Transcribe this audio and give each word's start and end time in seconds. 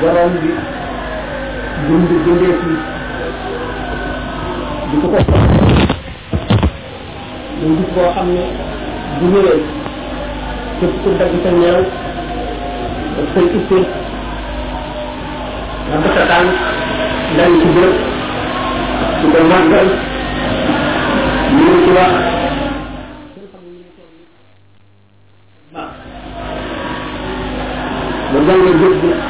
borom 0.00 0.30
bi 0.42 0.50
dund 1.86 2.08
dundé 2.26 2.48
ci 2.60 2.68
du 4.90 5.00
ko 5.00 5.08
ko 5.08 5.36
do 7.60 7.66
du 7.76 7.84
ko 7.94 8.00
xamné 8.14 8.42
du 9.18 9.26
ñëwé 9.32 9.54
ci 10.78 10.84
ko 11.02 11.10
dag 11.18 11.30
ci 11.42 11.50
ñëw 11.60 11.78
ci 13.32 13.40
ci 13.50 13.58
ci 13.68 13.78
na 15.88 15.96
ko 16.02 16.08
taan 16.28 16.46
dañ 17.36 17.52
ci 17.60 17.66
bëgg 17.74 17.96
du 19.20 19.26
ko 19.32 19.38
mangal 19.50 19.88
ñu 21.56 21.84
ci 21.84 21.90
wax 21.96 22.34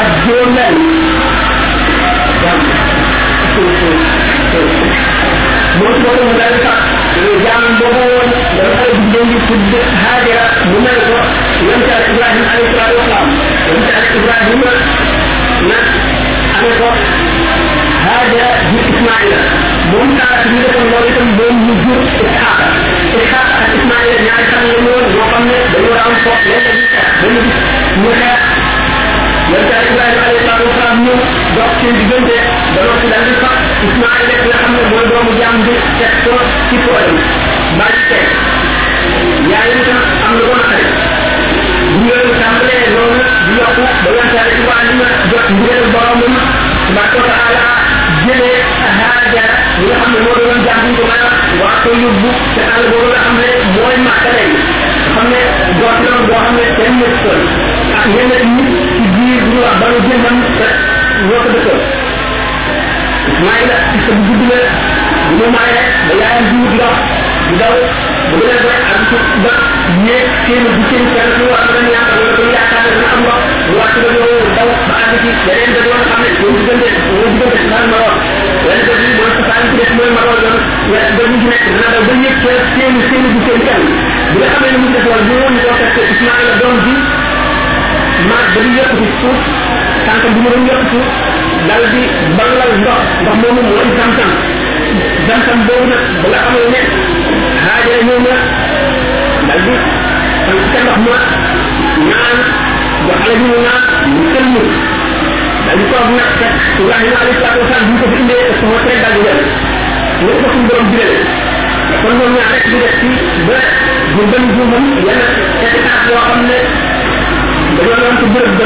keragunan 0.00 0.74
yang 2.40 2.58
Mungkin 5.80 6.00
mungkin 6.04 6.26
mereka 6.36 6.72
yang 7.44 7.64
bohong 7.80 8.28
mereka 8.32 8.86
juga 8.96 9.20
di 9.30 9.38
sudut 9.48 9.86
hadir 9.96 10.38
mereka 10.80 11.20
yang 11.62 11.80
tidak 11.84 12.02
berani 12.16 12.42
ada 12.48 12.64
terlalu 12.70 12.98
lama 13.08 13.34
yang 13.68 13.78
tidak 13.80 14.06
berani 14.24 14.54
nak 15.68 15.84
ada 16.56 16.70
kok 16.80 16.94
hadir 18.04 18.48
di 18.72 18.78
Ismail 18.92 19.34
mungkin 19.92 20.16
ada 20.20 20.40
juga 20.48 20.68
yang 20.68 20.86
mereka 20.90 21.10
yang 21.20 21.30
belum 21.38 21.56
jujur 21.68 22.00
ikhaf 22.28 22.58
ikhaf 23.16 23.46
kat 23.56 23.68
Ismail 23.80 24.10
yang 24.20 24.36
ada 24.36 24.56
yang 24.64 24.80
belum 24.84 25.06
jawabnya 25.12 25.58
belum 25.76 25.92
orang 25.96 26.14
kok 26.24 26.38
yang 26.48 26.64
tidak 26.64 27.04
belum 27.20 27.44
mereka 28.04 28.32
yang 29.50 29.64
tidak 29.68 29.89
ñëw 31.18 31.42
dox 31.56 31.70
seen 31.80 31.94
diggante 31.98 32.36
dana 32.78 32.92
ci 33.00 33.06
daal 33.12 33.24
di 33.26 33.34
fax 33.42 33.58
Ismaayil 33.88 34.26
rek 34.30 34.40
nga 34.46 34.56
xam 34.62 34.72
ne 34.78 34.82
mooy 34.90 35.04
doomu 35.10 35.30
jaam 35.40 35.56
bi 35.66 35.74
teg 35.98 36.12
ko 36.24 36.34
ci 36.70 36.76
pootam 36.86 37.16
mbaa 37.76 37.88
ci 37.96 38.00
teg 38.10 38.24
yaayam 39.50 39.80
tam 39.86 40.00
am 40.24 40.32
na 40.38 40.42
ko 40.46 40.52
naqari 40.54 40.78
bu 41.98 42.02
loolu 42.94 43.18
di 43.18 43.22
yokku 43.58 43.80
ba 44.04 44.10
yantaare 44.16 44.46
ci 44.54 44.60
waa 44.70 44.82
lima 44.86 45.06
jot 45.30 45.46
ndigal 45.52 45.80
boromam 45.92 46.32
tabaraka 46.94 47.18
wa 47.20 47.24
taala 47.34 47.64
jëlee 48.22 48.58
Haajara 48.98 49.56
li 49.78 49.84
nga 49.88 49.94
xam 50.02 50.08
ne 50.14 50.18
moo 50.24 50.34
doon 50.42 50.58
jaam 50.66 50.78
bi 50.86 50.92
ko 50.98 51.02
mën 51.10 51.20
a 51.26 51.28
waa 51.58 51.74
ne 53.38 53.48
mooy 53.74 53.96
màkka 54.06 54.28
lay 54.36 54.50
xam 55.14 55.26
ne 55.32 55.40
doot 55.78 55.96
loolu 56.04 56.20
boo 56.28 56.38
xam 56.44 56.52
ne 56.56 56.62
kenn 56.78 56.94
nekk 57.02 57.24
ak 57.98 58.04
yenn 58.14 58.32
nit 58.54 58.70
ci 58.94 59.02
biir 59.14 59.40
ñu 59.50 59.58
wax 59.64 59.74
ba 59.80 59.86
lu 59.92 59.98
Ismail, 61.20 61.20
juga, 61.20 61.20
juga, 61.20 61.20
juga, 61.20 61.20
Jadi, 61.20 61.20
dia 61.20 61.20
ñoo 61.20 61.20
ko 61.20 61.20
dëkkal 61.20 61.20
ismaïla 61.20 61.20
ci 61.20 61.20
sa 61.20 61.20
bu 61.20 61.20
la 64.40 64.44
bu 65.28 65.32
ñu 65.36 65.46
maay 65.52 65.68
rek 65.76 65.88
ba 66.08 66.12
yaay 66.16 66.40
ñu 66.48 66.56
bu 66.64 66.68
dox 66.80 66.96
bu 67.48 67.52
daw 67.60 67.76
bu 68.30 68.34
la 68.48 68.56
ba 68.64 68.72
ak 68.80 68.86
ci 69.08 69.16
ba 69.44 69.52
ñe 70.04 70.18
seen 70.48 70.62
bu 70.64 70.80
seen 70.88 71.02
kër 71.12 71.28
ci 71.36 71.42
wax 71.50 71.62
na 71.74 71.80
ñaan 71.84 72.04
ko 72.08 72.18
ñu 72.24 72.44
yaakaar 72.56 72.84
ni 72.96 73.04
am 73.12 73.20
ba 73.26 73.34
lu 73.68 73.74
wax 73.80 73.90
ci 74.00 74.06
ñoo 74.16 74.38
daw 74.56 74.68
ba 74.88 74.94
ak 75.00 75.10
ci 75.22 75.28
yeneen 75.44 75.70
da 75.76 75.80
doon 75.86 76.00
xamne 76.08 76.28
ñu 76.40 76.46
gën 76.66 76.78
de 76.80 76.86
ñu 76.88 77.20
gën 77.36 77.48
de 77.52 77.56
naan 77.70 77.84
ma 77.92 77.96
wax 78.06 78.16
yeneen 78.64 78.86
da 78.88 78.94
ñu 79.02 79.08
mo 79.18 79.24
ci 79.36 79.42
taan 79.48 79.62
ci 79.68 79.72
def 79.76 79.90
moy 79.98 80.10
ma 80.16 80.22
wax 80.30 80.38
doon 80.44 80.56
ya 80.92 81.00
da 81.16 81.22
ñu 81.30 81.36
nekk 81.52 81.64
na 81.80 81.86
da 81.92 81.98
ba 82.06 82.12
ñepp 82.22 82.42
ci 82.44 82.44
seen 82.76 82.94
seen 83.10 83.24
bu 83.28 83.36
seen 83.46 83.58
kër 83.68 83.78
bu 84.32 84.36
la 84.40 84.46
xamé 84.56 84.68
ni 84.72 84.78
mu 84.82 84.86
def 84.94 85.04
wal 85.10 85.20
ñu 85.28 85.36
ñu 85.54 85.58
ko 85.60 85.70
tax 85.80 85.88
ci 85.96 86.00
ismaïla 86.16 86.52
doon 86.62 86.74
bi 86.84 86.94
ma 88.30 88.38
da 88.54 88.58
ñu 88.64 88.70
yëkku 88.78 89.04
ci 89.20 89.28
tankam 90.06 90.30
bi 90.36 90.40
mu 90.40 90.48
doon 90.50 90.62
yokku 90.70 91.00
dal 91.68 91.82
di 91.92 92.02
ballal 92.36 92.70
ndox 92.80 93.02
ndox 93.24 93.34
moomu 93.42 93.62
mooy 93.68 93.88
zamzam 93.98 94.30
zamzam 95.28 95.58
boobu 95.66 95.84
nag 95.92 96.02
ba 96.20 96.26
nga 96.30 96.38
xamal 96.44 96.66
ne 96.74 96.78
haaje 97.64 97.92
ñu 98.06 98.14
na 98.26 98.34
dal 99.46 99.60
di 99.64 99.72
fan 100.46 100.56
ci 100.70 100.78
ndox 100.80 100.98
ma 101.04 101.16
naan 102.08 102.36
jox 103.06 103.18
la 103.28 103.36
ñu 103.44 103.56
naan 103.66 103.80
mu 104.14 104.20
sëlm 104.34 104.54
dal 105.66 105.76
di 105.78 105.84
toog 105.92 106.08
nag 106.18 106.30
te 106.40 106.48
ibrahima 106.80 107.16
alayhi 107.22 107.38
salatu 107.40 107.60
wasalam 107.62 107.88
bu 107.90 107.94
ko 108.00 108.06
fi 108.12 108.16
indee 108.22 108.42
ak 108.50 108.54
sama 108.60 108.78
tere 108.84 108.98
dal 109.02 109.12
di 109.16 109.20
wel 109.26 109.40
ñu 110.22 110.28
ko 110.40 110.46
suñu 110.52 110.64
borom 110.68 110.84
jëlee 110.94 111.20
kon 112.00 112.12
ñoom 112.18 112.32
ñaar 112.36 112.48
rek 112.54 112.64
di 112.70 112.76
def 112.82 112.94
ci 113.00 113.08
ba 113.48 113.58
jumbañ 114.14 114.44
jumbañ 114.56 114.84
yenn 115.06 115.22
xeetu 115.60 115.78
kaas 115.84 116.00
yoo 116.08 116.22
xam 116.28 116.40
ne 116.48 116.58
dañoo 117.76 117.94
yoon 118.02 118.16
ci 118.18 118.24
bërëb 118.34 118.60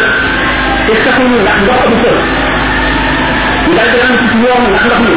ci 0.86 0.92
xatul 1.04 1.28
ndax 1.42 1.58
ndox 1.64 1.80
itu. 1.96 2.12
Kita 3.64 3.82
dal 3.84 3.90
da 3.92 3.96
nan 4.02 4.12
ci 4.32 4.36
yoon 4.44 4.62
ndax 4.70 4.84
ndox 4.88 4.98
ni 5.08 5.14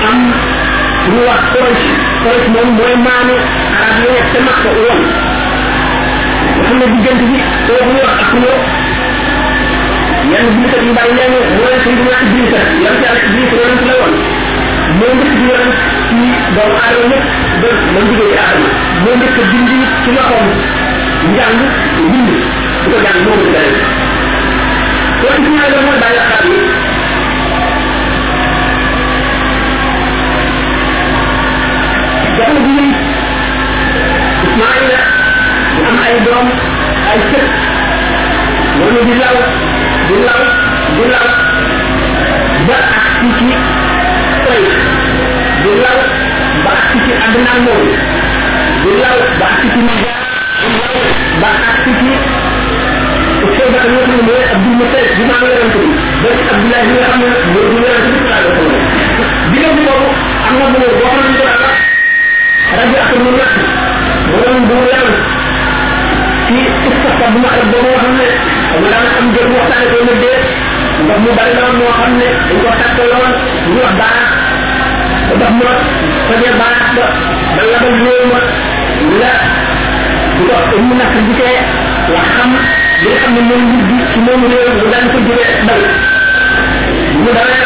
am 0.08 0.18
ñu 1.12 1.18
wax 1.28 1.40
ko 1.54 1.58
ci 1.80 1.88
ko 2.22 2.28
ci 2.44 2.48
moom 2.54 2.68
mooy 2.76 2.94
maanu 3.06 3.34
arab 3.80 3.98
yi 4.02 4.10
nekk 4.14 4.28
ci 4.62 5.27
xamna 6.64 6.86
di 6.92 6.98
jënt 7.04 7.20
bi 7.30 7.38
do 7.66 7.74
ñu 7.88 7.94
wax 8.06 8.18
ak 8.24 8.30
ñoo 8.42 8.58
ñaan 10.30 10.44
bu 10.46 10.52
ñu 10.60 10.66
tan 10.72 10.86
bay 10.96 11.08
leen 11.18 11.30
mo 11.56 11.62
la 11.70 11.78
ci 11.84 11.88
ñu 11.90 11.96
ci 11.96 12.00
ñu 12.00 12.10
la 12.10 12.20
ci 12.28 12.40
ak 13.12 13.20
ñu 13.34 13.42
di 13.50 13.84
la 13.90 13.94
won 14.02 14.12
mo 14.98 15.06
ngi 15.14 15.26
ci 15.38 15.44
ñu 15.44 15.52
ci 16.08 16.18
do 16.54 16.62
ara 16.84 17.00
ñu 17.10 17.16
do 17.60 17.66
la 17.74 18.00
ñu 18.06 18.10
jëj 18.18 18.32
ara 18.46 18.58
mo 19.02 19.10
ngi 19.18 19.26
ko 19.36 19.40
dindi 19.50 19.76
ci 20.02 20.10
la 20.16 20.22
xom 20.30 20.46
ñang 21.36 21.58
dindi 21.96 22.18
bu 22.84 22.90
ko 22.92 22.96
ñang 23.04 23.18
mo 23.26 23.32
ngi 23.38 23.46
dal 23.54 23.68
ko 25.20 25.26
ci 25.34 25.42
ñu 25.42 25.58
la 34.90 35.07
am 35.88 35.98
ay 36.04 36.14
doom 36.24 36.46
ay 37.10 37.18
cëp 37.30 37.48
loolu 38.78 39.00
di 39.08 39.14
law 39.20 39.36
di 40.08 40.16
law 40.26 40.42
di 40.96 41.04
law 41.12 41.28
ba 42.68 42.76
ak 43.00 43.18
ci 43.38 43.46
tey 44.44 44.62
di 45.64 45.70
law 45.82 45.98
ba 46.64 46.72
ak 46.76 46.84
ci 47.04 47.12
aduna 47.24 47.54
mom 47.64 47.82
di 48.84 48.90
law 49.00 49.18
ba 49.40 49.46
ak 49.48 49.56
ci 49.72 49.80
ni 49.88 49.94
di 49.96 50.70
law 50.76 50.98
ba 51.42 51.48
ak 51.56 51.76
ci 51.84 51.90
ci 52.00 52.12
ko 53.56 53.64
ba 53.72 53.80
ñu 53.92 54.00
ñu 54.10 54.16
mooy 54.28 54.42
abdul 54.52 54.74
mutaif 54.80 55.08
di 55.16 55.22
ma 55.30 55.36
la 55.46 55.50
ram 55.56 55.68
ko 55.72 55.80
ba 56.22 56.28
ci 56.36 56.44
abdullah 56.52 56.80
yi 56.84 56.92
nga 56.98 57.08
xam 57.16 57.20
ne 57.24 57.26
ñu 57.32 57.62
ñu 57.72 57.78
la 57.84 57.96
ci 58.04 58.10
la 58.30 58.36
ko 58.44 58.62
di 59.50 59.56
nga 59.56 59.70
ko 59.74 59.80
bobu 59.88 60.08
am 60.46 60.54
na 60.58 60.64
bu 60.72 60.76
ñu 60.82 60.88
bo 60.98 61.04
xam 61.08 61.18
ni 61.28 61.32
ko 61.38 61.44
ala 61.48 61.68
rabbi 62.76 62.96
akhmunna 63.04 63.46
wala 64.38 64.52
ñu 64.52 64.62
bu 64.68 64.76
ñu 64.84 65.37
ci 66.48 66.64
tufta 66.82 67.28
bu 67.32 67.38
ma 67.42 67.48
xet 67.54 67.66
boobu 67.72 67.90
xam 68.02 68.14
ne 68.20 68.28
xam 68.70 68.80
nga 68.82 68.90
daan 69.02 69.16
am 69.20 69.26
jël 69.34 69.48
waxtaane 69.56 69.86
ko 69.92 69.98
ne 70.08 70.14
dee 70.22 70.38
ndax 71.04 71.18
mu 71.24 71.30
bari 71.38 71.52
loon 71.58 71.72
moo 71.78 71.92
xam 71.98 72.12
ne 72.20 72.24
dañ 72.24 72.58
ko 72.62 72.72
takk 72.80 72.96
loon 73.12 73.30
ñu 73.70 73.76
wax 73.84 73.94
baax 74.00 74.16
ba 75.28 75.34
dox 75.40 75.52
ma 75.58 75.68
fajee 76.28 76.52
baax 76.60 76.78
ba 76.96 77.04
ba 77.56 77.62
la 77.70 77.78
ba 77.84 77.88
léew 78.04 78.24
ma 78.32 78.38
la 79.20 79.32
dox 80.48 80.66
mu 80.86 80.94
nak 81.00 81.10
gisee 81.26 81.58
la 82.16 82.22
xam 82.34 82.50
li 83.02 83.10
xam 83.20 83.30
ne 83.36 83.40
moom 83.48 83.62
nit 83.70 83.82
bi 83.88 83.94
ci 84.10 84.18
moomu 84.26 84.46
réew 84.52 84.70
mu 84.80 84.84
daan 84.92 85.06
ko 85.12 85.16
jëlee 85.26 85.52
dal 85.68 85.82
mu 87.22 87.30
dara 87.36 87.56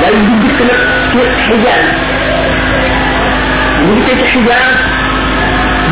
dal 0.00 0.14
di 0.26 0.34
dikk 0.42 0.60
nag 0.68 0.80
ci 1.10 1.18
xijaar 1.44 1.82
mu 3.84 3.88
dikkee 3.96 4.16
ci 4.20 4.26
xijaar 4.32 4.79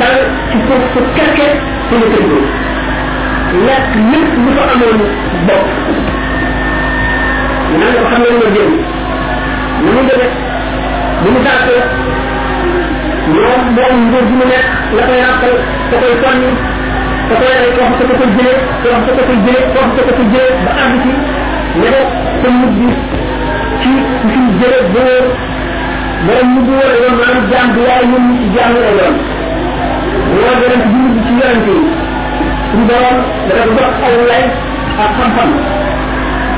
dal 0.00 0.18
ci 0.50 0.56
suuf 0.66 0.82
su 0.92 1.00
kerke 1.16 1.46
su 1.88 1.94
ñu 2.00 2.06
tënku 2.14 2.38
lekk 3.66 3.86
lépp 4.10 4.30
lu 4.42 4.50
fa 4.56 4.62
amoon 4.72 4.98
bopp 5.46 5.66
nan 7.78 7.90
la 7.96 8.02
xam 8.10 8.22
nañ 8.22 8.36
la 8.42 8.48
jëm 8.56 8.70
ni 9.82 9.88
mu 9.94 10.02
demee 10.08 10.30
ni 11.22 11.28
mu 11.34 11.38
dàqee 11.46 11.82
ñoom 13.34 13.60
moom 13.76 13.94
nguur 14.06 14.24
gi 14.28 14.34
mu 14.40 14.44
nekk 14.52 14.66
la 14.96 15.02
koy 15.08 15.18
ràppal 15.26 15.54
da 15.90 15.96
koy 16.02 16.14
sonni 16.22 16.50
da 17.28 17.34
koy 17.40 17.52
rey 17.60 17.72
wax 17.78 17.90
sa 17.98 18.02
ko 18.10 18.14
koy 18.22 18.30
jëlee 18.36 18.60
wax 18.92 19.00
sa 19.06 19.12
ko 19.16 19.22
koy 19.28 19.38
jëlee 19.44 19.70
wax 19.76 19.88
sa 19.96 20.02
ko 20.06 20.12
koy 20.18 20.28
jëlee 20.32 20.56
ba 20.64 20.70
àgg 20.82 21.02
ci 21.02 21.12
ne 21.80 21.86
ko 21.92 22.00
sa 22.42 22.48
mujj 22.48 22.78
ci 23.82 23.90
suñ 24.30 24.42
jëlee 24.60 24.82
boo 24.94 25.48
borom 26.26 26.48
mu 26.54 26.60
bu 26.66 26.72
wër 26.80 26.92
yoon 27.02 27.14
maanaam 27.20 27.46
jaam 27.52 27.66
bi 27.74 27.80
yaay 27.88 28.04
ñun 28.12 28.22
ci 28.36 28.44
jaam 28.56 28.72
la 28.78 28.90
yoon 28.98 29.14
wala 30.38 30.52
borom 30.60 30.80
bi 30.84 30.92
ñu 30.92 31.08
ci 31.24 31.32
yoon 31.40 31.56
bi 31.64 31.74
suñu 32.70 32.82
borom 32.90 33.16
dana 33.46 33.62
ko 33.68 33.72
jox 33.80 33.94
aw 34.06 34.14
lay 34.30 34.44
ak 35.02 35.10
xam-xam 35.16 35.50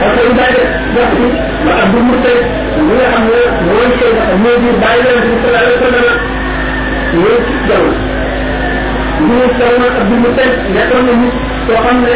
parce 0.00 0.14
que 0.14 0.22
lu 0.28 0.34
bari 0.38 0.62
dox 0.94 1.46
maanaam 1.64 1.88
bu 1.94 1.98
mu 2.08 2.14
tëj 2.24 2.38
li 2.76 2.82
nga 2.96 3.06
xam 3.12 3.24
ne 3.32 3.40
mooy 3.66 3.86
seen 3.98 4.16
moo 4.42 4.56
di 4.62 4.70
bàyyi 4.82 5.02
leen 5.06 5.20
si 5.24 5.32
sala 5.42 5.60
la 5.68 5.72
sala 5.80 5.98
la 6.06 6.14
ñëw 7.20 7.36
ci 7.46 7.54
jaw 7.68 7.84
ñu 9.26 9.36
jaw 9.58 9.72
na 9.80 9.88
ak 9.98 9.98
bu 10.08 10.14
mu 10.22 10.28
tëj 10.36 10.50
nekkoon 10.74 11.02
na 11.08 11.12
nit 11.22 11.34
koo 11.66 11.78
xam 11.84 11.96
ne 12.04 12.14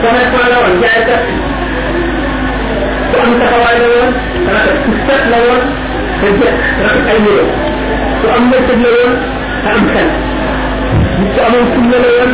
commerçant 0.00 0.46
la 0.52 0.56
woon 0.62 0.74
jaay 0.82 1.00
kat 1.08 1.22
ku 3.10 3.14
am 3.22 3.30
taxawaay 3.40 3.76
la 3.82 3.86
woon 3.94 4.10
rafet 4.54 4.78
ku 4.84 4.90
set 5.06 5.22
la 5.32 5.38
woon 5.44 5.62
te 6.20 6.26
jekk 6.40 6.56
rafet 6.84 7.06
ay 7.12 7.18
yére 7.26 7.44
ku 8.20 8.24
am 8.36 8.42
métier 8.50 8.78
la 8.84 8.90
woon 8.98 9.12
te 9.62 9.68
am 9.76 9.82
xel 9.92 10.08
nit 11.18 11.30
ku 11.34 11.40
amoon 11.46 11.64
fulla 11.72 11.98
la 12.04 12.10
woon 12.16 12.32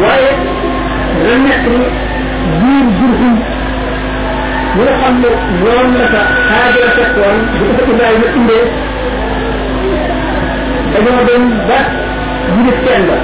waaye 0.00 0.30
dina 1.20 1.36
nekk 1.46 1.64
ni 1.78 1.84
jiir 2.62 2.84
jurxum 2.96 3.34
ñi 4.76 4.82
nga 4.82 4.92
xam 5.00 5.14
ne 5.22 5.28
ñoom 5.62 5.90
la 6.00 6.06
sa 6.12 6.20
xaajara 6.48 6.88
fekkoon 6.96 7.36
bu 7.56 7.64
ko 7.74 7.80
fa 7.80 7.90
Ibrahima 7.92 8.28
indee 8.38 8.66
dañoo 10.92 11.22
doon 11.28 11.44
ba 11.70 11.80
ñu 12.54 12.58
gis 12.66 12.78
teen 12.86 13.02
ba 13.08 13.16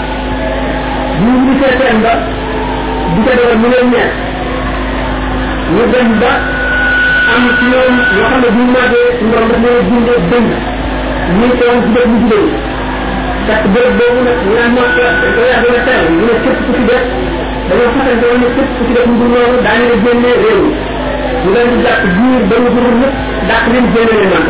bu 1.23 1.29
ñu 1.35 1.41
gisee 1.47 1.75
teen 1.81 1.97
ba 2.05 2.13
di 3.15 3.21
ko 3.25 3.31
defal 3.37 3.57
mu 3.63 3.69
leen 3.73 3.87
neex 3.93 4.11
ñu 5.75 5.83
dem 5.93 6.09
ba 6.21 6.33
am 7.35 7.45
ci 7.57 7.65
ñoom 7.71 7.95
ñoo 8.15 8.27
xam 8.31 8.41
ne 8.43 8.49
bu 8.55 8.61
ñu 8.67 8.73
màggee 8.77 9.07
suñu 9.19 9.31
borom 9.33 9.51
daf 9.55 9.65
leen 9.69 9.85
bindee 9.89 10.19
dëng 10.31 10.49
ñu 11.39 11.47
teew 11.59 11.75
ci 11.83 11.89
bët 11.95 12.07
bu 12.11 12.17
jigéen 12.21 12.49
parce 13.49 13.61
que 13.63 13.69
bërëb 13.75 13.93
boobu 13.99 14.21
nag 14.27 14.39
ñu 14.47 14.53
naan 14.57 14.71
moo 14.75 14.87
ko 14.97 15.05
ko 15.37 15.41
yaa 15.51 15.61
gën 15.65 15.77
a 15.77 15.81
teew 15.87 16.03
ñu 16.19 16.23
ne 16.29 16.35
képp 16.45 16.59
ku 16.67 16.71
ci 16.77 16.81
def 16.91 17.05
dañoo 17.69 17.89
xamante 17.93 18.29
ne 18.43 18.49
képp 18.57 18.69
ku 18.77 18.83
ci 18.87 18.93
def 18.97 19.07
ñu 19.09 19.27
noonu 19.33 19.57
daañu 19.67 19.85
la 19.93 19.97
génnee 20.05 20.37
réew 20.43 20.63
mi 20.67 20.71
ñu 21.47 21.51
leen 21.55 21.69
di 21.73 21.77
jàpp 21.87 22.01
biir 22.17 22.43
ba 22.51 22.57
ñu 22.63 22.69
dugg 22.75 22.89
ñëpp 23.01 23.15
dàq 23.49 23.65
leen 23.73 23.87
génne 23.95 24.13
leen 24.19 24.29
man 24.35 24.45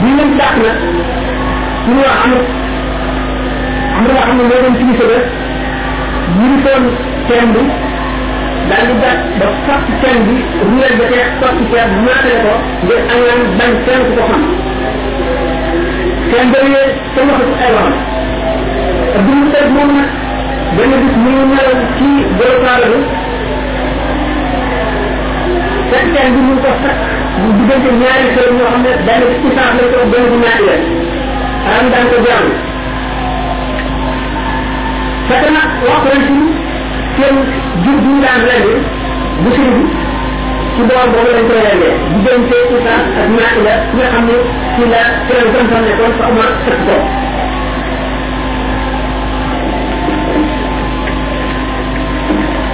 bi 0.00 0.08
ñu 0.08 0.14
leen 0.18 0.30
dàq 0.40 0.54
nag 0.64 0.76
suñu 1.84 2.02
wax 2.08 2.16
amul 2.24 2.42
am 4.00 4.06
na 4.06 4.12
nga 4.16 4.26
xam 4.28 4.36
ne 4.40 4.44
moo 4.48 4.56
doon 4.64 4.74
kilifa 4.80 5.04
ba 5.12 5.18
ñu 6.38 6.46
ngi 6.50 6.58
toon 6.64 6.82
teen 7.28 7.48
bi 7.54 7.62
daal 8.68 8.84
di 8.90 8.94
gàtt 9.02 9.18
ba 9.38 9.46
fàtt 9.66 9.86
teen 10.02 10.18
bi 10.26 10.36
ruweel 10.68 10.94
ba 11.00 11.04
tey 11.12 11.24
fàtt 11.40 11.56
ceeb 11.72 11.90
maatale 12.04 12.36
ko 12.44 12.54
ngir 12.84 12.98
añaan 13.12 13.40
bañ 13.58 13.72
kenn 13.84 14.02
ku 14.06 14.12
ko 14.18 14.24
kenn 16.30 16.48
waxatu 16.52 17.52
ay 17.64 17.70
waxam 17.76 17.98
Abdul 19.18 19.36
Mutalib 19.42 19.70
moom 19.74 19.90
nag 19.96 20.08
benn 20.76 20.92
bis 21.02 21.14
mu 21.22 21.30
ngi 21.34 21.44
nelaw 21.50 21.78
ci 21.98 22.08
goropaara 22.38 22.86
mu 26.32 26.40
ngi 26.46 26.54
ko 26.64 26.70
sakk 26.84 26.98
bu 27.40 27.46
diggante 27.58 27.88
ñaari 28.00 28.26
xel 28.34 28.48
ñoo 28.56 28.70
xam 28.72 28.80
ne 28.84 28.92
benn 29.06 29.22
bi 29.30 29.36
isaaf 29.48 29.72
la 29.76 29.82
ko 29.92 29.98
benn 30.12 30.24
bi 30.32 30.36
ñaari 30.44 30.64
la 30.70 30.76
aram 31.72 31.86
daan 31.92 32.06
ko 32.12 32.18
jaamu 32.26 32.52
fekk 35.30 35.46
na 35.54 35.62
waxtu 35.88 36.08
lañ 36.12 36.18
ci 36.26 36.34
seen 37.18 37.36
jur 37.82 37.96
bu 38.02 38.10
ñu 38.14 38.22
daan 38.24 38.40
lañ 38.50 38.62
bu 39.42 39.48
seen 39.56 39.70
bi 39.76 39.82
ci 40.74 40.80
boor 40.88 41.04
boobu 41.12 41.30
lañ 41.36 41.44
koy 41.50 41.60
lañ 41.66 41.76
bu 42.10 42.18
gën 42.24 42.40
cee 42.48 42.64
ci 42.70 42.76
sa 42.86 42.94
ak 43.22 43.28
naati 43.36 43.60
la 43.66 43.74
ki 43.84 43.92
nga 43.98 44.08
xam 44.14 44.24
ne 44.28 44.34
ci 44.74 44.82
la 44.92 45.02
keroog 45.26 45.52
gën 45.54 45.66
fa 45.72 45.78
nekkoon 45.84 46.16
sa 46.18 46.24
Omar 46.32 46.50
sëkk 46.64 46.80
ko. 46.86 46.96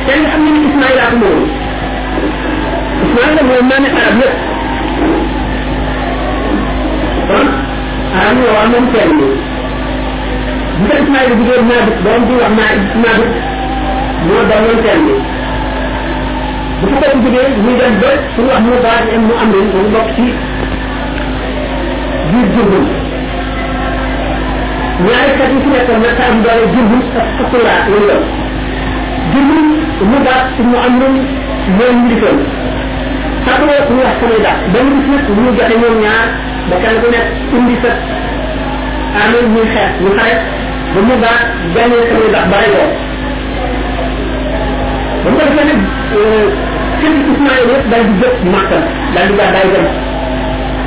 kenn 0.06 0.22
xam 0.30 0.42
Ismaïla 0.68 1.02
ak 1.08 1.14
moom 1.20 1.40
Ismaïla 3.04 3.42
mooy 3.48 3.62
maane 3.70 3.88
arab 4.00 4.14
yëpp. 4.20 4.38
kon 7.28 7.48
arab 8.20 8.38
yi 8.40 8.48
waa 8.54 8.64
moom 8.72 8.86
mbir 10.80 10.96
Ismaïl 11.02 11.30
bu 11.38 11.42
jigéen 11.48 11.64
Naabit 11.70 11.98
borom 12.04 12.22
bi 12.28 12.34
wax 12.40 12.52
naa 12.56 12.72
Naabit 13.02 13.32
moo 14.26 14.42
doonoon 14.50 14.78
seen 14.84 15.02
bi 15.06 15.16
bu 16.82 16.86
ko 16.92 16.96
ko 17.00 17.18
jigéen 17.22 17.50
muy 17.64 17.74
dem 17.80 17.94
ba 18.00 18.10
suñu 18.34 18.48
wax 18.50 18.62
mu 18.68 18.76
baax 18.84 19.04
mu 19.26 19.34
am 19.42 19.48
leen 19.52 19.66
mu 19.82 19.88
bokk 19.94 20.08
ci 20.14 20.26
biir 22.30 22.46
Jurbel 22.54 22.84
ñaari 25.04 25.30
kat 25.38 25.50
yi 25.52 25.58
ci 25.62 25.68
nekkoon 25.72 26.00
nag 26.04 26.20
am 26.26 26.42
doole 26.44 26.66
Jurbel 26.72 27.00
ak 27.20 27.26
Fakkulaa 27.38 27.78
la 27.86 27.86
ñu 27.86 28.18
Jurbel 29.32 29.66
mu 30.12 30.18
baax 30.26 30.44
ci 30.56 30.60
mu 30.70 30.76
am 30.84 30.94
leen 31.00 31.16
mooy 31.76 31.92
mbirifam 31.98 32.38
Fakkulaa 33.46 33.86
ku 33.88 33.92
wax 34.04 34.14
samay 34.20 34.38
daal 34.44 34.58
ba 34.72 34.78
mu 34.84 34.92
gis 34.92 35.08
nag 35.08 35.24
ñu 35.44 35.50
joxe 35.58 35.74
ñoom 35.80 35.96
ñaar 36.04 36.28
ba 36.68 36.76
kenn 36.82 37.00
ku 37.02 37.08
nekk 37.14 37.28
indi 37.56 37.76
sa 37.82 37.92
amoon 39.24 39.46
ñuy 39.54 39.66
xeex 39.74 39.90
ñu 40.04 40.10
xare 40.20 40.64
ba 40.96 41.02
mu 41.04 41.16
baax 41.22 41.46
benn 41.74 41.92
sëñ 42.10 42.22
ndax 42.32 42.46
bare 42.52 42.72
ba 42.72 42.86
mu 45.28 45.36
ko 45.36 45.42
defee 45.44 45.66
nag 45.66 45.70
sëñ 45.70 46.64
Ismaïl 47.32 47.68
yëpp 47.70 47.86
daal 47.90 48.04
di 48.08 48.14
jóg 48.22 48.34
màkkam 48.52 48.82
daal 49.14 49.26
di 49.28 49.34
baax 49.38 49.52
daal 49.54 49.68
dem 49.76 49.86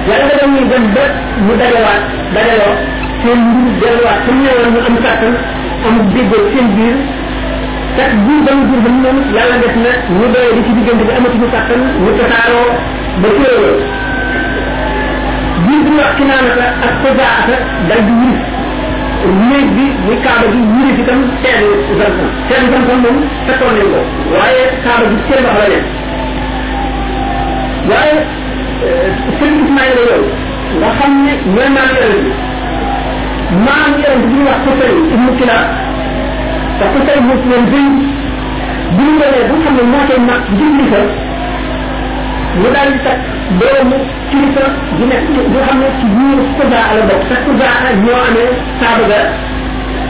yàlla 0.09 0.25
da 0.27 0.31
doon 0.39 0.51
ñuy 0.55 0.65
dem 0.71 0.85
ba 0.95 1.03
mu 1.45 1.53
dajawaat 1.61 2.01
dajaloo 2.35 2.73
seen 3.21 3.39
mbir 3.39 3.71
delluwaat 3.81 4.19
comme 4.25 4.41
ñëwoon 4.45 4.69
mu 4.73 4.79
am 4.89 4.95
kàttan 5.05 5.33
am 5.87 5.95
déggoo 6.13 6.41
seen 6.53 6.67
biir 6.75 6.95
chaque 7.97 8.13
jour 8.25 8.41
ba 8.47 8.51
mu 8.57 8.63
jur 8.69 8.79
ba 8.85 8.89
mu 8.95 8.99
noonu 9.05 9.21
yàlla 9.35 9.55
def 9.61 9.75
na 9.83 9.91
ñu 10.17 10.25
doyee 10.33 10.53
di 10.57 10.61
ci 10.65 10.71
diggante 10.77 11.03
bi 11.07 11.13
amatuñu 11.17 11.45
i 11.45 11.75
mu 12.03 12.11
tasaaroo 12.19 12.71
ba 13.21 13.27
téeroo 13.37 13.75
biir 15.65 15.81
bi 15.83 15.91
ñu 15.93 16.01
wax 16.01 16.11
kinaanata 16.17 16.65
ak 16.87 16.93
sojaata 17.03 17.55
dal 17.89 18.01
di 18.09 18.13
wis 18.23 18.39
néeg 19.27 19.67
bi 19.75 19.85
muy 20.05 20.17
kaaba 20.23 20.45
gi 20.53 20.59
ñu 20.77 20.85
fi 20.97 21.03
tam 21.09 21.21
seen 21.43 21.63
zantan 21.99 22.29
seen 22.47 22.63
zantan 22.71 22.97
moom 23.03 23.17
fekkoon 23.45 23.73
nañ 23.79 23.87
ko 23.93 23.99
waaye 24.33 24.63
kaaba 24.83 25.05
gi 25.11 25.17
seen 25.27 25.41
wax 25.45 25.55
la 25.59 25.63
leen 25.71 25.85
waaye 27.89 28.15
euh, 28.85 29.07
sëñ 29.37 29.53
Ismaïl 29.63 29.95
la 29.99 30.05
yow 30.19 30.25
nga 30.79 30.89
xam 30.97 31.11
ne 31.25 31.33
ñooy 31.53 31.69
maam 31.77 31.89
yonent 31.99 32.15
bi 32.17 32.29
maam 33.65 33.91
yonent 34.03 34.21
bi 34.29 34.35
ñu 34.39 34.45
wax 34.47 34.59
ko 34.65 34.71
sëñ 34.79 34.95
ibnu 35.13 35.31
Kila 35.37 35.57
parce 36.79 36.91
que 36.95 36.99
sëñ 37.07 37.19
moom 37.27 37.41
leen 37.51 37.65
béy 37.73 37.87
bu 38.95 39.03
ñu 39.03 39.15
doonee 39.19 39.45
bu 39.49 39.55
xam 39.63 39.73
ne 39.79 39.83
moo 39.91 40.03
koy 40.07 40.19
mag 40.29 40.43
jubli 40.57 40.85
fa 40.91 41.01
mu 42.59 42.67
daal 42.73 42.89
di 42.93 42.99
takk 43.07 43.38
doomu 43.57 43.97
kilifa 44.29 44.65
gi 44.97 45.03
nekk 45.09 45.25
nga 45.51 45.61
xam 45.65 45.77
ne 45.81 45.87
ci 45.99 46.05
biir 46.15 46.39
Koudia 46.57 46.81
la 46.97 47.03
bokk 47.09 47.23
te 47.29 47.35
Koudia 47.45 47.71
ñoo 48.05 48.19
amee 48.27 48.51
saabaga 48.79 49.19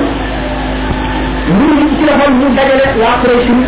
mbir 1.56 1.70
mi 1.82 1.88
ci 1.98 2.02
loxo 2.08 2.28
mu 2.38 2.46
dajale 2.58 2.86
waa 3.02 3.16
Quraysh 3.22 3.50
ñu 3.58 3.66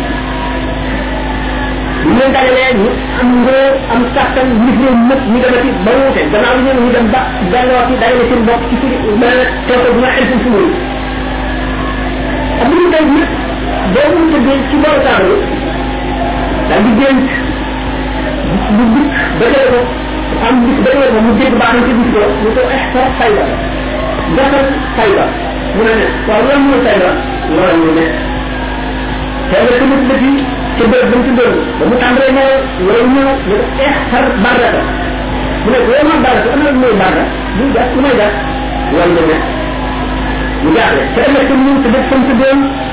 leen 2.16 2.32
dajalee 2.36 2.72
ñu 2.80 2.86
am 3.20 3.28
ngóor 3.40 3.72
am 3.92 4.02
kàttan 4.14 4.48
nit 4.64 4.76
ñi 4.82 4.88
ñëpp 5.08 5.22
ñu 5.32 5.36
demati 5.42 5.68
ba 5.84 5.90
wuute 5.98 6.20
gannaaw 6.32 6.56
ñoom 6.64 6.78
ñu 6.84 6.90
dem 6.94 7.06
ci 7.10 7.44
dajale 8.00 8.22
seen 8.28 8.42
bopp 8.46 8.62
ci 8.70 8.74
fii 8.80 8.94
ma 9.20 9.28
teewte 9.66 9.88
bu 9.94 10.00
ma 10.02 10.08
xel 10.14 10.24
suñu 10.30 10.42
suñu 10.42 10.64
am 12.62 12.70
lu 12.70 12.86
ñu 13.18 13.24
do 13.94 14.02
mu 14.14 14.26
tegg 14.30 14.48
ci 14.70 14.76
bor 14.82 14.96
taaru 15.04 15.34
da 16.70 16.76
di 16.84 16.90
gën 16.98 17.18
bu 18.76 18.82
bu 18.92 19.00
ba 19.38 19.46
tay 19.54 19.64
ko 19.72 19.80
am 20.46 20.54
bu 20.62 20.70
ba 20.84 20.90
tay 20.98 21.08
ko 21.14 21.18
mu 21.26 21.32
jéggu 21.40 21.56
baax 21.62 21.74
ci 21.86 21.92
bu 21.98 22.04
ko 22.14 22.20
mu 22.42 22.48
ko 22.56 22.62
ex 22.74 22.82
sax 22.94 23.08
fayda 23.18 23.44
dafa 24.36 24.60
fayda 24.96 25.24
mu 25.74 25.82
ne 25.88 26.06
wa 26.28 26.36
la 26.46 26.54
mu 26.66 26.74
fayda 26.86 27.10
wa 27.56 27.62
la 27.68 27.72
mu 27.80 27.90
ne 27.98 28.06
tay 29.50 29.60
la 29.68 29.74
ko 29.80 29.84
mu 29.90 29.96
tegg 30.10 30.24
ci 30.76 30.82
bor 30.92 31.04
bu 31.10 31.16
ci 31.26 31.30
bor 31.38 31.52
ba 31.78 31.84
mu 31.90 31.96
també 32.02 32.30
ne 32.36 32.46
wa 32.86 32.92
la 32.94 33.02
mu 33.12 33.20
ne 33.26 33.56
ex 33.88 33.94
sax 34.10 34.24
barra 34.44 34.68
da 34.76 34.82
mu 35.64 35.68
ne 35.74 35.78
ko 35.88 35.92
ma 36.10 36.14
barra 36.26 36.40
ko 36.52 36.56
na 36.62 36.70
mu 36.80 36.88
barra 37.02 37.24
mu 37.56 37.64
da 37.74 37.82
ko 37.92 37.98
may 38.06 38.14
da 38.20 38.28
wa 38.94 38.98
la 38.98 39.04
mu 39.16 39.22
ne 39.30 39.36
mu 40.62 40.70
jaxle 40.78 41.02
ci 41.14 41.20
amé 41.26 41.40
ko 41.50 41.54
mu 41.66 41.70
tegg 41.82 42.10
ci 42.28 42.34
bor 42.40 42.90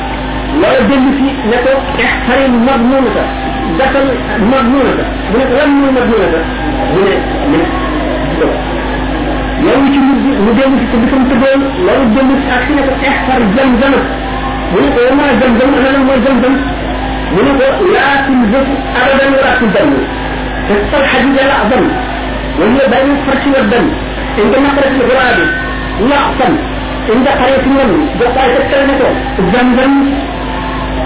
wala 0.58 0.82
dellu 0.90 1.12
si 1.22 1.30
ne 1.50 1.58
ko 1.64 1.72
ixtaril 2.04 2.54
magmunata 2.68 3.24
defal 3.78 4.08
magmunata 4.52 5.04
bu 5.32 5.38
ne 5.42 5.46
lan 5.58 5.70
muy 5.78 5.92
magmunata 5.98 6.40
bu 6.92 7.00
ne 7.06 7.14
mu 7.50 7.58
ne 7.60 7.66
loolu 9.64 9.86
ci 9.94 10.00
mu 10.46 10.52
dellu 10.58 10.76
si 10.80 10.86
ko 10.92 10.96
bisam 11.06 11.24
tëggoon 11.30 11.62
loolu 11.86 12.06
dellu 12.16 12.34
si 12.42 12.50
ak 12.58 12.62
si 12.66 12.72
ne 12.78 12.82
ko 12.88 12.94
ixtar 13.14 13.42
zamzama 13.56 14.02
mu 14.74 14.78
ne 14.84 14.90
ko 14.96 15.00
wama 15.10 15.26
zamzam 15.42 15.70
ana 15.78 15.90
lan 15.96 16.02
mooy 16.08 16.20
zamzam 16.26 16.54
mu 17.34 17.40
ne 17.46 17.52
ko 17.60 17.66
laa 17.94 18.16
tulzafu 18.26 18.76
abadan 19.02 19.32
wala 19.38 19.52
tudam 19.62 19.90
te 20.68 20.74
sal 20.92 21.04
xadida 21.14 21.44
la 21.52 21.58
adam 21.66 21.86
وهي 22.60 22.82
بين 22.92 23.10
الفرش 23.16 23.46
والدم 23.56 23.86
عند 24.42 24.54
مقرة 24.66 24.92
الغراب 25.00 25.38
يعصم 26.12 26.54
عند 27.14 27.28
قرية 27.40 27.64
النمل 27.70 27.94
بقاية 28.20 28.58
الكلمة 28.62 28.98
الزمزم 29.42 29.92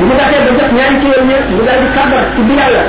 bu 0.00 0.04
mu 0.06 0.14
daxé 0.20 0.36
ba 0.46 0.52
def 0.60 0.68
ñaari 0.76 0.94
ci 1.00 1.06
yoon 1.12 1.24
ñe 1.30 1.36
mu 1.56 1.62
dal 1.66 1.78
di 1.82 1.88
kabar 1.96 2.24
ci 2.34 2.40
bi 2.46 2.54
yalla 2.58 2.82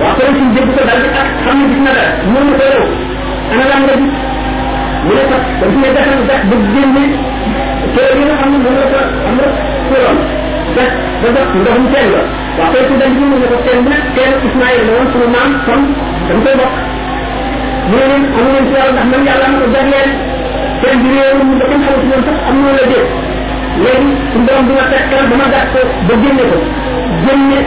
wa 0.00 0.08
ko 0.16 0.22
ci 0.36 0.42
jëb 0.54 0.66
ko 0.76 0.82
dal 0.88 0.98
di 1.04 1.08
ak 1.20 1.28
xam 1.44 1.56
ni 1.60 1.64
dina 1.72 1.92
dal 1.98 2.08
mu 2.32 2.38
ñu 2.46 2.52
ko 2.60 2.64
yow 2.72 2.84
ana 3.52 3.64
la 3.70 3.76
nga 3.82 3.94
gis 4.00 4.14
mu 5.06 5.10
ne 5.16 5.22
tax 5.30 5.44
da 5.60 5.66
ci 5.70 5.80
def 5.96 6.04
na 6.20 6.26
def 6.28 6.42
bu 6.50 6.54
gën 6.72 6.88
ni 6.96 7.04
ko 7.94 8.00
yi 8.16 8.22
nga 8.28 8.34
xam 8.40 8.48
ni 8.52 8.58
mu 8.64 8.70
la 8.76 8.84
ko 8.92 8.98
am 9.28 9.34
na 9.40 9.44
ko 9.88 9.94
lon 10.04 10.16
def 10.76 10.90
da 11.22 11.28
def 11.36 11.46
ndax 11.56 11.74
ñu 11.80 11.88
tell 11.94 12.10
wa 12.58 12.64
ko 12.72 12.76
ci 12.88 12.94
dañ 13.00 13.12
ci 13.16 13.22
mu 13.30 13.36
ne 13.40 13.46
ko 13.52 13.56
tell 13.66 13.80
na 13.88 13.96
tell 14.16 14.32
ismaïl 14.48 14.82
mo 14.86 14.92
won 14.98 15.06
suñu 15.12 15.28
naam 15.34 15.50
kon 15.66 15.80
dañ 16.28 16.38
koy 16.44 16.54
bok 16.60 16.72
mu 17.88 17.94
ne 18.08 18.16
amu 18.36 18.48
ñu 18.54 18.60
ci 18.68 18.74
yalla 18.76 18.92
ndax 18.94 19.06
man 19.12 19.22
yalla 19.28 19.46
ma 19.52 19.56
ko 19.62 19.66
jagneel 19.74 20.10
seen 20.82 20.94
bi 21.00 21.08
rew 21.16 21.32
mu 21.44 21.54
dafa 21.60 21.76
xam 21.82 21.96
ci 22.00 22.06
ñu 22.12 22.18
tax 22.28 22.36
am 22.50 22.56
na 22.64 22.72
la 22.76 22.86
def 22.92 23.10
léegi 23.82 24.12
suñu 24.32 24.42
borom 24.46 24.66
bi 24.68 24.72
ma 24.74 24.84
fekkal 24.90 25.24
ba 25.30 25.36
ma 25.40 25.46
ko 25.72 25.80
ba 26.06 26.14
génne 26.22 26.44
ko 26.50 26.58
génne 27.26 27.58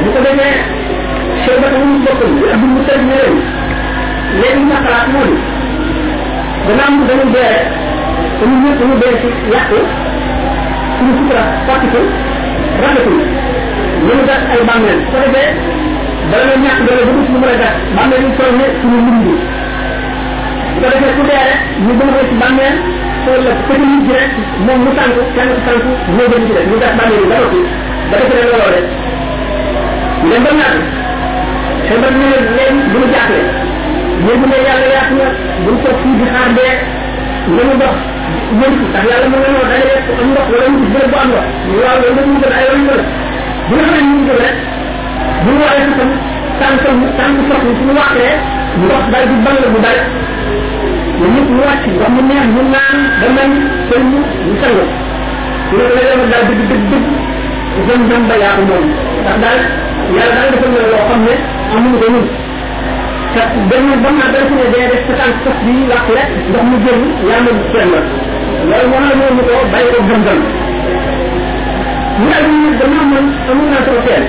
ñu 0.00 0.08
ko 0.14 0.20
demé 0.26 0.48
xey 1.42 1.56
da 1.62 1.68
ñu 1.76 1.82
bokkum 2.04 2.30
ñu 2.38 2.44
am 2.54 2.62
mu 2.74 2.80
tegg 2.88 3.00
ñeen 3.10 3.34
léegi 4.40 4.62
nakaraat 4.70 5.08
moo 5.14 5.36
dana 6.68 6.84
am 6.84 6.96
dañu 7.08 7.24
dia. 7.32 7.48
ñu 8.44 8.56
ñu 8.60 8.70
ñu 8.88 8.96
dér 9.00 9.12
ci 9.20 9.26
yaq 9.52 9.70
ci 10.96 11.02
ñu 11.06 11.12
sutra 11.18 11.42
parti 11.66 11.86
ko 11.94 12.00
rabatu 12.82 13.12
ñu 14.06 14.12
da 14.28 14.34
ay 14.52 14.62
bamel 14.68 14.98
ko 15.10 15.18
dé 15.34 15.42
dara 16.30 16.44
la 16.50 16.56
ñak 16.64 16.78
dara 16.86 17.02
bu 17.08 17.14
ci 17.24 17.30
mu 17.32 17.40
lay 17.48 17.56
dax 17.62 17.74
bamel 17.96 18.20
ñu 18.24 18.28
soñé 18.38 18.66
ci 18.80 18.86
dia 18.92 19.00
mundu 19.06 19.32
ko 20.80 20.86
dé 21.02 21.08
ko 21.16 21.22
dér 21.30 21.48
ñu 21.84 21.90
bu 21.98 22.04
ci 22.28 22.34
bamel 22.42 22.74
ko 23.24 23.30
la 23.44 23.52
ci 23.66 23.74
ñu 23.80 24.00
dér 24.10 24.24
mo 24.64 24.72
mu 24.84 24.90
tank 24.98 25.16
kan 25.36 25.48
ci 25.54 25.60
tank 25.66 25.82
ñu 26.14 26.24
dé 26.30 26.36
ñu 26.42 26.52
dé 26.54 26.60
ñu 26.68 26.76
dax 26.82 26.92
bamel 27.00 27.22
dara 27.30 27.46
ko 27.48 27.58
da 28.12 28.18
ko 28.28 28.28
dé 28.36 28.42
lo 28.50 28.54
lo 28.60 28.66
dé 28.74 28.80
ñu 30.28 30.30
dem 30.32 30.42
ba 30.46 30.50
ñak 30.60 30.74
xébal 31.88 32.12
ñu 32.20 32.26
leen 32.56 32.74
bu 32.92 32.96
ñu 33.00 33.06
jaxlé 33.14 33.40
yéegu 34.26 34.44
ne 34.46 34.56
yàlla 34.66 34.86
yàq 34.96 35.08
na 35.18 35.24
bu 35.62 35.68
ñu 35.74 35.78
toog 35.84 35.96
fii 36.02 36.14
di 36.18 36.24
xaar 36.32 36.48
dee 36.56 36.74
nga 37.52 37.62
ñu 37.68 37.74
dox 37.82 37.94
yéegu 38.58 38.74
ndax 38.90 39.04
yàlla 39.10 39.26
mën 39.30 39.40
na 39.44 39.48
ñoo 39.54 39.66
dañu 39.70 39.86
yàq 39.92 40.04
ko 40.06 40.12
am 40.22 40.26
ndox 40.32 40.46
wala 40.52 40.64
ñu 40.72 40.76
gis 40.82 40.90
bu 41.10 41.16
am 41.22 41.26
ndox 41.30 41.46
ñu 41.68 41.74
waaw 41.84 41.96
loolu 42.02 42.20
ñu 42.30 42.36
gën 42.42 42.52
ay 42.58 42.64
yoon 42.66 42.80
yu 42.86 42.92
la 42.98 43.04
bu 43.68 43.72
ñu 43.76 43.82
xamee 43.88 44.04
ñu 44.08 44.20
gën 44.28 44.36
rek 44.42 44.56
bu 45.42 45.48
ñu 45.54 45.60
waxee 45.64 45.88
sax 46.58 46.74
tànk 46.82 47.00
tànk 47.18 47.36
sax 47.48 47.60
ñu 47.66 47.72
suñu 47.78 47.92
waxee 47.98 48.36
di 49.30 49.36
bang 49.44 49.58
la 49.62 49.68
bu 49.74 49.78
bari 49.86 50.02
ñu 51.18 51.24
ñëpp 51.34 51.48
ñu 51.56 51.60
wàcc 51.68 51.84
ndox 51.94 52.10
mu 52.14 52.20
neex 52.28 52.44
ñu 52.54 52.62
naan 52.74 52.96
ba 53.22 53.28
mel 53.36 53.52
sëñ 53.88 54.02
ñu 54.10 54.18
ñu 54.46 54.52
sëñ 54.62 54.74
ñu 55.78 55.82
la 55.86 55.92
la 55.96 56.02
yoon 56.16 56.28
daal 56.32 56.44
dëgg 56.48 56.60
dëgg 56.70 56.84
dëgg 57.86 58.02
dëgg 58.10 58.24
ba 58.30 58.34
yaa 58.42 58.54
ko 58.58 58.62
moom 58.68 58.84
ndax 59.20 59.36
daal 59.42 59.60
yàlla 60.16 60.34
daal 60.38 60.48
defal 60.52 60.70
na 60.74 60.82
loo 60.92 61.04
xam 61.08 61.20
ne 61.26 61.32
amul 61.74 61.94
ba 62.02 62.08
ñu 62.14 62.22
ta 63.38 63.44
benn 63.70 63.88
bon 64.02 64.14
na 64.18 64.26
dañ 64.34 64.46
ci 64.50 64.54
ne 64.58 64.66
day 64.74 64.84
def 64.90 65.04
setan 65.06 65.30
sax 65.44 65.56
bi 65.64 65.74
la 65.90 65.98
ko 66.06 66.12
rek 66.18 66.28
ndax 66.50 66.62
mu 66.70 66.76
jël 66.84 66.98
yaa 67.30 67.40
ma 67.46 67.50
gis 67.56 67.70
ma 67.70 68.74
lool 68.80 68.86
mo 68.90 68.96
na 69.04 69.10
ñu 69.18 69.42
ko 69.46 69.52
bay 69.72 69.84
ko 69.92 69.98
gëndal 70.08 70.40
ñu 72.20 72.28
ay 72.38 72.44
ñu 72.48 72.66
dama 72.82 73.00
man 73.12 73.26
amu 73.50 73.62
na 73.72 73.78
ko 73.86 73.92
fël 74.06 74.24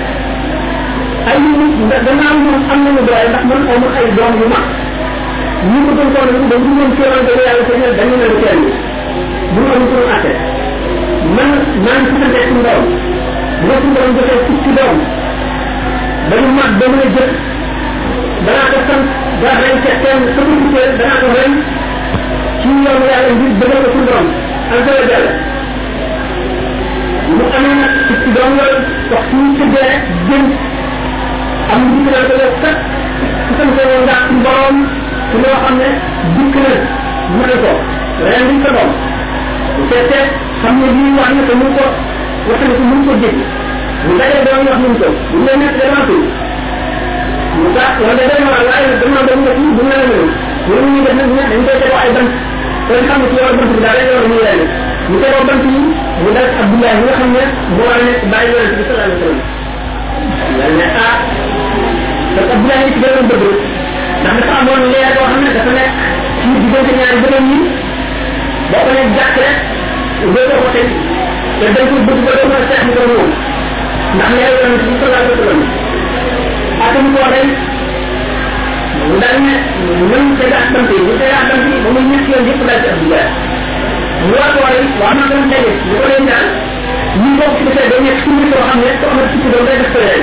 ay 1.30 1.38
ñu 1.42 1.66
dama 2.06 2.26
am 2.32 2.38
ñu 2.44 2.52
am 2.74 2.78
na 2.86 2.90
ñu 2.96 3.02
doy 3.08 3.24
ndax 3.32 3.44
man 3.50 3.62
xawma 3.68 3.88
ay 3.98 4.08
doom 4.18 4.34
yu 4.42 4.48
ma 4.54 4.60
ñu 5.72 5.80
ko 5.88 5.92
doon 5.98 6.12
ko 6.16 6.22
ñu 6.36 6.44
dañ 6.52 6.62
ñu 6.64 6.72
ñu 6.78 6.94
ci 6.96 7.02
lan 7.12 7.22
dañu 7.28 7.44
yalla 7.48 7.62
ñu 7.82 7.90
dañu 8.00 8.14
na 8.22 8.28
fël 8.42 8.60
bu 9.54 9.60
ñu 9.80 9.86
ko 9.92 9.98
até 10.16 10.34
man 11.36 11.50
man 11.86 12.00
ci 12.08 12.16
def 12.36 12.44
ci 12.54 12.60
doom 12.68 12.86
ñu 13.66 13.74
ko 13.82 13.88
doon 13.96 14.12
def 14.18 14.42
ci 14.64 14.70
doom 14.78 14.98
dañu 16.30 16.48
ma 16.58 16.64
dañu 16.78 17.08
jël 17.18 17.34
danaa 18.46 18.72
ko 18.74 18.80
sant 18.90 19.06
ba 19.42 19.50
ren 19.62 19.78
ca 19.84 19.92
kenn 20.04 20.22
sa 20.34 20.42
ko 20.48 20.54
gisee 20.62 20.90
danaa 21.00 21.20
ko 21.22 21.28
ren 21.36 21.54
ci 22.62 22.68
yoonu 22.86 23.06
yàlla 23.12 23.32
ngir 23.38 23.52
bëggal 23.60 23.82
ko 23.86 23.90
suñu 23.94 24.06
borom 24.10 24.28
ak 24.74 24.80
dara 24.86 25.04
jàlla 25.12 25.32
mu 27.36 27.44
amee 27.58 27.76
nag 27.82 27.94
ci 28.08 28.14
ci 28.24 28.30
doom 28.36 28.52
la 28.60 28.66
wax 29.12 29.24
ci 29.30 29.36
ñu 29.44 29.52
tëddee 29.58 29.96
jëm 30.30 30.44
am 31.74 31.82
ñu 31.92 31.98
ci 32.04 32.12
naan 32.14 32.26
ko 32.30 32.34
yow 32.40 32.52
kat 32.64 32.78
ku 33.46 33.52
sant 33.58 33.72
ko 33.76 33.82
yow 33.90 34.02
ndax 34.08 34.20
suñu 34.28 34.42
borom 34.48 34.78
ci 35.30 35.36
loo 35.44 35.56
xam 35.64 35.76
ne 35.82 35.88
dikk 36.36 36.56
na 36.64 36.72
mu 37.32 37.42
ne 37.50 37.56
ko 37.64 37.72
ren 38.28 38.44
di 38.50 38.56
sa 38.64 38.70
doom 38.78 38.92
bu 39.76 39.82
fekkee 39.92 40.26
xam 40.62 40.74
ne 40.80 40.88
lii 40.96 41.14
wax 41.20 41.32
na 41.36 41.42
ko 41.48 41.54
mu 41.60 41.68
ko 41.78 41.86
wax 42.48 42.60
na 42.70 42.74
ko 42.78 42.82
mu 42.90 42.96
ko 43.08 43.12
jéggi 43.22 43.44
mu 44.06 44.12
dajee 44.20 44.42
doom 44.48 44.62
wax 44.68 44.78
mu 44.84 44.88
ko 45.02 45.08
mu 45.38 45.40
ne 45.46 45.52
nekk 45.62 45.76
dematul 45.80 46.24
وتدمر 47.68 48.56
الآية 48.62 48.94
دمر 49.02 49.20
بنية 49.30 49.54
فيه 49.54 49.72
دمر 49.80 50.00
منه 50.10 50.32
ومن 50.70 50.98
يدمر 50.98 51.44
عند 51.44 51.68
يتبع 51.76 52.04
أيضا 52.04 52.24
فالحمد 52.90 53.26
لله 53.32 53.48
رب 53.52 53.80
العالمين 53.82 54.28
ورحمة 54.30 54.54
الله 54.54 54.68
متربا 55.10 55.54
فيه 55.64 55.80
مدرس 56.24 56.52
عبد 56.62 56.74
الله 56.74 56.92
هو 57.02 57.08
خمية 57.20 57.48
هو 57.78 57.84
عن 57.96 58.02
بعد 58.32 58.48
ذلك 58.56 58.74
صلى 58.86 58.94
الله 58.94 59.04
عليه 59.04 59.16
وسلم 59.18 59.40
لأن 60.58 60.80
فعبد 60.96 62.52
الله 62.58 62.76
يتجمع 62.88 63.22
بدر 63.30 63.52
نحن 64.26 64.40
صعبون 64.52 64.84
ليه 64.92 65.06
أدوى 65.10 65.26
خمية 65.34 65.50
كفنا 65.58 65.84
في 66.44 66.48
جديد 66.80 67.00
يعني 67.00 67.18
بدر 67.26 67.40
مين 67.42 67.64
بقول 68.72 68.94
لك 68.96 69.08
جاكرة 69.20 69.54
وبدر 70.26 70.58
وخير 70.64 70.88
لبنك 71.62 72.08
بدر 72.08 72.22
بدر 72.22 72.48
ما 72.50 72.58
استحمل 72.64 72.94
نحن 74.20 74.34
يا 74.42 74.48
رب 74.52 74.60
العالمين 74.60 74.98
صلى 75.02 75.06
الله 75.08 75.18
عليه 75.18 75.32
وسلم 75.34 75.89
atam 76.80 77.06
ko 77.14 77.22
ren 77.32 77.48
mu 79.10 79.16
dal 79.22 79.38
ne 79.46 79.54
ñoom 80.10 80.28
seen 80.38 80.54
asbante 80.60 80.96
bu 81.06 81.12
seen 81.20 81.34
asbante 81.40 81.76
ba 81.84 81.90
muy 81.96 82.04
ñett 82.10 82.26
yoon 82.30 82.48
yëpp 82.50 82.62
dal 82.68 82.80
ci 82.84 82.88
ab 82.94 83.00
jaar 83.12 83.28
mu 84.24 84.30
war 84.40 84.50
ko 84.56 84.60
ren 84.72 84.86
waa 85.02 85.14
maa 85.18 85.28
doon 85.32 85.44
tege 85.52 85.72
ñu 85.90 85.94
ko 86.02 86.06
leen 86.10 86.24
daal 86.30 86.46
ñu 87.22 87.30
bokk 87.40 87.54
ci 87.58 87.62
bëtee 87.68 87.88
dañ 87.92 88.02
nekk 88.08 88.18
suñu 88.24 88.44
soo 88.52 88.64
xam 88.68 88.78
ne 88.84 88.88
ko 89.00 89.06
amal 89.12 89.26
ci 89.32 89.38
doon 89.54 89.64
day 89.68 89.78
def 89.82 89.90
ko 89.96 90.00
ren 90.08 90.22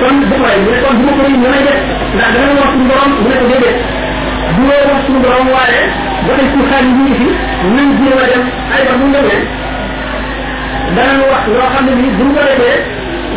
kon 0.00 0.14
bu 0.28 0.34
ko 0.40 0.46
ren 0.48 0.56
mu 0.64 0.70
ne 0.70 0.78
kon 0.82 0.94
bu 1.00 1.06
ma 1.08 1.12
ko 1.16 1.20
ren 1.26 1.32
ñu 1.40 1.46
may 1.54 1.62
def 1.66 1.78
ndax 2.16 2.28
dana 2.38 2.50
wax 2.60 2.70
suñu 2.76 2.84
borom 2.90 3.10
mu 3.16 3.22
ne 3.28 3.34
ko 3.42 3.46
déedéet 3.50 3.76
bu 4.56 4.62
ma 4.68 4.74
wax 4.90 4.98
suñu 5.06 5.18
borom 5.26 5.44
waaye 5.54 5.78
ba 6.26 6.32
tey 6.38 6.46
suñu 6.52 6.64
xaar 6.70 6.82
yi 6.86 6.90
ñu 6.96 7.02
ngi 7.04 7.14
fi 7.20 7.28
nañ 7.76 7.88
jéem 8.00 8.20
a 8.20 8.22
dem 8.30 8.42
ay 8.74 8.80
ba 8.86 8.92
mu 9.00 9.06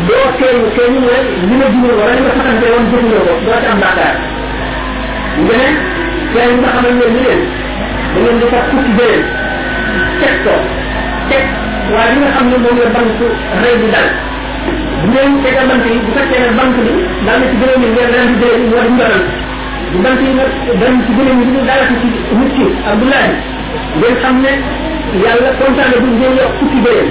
do 0.05 0.17
seen 0.39 0.57
seen 0.77 0.93
ni 0.93 1.07
rek 1.09 1.25
li 1.49 1.55
ma 1.61 1.65
jumul 1.73 1.91
wala 1.99 2.11
li 2.17 2.21
ma 2.25 2.31
fatante 2.37 2.65
won 2.73 2.83
jëf 2.91 3.01
ñoo 3.09 3.21
ko 3.25 3.33
do 3.45 3.51
ci 3.61 3.65
am 3.71 3.79
dakar 3.83 4.13
ngene 5.41 5.69
ni 6.33 6.57
nga 6.59 6.69
xamal 6.73 6.93
ñeen 6.99 7.13
ñi 7.15 7.21
leen 7.25 7.41
da 8.15 8.21
ngeen 8.21 8.37
di 8.39 8.45
ku 8.49 8.77
ci 8.81 8.89
jëel 8.97 9.19
tek 10.21 10.33
to 10.45 10.53
tek 11.29 11.43
wa 11.95 12.01
li 12.11 12.15
nga 12.21 12.29
xamne 12.35 12.55
mo 12.63 12.69
ngeen 12.77 12.91
bank 12.95 13.19
rey 13.61 13.73
bu 13.79 13.87
dal 13.95 14.07
bu 15.01 15.09
ngeen 15.09 15.31
ci 15.41 15.49
da 15.57 15.61
man 15.69 15.79
bu 15.83 15.99
fekkee 16.15 16.39
ne 16.43 16.47
bank 16.59 16.73
bi 16.85 16.93
da 17.25 17.33
na 17.41 17.45
ci 17.51 17.55
gëlëm 17.61 17.79
ni 17.83 17.87
ngeen 17.93 18.11
dal 18.15 18.25
di 18.29 18.33
jëel 18.41 18.61
mo 18.69 18.79
di 18.87 18.93
ngaral 18.99 19.23
bu 19.91 19.95
man 20.05 20.15
ci 20.21 20.27
nak 20.37 20.49
ci 21.05 21.11
gëlëm 21.17 21.39
ni 21.53 21.59
dal 21.69 21.81
ci 21.87 21.95
ci 22.01 22.09
nit 22.39 22.51
ci 22.57 22.65
abdullah 22.91 23.25
ngeen 23.99 24.15
xamne 24.21 24.51
yalla 25.25 25.49
contane 25.61 25.95
bu 26.03 26.07
ngeen 26.17 26.33
yo 26.39 26.45
ku 26.59 26.63
ci 26.71 26.77
jëel 26.85 27.07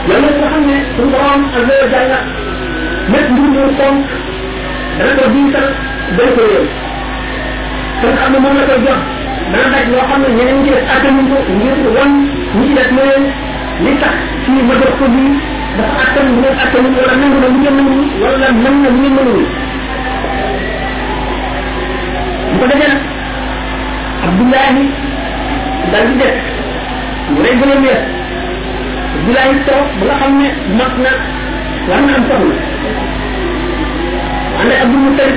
yalla 0.10 0.28
ko 0.39 0.43
xamne 0.52 0.76
ko 0.96 1.02
borom 1.13 1.41
ak 1.52 1.56
lay 1.67 1.84
jalla 1.93 2.20
met 3.12 3.26
ndir 3.32 3.46
ñu 3.56 3.63
xom 3.78 3.96
dara 4.98 5.12
ko 5.17 5.24
di 5.34 5.41
tan 5.54 5.65
day 6.17 6.30
ko 6.36 6.41
yew 6.54 6.63
tan 8.02 8.17
am 8.24 8.36
mo 8.43 8.50
la 8.60 8.63
ko 8.70 8.76
jox 8.86 9.00
da 9.52 9.58
na 9.63 9.70
daj 9.74 9.86
lo 9.91 10.00
xamne 10.10 10.28
ñeneen 10.38 10.60
ci 10.65 10.72
ak 10.96 11.04
ñu 11.13 11.22
orang 11.36 11.60
ñu 11.60 11.89
won 11.98 12.12
ñu 12.58 12.65
ci 12.67 12.74
def 12.78 12.89
mooy 12.96 13.22
li 13.84 13.91
tax 14.02 14.15
ci 14.43 14.50
ma 14.67 14.74
jox 14.82 14.93
ko 15.00 15.06
ni 15.15 15.26
da 15.78 15.86
ak 16.02 16.10
tan 16.15 16.28
ñu 16.39 16.50
ak 16.63 16.70
tan 16.74 16.86
wala 16.98 17.13
nang 17.22 17.36
na 17.43 17.50
ñu 17.62 17.72
ñu 17.76 17.98
wala 18.22 18.48
nang 18.63 18.78
na 18.84 18.89
ñu 18.89 19.08
ñu 19.15 19.39
ko 22.60 22.63
defé 22.72 22.86
nak 22.91 23.02
abdullahi 24.28 24.84
dal 25.91 26.06
di 26.10 26.15
def 26.24 26.36
mu 27.32 27.38
rek 27.43 27.56
gëna 27.60 27.76
mëss 27.84 28.26
bilay 29.26 29.52
tok 29.67 29.86
ba 30.00 30.06
nga 30.08 30.15
xamne 30.22 30.48
mak 30.78 30.93
na 31.04 31.12
war 31.89 32.02
na 32.06 32.12
am 32.17 32.24
soxna 32.30 32.56
ande 34.62 34.74
ak 34.82 34.88
bu 34.91 34.98
mu 35.04 35.10
tey 35.20 35.32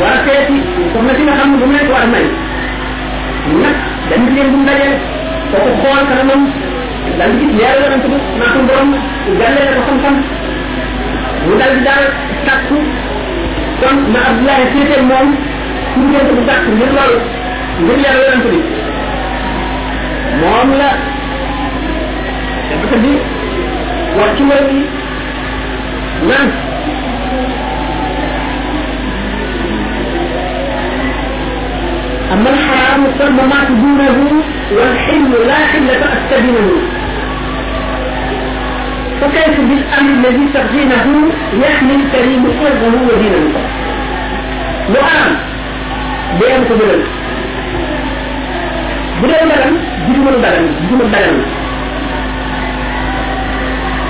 war 0.00 0.16
teeti 0.24 0.56
ko 0.92 0.98
na 1.06 1.12
ci 1.16 1.22
nga 1.26 1.34
xamne 1.40 1.56
bu 1.60 1.66
mu 1.68 1.74
nek 1.76 1.88
war 1.92 2.06
may 2.12 2.26
nak 3.62 3.76
ada 4.12 4.14
di 4.22 4.28
leen 4.34 4.48
bu 4.52 4.56
ndajel 4.64 4.92
ko 5.50 5.56
ko 5.60 5.74
xol 5.82 6.00
kan 6.08 6.20
mom 6.28 6.42
dañ 7.18 7.30
di 7.38 7.46
leer 7.58 7.76
la 7.80 7.86
ko 8.02 8.08
na 8.40 8.46
ko 8.54 8.58
borom 8.68 8.90
jalle 9.40 9.60
na 9.70 9.76
ko 9.76 9.80
xam 9.84 9.98
xam 10.04 10.14
mu 11.46 11.52
dal 11.60 11.72
di 11.76 11.80
dal 11.88 12.04
takku 12.48 12.78
kon 13.80 13.96
ma 14.12 14.20
abdullah 14.30 14.58
fete 14.72 14.96
mom 15.10 15.26
ku 15.92 15.98
ngeen 16.08 16.28
ko 16.38 16.42
takku 16.50 16.70
ngir 16.78 16.90
lol 16.98 17.12
ngir 17.84 17.98
yalla 18.04 18.24
la 18.30 18.36
ko 18.44 18.48
di 18.54 18.60
mom 20.40 20.70
la 20.80 20.90
بترجمه 22.82 23.18
وحكيم 24.18 24.48
نعم 26.28 26.48
أما 32.32 32.50
الحرام 32.50 33.04
الصرب 33.06 33.34
ما 33.48 33.64
تدونه 33.68 34.32
والحل 34.72 35.30
لا 35.46 35.54
حل 35.56 35.86
تأستبنه 35.88 36.70
فكيف 39.20 39.60
بالأمر 39.60 40.28
الذي 40.28 40.46
تبغينه 40.54 41.30
يحمل 41.62 41.90
يعني 41.90 42.02
كريم 42.12 42.44
سره 42.60 43.02
ودينه 43.08 43.50
وأنا 44.90 45.36
بيان 46.40 46.64
كبيرا 46.64 46.98
بدون 49.22 49.48
دلم 49.48 49.76
بدون 50.08 50.42
دلم 50.42 50.66
بدون 50.88 51.10
دلم 51.12 51.65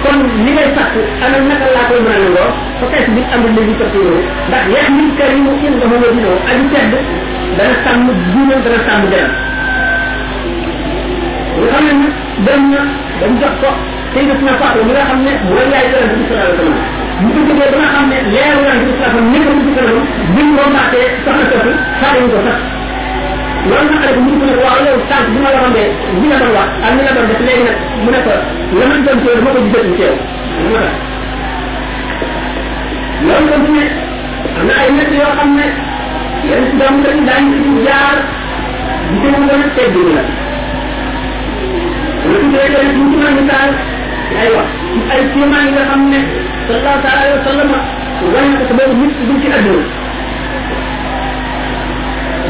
kon 0.03 0.17
li 0.45 0.51
ngay 0.53 0.69
sàkku 0.77 1.01
ana 1.27 1.39
naka 1.49 1.67
laa 1.77 1.87
koy 1.89 2.01
mën 2.07 2.15
a 2.17 2.19
nangoo 2.25 2.49
fa 2.79 2.87
kay 2.93 3.05
bi 3.15 3.23
amul 3.35 3.51
léegi 3.57 3.75
soppi 3.81 3.99
yooyu 4.07 4.23
ndax 4.49 4.65
yax 4.75 4.87
min 4.97 5.09
karimu 5.19 5.51
indahu 5.67 5.89
madinahu 6.03 6.35
aji 6.51 6.67
tedd 6.73 6.95
dana 7.57 7.75
sàmm 7.85 8.07
diinam 8.33 8.61
dana 8.65 8.79
sàmm 8.87 9.03
jaram 9.13 9.31
nga 11.59 11.73
xam 11.75 11.85
ne 11.89 11.95
nag 12.03 12.11
dem 12.47 12.63
na 12.73 12.81
dañ 13.21 13.33
jox 13.41 13.55
ko 13.63 13.71
sayyidatuna 14.13 14.53
Fatima 14.61 14.85
mi 14.87 14.93
nga 14.97 15.05
xam 15.11 15.19
ne 15.27 15.33
mooy 15.49 15.67
yaay 15.73 15.87
yonent 15.93 16.15
bi 16.19 16.25
sallallahu 16.29 16.47
alayhi 16.47 16.61
wa 16.61 16.81
sallam 16.85 17.21
bu 17.21 17.29
ko 17.35 17.41
jógee 17.51 17.71
ba 17.73 17.77
nga 17.83 17.89
xam 17.95 18.05
ne 18.11 18.17
leeru 18.35 18.61
yonent 18.67 18.83
bi 18.87 18.93
sallallahu 18.93 19.19
alayhi 19.19 19.33
wa 19.33 19.33
sallam 19.33 19.33
nekk 19.33 19.49
na 19.53 19.61
ci 19.65 19.71
kanamam 19.77 20.07
bi 20.35 20.41
mu 20.49 20.55
ko 20.59 20.63
mbàttee 20.73 21.07
soxna 21.25 21.45
soppi 21.53 21.73
fàtte 22.01 22.21
ko 22.35 22.39
sax 22.49 22.61
loolu 23.69 23.85
nag 23.85 23.93
rek 24.05 24.17
ñu 24.27 24.33
ko 24.41 24.47
waaw 24.63 24.79
yow 24.87 24.97
tànk 25.11 25.27
bi 25.33 25.39
ma 25.45 25.49
la 25.55 25.59
xamee 25.65 25.89
bi 26.21 26.27
la 26.31 26.37
doon 26.43 26.53
wax 26.57 26.69
ak 26.87 26.91
ni 26.97 27.03
la 27.07 27.13
doon 27.17 27.27
def 27.31 27.41
léegi 27.47 27.63
nag 27.69 27.77
mu 28.03 28.09
ne 28.15 28.19
ko 28.27 28.31
la 28.79 28.85
ma 28.89 28.95
doon 29.07 29.17
teew 29.23 29.35
dama 29.37 29.51
ko 29.57 29.61
gisee 29.65 29.85
ci 29.87 29.93
teew 30.01 30.15
loolu 33.27 33.49
ko 33.51 33.57
ne 33.75 33.85
am 34.57 34.63
na 34.69 34.73
ay 34.83 34.89
nett 34.97 35.11
yoo 35.21 35.33
xam 35.39 35.51
ne 35.59 35.67
yéen 36.47 36.63
si 36.69 36.73
doom 36.81 36.95
dañ 37.05 37.17
daañ 37.29 37.45
ci 37.53 37.59
jaar 37.87 38.17
di 39.11 39.17
ko 39.35 39.39
mën 39.47 39.63
a 39.67 39.69
tegg 39.77 39.97
la 40.17 40.23
lu 42.29 42.35
ci 42.43 42.47
dee 42.55 42.67
rek 42.75 42.89
ñu 42.99 43.05
ci 43.11 43.17
mën 43.23 43.33
misaal 43.39 43.71
ay 44.43 44.49
wax 44.57 44.69
ci 44.93 44.99
ay 45.13 45.21
kéemaan 45.33 45.67
yi 45.67 45.71
nga 45.75 45.83
xam 45.91 46.03
ne 46.13 46.19
sallallahu 46.67 46.99
taala 47.05 47.21
alayhi 47.25 47.39
wa 47.39 47.45
sallam 47.51 47.71
wane 48.35 48.55
ko 48.59 48.65
sa 48.71 48.75
boobu 48.79 48.95
nit 49.01 49.15
duñ 49.29 49.37
ci 49.43 49.49
àdduna 49.59 49.87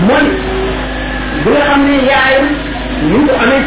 mooy 0.08 0.28
bi 1.46 1.46
nga 1.54 1.62
xam 1.68 1.80
ne 1.86 1.96
yaayam 2.10 2.46
ñu 3.08 3.16
ko 3.26 3.32
amee 3.42 3.64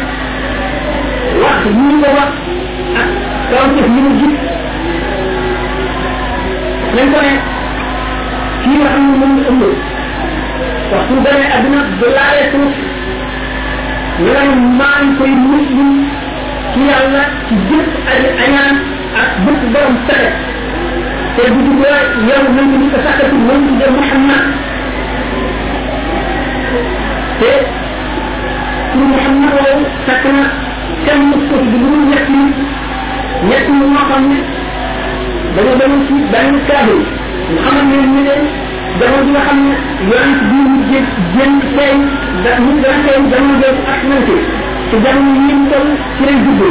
wax 1.42 1.60
ñu 1.88 1.96
ko 2.02 2.08
wax 2.18 2.30
ak 3.00 3.08
kaw 3.50 3.64
def 3.74 3.86
ñu 3.94 4.00
mu 4.06 4.10
gis 4.20 4.34
nañ 6.94 7.06
ko 7.12 7.18
ne 7.26 7.32
kii 8.62 8.76
nga 8.80 8.88
xam 8.92 9.02
ne 9.06 9.12
moom 9.20 9.32
la 9.38 9.46
ëmb 9.54 9.62
wax 10.92 11.02
su 11.06 11.14
demee 11.24 11.48
àdduna 11.56 11.80
du 12.00 12.06
laalee 12.16 12.50
suuf 12.52 12.74
ñu 14.20 14.28
lay 14.36 14.50
maan 14.78 15.06
koy 15.18 15.32
muslim 15.48 15.90
ci 16.72 16.78
yàlla 16.88 17.22
ci 17.48 17.54
bépp 17.68 17.90
ay 18.12 18.18
añaan 18.44 18.76
ak 19.22 19.28
bépp 19.44 19.60
borom 19.72 19.96
fexe 20.06 20.28
te 21.34 21.42
bu 21.52 21.58
duggee 21.66 21.98
yow 22.28 22.42
nañ 22.56 22.66
ko 22.92 22.98
sakkati 23.00 23.36
nañ 23.46 23.60
ko 23.78 23.86
Muhammad 23.96 24.68
te 27.40 27.52
ci 28.92 28.98
muhammad 29.10 29.54
wo 29.56 29.62
kan 29.64 29.82
tak 30.06 30.22
na 30.32 30.44
kenn 31.04 31.20
mu 31.30 31.36
ko 31.48 31.56
bu 31.70 31.76
mu 31.90 31.96
ñet 32.10 32.26
ni 32.32 32.42
ñet 33.48 33.64
ni 33.72 33.84
mo 33.94 34.00
xamni 34.08 34.38
da 35.54 35.60
nga 35.64 35.74
dem 35.80 35.94
ci 36.06 36.14
ben 36.32 36.50
kaabu 36.68 36.96
muhammad 37.54 37.98
ñu 37.98 38.12
ñu 38.12 38.20
dem 38.28 38.42
da 39.00 39.06
nga 39.10 39.24
nga 39.32 39.40
xamni 39.46 39.72
yoon 40.10 40.30
ci 40.38 40.42
bi 40.50 40.58
mu 40.70 40.76
jëf 40.90 41.06
jëm 41.34 41.52
tay 41.76 41.96
da 42.44 42.50
mu 42.64 42.70
da 42.82 42.90
tay 43.04 43.18
da 43.32 43.38
mu 43.46 43.52
jëf 43.62 43.76
ak 43.94 44.00
ñu 44.08 44.16
ci 44.26 44.36
ci 44.90 44.96
da 45.04 45.10
mu 45.20 45.30
ñu 45.32 45.40
ñu 45.46 45.70
tan 45.70 45.86
ci 46.16 46.22
lay 46.28 46.36
jubbu 46.44 46.68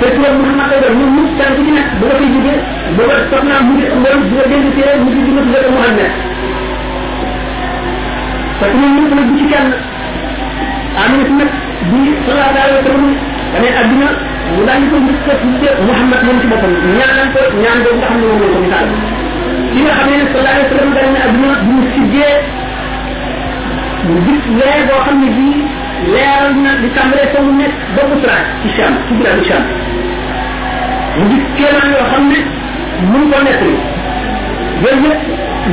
te 0.00 0.06
ci 0.14 0.18
mu 0.36 0.42
xamna 0.46 0.64
ko 0.70 0.76
dem 0.84 0.94
ñu 1.00 1.06
ñu 1.16 1.22
tan 1.38 1.52
ci 1.64 1.70
nak 1.78 1.88
bu 1.98 2.04
ko 2.10 2.14
fi 2.20 2.26
jubbe 2.34 2.54
bu 2.96 3.02
ko 3.08 3.14
tax 3.30 3.42
na 3.48 3.56
mu 3.66 3.70
ngi 3.74 3.84
ngal 4.00 4.18
bu 4.28 4.36
ngeen 4.36 4.64
ci 4.74 4.80
rek 4.86 4.96
mu 5.02 5.08
ngi 5.12 5.20
jubbu 5.26 5.40
ci 5.46 5.50
da 5.56 5.60
mu 5.72 5.78
xamne 5.80 6.06
tak 8.60 8.70
ñu 8.78 8.86
ñu 8.94 9.02
ko 9.12 9.16
ci 9.38 9.44
kenn 9.52 9.70
amin 10.98 11.22
ci 11.26 11.32
nak 11.38 11.50
bi 11.90 12.00
sala 12.26 12.46
dal 12.54 12.74
ko 12.82 12.90
mu 12.98 13.10
dañe 13.54 13.70
aduna 13.78 14.08
mu 14.56 14.60
dañ 14.66 14.80
ko 14.90 14.96
mu 14.98 15.12
ko 15.24 15.32
ci 15.40 15.46
muhammad 15.86 16.20
mom 16.26 16.36
ci 16.42 16.46
bopam 16.50 16.70
ñaanal 16.98 17.28
ko 17.34 17.40
ñaan 17.62 17.78
do 17.84 17.90
nga 17.98 18.06
xamne 18.10 18.26
mom 18.26 18.38
ko 18.42 18.58
misal 18.64 18.84
ci 19.70 19.78
nga 19.86 19.92
xamne 20.00 20.14
sala 20.34 20.50
dal 20.56 20.60
ko 20.70 20.74
mu 20.88 20.92
dañe 20.98 21.18
aduna 21.26 21.52
bu 21.66 21.70
mu 21.78 21.86
ci 21.94 22.02
ge 22.12 22.28
mu 24.06 24.14
bi 24.26 24.34
le 24.58 24.70
bo 24.90 24.94
xamne 25.06 25.28
bi 25.36 25.48
leral 26.10 26.48
na 26.64 26.70
di 26.82 26.88
tambale 26.96 27.24
ko 27.32 27.38
mu 27.46 27.52
nek 27.60 27.72
ba 27.94 28.02
bu 28.10 28.14
tra 28.24 28.36
ci 28.62 28.68
sham 28.76 28.92
ci 29.06 29.10
bi 29.18 29.22
la 29.26 29.30
ci 29.38 29.44
sham 29.48 29.62
mu 31.18 31.22
bi 31.30 31.36
kela 31.56 31.80
ni 31.86 32.38
yeug 34.80 35.06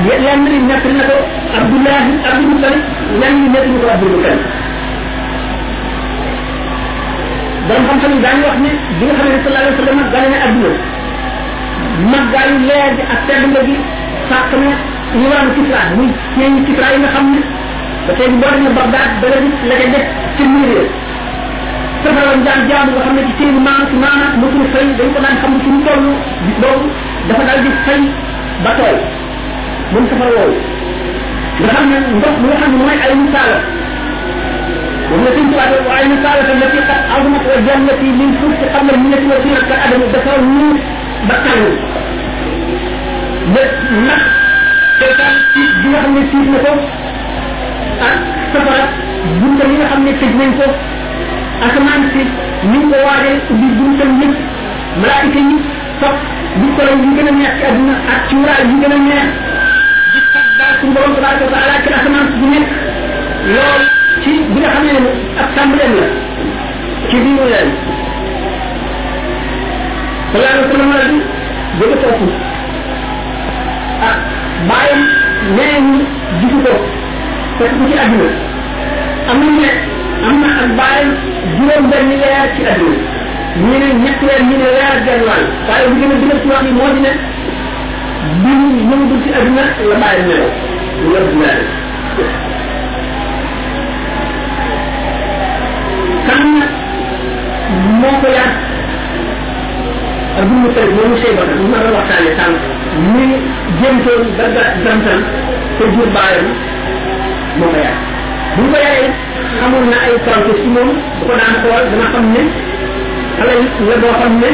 yeug 0.03 0.23
lan 0.27 0.43
abdullah 0.77 1.99
abdullah 2.27 2.71
ni 2.75 3.15
nek 3.17 3.33
ni 3.69 3.77
ko 3.81 3.87
abdullah 3.95 4.35
borom 7.67 7.85
xam-xam 7.89 8.11
yi 8.15 8.19
daañu 8.25 8.43
wax 8.47 8.57
ne 8.65 8.71
bi 8.99 9.05
nga 9.05 9.13
xam 9.17 9.27
ne 9.31 9.37
sallallahu 9.43 9.59
alayhi 9.59 9.79
wa 9.79 9.83
sallam 9.85 9.99
gane 10.13 10.27
na 10.33 10.37
adduna 10.45 10.77
màggaayu 12.11 12.57
leer 12.69 12.89
bi 12.97 13.03
ak 13.13 13.19
tedd 13.27 13.43
nga 13.53 13.61
gi 13.69 13.75
sàq 14.29 14.51
na 14.61 14.69
ñu 15.19 15.25
war 15.31 15.43
a 15.49 15.51
kisra 15.55 15.81
muy 15.97 16.07
ñeeñu 16.37 16.59
xam 17.15 17.25
ne 17.33 17.39
ba 18.07 18.11
tey 18.19 18.27
boo 18.41 18.49
demee 18.55 18.73
Bagdad 18.79 19.09
ba 19.21 19.27
la 19.31 19.37
gis 19.43 19.57
la 19.69 19.75
ca 19.79 19.85
def 19.93 20.05
ci 20.37 20.43
mur 20.53 20.79
safaroon 22.03 22.41
daan 22.47 22.59
jaamu 22.69 22.89
nga 22.95 23.01
xam 23.05 23.15
ne 23.17 23.21
ci 23.27 23.33
seen 23.39 23.55
maam 23.67 23.81
si 23.89 23.95
maanaam 24.03 24.31
mosul 24.41 24.65
fay 24.73 24.85
dañ 24.97 25.09
ko 25.13 25.19
daan 25.25 25.35
xam 25.41 25.51
ne 25.55 25.59
suñu 25.63 25.81
toll 25.87 26.05
bis 26.47 26.57
boobu 26.63 26.87
dafa 27.29 27.43
daal 27.49 27.59
di 27.65 27.69
fay 27.85 28.01
ba 28.63 28.71
tool 28.79 28.97
moom 29.91 30.05
safar 30.11 30.29
woowu 30.35 30.55
nga 31.61 31.71
xam 31.75 31.85
ne 31.91 31.97
ndox 32.17 32.33
mi 32.41 32.45
nga 32.51 32.57
xam 32.63 32.69
ne 32.71 32.77
mooy 32.81 32.95
ay 33.05 33.11
misaala 33.23 33.59
ومن 35.11 35.27
سنت 35.35 35.51
وأن 35.89 36.11
الطائفة 36.11 36.53
التي 36.53 36.77
قد 36.89 37.01
عظمت 37.15 37.43
والجنة 37.49 38.01
من 38.21 38.29
فرس 38.41 38.59
قبل 38.75 38.91
المنة 38.95 39.21
وسيرة 39.33 39.61
كأدم 39.69 40.01
البصر 40.03 40.39
من 40.41 40.73
بطن 41.29 41.61
ndax 43.47 44.21
seetaan 44.99 45.35
ci 45.55 45.61
bi 45.81 45.87
nga 45.93 45.99
xam 46.03 46.11
ne 46.15 46.21
tiit 46.31 46.47
na 46.51 46.57
ko 46.65 46.71
ak 46.73 46.83
ah 48.05 48.15
safara 48.53 48.87
bunta 49.39 49.63
yi 49.69 49.75
nga 49.79 49.87
xam 49.91 50.01
ne 50.05 50.11
tëj 50.19 50.33
nañ 50.39 50.51
ko 50.59 50.67
asamaan 51.67 52.01
si 52.13 52.23
ni 52.71 52.77
ko 52.91 52.97
waajal 53.05 53.37
ubbi 53.53 53.67
buntam 53.79 54.11
yëpp 54.19 54.35
malaayika 55.01 55.39
yi 55.47 55.55
sox 56.01 56.15
bu 56.59 56.65
ko 56.75 56.81
lañ 56.87 56.97
yi 57.05 57.09
gën 57.17 57.29
a 57.29 57.33
neex 57.39 57.53
ci 57.57 57.63
àdduna 57.69 57.93
ak 58.13 58.19
ci 58.27 58.33
wuraay 58.41 58.63
yi 58.71 58.75
gën 58.81 58.93
a 58.97 58.97
neex 59.07 59.29
di 60.11 60.19
sax 60.33 60.45
daal 60.59 60.73
suñu 60.79 60.91
borom 60.97 61.11
tabaraka 61.17 61.43
wa 61.47 61.51
taala 61.55 61.75
ci 61.85 61.89
asamaan 61.99 62.25
si 62.31 62.35
bu 62.41 62.47
nekk 62.53 62.67
loolu 63.55 63.95
ci 64.27 64.33
bi 64.53 64.59
nga 64.59 64.71
xam 64.75 64.83
ne 64.85 64.93
ak 65.41 65.49
tàmbaleem 65.55 65.93
la 66.01 66.05
ci 67.09 67.15
biiru 67.23 67.45
leen 67.53 67.69
sallallahu 70.29 70.53
alayhi 70.53 70.59
wa 70.59 70.63
sallam 70.71 70.91
la 70.91 71.05
di 71.77 71.83
a 71.85 71.87
topp 72.01 72.17
ak 74.09 74.17
bàyyam 74.69 75.01
nee 75.57 75.73
ñu 75.89 75.97
gisu 76.41 76.57
ko 76.67 76.73
fekk 77.57 77.71
ko 77.77 77.83
ci 77.89 77.93
àdduna 77.97 78.29
am 79.31 79.41
ne 79.61 79.69
am 80.27 80.35
na 80.41 80.47
ak 80.63 80.69
bàyyam 80.79 81.09
juróom 81.57 81.83
benn 81.91 82.09
weer 82.21 82.43
ci 82.55 82.61
àdduna 82.71 82.97
ñu 83.63 83.73
ne 83.81 83.87
ñett 84.03 84.19
weer 84.27 84.41
ñu 84.49 84.55
ne 84.61 84.65
weer 84.75 84.89
ak 84.93 84.99
genn 85.07 85.21
wàll 85.29 85.45
waaye 85.67 85.85
bu 85.89 85.93
gën 85.99 86.11
a 86.11 86.13
gën 86.21 86.31
a 86.35 86.37
ci 86.41 86.47
wax 86.49 86.61
yi 86.67 86.73
ne 87.05 87.13
bi 88.43 88.49
ñu 88.91 88.97
la 89.91 89.95
bàyyam 90.03 90.25
ne 90.27 90.35
la 90.35 90.45
moo 97.77 98.11
ko 98.21 98.27
yar 98.27 98.49
Abdul 100.39 100.59
Mutalib 100.63 100.93
moomu 100.97 101.15
Sey 101.21 101.33
Badal 101.37 101.57
ñu 101.61 101.67
ma 101.71 101.79
doon 101.83 101.95
waxtaanee 101.97 102.35
sànq 102.39 102.57
mi 103.13 103.25
jëntoon 103.79 104.21
ba 104.37 104.45
gantan 104.85 105.19
te 105.77 105.83
jur 105.93 106.09
baayam 106.15 106.47
moo 107.57 107.69
ko 107.73 107.77
yar 107.77 107.95
bu 108.55 108.63
ñu 108.63 109.89
na 109.91 109.97
ay 110.05 110.13
tronke 110.25 110.53
ci 110.61 110.67
moom 110.75 110.89
bu 111.19 111.23
ko 111.29 111.33
daan 111.39 111.53
xool 111.61 111.83
dana 111.91 112.05
xam 112.13 112.25
ne 112.33 112.41
xale 113.37 113.53
la 113.89 113.95
boo 114.03 114.13
xam 114.21 114.33
ne 114.41 114.49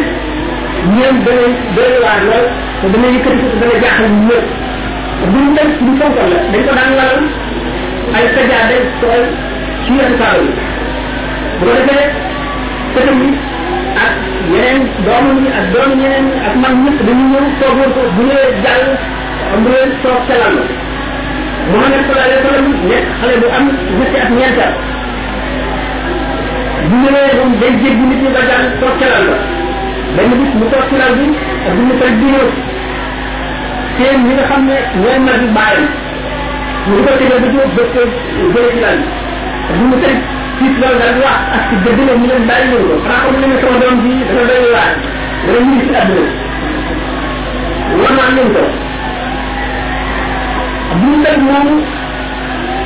ñoom 0.98 1.16
dana 1.26 1.48
doy 1.76 1.94
waar 2.04 2.20
lool 2.30 2.46
te 2.80 2.86
dana 2.94 3.08
yëkkati 3.16 3.42
ko 3.50 3.56
dana 3.62 3.76
jaaxal 3.84 4.12
ñëpp 4.28 4.48
buñ 5.32 5.46
dem 5.56 5.70
bu 5.86 5.92
fonkal 6.02 6.28
la 6.34 6.38
dañ 6.54 6.62
ko 6.68 6.72
daan 6.80 6.92
laal 7.00 7.20
ay 8.18 8.24
sajaade 8.36 8.78
tool 9.02 9.22
ci 9.86 9.90
wetu 9.98 10.16
kaaw 10.22 10.38
yi 10.46 10.52
bu 11.60 11.64
ko 11.72 11.76
defee 11.88 12.12
sëtam 12.94 13.22
yi 13.26 13.30
ak 14.06 14.14
yeneen 14.54 14.80
doomam 15.06 15.38
yi 15.44 15.50
ak 15.60 15.66
doom 15.74 15.92
yeneen 16.02 16.26
ak 16.48 16.54
mag 16.64 16.74
ñëpp 16.84 16.98
dañu 17.06 17.26
ñëw 17.32 17.46
toog 17.60 17.80
ko 17.96 18.02
bu 18.16 18.22
ñëwee 18.30 18.52
jàll 18.64 18.86
am 19.54 19.62
leen 19.72 19.90
toog 20.04 20.22
ca 20.28 20.36
lal 20.42 20.58
Muhammad 21.74 22.02
sallallahu 22.06 22.28
alayhi 22.28 22.42
wa 22.44 22.48
sallam 22.50 22.70
nekk 22.90 23.06
xale 23.20 23.36
bu 23.42 23.48
am 23.58 23.66
ñetti 23.98 24.18
ak 24.26 24.30
ñeenta 24.36 24.68
bu 26.90 26.96
ñëwee 27.04 27.32
moom 27.38 27.52
day 27.60 27.74
jéggi 27.82 28.04
nit 28.10 28.22
ñi 28.24 28.30
ba 28.36 28.42
jàll 28.50 28.68
toog 28.80 28.96
ca 29.00 29.08
lal 29.14 29.28
benn 30.16 30.32
bis 30.42 30.52
mu 30.60 30.66
toog 30.74 30.86
ci 30.90 30.96
lal 31.02 31.14
bi 31.20 31.26
ak 31.66 31.72
bu 31.76 31.82
ñu 31.88 31.94
di 31.98 32.28
ñëw 32.34 32.48
seen 33.98 34.18
ñi 34.28 34.34
nga 34.38 34.46
xam 34.52 34.62
ne 34.70 34.78
ñooy 35.02 35.18
mag 35.28 35.42
yi 35.44 35.48
bàyyi 38.54 39.06
ñu 39.82 40.16
kit 40.64 40.76
lo 40.82 40.90
dal 41.00 41.14
wax 41.22 41.40
ak 41.58 41.62
ci 41.70 41.76
deug 41.84 42.00
lo 42.08 42.14
mu 42.20 42.26
len 42.32 42.44
dal 42.50 42.64
lo 42.72 42.80
fa 43.06 43.14
ko 43.24 43.30
ni 43.36 43.56
so 43.62 43.70
doon 43.82 43.96
bi 44.04 44.14
so 44.32 44.40
dal 44.50 44.64
la 44.76 44.86
re 45.52 45.60
ni 45.68 45.76
ci 45.86 45.90
adu 46.02 46.20
wa 48.02 48.10
na 48.18 48.26
ni 48.36 48.44
ko 48.56 48.64
bu 51.02 51.10
ne 51.24 51.32
mo 51.48 51.58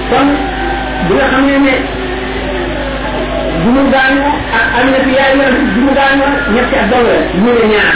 kon 0.09 0.27
bu 1.07 1.11
nga 1.17 1.25
xamne 1.31 1.55
ne 1.65 1.75
bu 3.61 3.67
mu 3.75 3.81
daanu 3.93 4.23
ak 4.59 4.65
amina 4.79 4.99
fi 5.05 5.11
yaay 5.19 5.33
na 5.39 5.43
bu 5.75 5.79
mu 5.85 5.91
daanu 5.99 6.25
ñet 6.53 6.65
ci 6.71 6.75
adu 6.83 6.97
la 7.07 7.15
ñu 7.43 7.49
le 7.57 7.63
ñaan 7.73 7.95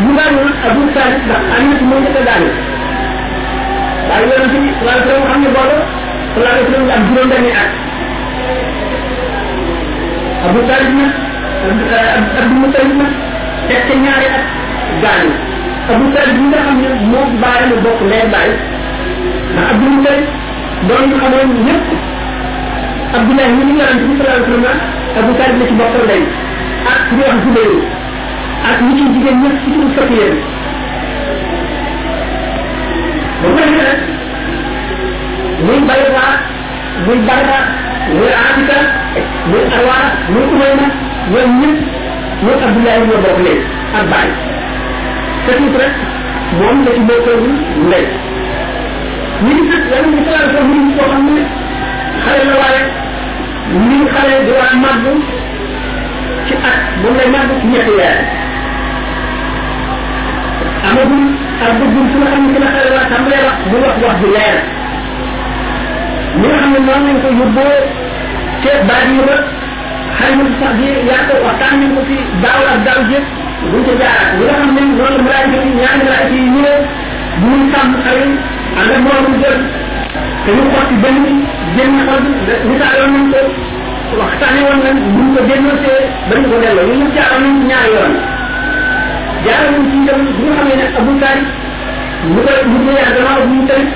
bu 0.00 0.08
daanu 0.18 0.40
abou 0.68 0.82
salih 0.96 1.22
da 1.28 1.36
amina 1.56 1.84
mo 1.90 1.96
ngi 2.02 2.12
ta 2.16 2.22
daanu 2.28 2.48
ba 5.56 5.64
Abu 10.46 10.58
Talib 10.66 10.94
nag 10.96 12.06
Abdu 12.16 12.54
Mutalib 12.60 13.00
ñaari 14.04 14.26
at 14.36 14.46
gaañu 15.02 15.30
Abu 15.92 16.06
Talib 16.14 16.36
mi 16.40 16.46
nga 16.50 16.60
xam 16.66 16.76
ne 16.82 16.88
moom 17.12 17.28
baayam 17.42 17.72
a 17.72 17.76
bokk 17.84 18.00
leer 18.10 18.26
baay 18.34 18.50
ndax 19.52 19.66
Abdu 19.70 19.86
Mutalib 19.94 20.28
doon 20.88 21.02
ñu 21.08 21.16
xamoon 21.22 21.50
ñëpp 21.66 21.86
Abdoulaye 23.16 23.50
ñu 23.56 23.62
ngi 23.66 23.74
ñaan 23.78 23.94
bi 24.00 24.04
Abu 25.20 25.30
Talib 25.38 25.60
la 25.60 25.66
ci 25.68 25.74
bokkal 25.80 26.04
day 26.10 26.22
ak 26.94 27.02
ñu 27.16 27.22
wax 27.28 27.38
Zubayr 27.44 27.72
ak 28.68 28.78
ñi 28.86 28.92
ci 28.96 29.04
jigéen 29.12 29.36
ñëpp 29.42 29.56
ci 29.62 29.66
suñu 29.72 29.88
sot 29.94 30.10
yéen 30.16 30.34
ba 33.40 33.46
mu 33.50 33.56
tax 33.58 33.70
nag 33.80 33.98
muy 35.64 35.78
Bayda 35.90 36.24
muy 37.06 37.18
muy 38.08 38.28
Atika 38.28 38.78
muy 39.46 39.60
Arwa 39.74 39.96
muy 40.32 40.42
Umayma 40.52 40.86
ñoom 41.30 41.60
ñëpp 41.60 42.42
ñoom 42.42 42.64
Abdoulaye 42.64 43.06
ñoo 43.08 43.20
bokk 43.24 43.38
léegi 43.44 43.64
ak 43.98 44.04
baay 44.10 44.28
surtout 45.44 45.76
rek 45.80 45.94
moom 46.58 46.76
la 46.84 46.90
ci 46.96 47.00
bokkoon 47.08 47.42
ndey 47.86 48.04
ñu 49.42 49.50
ngi 49.52 49.62
fekk 49.70 49.84
yàlla 49.90 50.08
ñu 50.12 50.18
xalaat 50.26 50.50
ko 50.54 50.60
ñu 50.70 50.78
koo 50.96 51.06
xam 51.12 51.22
ne 51.36 51.42
xale 52.24 52.42
la 52.48 52.54
waaye 52.62 52.82
ni 53.88 53.94
ñu 54.00 54.06
xale 54.12 54.34
di 54.46 54.52
war 54.58 54.68
a 54.72 54.76
màgg 54.84 55.04
ci 56.46 56.54
at 56.70 56.76
moom 57.02 57.14
lay 57.18 57.28
màgg 57.34 57.50
ci 57.60 57.66
ñetti 57.72 57.92
weer 57.98 58.18
amagul 60.88 61.22
ak 61.64 61.70
bëggul 61.78 62.04
su 62.10 62.16
nga 62.20 62.28
xam 62.32 62.42
ne 62.46 62.50
dina 62.54 62.68
xale 62.74 62.88
la 62.98 63.04
tàmbalee 63.12 63.44
wax 63.46 63.58
bu 63.70 63.76
wax 63.84 63.96
wax 64.04 64.16
bi 64.22 64.28
leer 64.36 64.56
mi 66.38 66.46
nga 66.46 66.58
xam 66.60 66.70
ne 66.74 66.78
noonu 66.86 67.04
lañ 67.08 67.16
ko 67.24 67.28
yóbboo 67.40 67.72
ca 68.62 68.70
baaji 68.88 69.16
ba 69.28 69.36
xarimatu 70.18 70.52
sax 70.60 70.72
bi 70.78 70.86
yaa 71.08 71.26
ko 71.28 71.34
waxtaan 71.46 71.74
nañ 71.80 71.90
ko 71.96 72.00
fi 72.08 72.16
daaw 72.42 72.62
ak 72.74 72.78
daaw 72.86 73.00
jëf 73.10 73.24
buñ 73.70 73.82
ca 73.86 73.92
jaaraat 74.00 74.28
li 74.36 74.42
nga 74.46 74.54
xam 74.60 74.70
ne 74.76 74.82
noonu 74.96 75.02
la 75.02 75.16
malaayika 75.18 75.60
yi 75.66 75.72
ñaari 75.80 76.02
malaayika 76.06 76.34
yi 76.34 76.40
ñëwee 76.54 76.80
bu 77.40 77.48
ñu 77.58 77.66
sàmm 77.72 77.90
xale 78.04 78.22
yi 78.30 78.36
ànd 78.78 78.90
ak 78.94 79.00
morom 79.04 79.34
jël 79.42 79.58
te 80.44 80.48
ñu 80.56 80.62
xotti 80.72 80.94
benn 81.02 81.16
bi 81.24 81.30
génn 81.76 81.94
xol 82.06 82.20
bi 82.24 82.30
misaaloon 82.70 83.10
nañ 83.14 83.24
ko 83.34 83.40
waxtaane 84.22 84.60
woon 84.66 84.78
nañ 84.86 84.94
buñ 85.14 85.26
ko 85.34 85.40
dénnoosee 85.48 86.02
ba 86.28 86.34
ñu 86.40 86.46
ko 86.52 86.56
delloo 86.62 86.86
ñu 86.90 86.94
ñu 87.00 87.06
jaaroon 87.16 87.42
nañ 87.48 87.56
ñaari 87.70 87.90
yoon 87.96 88.14
jaaroon 89.44 89.72
nañ 89.76 89.84
ci 89.90 89.96
itam 90.02 90.20
bi 90.38 90.76
nga 90.78 90.86
xam 90.94 91.08
ne 91.10 91.14
nag 91.20 91.42
Abu 92.22 92.34
Taalib 92.34 92.34
mu 92.34 92.38
ko 92.44 92.52
mu 92.70 92.78
ko 92.86 92.90
yaa 92.98 93.12
gannaaw 93.14 93.42
bu 93.48 93.54
ñu 93.58 93.62
tamit 93.68 93.94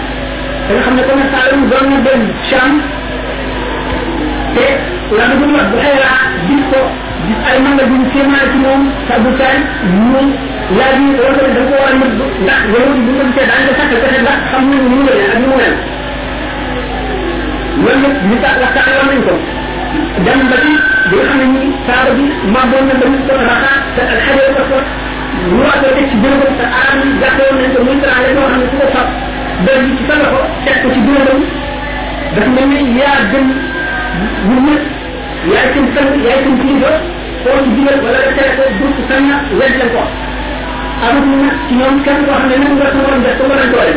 da 0.64 0.72
nga 0.74 0.82
xam 0.84 0.94
ne 0.96 1.02
comme 1.08 1.24
Saalum 1.32 1.62
doon 1.70 1.86
na 1.92 1.98
dem 2.08 2.20
Cham 2.50 2.72
te 4.56 4.66
la 5.18 5.24
nga 5.28 5.44
wax 5.52 5.66
bu 5.72 5.76
xëy 5.82 5.94
laa 6.02 6.26
gis 6.48 6.62
ko 6.70 6.80
gis 7.24 7.38
ay 7.48 7.56
man 7.64 7.74
la 7.78 7.84
gis 7.90 8.04
kéemaay 8.12 8.46
ci 8.50 8.56
moom 8.64 8.82
sa 9.08 9.14
bu 9.22 9.28
caay 9.40 9.56
mu 10.08 10.22
laa 10.78 10.92
ji 10.98 11.06
loolu 11.16 11.40
tamit 11.44 11.68
da 11.68 11.68
nga 11.68 11.68
ko 11.70 11.76
war 11.82 11.90
a 11.92 11.96
mën 12.00 12.10
ndax 12.46 12.60
yow 12.72 12.86
bu 13.06 13.10
ko 13.18 13.22
gisee 13.28 13.46
daa 13.50 13.58
nga 13.64 13.72
sàkk 13.78 13.92
pexe 14.02 14.20
ndax 14.24 14.38
xam 14.50 14.62
nañ 14.70 14.80
ni 14.80 14.88
mu 14.96 15.04
mel 15.06 15.20
ak 15.30 15.36
ni 15.40 15.46
mu 15.52 15.56
mel 15.60 15.74
loolu 17.82 17.96
nag 18.04 18.14
ñu 18.28 18.36
tax 18.44 18.54
waxtaan 18.62 18.92
yoon 18.96 19.06
nañ 19.10 19.20
ko 19.28 19.34
dem 20.26 20.40
ba 20.50 20.56
ci 20.64 20.72
bi 21.10 21.14
nga 21.20 21.24
xam 21.28 21.38
ne 21.40 21.46
nii 21.54 21.68
saaba 21.86 22.10
bi 22.18 22.24
màggoon 22.54 22.84
na 22.88 22.94
ba 23.00 23.06
ñu 23.12 23.18
ko 23.26 23.32
raxa 23.48 23.72
te 23.94 24.02
ak 24.12 24.18
xajee 24.24 24.50
ko 24.56 24.62
ko 24.70 24.78
ñu 25.48 25.60
wax 25.68 25.74
ko 25.82 25.88
teg 25.96 26.04
ci 26.10 26.14
jëlëgëm 26.22 26.54
te 26.60 26.64
aar 26.78 26.92
yi 27.02 27.08
jàppoon 27.20 27.54
nañ 27.60 27.68
ko 27.74 27.78
muy 27.86 27.96
traale 28.02 28.28
boo 28.36 28.48
xam 28.50 28.58
ne 28.62 28.66
su 28.72 28.76
ko 28.82 28.88
sab 28.96 29.08
dër 29.64 29.80
ci 29.96 30.02
sa 30.08 30.14
loxo 30.22 30.40
teg 30.64 30.76
ko 30.82 30.88
ci 30.94 31.00
dóoram 31.08 31.40
dafa 32.36 32.50
mel 32.54 32.68
ni 32.68 32.98
yaa 33.00 33.16
gën 33.30 33.46
ñu 34.48 34.56
ñëpp 34.66 34.84
yaay 35.50 35.66
seen 35.72 35.86
sang 35.94 36.10
yaay 36.24 36.38
seen 36.44 36.56
kilifa 36.60 36.90
koo 37.42 37.54
wala 37.54 38.18
nga 38.20 38.32
tere 38.38 38.50
ko 38.56 38.62
buuf 38.78 38.96
sang 39.10 39.26
wedd 39.58 39.74
leen 39.78 39.90
ko 39.94 40.02
amatuñu 41.04 41.38
nag 41.48 41.56
ci 41.68 41.74
kenn 42.06 42.20
koo 42.28 42.36
xam 42.40 42.44
ne 42.50 42.56
nag 42.62 42.72
nga 42.78 42.88
sa 42.92 42.98
morom 43.00 43.22
def 43.26 43.36
ko 43.40 43.44
mën 43.50 43.62
a 43.62 43.66
doole 43.72 43.94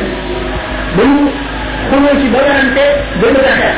ba 0.98 1.04
ñu 1.04 1.24
xuloo 1.90 2.16
ci 2.22 2.28
ba 2.34 2.40
werante 2.48 2.84
ba 3.20 3.26
bëgg 3.36 3.48
a 3.52 3.54
xeex 3.60 3.78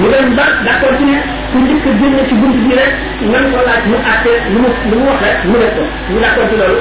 ñu 0.00 0.06
ba 0.38 0.44
d'accord 0.66 0.94
ci 0.98 1.04
ne 1.10 1.16
ku 1.52 1.56
njëkk 1.64 1.84
a 1.84 1.90
génne 2.00 2.22
ci 2.28 2.34
buntu 2.40 2.58
bi 2.64 2.72
rek 2.80 2.92
nan 3.32 3.44
ko 3.52 3.58
laaj 3.68 3.82
mu 3.90 3.96
àtte 4.12 4.32
lu 4.54 4.58
mu 4.64 4.68
lu 4.90 4.96
mu 5.04 5.12
rek 5.20 5.36
mu 5.50 5.56
def 5.62 5.74
ko 5.76 5.82
ñu 6.12 6.18
d'accord 6.24 6.48
ci 6.50 6.56
loolu 6.62 6.80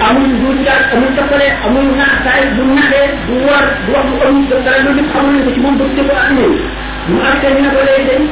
amul 0.06 0.30
du 0.40 0.48
jaar 0.66 0.80
amul 0.94 1.10
tappale 1.16 1.46
amul 1.66 1.88
naaxtaay 1.98 2.42
du 2.56 2.62
naxee 2.76 3.08
du 3.26 3.34
war 3.46 3.64
du 3.86 3.90
wax 3.94 4.04
lu 4.10 4.16
am 4.26 4.36
dara 4.66 4.78
loolu 4.84 5.02
ko 5.46 5.50
ci 5.54 5.60
moom 5.62 5.76
ba 5.78 5.84
jëpp 5.94 6.10
ak 6.22 6.30
ñëw 6.36 6.52
mu 7.12 7.18
am 7.28 7.36
tey 7.42 7.52
ñu 7.54 7.60
ne 7.64 7.70
ko 7.76 7.80
léegi 7.88 8.04
dañ 8.10 8.22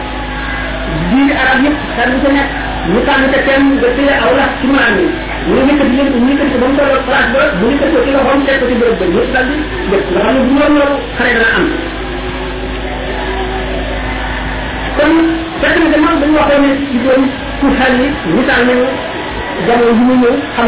di 1.11 1.21
arab 1.35 1.59
yep 1.67 1.75
tan 1.97 2.11
ci 2.23 2.29
nek 2.35 2.47
ñu 2.93 2.99
tan 3.09 3.21
ci 3.33 3.39
tan 3.47 3.63
de 3.83 3.89
ci 3.97 4.03
la 4.09 4.15
awla 4.27 4.47
ci 4.61 4.67
maani 4.75 5.05
ñu 5.49 5.55
ñu 5.67 5.73
ko 5.79 5.85
ñu 5.87 5.93
ñu 5.97 6.03
ko 6.09 6.17
bu 6.19 6.19
ngi 6.27 6.35
ko 6.79 6.85
plaas 7.07 7.27
ba 7.35 7.41
ñu 7.61 7.67
ko 7.81 7.87
ko 7.93 7.99
ci 8.05 8.11
la 8.15 8.21
xam 8.27 8.39
ci 8.47 8.53
ko 8.61 8.65
ci 8.71 8.75
bëgg 8.81 9.03
ñu 9.15 9.21
dal 9.35 9.45
di 9.51 9.57
def 9.91 10.05
la 10.15 10.21
xam 10.25 10.35
bu 10.49 10.55
war 10.61 10.71
lu 10.77 10.81
xare 11.19 11.33
dana 11.39 11.51
am 11.59 11.65
kon 14.97 15.13
fatima 15.63 15.87
de 15.95 15.99
man 16.05 16.15
dañu 16.21 16.35
waxo 16.39 16.57
ni 16.65 16.71
ci 16.91 16.99
do 17.05 17.13
ku 17.61 17.67
xali 17.79 18.07
ñu 18.35 18.41
tan 18.49 18.61
ñu 18.69 18.77
jamo 19.67 19.85
yu 19.87 19.93
ñu 19.95 20.01
ñew 20.23 20.37
xam 20.55 20.67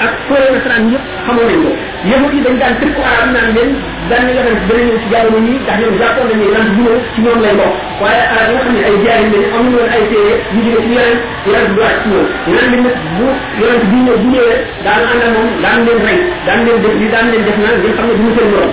ak 0.00 0.14
kore 0.26 0.46
na 0.52 0.58
tan 0.64 0.82
ñep 0.88 1.02
xamoo 1.26 1.44
leen 1.48 1.60
ko 1.66 1.70
yeufu 2.08 2.28
yi 2.32 2.40
dañ 2.46 2.54
daan 2.62 2.74
tekk 2.80 2.96
arab 3.10 3.28
naan 3.34 3.48
leen 3.56 3.70
dañ 4.08 4.24
la 4.36 4.42
def 4.48 4.60
bari 4.68 4.82
ñu 4.88 4.94
ci 5.02 5.06
jaaru 5.12 5.38
ñi 5.46 5.52
tax 5.66 5.76
ñu 5.82 5.88
japon 6.00 6.26
ni 6.40 6.46
lan 6.54 6.66
bu 6.76 6.82
ñu 6.84 6.92
ci 7.12 7.20
ñoom 7.24 7.40
lay 7.44 7.54
bok 7.60 7.72
waye 8.00 8.22
arab 8.32 8.46
nga 8.52 8.58
xamni 8.64 8.80
ay 8.88 8.96
jaay 9.04 9.22
leen 9.34 9.44
amu 9.56 9.68
ñu 9.74 9.80
ay 9.94 10.02
té 10.10 10.20
ñu 10.54 10.60
di 10.64 10.70
ci 10.84 10.90
yaram 10.96 11.18
yaram 11.52 11.68
du 11.74 11.80
wax 11.84 11.94
ci 12.02 12.08
ñoom 12.12 12.26
ñaan 12.48 12.66
leen 12.72 12.82
nak 12.86 12.96
bu 13.16 13.24
yaram 13.60 13.80
bi 13.90 13.98
ñu 14.06 14.12
bu 14.22 14.26
ñewé 14.34 14.54
daan 14.84 15.02
and 15.12 15.22
ak 15.24 15.30
mom 15.36 15.48
daan 15.64 15.78
leen 15.86 15.98
ray 16.06 16.18
daan 16.46 16.58
leen 16.66 16.78
def 16.82 16.94
li 17.02 17.06
daan 17.14 17.26
leen 17.32 17.42
def 17.48 17.56
na 17.62 17.68
ñu 17.82 17.88
xamni 17.96 18.14
bu 18.20 18.24
ñu 18.26 18.32
seen 18.36 18.48
borom 18.52 18.72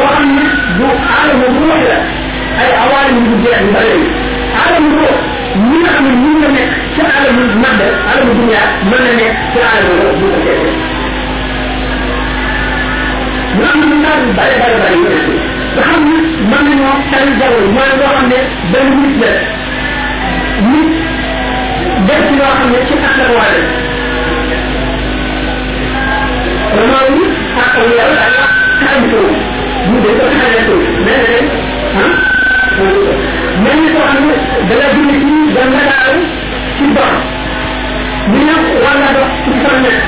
xam 0.00 0.36
ne 0.36 0.42
du 0.78 0.84
aadama 1.08 1.46
bu 1.54 1.60
mooy 1.68 1.82
la 1.88 1.98
ay 2.62 2.70
awaari 2.82 3.14
yu 3.26 3.34
jeex 3.44 3.60
yu 3.66 3.70
bëri 3.74 3.98
yi 4.04 4.08
aadama 4.60 4.88
bu 4.94 5.06
ñi 5.66 5.76
nga 5.80 5.90
xam 5.94 6.04
ne 6.10 6.14
mën 6.22 6.36
na 6.42 6.48
nekk 6.56 6.70
ci 6.94 7.00
aadama 7.10 7.42
madda 7.62 7.86
aadama 8.08 8.32
dunya 8.38 8.60
mën 8.90 9.02
na 9.06 9.12
nekk 9.20 9.36
ci 9.52 9.58
aadama 9.68 9.94
la 10.04 10.10
bu 10.18 10.26
ko 10.34 10.38
jeexee 10.44 10.78
mu 13.56 13.62
am 13.72 13.80
lu 13.90 13.96
naaru 14.04 14.26
bare 14.38 14.54
bare 14.60 14.76
bare 14.82 14.96
yu 15.00 15.08
nekk 15.12 15.28
nga 15.74 15.82
xam 15.88 16.00
ne 16.08 16.18
mën 16.50 16.62
nañoo 16.68 16.94
tal 17.10 17.28
jaww 17.40 17.56
mooy 17.74 17.90
loo 18.00 18.10
xam 18.16 18.26
ne 18.32 18.38
benn 18.72 18.88
nit 19.02 19.16
la 19.22 19.30
nit 20.72 20.90
def 22.08 22.22
ci 22.28 22.34
loo 22.40 22.52
xam 22.58 22.68
ne 22.72 22.78
ci 22.88 22.94
askan 23.08 23.30
waa 23.36 23.48
la 26.88 26.88
loolu 26.92 27.24
ak 27.64 27.72
yàlla 27.94 28.28
daal 28.34 28.50
xaram 28.78 29.10
ko 29.12 29.22
mel 29.80 29.80
ni 33.80 33.86
ko 33.94 34.00
xam 34.00 34.24
ne 34.28 34.36
dala 34.68 34.86
julli 34.94 35.18
ci 35.24 35.34
danga 35.54 35.82
daal 35.90 36.16
ci 36.76 36.84
dox 36.96 37.14
ñu 38.32 38.38
ne 38.46 38.54
war 38.84 38.96
nga 39.00 39.10
dox 39.16 39.30
ci 39.44 39.50
fan 39.62 39.78
nekk 39.84 40.02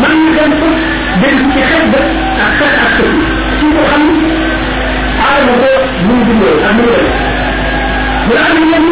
man 0.00 0.14
ñu 0.24 0.30
dem 0.38 0.52
pour 0.60 0.75
dem 1.20 1.36
ci 1.48 1.60
xel 1.70 1.84
ba 1.92 2.02
ak 2.46 2.52
xel 2.60 2.76
ak 2.86 2.90
xel 2.98 3.12
ci 3.58 3.66
ko 3.74 3.82
xam 3.90 4.02
aadama 5.24 5.54
ko 5.62 5.70
mu 6.06 6.12
ngi 6.16 6.22
dundoo 6.28 6.54
ak 6.68 6.72
mu 6.76 6.82
ngi 6.82 6.96
demee 6.96 7.14
bu 8.26 8.30
la 8.36 8.42
amee 8.50 8.66
yenn 8.70 8.88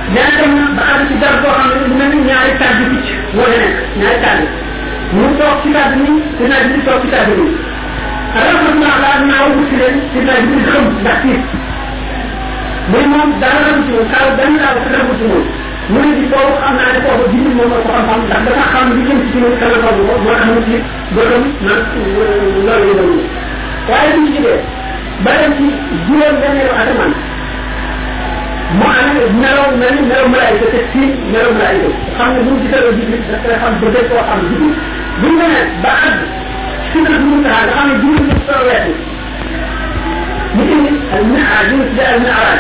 ne 0.08 0.24
bu 0.24 0.24
ñu 0.24 0.70
daan 0.72 0.72
àgg 0.72 0.72
foofu 0.72 0.72
yaa 0.72 0.72
dem 0.72 0.72
na 0.72 0.72
ba 0.78 0.82
àgg 0.92 1.04
ci 1.10 1.16
dara 1.22 1.38
boo 1.44 1.56
xam 1.58 1.68
ne 1.76 1.86
mel 2.00 2.10
ni 2.16 2.20
ñaari 2.28 2.52
tàgg 2.62 2.80
picc 2.92 3.08
moo 3.36 3.48
nekk 3.52 3.66
ñaari 4.00 4.18
tàgg 4.26 4.42
mu 5.16 5.26
toog 5.40 5.54
ci 5.64 5.68
tàgg 5.76 5.94
nii 6.04 6.16
dinaa 6.40 6.64
ji 6.72 6.80
toog 6.88 7.00
ci 7.04 7.08
tàgg 7.14 7.30
nii 7.38 7.52
alors 8.38 8.62
que 8.66 8.72
naa 8.82 8.96
laa 9.04 9.18
naaw 9.28 9.48
wut 9.56 9.68
si 9.70 9.76
leen 9.82 9.96
dinaa 10.16 10.40
ji 10.48 10.56
xam 10.68 10.84
ndax 11.04 11.18
tiit 11.24 11.44
muy 12.92 13.06
moom 13.12 13.30
dara 13.44 13.60
la 13.66 13.70
ci 13.84 13.92
moom 13.96 14.08
kaw 14.14 14.28
benn 14.38 14.54
laa 14.64 14.72
ko 14.74 14.80
dara 14.94 15.06
ci 15.20 15.26
moom 15.32 15.46
mu 15.92 15.98
ne 16.08 16.12
di 16.20 16.24
foofu 16.32 16.54
xam 16.62 16.74
naa 16.80 16.90
ne 16.96 17.00
foofu 17.06 17.24
jiw 17.34 17.50
moom 17.58 17.70
moo 17.72 17.82
ko 17.84 17.90
xam-xam 17.92 18.22
ndax 18.28 18.42
dafa 18.48 18.64
xam 18.74 18.86
li 18.96 19.02
jëm 19.08 19.18
ci 19.24 19.28
ci 19.34 19.38
moom 19.44 19.56
kala 19.62 19.78
ko 19.84 19.90
moo 20.08 20.18
tax 20.28 20.42
mu 20.50 20.56
tiit 20.68 20.84
bëtam 21.16 21.44
nag 22.68 22.84
loolu 22.88 23.20
la 23.28 23.47
waaye 23.92 24.12
bu 24.14 24.20
ñu 24.22 24.30
jógee 24.34 24.60
ba 25.24 25.32
dem 25.40 25.52
ci 25.58 25.66
juróom 26.08 26.36
benneelu 26.42 26.74
asamaan 26.80 27.14
mu 28.78 28.86
am 29.00 29.18
nelaw 29.42 29.68
mel 29.80 29.94
ni 29.98 30.02
nelaw 30.10 30.28
malaayika 30.34 30.66
te 30.74 30.80
ci 30.92 31.02
nelaw 31.32 31.52
malaayika 31.58 31.90
xam 32.18 32.28
ne 32.36 32.40
bu 32.44 32.50
ñu 32.54 32.60
gisee 32.64 32.82
loolu 32.84 32.98
jubli 33.00 33.18
daf 33.32 33.40
koy 33.44 33.56
xam 33.62 33.74
ba 33.82 33.88
dee 33.96 34.06
koo 34.10 34.24
xam 34.28 34.40
jubli 34.50 34.70
bu 35.20 35.26
ñu 35.28 35.36
demee 35.42 35.66
ba 35.84 35.92
àgg 36.08 36.20
si 36.90 36.98
nga 37.04 37.16
dugg 37.22 37.46
taxaw 37.46 37.64
nga 37.64 37.74
xam 37.76 37.86
ne 37.90 37.96
juróom 38.04 38.26
ñëpp 38.28 38.42
soo 38.48 38.62
weesu 38.68 38.94
ñu 40.56 40.62
indi 40.76 40.92
al 41.16 41.24
mi'aaj 41.32 41.68
ñu 41.74 41.82
tuddee 41.90 42.12
al 42.14 42.20
mi'aaj 42.26 42.58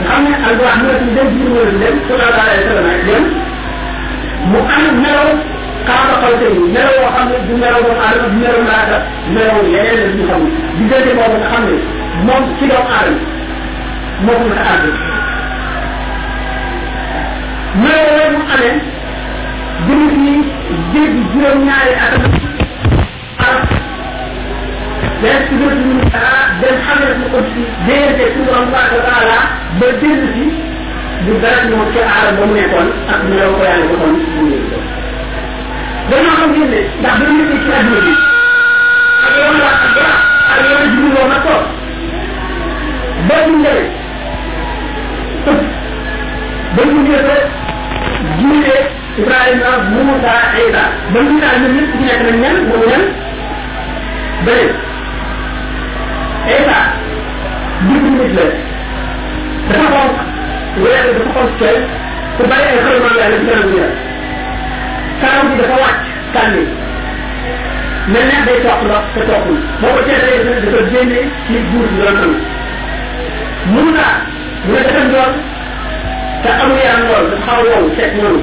nga 0.00 0.08
xam 0.10 0.20
ne 0.24 0.30
al 0.48 0.54
wax 0.64 0.76
mu 0.82 1.10
dem 1.16 1.28
juróom 1.38 1.70
dem 1.82 1.94
sallallahu 2.06 2.44
alayhi 2.46 2.62
wa 2.62 2.68
sallam 2.78 3.00
dem 3.08 3.24
mu 4.50 4.58
am 4.76 4.84
nelaw 5.04 5.30
xaama 5.86 6.14
xol 6.22 6.34
sëriñ 6.40 6.60
bi 6.66 6.70
nelaw 6.76 6.96
woo 7.02 7.10
xam 7.16 7.26
ne 7.32 7.36
du 7.48 7.54
nelaw 7.62 7.80
doon 7.86 7.98
aadama 8.04 8.26
du 8.32 8.38
nelaw 8.42 8.62
laata 8.70 8.96
nelaw 9.34 9.58
yeneen 9.72 9.98
la 10.02 10.06
ñu 10.16 10.22
xamul 10.28 10.50
diggante 10.78 11.10
boobu 11.18 11.36
nga 11.40 11.48
xam 11.52 11.62
ne 11.70 11.76
moom 12.26 12.42
ci 12.56 12.64
doomu 12.70 12.90
aadama 12.96 13.20
moo 14.24 14.34
ko 14.40 14.44
mën 14.48 14.58
a 14.60 14.64
àgg 14.74 14.84
nelaw 17.82 18.04
loolu 18.16 18.36
mu 18.38 18.44
amee 18.54 18.74
jëmm 19.86 20.02
si 20.14 20.34
jéggi 20.92 21.22
juróom 21.32 21.58
ñaari 21.68 21.92
atam 22.04 22.22
arab 23.44 23.64
mais 25.22 25.40
su 25.46 25.54
dee 25.62 25.76
suñu 25.80 26.02
dara 26.12 26.34
dem 26.60 26.76
xam 26.84 26.96
ne 27.04 27.10
su 27.18 27.24
ko 27.32 27.38
si 27.50 27.62
déyante 27.86 28.24
su 28.34 28.40
borom 28.46 28.66
ba 28.72 28.80
ko 28.90 28.96
taala 29.08 29.38
ba 29.78 29.86
dégg 30.00 30.22
si 30.34 30.44
du 31.24 31.32
dara 31.42 31.60
ñoo 31.68 31.84
ci 31.92 31.98
aadama 32.08 32.36
ba 32.38 32.44
mu 32.48 32.54
nekkoon 32.58 32.88
ak 33.12 33.20
nelaw 33.28 33.52
ko 33.58 33.62
yàlla 33.68 33.84
ko 33.90 33.94
doon 34.00 34.12
mu 34.34 34.42
nekkoon 34.52 34.84
dañoo 36.10 36.32
xam 36.38 36.50
ngeen 36.52 36.70
ne 36.72 36.80
ndax 37.00 37.14
dañu 37.20 37.36
nekkee 37.38 37.60
ci 37.64 37.70
àdduna 37.78 38.00
bi 38.06 38.12
ak 39.26 39.32
yoon 39.38 39.56
la 39.60 39.68
ak 39.84 39.84
dara 39.96 40.16
ak 40.52 40.60
yoon 40.68 40.90
ji 40.92 41.02
loo 41.14 41.26
na 41.30 41.36
toog 41.46 41.64
ba 43.28 43.34
ñu 43.46 43.54
ñëwee 43.62 43.86
ëpp 45.50 45.62
ba 46.74 46.82
ñu 46.92 47.00
ñëwee 47.06 47.40
jiwee 48.38 48.84
Ibrahima 49.20 49.68
Moussa 49.90 50.32
Aïda 50.54 50.84
ba 51.12 51.18
ñu 51.24 51.32
naan 51.40 51.56
ñoom 51.60 51.72
ñëpp 51.76 51.90
ci 51.96 52.02
nekk 52.04 52.22
nañ 52.22 52.40
ñan 52.42 52.58
moom 52.68 53.02
kaaru 65.20 65.48
bi 65.56 65.62
dafa 65.62 65.76
wàcc 65.82 66.04
sànni 66.32 66.62
mel 68.12 68.24
ne 68.32 68.36
day 68.46 68.58
toq 68.64 68.80
ndox 68.84 69.04
te 69.14 69.20
toqul 69.28 69.58
boo 69.80 69.92
ko 69.94 70.00
seetalee 70.06 70.40
dafa 70.44 70.80
génne 70.90 71.20
ci 71.46 71.54
guur 71.70 71.86
bi 71.88 71.94
doon 71.98 72.16
am 72.22 72.32
mun 73.74 73.86
naa 73.96 74.14
mu 74.66 74.72
ne 74.74 74.80
dafa 74.88 75.00
njool 75.08 75.32
te 76.42 76.48
amul 76.62 76.78
yaram 76.84 77.02
lool 77.08 77.24
dafa 77.30 77.42
xaw 77.46 77.60
a 77.62 77.64
wow 77.70 77.84
seet 77.96 78.12
noonu 78.18 78.40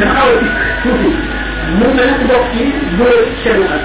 dafa 0.00 0.20
mu 1.78 1.86
mel 1.96 2.10
ku 2.18 2.24
bokk 2.30 2.44
ci 2.52 2.62
góor 2.98 3.18
seenu 3.42 3.64
at 3.76 3.84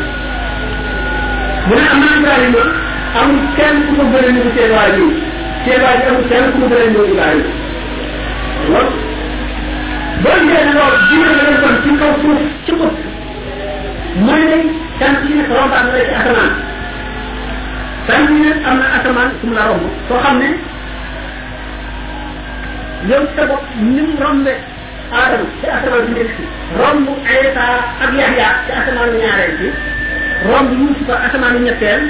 mu 1.68 1.74
ne 1.76 1.82
am 1.94 2.00
naa 2.02 2.16
Ibrahima 2.18 2.64
amul 3.22 3.42
kenn 3.58 3.76
ku 3.88 3.92
ko 3.98 4.04
gën 4.14 4.26
a 7.30 7.32
nuyu 7.38 9.12
boo 10.24 10.40
gisee 10.40 10.66
ne 10.66 10.74
loolu 10.74 10.98
jiw 11.10 11.24
la 11.26 11.36
nga 11.36 11.70
ci 11.84 11.90
kaw 12.00 12.12
suuf 12.22 12.42
ci 12.66 12.72
xut 12.80 12.94
mooy 14.26 14.42
ne 14.50 14.58
tant 15.00 15.20
yi 15.28 15.36
nag 15.40 15.50
rombaat 15.60 15.84
na 15.88 15.92
la 15.98 16.04
ci 16.08 16.14
asamaan 16.20 16.52
tant 18.08 18.30
yi 18.36 18.40
nag 18.50 18.58
am 18.72 18.78
na 18.80 18.86
asamaan 18.98 19.30
su 19.40 19.48
mu 19.48 19.54
la 19.58 19.64
romb 19.70 19.84
soo 20.08 20.20
xam 20.24 20.38
ne 20.42 20.50
yow 23.10 23.24
sa 23.36 23.46
bopp 23.52 23.64
ni 23.80 24.02
mu 24.08 24.16
rombe 24.24 24.54
aadama 25.12 25.46
ci 25.60 25.66
asamaan 25.78 26.06
su 26.08 26.12
njëkk 26.16 26.32
si 26.38 26.44
romb 26.80 27.08
Iisa 27.34 27.66
ak 28.04 28.12
Yaxya 28.20 28.56
ci 28.66 28.72
asamaan 28.80 29.12
ñaareel 29.20 29.54
si 29.60 29.70
romb 30.50 30.70
Yuusufa 30.80 31.16
asamaan 31.26 31.64
ñetteel 31.68 32.02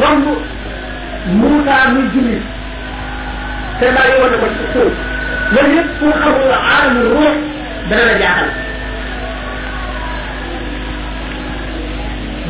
romb 0.00 0.26
Muusaa 1.38 1.88
muy 1.92 2.04
julli 2.12 2.38
te 3.80 3.86
bàyyi 3.96 4.18
woon 4.20 4.30
na 4.32 4.36
ko 4.42 4.46
ci 4.58 4.64
suuf 4.74 4.96
لم 5.58 5.72
يدخل 5.78 6.52
عالم 6.52 7.00
الروح 7.00 7.32
بدرجة 7.90 8.28
أعلى 8.28 8.48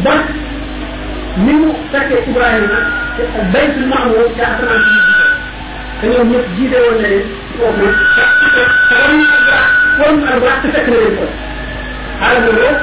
بس 0.06 0.24
من 1.36 1.72
تكة 1.92 2.18
إبراهيم 2.28 2.68
البيت 3.38 3.76
المعمور 3.76 4.26
جاء 4.38 4.60
سنة 4.60 4.76
جيدة 4.76 5.26
كان 6.02 6.12
يوم 6.12 6.34
يتجيدة 6.34 6.78
ونالين 6.88 7.24
ومن 7.60 7.92
كون 10.02 10.28
أربعة 10.28 10.62
تفكر 10.68 10.92
لكم 10.92 11.26
عالم 12.22 12.44
الروح 12.44 12.80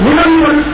من 0.00 0.18
المعمور 0.18 0.64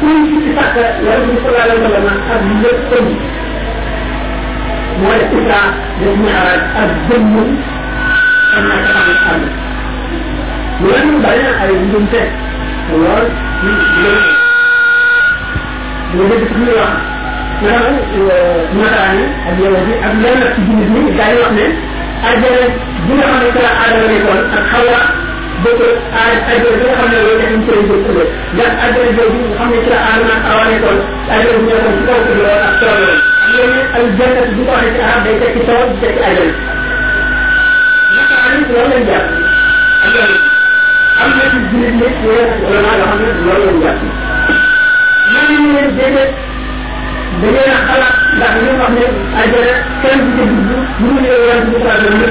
kuy 0.00 0.12
si 0.32 0.36
si 0.44 0.50
sàkk 0.56 0.76
yàlla 0.80 1.14
bi 1.28 1.34
sallallahu 1.44 1.64
alayhi 1.64 1.82
wa 1.84 1.94
sallam 1.96 2.18
ak 2.32 2.42
lépp 2.62 2.80
kon 2.90 3.04
moo 5.00 5.12
def 5.20 5.32
isra 5.38 5.62
def 6.00 6.14
mi'raj 6.24 6.62
ak 6.80 6.88
jëmm 7.08 7.34
am 8.56 8.68
naa 8.68 8.80
ko 8.86 8.96
am 8.96 9.18
am 9.30 9.40
loolu 10.82 11.14
bari 11.24 11.42
na 11.46 11.52
ay 11.62 11.72
njumte 11.84 12.22
lool 13.02 13.26
ñu 13.62 13.70
loolu 14.00 14.34
nga 16.16 16.24
dégg 16.40 16.48
ci 16.48 16.56
ñuy 16.64 16.74
wax 16.80 16.92
maanaam 17.62 17.98
nasaraan 18.80 19.16
yi 19.20 19.26
ak 19.48 19.54
yawut 19.60 19.86
yi 19.88 19.94
ak 20.06 20.12
lenn 20.22 20.42
ci 20.54 20.60
jullit 20.68 20.90
ñi 20.94 21.00
gaa 21.18 21.32
yi 21.32 21.38
wax 21.44 21.52
ne 21.58 21.66
àjjana 22.28 22.64
bi 23.04 23.12
nga 23.16 23.26
xam 23.32 23.40
ne 23.44 23.48
ci 23.54 23.58
la 23.66 23.70
aadama 23.80 24.06
nekkoon 24.12 24.40
ak 24.56 24.64
xawa 24.72 25.00
bëgg 25.62 25.82
aajal 26.18 26.60
bi 26.62 26.68
nga 26.84 26.94
xam 26.98 27.08
ne 27.12 27.16
loolu 27.24 27.40
dañ 27.42 27.54
ci 27.64 27.68
sëriñ 27.68 27.86
bi 27.88 27.96
tëdd 28.04 28.28
ndax 28.54 28.72
aajal 28.82 29.06
boobu 29.16 29.38
nga 29.46 29.56
xam 29.58 29.68
ne 29.72 29.76
ci 29.84 29.88
la 29.92 29.98
aadama 30.10 30.34
awane 30.50 30.76
kon 30.84 30.98
aajal 31.32 31.56
bi 31.60 31.64
ñoo 31.68 31.80
xam 31.84 31.94
ci 31.98 32.02
kaw 32.08 32.20
tëdd 32.26 32.38
loolu 32.42 32.62
ak 32.68 32.74
tool 32.80 33.00
la 33.06 33.14
loolu 33.54 33.80
al 33.96 34.06
jàngat 34.18 34.48
bu 34.56 34.62
ko 34.66 34.70
waxee 34.74 34.94
ci 34.96 35.00
arab 35.08 35.22
day 35.24 35.36
tekki 35.40 35.62
tool 35.68 35.84
di 35.90 35.96
tekki 36.02 36.20
aajal 36.28 36.48
naka 38.16 38.36
ani 38.46 38.58
loolu 38.72 38.88
lañ 38.92 39.02
jàpp 39.08 39.26
aajal 40.04 40.30
am 41.22 41.30
na 41.36 41.44
ci 41.52 41.58
jullit 41.68 41.92
nit 42.00 42.14
ñu 42.22 42.30
yor 42.36 42.46
vraiment 42.60 43.00
yoo 43.00 43.10
xam 43.10 43.18
ne 43.22 43.28
loolu 43.46 43.68
lañ 43.82 43.82
jàpp 43.84 43.98
ñu 45.32 45.42
ne 45.42 45.56
ñu 45.62 45.68
leen 45.74 45.90
déedéet 45.96 46.30
dañuy 47.40 47.68
xalaat 47.88 48.16
ndax 48.36 48.54
ñu 48.64 48.72
wax 48.80 48.92
ne 48.96 49.02
aajal 49.40 49.68
kenn 50.02 50.20
du 50.36 50.42
ci 50.50 50.58
dugg 50.68 50.88
ñu 51.04 51.10
ne 51.24 51.28
yow 51.28 51.44
yaa 51.48 51.58
ngi 51.66 51.76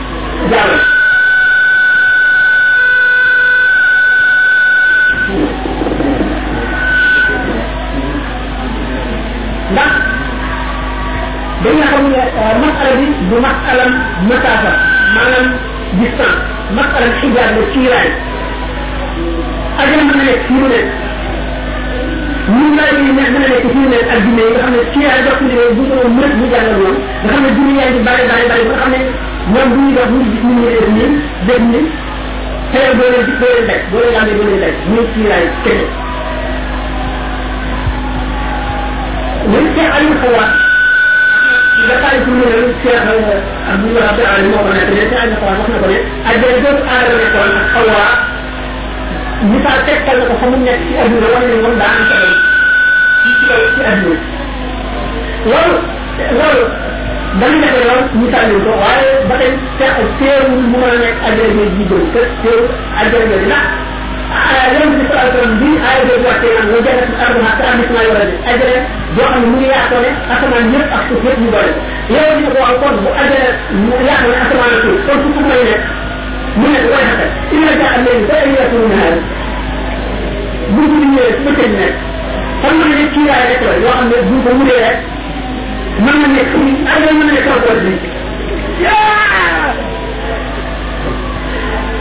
jalan. 0.51 0.81
Nah, 9.71 9.91
dengan 11.63 11.87
kami 11.95 12.11
eh, 12.19 12.55
masalah 12.59 12.91
ini 12.99 13.07
bukan 13.31 13.55
alam 13.71 13.91
mutasa, 14.27 14.71
malam 15.15 15.45
distan, 15.99 16.33
masalah 16.75 17.09
hijab 17.23 17.47
dan 17.55 17.65
kiraan. 17.71 18.11
Ajaran 19.79 20.03
mana 20.03 20.23
yang 20.27 20.39
ñun 22.51 22.75
nawet 22.75 22.95
bi 23.01 23.11
mën 23.17 23.31
na 23.33 23.39
nekk 23.39 23.63
fii 23.73 23.85
nawet 23.91 24.09
ak 24.13 24.19
dinañ 24.25 24.47
nga 24.51 24.59
xam 24.61 24.71
ne 24.73 24.79
fii 24.93 25.07
ay 25.13 25.19
dox 25.25 25.37
bi 25.43 25.47
ne 25.55 25.65
bu 25.77 25.83
soobee 25.89 26.13
mën 26.17 26.31
bu 26.39 26.45
jàngal 26.53 26.75
woon 26.81 26.95
nga 27.23 27.29
xam 27.33 27.43
ne 27.45 27.49
dinañ 27.57 27.77
yaa 27.79 27.89
ngi 27.93 28.01
bari 28.07 28.23
bari 28.31 28.45
bari 28.51 28.63
ba 28.71 28.73
nga 28.73 28.79
xam 28.81 28.89
ne 28.95 28.99
ñoom 29.51 29.67
bu 29.73 29.77
ñuy 29.83 29.91
dox 29.97 30.09
ñu 30.15 30.19
gis 30.31 30.41
ñu 30.47 30.51
ngi 30.57 30.63
def 30.75 30.87
nii 30.95 31.11
def 31.47 31.61
nii 31.71 31.83
teel 32.71 32.91
boo 32.97 33.09
leen 33.13 33.27
boo 33.39 33.49
leen 33.55 33.65
daj 33.69 33.81
boo 33.91 33.99
leen 34.03 34.17
amee 34.21 34.35
boo 34.37 34.45
leen 34.49 34.61
daj 34.63 34.75
muy 34.91 35.03
fii 35.11 35.25
laay 35.31 35.45
kese. 35.63 35.85
loolu 39.51 39.69
Cheikh 39.75 39.93
Aliou 39.95 40.15
Xawa 40.21 40.43
nga 41.85 41.95
xaale 42.01 42.19
pour 42.25 42.33
ñu 42.39 42.45
ne 42.51 42.59
Cheikh 42.81 43.09
Abdoulaye 43.71 44.07
Abdoulaye 44.11 44.43
moo 44.51 44.63
ko 44.65 44.69
nekk 44.77 44.89
Cheikh 44.97 45.23
Aliou 45.23 45.39
Xawa 45.41 45.53
wax 45.55 45.67
na 45.71 45.77
ko 45.81 45.87
ne 45.93 45.97
ak 46.29 46.35
benn 46.41 46.57
dootu 46.63 46.83
aadama 46.93 47.15
nekkoon 47.23 47.51
ak 47.61 47.65
Xawa 47.75 48.03
misaal 49.49 49.79
tegtal 49.89 50.15
na 50.21 50.25
ko 50.29 50.33
fa 50.37 50.45
mu 50.53 50.57
nekk 50.61 50.79
ci 50.85 50.93
adduna 51.01 51.27
wala 51.33 51.45
ne 51.49 51.55
moom 51.65 51.75
daa 51.81 51.91
am 51.97 52.03
keneen 52.09 52.35
ci 53.23 53.29
ci 53.37 53.45
ci 53.75 53.81
adduna 53.89 54.21
loolu 55.49 55.77
loolu 56.37 56.65
dañu 57.41 57.57
nekk 57.61 57.75
loolu 57.89 58.03
misaal 58.21 58.43
nañ 58.51 58.59
ko 58.65 58.71
waaye 58.81 59.07
ba 59.29 59.35
tey 59.41 59.51
te 59.79 59.85
teewul 60.19 60.61
mu 60.69 60.77
mën 60.77 60.83
a 60.89 60.97
nekk 61.03 61.15
agrégé 61.29 61.63
ji 61.75 61.83
jëm 61.89 62.03
te 62.13 62.21
teewul 62.43 62.69
agrégé 63.01 63.37
bi 63.41 63.47
ndax 63.49 63.65
yéen 64.73 64.91
ci 64.97 65.03
sa 65.09 65.15
alquran 65.25 65.53
bi 65.61 65.69
aaya 65.85 66.03
boobu 66.07 66.27
wàccee 66.27 66.53
naan 66.55 66.65
nga 66.71 66.79
jëlee 66.85 67.09
sa 67.17 67.23
argument 67.29 67.55
te 67.59 67.63
arrondissement 67.69 68.05
yoo 68.05 68.13
la 68.19 68.25
def 68.29 68.39
agrégé 68.53 68.77
boo 69.15 69.25
xam 69.25 69.33
ne 69.43 69.49
mu 69.49 69.55
ngi 69.57 69.67
yaatoo 69.73 70.03
ne 70.05 70.09
asamaan 70.35 70.71
yëpp 70.75 70.93
ak 70.97 71.01
suuf 71.09 71.23
yëpp 71.27 71.39
ñu 71.43 71.49
boole 71.55 71.71
ko 72.07 72.13
yow 72.13 72.31
dina 72.37 72.49
ko 72.53 72.59
wax 72.65 72.75
kon 72.83 72.95
bu 73.03 73.09
agrégé 73.21 73.49
mu 73.85 73.93
yaatoo 74.05 74.31
ne 74.33 74.37
asamaan 74.45 74.71
ak 74.77 74.81
suuf 74.85 74.99
kon 75.07 75.17
suuf 75.25 75.33
fu 75.37 75.41
may 75.49 75.63
nekk 75.69 75.99
mu 76.59 76.67
ne 76.73 76.79
waaxata 76.91 77.25
illa 77.55 77.71
jaaxal 77.79 78.01
léegi 78.05 78.25
sa 78.29 78.35
ay 78.43 78.49
yàqu 78.57 78.77
naxaar 78.89 79.15
bu 80.73 80.81
ñu 80.91 80.99
ñëwee 81.13 81.31
su 81.37 81.41
bëccëg 81.47 81.71
nekk 81.79 81.95
xam 82.61 82.73
nga 82.77 82.85
ne 82.93 83.01
kiiraay 83.13 83.43
rek 83.49 83.61
la 83.67 83.73
yoo 83.83 83.93
xam 83.97 84.07
ne 84.11 84.17
bu 84.27 84.33
ko 84.45 84.49
wutee 84.57 84.81
rek 84.85 84.97
mën 86.03 86.15
na 86.21 86.27
nekk 86.35 86.49
fii 86.51 86.73
ak 86.91 86.97
mën 87.03 87.17
na 87.19 87.25
nekk 87.33 87.47
encore 87.53 87.73
bi 87.83 87.93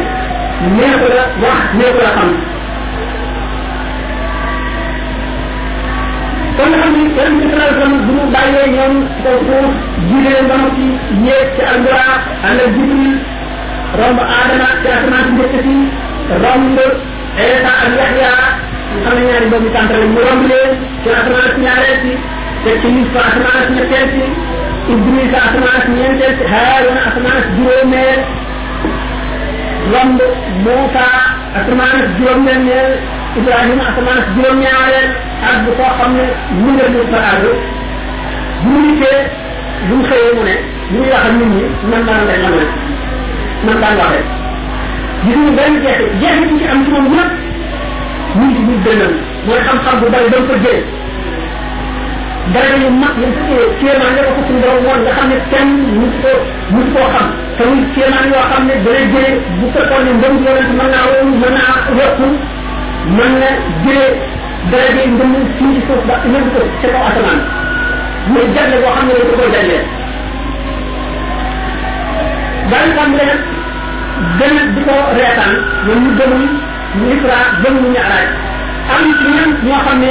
nee 0.77 0.95
ko 1.01 1.07
la 1.17 1.23
wax 1.43 1.63
nee 1.79 2.58
kon 6.59 6.71
nga 6.75 6.81
xam 6.83 6.93
ni 6.99 7.03
yonent 7.17 7.35
bi 7.39 7.45
sallallahu 7.51 7.71
alayhi 7.71 7.79
wa 7.79 7.85
sallam 7.87 7.93
bu 8.07 8.13
mu 8.19 8.25
bàyyee 8.35 8.65
ñoom 8.75 8.95
ci 9.09 9.19
kaw 9.23 9.37
suuf 9.49 9.71
ci 11.55 11.63
albura 11.73 12.05
ànd 12.49 12.61
ak 12.67 12.77
romb 13.99 14.19
aadama 14.37 14.69
ci 14.83 14.87
asamaan 14.97 15.27
si 15.51 15.75
romb 16.43 16.77
Eesa 17.45 17.73
ak 17.85 17.91
Yaxya 17.99 18.33
xam 19.05 19.15
ne 19.19 19.23
ñaari 19.29 19.47
doomi 19.53 19.71
tànt 19.75 19.93
mu 20.15 20.21
romb 20.27 20.51
ci 21.03 21.09
asamaan 21.19 21.49
si 21.55 21.61
ñaareel 21.63 21.99
ci 22.81 22.89
lis 22.95 23.09
fa 23.15 23.21
asamaan 23.29 23.63
si 23.67 23.73
ñetteel 23.79 24.09
si 24.15 24.23
Idrisa 24.93 25.39
asamaan 25.47 25.81
si 25.85 25.91
ñeenteel 25.97 26.35
si 26.39 26.45
Haaruna 26.53 27.05
lamb 29.93 30.19
Muusa 30.67 31.05
asamaan 31.55 32.03
ak 32.03 32.11
juróom-ñeenteel 32.19 32.91
Ibrahima 33.39 33.83
asamaan 33.93 34.19
ak 34.25 34.29
juróom-ñaareel 34.35 35.09
ak 35.47 35.57
bu 35.65 35.71
koo 35.79 35.91
xam 35.99 36.11
ne 36.19 36.27
mu 36.59 36.69
ngeen 36.75 36.93
ñu 36.95 37.03
fa 37.13 37.19
àgg 37.33 37.45
bu 37.47 37.53
mu 38.69 38.77
liggéey 38.85 39.23
mu 39.89 39.97
ne 40.47 40.55
ñu 40.93 40.99
ngi 41.01 41.09
wax 41.13 41.25
ñi 41.39 41.45
man 41.91 42.03
daan 42.09 42.23
lay 42.29 42.39
man 42.43 42.53
rek 42.59 42.71
man 43.65 43.79
daan 43.83 43.95
wax 43.99 44.11
rek 44.15 44.27
gis 45.25 45.37
ñu 45.41 45.49
benn 45.57 46.55
ci 46.59 46.67
am 46.73 46.81
ci 46.85 46.91
moom 46.93 47.07
ñëpp 47.15 47.33
ñu 48.37 48.45
ngi 48.51 48.61
mooy 49.47 49.61
xam-xam 49.67 50.01
bu 50.01 50.07
bari 50.13 50.29
da 50.33 50.39
dara 52.53 52.77
yu 52.81 52.89
mag 52.91 53.15
yu 53.21 53.29
kéemaan 53.81 54.17
la 54.17 55.13
xam 55.19 55.29
ne 55.33 55.37
kenn 55.51 55.69
mësu 56.01 56.19
ko 56.23 56.33
mësu 56.75 56.93
koo 56.95 57.09
xam 57.15 57.29
te 57.57 57.65
muy 57.71 57.85
kéemaan 57.97 58.31
yoo 58.33 58.45
xam 58.53 58.63
ne 58.69 58.75
dana 58.85 59.05
jëlee 59.17 59.35
bu 59.61 59.67
fekkoon 59.75 60.05
ne 60.09 60.13
ndëm 60.19 60.35
yonent 60.47 60.71
mën 60.79 60.89
naa 60.95 61.05
wóolu 61.11 61.33
mën 61.41 61.53
naa 61.57 61.75
yokku 61.99 62.29
na 63.17 63.27
jëlee 63.33 64.09
dara 64.71 64.91
bi 64.97 65.05
ndëm 65.15 65.35
fii 65.59 65.75
ci 65.75 65.81
suuf 65.87 66.03
ba 66.09 66.15
yóbbu 66.33 66.49
ko 66.55 66.61
ca 66.83 66.89
kaw 66.95 67.05
asamaan 67.11 67.41
muy 68.33 68.47
jagle 68.55 68.79
boo 68.83 68.95
xam 68.97 69.07
ne 69.09 69.15
dañ 69.19 69.27
ko 69.31 69.35
koy 69.41 69.51
jagleel 69.57 69.85
daañu 72.71 72.91
xam 72.99 73.11
ne 73.19 73.27
nag 73.29 73.41
gën 74.39 74.59
a 74.61 74.63
di 74.75 74.81
ko 74.87 74.95
reetaan 75.17 75.53
ñoom 75.87 76.01
ñu 76.05 76.11
gëmul 76.19 76.45
ñu 76.99 77.05
ifra 77.15 77.39
gëmul 77.63 77.89
ñu 77.93 78.01
araaj 78.07 78.27
am 78.95 79.05
ñeneen 79.21 79.51
ñoo 79.67 79.81
xam 79.87 79.99
ne 80.05 80.11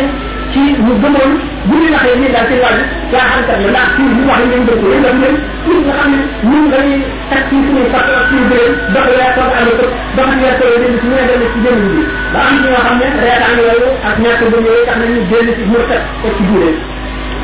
ci 0.65 0.71
mu 0.81 0.93
gëmoon 1.01 1.31
bu 1.67 1.73
ñu 1.81 1.87
waxee 1.93 2.17
ni 2.21 2.27
daal 2.33 2.47
ci 2.49 2.55
laaj 2.63 2.77
yaa 3.13 3.29
xam 3.31 3.41
kat 3.47 3.59
la 3.63 3.67
ndax 3.71 3.87
fii 3.97 4.13
ñu 4.17 4.23
wax 4.29 4.39
ñu 4.47 4.57
dëgg 4.67 4.83
ñu 4.91 4.97
dëgg 5.05 5.17
leen 5.21 5.35
pour 5.63 5.77
nga 5.85 5.93
xam 5.99 6.09
ne 6.13 6.17
ñun 6.49 6.65
dañuy 6.71 6.99
teg 7.29 7.41
ci 7.49 7.55
suñu 7.65 7.83
fàtte 7.93 8.11
ak 8.19 8.25
suñu 8.29 8.43
bëre 8.51 8.67
dox 8.93 9.07
yaa 9.19 9.31
toog 9.35 9.51
ànd 9.59 9.69
ko 9.79 9.85
dox 10.17 10.29
yaa 10.43 10.55
toog 10.59 10.73
dem 10.83 10.95
ci 10.99 11.05
ñu 11.09 11.17
dem 11.29 11.41
ci 11.51 11.57
jëm 11.63 11.77
bi 11.91 12.01
ba 12.33 12.39
am 12.47 12.55
ci 12.61 12.67
ñoo 12.69 12.81
xam 12.85 12.97
ne 13.01 13.07
reetaan 13.23 13.53
yooyu 13.65 13.89
ak 14.09 14.15
ñàkk 14.23 14.41
bu 14.51 14.57
ñëwee 14.63 14.85
tax 14.87 14.95
nañu 15.01 15.19
génn 15.29 15.47
ci 15.57 15.63
mu 15.71 15.79
teg 15.89 16.01
ko 16.21 16.27
ci 16.35 16.43
biir 16.49 16.73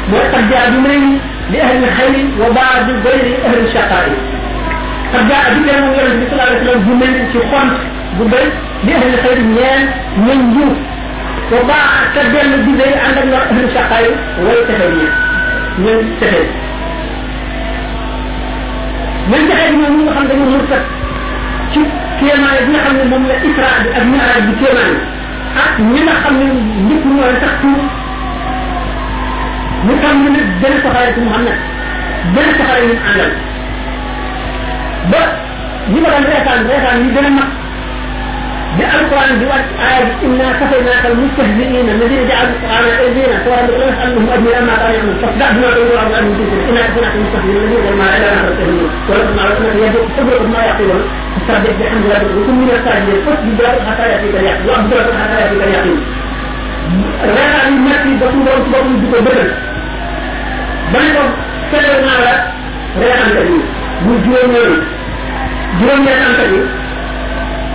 mooy 0.09 0.25
tax 0.33 0.43
jaar 0.51 0.65
bi 0.73 0.77
may 0.85 1.01
li 1.51 1.57
ahli 1.65 1.85
xayri 1.97 2.21
wa 2.41 2.47
baadu 2.57 2.91
gayri 3.05 3.31
ahli 3.47 3.63
shaqaay 3.73 4.09
tax 5.13 5.21
jaar 5.31 5.45
bi 5.55 5.61
dem 5.67 5.77
moom 5.81 5.93
yonente 5.99 6.19
bi 6.21 6.25
sallallahu 6.29 6.49
alayhi 6.49 6.63
wa 6.63 6.65
sallam 6.65 6.85
bu 6.87 6.93
mel 7.01 7.15
ci 7.31 7.39
xont 7.51 7.71
bu 8.17 8.23
bëri 8.33 8.49
li 8.87 8.91
ahli 8.99 9.15
xayri 9.23 9.43
ñeen 9.55 9.81
ñeen 10.25 10.41
njuuf 10.53 10.73
wa 11.51 11.59
baa 11.67 12.11
ka 12.15 12.21
dellu 12.31 12.57
di 12.67 12.73
day 12.79 12.93
ànd 13.05 13.17
ak 13.19 13.27
ñoom 13.29 13.43
ahlu 13.47 13.63
saqaay 13.75 14.05
way 14.45 14.59
texe 14.67 14.85
yi 14.95 15.05
ñoom 15.83 16.05
texe 16.19 16.41
ñoom 19.29 19.43
texe 19.49 19.65
yi 19.69 19.75
ñoom 19.81 19.93
ñi 19.97 20.03
nga 20.05 20.13
xam 20.17 20.25
dañu 20.29 20.45
murtat 20.53 20.83
ci 21.73 21.79
kéemaane 22.19 22.59
bi 22.65 22.71
nga 22.73 22.83
xam 22.85 22.95
ne 22.99 23.03
moom 23.11 23.23
la 23.29 23.35
isra 23.49 23.69
bi 23.83 23.89
ak 23.99 24.03
miara 24.11 24.35
bi 24.47 24.53
kéemaane 24.61 24.95
ak 25.63 25.73
ñi 25.93 25.99
nga 26.05 26.15
xam 26.23 26.33
ne 26.39 26.45
ñëpp 26.87 27.03
ñoo 27.15 27.31
sax 27.41 27.53
tuur 27.61 27.83
mu 29.85 29.93
xam 30.03 30.15
ne 30.33 30.39
benn 30.61 30.75
saxaay 30.83 31.09
ci 31.15 31.19
Muhammad 31.27 31.57
benn 32.35 32.49
saxaay 32.59 32.83
ñu 32.89 32.95
àndal 33.09 33.31
ba 35.11 35.19
ñi 35.91 35.97
ko 36.03 36.07
daan 36.11 36.25
reetaan 36.29 36.59
reetaan 36.69 36.99
yi 37.03 37.09
gën 37.15 37.27
a 37.27 37.31
mag 37.39 37.49
بالقران 38.77 39.29
بوقت 39.39 39.65
آية 39.87 40.11
إنا 40.25 40.47
كفيناك 40.59 41.03
المستهزئين 41.11 41.87
الذين 41.95 42.21
جعلوا 42.29 42.51
القرآن 42.57 42.85
عزينا 42.99 43.35
سورة 43.45 43.65
الأنس 43.73 43.97
أنهم 44.05 44.27
أدنى 44.33 44.59
ما 44.67 44.75
كانوا 44.81 44.93
يعملون 44.95 45.17
فاصدع 45.21 45.47
بما 45.55 45.69
تقول 45.73 45.95
رب 46.01 46.11
العالمين 46.11 46.59
إنا 46.69 46.81
كفيناك 46.87 47.13
المستهزئين 47.19 47.57
الذين 47.63 47.85
ما 48.01 48.07
لا 48.21 48.27
يعلمون 48.31 48.89
ولكن 49.09 49.39
عرفنا 49.43 49.67
أن 49.73 49.77
يجب 49.83 50.03
صبر 50.17 50.39
ما 50.55 50.59
يقولون 50.69 51.01
فاستبدل 51.47 51.73
بحمد 51.81 52.05
ربك 52.11 52.25
وكن 52.39 52.55
من 52.61 52.69
الساجدين 52.77 53.19
فاسجد 53.25 53.57
لك 53.65 53.77
حتى 53.89 54.03
يأتيك 54.11 54.35
اليقين 54.41 54.67
وأبد 54.67 54.91
لك 54.93 55.09
حتى 55.21 55.35
يأتيك 55.41 55.61
اليقين 55.67 55.97
غير 57.35 57.51
أن 57.67 57.73
الناس 57.77 58.01
يبصرون 58.13 58.47
ويصبرون 58.47 58.95
بكبر 59.01 59.37
بل 60.93 61.15
سيرنا 61.71 62.11
على 62.17 62.33
غير 62.99 63.15
أن 63.25 63.29
تجد 63.35 63.61
وجوه 64.07 64.71
جوه 65.79 66.15
أن 66.29 66.35
تجد 66.39 66.65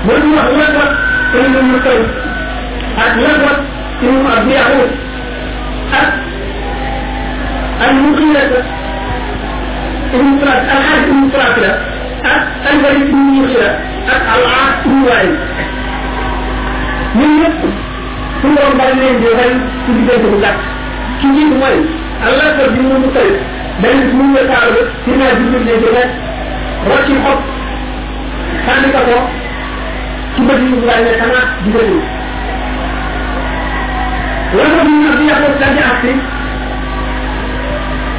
bul 0.07 0.21
ñu 0.29 0.35
wax 0.37 0.51
lëkkat 0.59 0.91
indi 1.39 1.51
lu 1.59 1.63
mu 1.71 1.79
tëy 1.85 2.01
ak 3.03 3.13
lëkkat 3.25 3.57
indi 4.05 4.19
mu 4.23 4.29
ak 4.37 4.45
yaaxu 4.53 4.85
ak 6.01 6.09
al 7.85 7.95
mukhilata 8.03 8.61
indi 10.17 10.31
turaat 10.41 10.65
al 10.75 10.81
xaaj 10.87 11.03
indi 11.13 11.27
turaat 11.33 11.57
la 11.65 11.73
ak 12.33 12.43
al 12.69 12.77
bari 12.83 13.01
indi 13.11 13.39
ñu 13.39 13.43
la 13.63 13.71
ak 14.15 14.23
al 14.35 14.43
aas 14.47 14.87
indi 14.87 15.03
waay 15.09 15.29
ñun 17.19 17.31
ñëpp 17.39 17.61
suñu 18.41 18.55
borom 18.55 18.79
bari 18.81 18.95
leen 19.03 19.17
di 19.23 19.29
ren 19.39 19.55
ci 19.85 19.91
diggante 19.97 20.27
bu 20.31 20.39
gàtt 20.45 20.59
ci 21.19 21.27
jiitu 21.35 21.55
mooy 21.61 21.77
allah 22.29 22.47
ko 22.57 22.65
bi 22.75 22.81
mu 22.87 22.95
mu 23.03 23.09
tëy 23.17 23.31
dañu 23.83 24.07
mu 24.19 24.25
nga 24.33 24.43
taaru 24.51 24.81
ci 25.03 25.11
naa 25.19 25.35
jiitu 25.39 25.59
leen 25.67 25.81
di 25.83 25.89
ren 25.97 26.11
rocci 26.89 27.15
xob 27.25 27.39
sànni 28.65 28.91
ko 28.95 29.01
ko 29.11 29.19
ci 30.39 30.43
bët 30.47 30.59
yi 30.63 30.69
ñu 30.73 30.79
daal 30.89 31.03
ne 31.07 31.13
xanaa 31.21 31.47
gisaguñu 31.65 32.03
loolu 34.55 34.77
nag 34.79 34.93
ñu 35.01 35.09
nag 35.09 35.21
yàqu 35.29 35.49
daal 35.61 35.73
di 35.77 35.83
àgg 35.91 36.01
si 36.03 36.13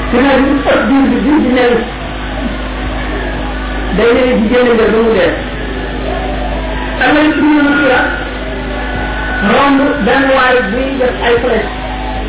ci 0.10 0.16
nawet 0.24 0.42
bi 0.46 0.52
ëpp 0.74 0.84
diir 0.90 1.08
bi 1.12 1.18
diir 1.26 1.42
bi 1.46 1.50
neen 1.58 1.76
day 3.98 4.10
di 4.16 4.24
génne 4.52 4.72
ngir 4.74 4.76
ba 4.82 4.86
mu 4.94 5.02
dee 5.16 5.32
am 7.04 7.10
nañ 7.16 7.28
ci 7.36 7.42
ñu 7.52 7.62
sura 7.78 8.00
romb 9.52 9.80
benn 10.06 10.24
waay 10.36 10.56
buy 10.72 10.88
def 11.00 11.16
ay 11.28 11.36
flèche 11.42 11.70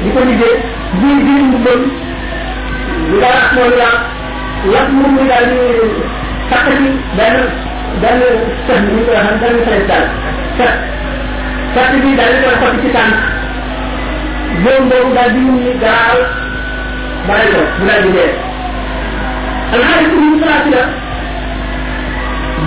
di 0.03 0.09
ko 0.15 0.21
liggéey 0.29 0.57
mu 1.01 1.09
gën 1.65 1.83
ñu 3.09 3.21
daal 3.21 3.37
ak 3.43 3.49
moom 3.59 3.73
yaa 3.81 3.97
lat 4.73 4.89
moom 4.97 5.13
di 5.17 5.23
sàq 6.49 6.65
ci 6.79 6.89
benn 7.17 7.39
benn 8.03 8.23
sax 8.67 8.81
bi 8.81 8.85
ñu 8.97 9.03
koy 9.07 9.15
waxee 9.19 9.39
benn 9.43 9.57
sax 9.69 9.81
daal 9.93 10.05
sax 10.59 10.73
sax 11.75 11.91
bi 12.03 12.11
daal 12.19 12.31
di 12.35 12.39
koy 12.45 12.57
xotti 12.63 12.79
ci 12.83 12.89
daal 12.93 13.13
di 15.35 15.41
ñu 15.45 15.55
gaaw 15.85 16.17
bàyyi 17.29 17.49
ko 17.55 17.61
bu 17.79 17.85
daal 17.87 18.01
di 18.05 18.11
dee 18.17 18.31
alxames 19.75 20.11
bi 20.11 20.17
ñu 20.27 20.37
salaati 20.43 20.71
la 20.77 20.83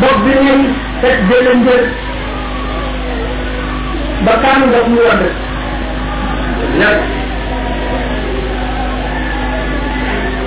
bopp 0.02 0.18
bi 0.24 0.32
ngeen 0.44 0.62
fekk 1.02 1.18
jël 1.30 1.46
ba 4.26 4.34
kaamu 4.44 4.66
bopp 4.74 4.88
mu 4.94 5.00
wadd 5.08 5.22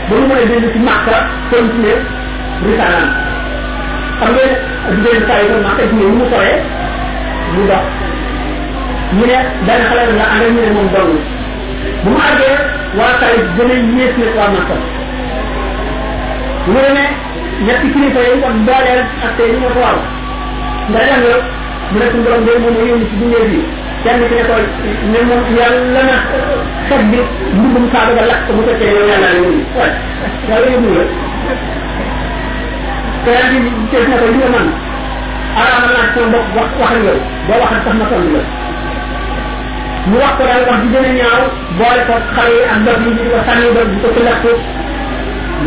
ba 0.08 0.14
mu 0.20 0.26
mën 0.28 0.40
a 0.42 0.46
dellu 0.50 0.68
ci 0.74 0.78
Makka 0.88 1.16
continuer 1.50 1.98
risalaam 2.64 3.08
xam 4.18 4.30
ngeen 4.34 4.52
jigéen 4.92 5.22
Taif 5.28 5.48
Makka 5.64 5.84
mu 5.96 6.26
soree 6.32 6.58
mu 7.54 7.62
dox 7.70 7.84
mu 9.16 9.22
ne 9.30 9.38
benn 9.66 9.82
xale 9.88 10.02
la 10.18 10.24
àndal 10.32 10.50
ñu 10.54 10.60
ne 10.66 10.70
moom 10.76 10.88
doon 10.94 11.10
bu 12.02 12.10
mu 12.10 12.18
àggee 12.28 12.52
waa 12.98 13.14
Taïf 13.20 13.44
gën 13.56 13.70
a 13.70 13.74
yées 13.74 14.14
nag 14.18 14.32
waa 14.38 14.50
Makka 14.54 14.74
mu 16.70 16.78
ne 16.96 17.04
ñetti 17.66 17.86
kilifa 17.92 18.20
yi 18.28 18.34
kon 18.42 18.56
dooleel 18.66 19.02
ak 19.24 19.30
tey 19.36 19.50
ñu 19.52 19.58
ne 19.62 19.68
ko 19.74 19.78
waaw 19.86 19.98
nga 20.90 20.98
dem 21.08 21.22
la 21.32 21.36
mu 21.92 21.96
ne 22.00 22.06
suñu 22.10 22.26
de 22.46 22.52
moom 22.62 22.74
moo 22.76 22.86
yónni 22.90 23.06
ci 23.10 23.14
dundee 23.20 23.46
bi 23.50 23.58
kenn 24.04 24.20
ki 24.28 24.34
ne 24.38 24.42
ko 24.48 24.54
ne 25.12 25.18
moom 25.28 25.42
yàlla 25.58 26.00
na 26.10 26.16
xet 26.88 27.02
bi 27.10 27.18
mbubbum 27.54 27.84
saaba 27.92 28.12
ga 28.18 28.24
lakk 28.30 28.46
mu 28.56 28.62
fekkee 28.68 28.90
yow 28.94 29.06
yàlla 29.10 29.28
la 29.34 29.38
yónni 29.42 29.62
waaye 29.76 29.96
yàlla 30.50 30.66
yónni 30.74 30.90
la 30.96 31.04
te 33.24 33.30
yaa 33.36 33.48
ngi 33.50 33.58
ne 34.10 34.16
ko 34.20 34.26
li 34.34 34.38
nga 34.40 34.48
mën 34.54 34.68
ara 35.56 35.80
na 35.88 36.04
ci 36.14 36.20
mbok 36.28 36.46
wax 36.56 36.68
wax 36.80 36.90
ak 36.92 37.00
yow 37.04 37.16
bo 37.48 37.52
wax 37.60 37.70
ak 37.80 37.94
na 37.98 38.04
tollu 38.10 38.30
la 38.36 38.42
mu 40.10 40.16
wax 40.20 40.32
ko 40.38 40.42
dal 40.48 40.62
wax 40.68 40.78
di 40.84 40.88
gëna 40.92 41.10
ñaaw 41.18 41.42
bo 41.78 41.84
le 41.96 42.02
ko 42.08 42.14
xalé 42.36 42.58
ak 42.72 42.78
dox 42.86 42.98
ni 43.04 43.10
di 43.18 43.24
waxan 43.34 43.62
yu 43.64 43.70
dox 43.76 43.88
ko 44.02 44.20
nak 44.26 44.38
ko 44.42 44.52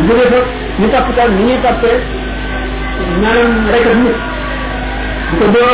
mu 0.06 0.12
def 0.18 0.32
ni 0.78 0.86
tap 0.92 1.06
ko 1.16 1.22
ni 1.34 1.42
ni 1.48 1.54
tap 1.64 1.76
ko 1.82 1.90
manam 3.22 3.50
rek 3.72 3.86
ak 3.92 3.96
nit 4.04 4.18
ko 5.38 5.44
do 5.54 5.64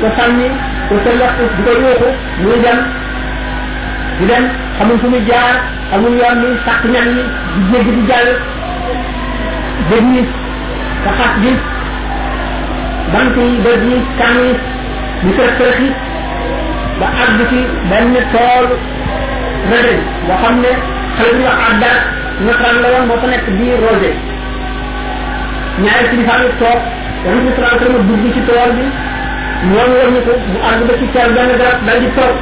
ko 0.00 0.08
sanni 0.18 0.48
ko 0.88 0.94
tellax 1.06 1.32
ko 1.38 1.42
di 1.54 1.62
ko 1.66 1.72
yoxu 1.84 2.08
muy 2.42 2.56
dem 2.64 2.78
di 4.20 4.24
dem 4.30 4.44
xamul 4.78 4.98
fu 5.02 5.06
muy 5.10 5.22
jaar 5.30 5.54
xamul 5.90 6.14
yoon 6.20 6.36
ni 6.42 6.48
sax 6.68 6.80
ñan 6.94 7.08
ni 7.18 7.22
di 7.66 7.74
jégg 7.74 7.98
di 7.98 8.02
jall 8.10 8.30
ni 10.12 10.22
ta 11.04 11.10
xat 11.18 11.34
gis 11.44 11.58
banque 13.12 13.42
yi 13.42 13.56
dër 13.64 13.80
yi 13.88 13.96
kaan 14.18 14.36
yi 14.44 14.50
ñu 15.24 15.30
tërëf 15.36 15.54
tërëf 15.58 15.78
yi 15.84 15.90
ba 17.00 17.06
àgg 17.22 17.38
ci 17.50 17.58
benn 17.90 18.14
tool 18.32 18.66
rëdd 19.72 20.00
boo 20.26 20.36
xam 20.42 20.54
ne 20.64 20.72
xale 21.16 21.32
bi 21.38 21.42
wax 21.46 21.60
àdda 21.68 21.90
nasaraan 22.46 22.78
la 22.82 22.88
woon 22.92 23.06
moo 23.08 23.18
fa 23.22 23.26
nekk 23.32 23.46
di 23.58 23.66
rosé 23.82 24.12
ñaari 25.82 26.08
kilifa 26.10 26.36
yi 26.42 26.50
toog 26.62 26.80
yàlla 27.24 27.40
ñu 27.44 27.50
salaam 27.56 27.76
salaam 27.80 28.06
dugg 28.08 28.24
ci 28.34 28.40
tool 28.48 28.70
bi 28.78 28.84
ñoom 29.72 29.90
war 29.98 30.08
ñu 30.14 30.20
ko 30.26 30.32
mu 30.52 30.58
àgg 30.70 30.80
ba 30.88 30.94
ci 31.00 31.06
caal 31.14 31.30
benn 31.36 31.52
garab 31.60 31.82
dal 31.86 31.98
di 32.02 32.08
toog 32.16 32.34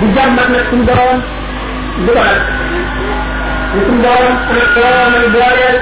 di 0.00 0.06
jàmbat 0.16 0.48
nag 0.52 0.64
suñu 0.70 0.84
borom 0.90 1.18
di 2.04 2.06
ko 2.06 2.12
dal 2.22 2.38
suñu 3.72 4.02
borom 4.04 4.34
ana 4.50 4.66
borom 4.74 5.14
ay 5.22 5.26
dooleel 5.34 5.78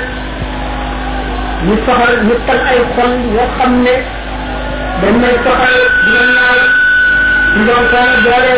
ñu 1.67 1.75
soxal 1.87 2.13
ñu 2.27 2.35
tal 2.47 2.61
ay 2.71 2.81
xol 2.97 3.13
yoo 3.35 3.47
xam 3.59 3.73
ne 3.85 3.95
dañ 5.03 5.15
may 5.23 5.37
di 5.45 5.51
ma 5.51 6.31
ñaar 6.35 6.61
di 7.55 7.61
doon 7.67 7.85
soxla 7.93 8.19
doole 8.25 8.55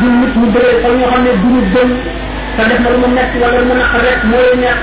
di 0.00 0.06
nit 0.20 0.32
ñu 0.40 0.46
bëree 0.54 0.76
xol 0.82 0.92
ñoo 0.98 1.10
xam 1.12 1.22
ne 1.26 1.32
du 1.42 1.48
ñu 1.54 1.60
gën 1.72 1.88
te 2.56 2.62
def 2.68 2.78
na 2.80 3.08
nekk 3.14 3.32
wala 3.42 3.58
lu 3.58 3.64
mu 3.68 3.74
naqar 3.80 4.02
rek 4.08 4.18
moo 4.30 4.42
lay 4.44 4.56
neex 4.62 4.78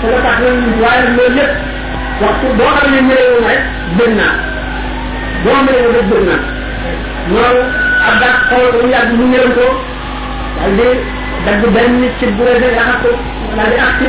te 0.00 0.06
nga 0.12 0.20
tax 0.26 0.36
loolu 0.42 0.70
waaye 0.82 1.00
nag 1.04 1.14
loolu 1.18 1.44
waxtu 2.22 2.46
boo 2.58 2.70
xam 2.76 2.90
ne 2.94 2.98
ñëwee 3.08 3.40
rek 3.48 3.60
gën 3.98 4.12
naa 4.18 4.34
boo 5.44 5.56
mënee 5.66 5.90
rek 5.94 6.06
gën 6.10 6.22
naa 6.28 6.42
loolu 7.32 7.62
ab 8.06 8.14
daag 8.20 8.38
xol 8.48 8.90
dagg 11.48 11.62
benn 11.74 12.00
nit 12.00 12.12
ci 12.18 12.26
bu 12.36 12.44
rëdd 12.44 12.76
raxas 12.78 12.96
ko 13.02 13.10
daal 13.56 13.70
di 13.72 13.76
ak 13.86 13.92
ci 13.98 14.08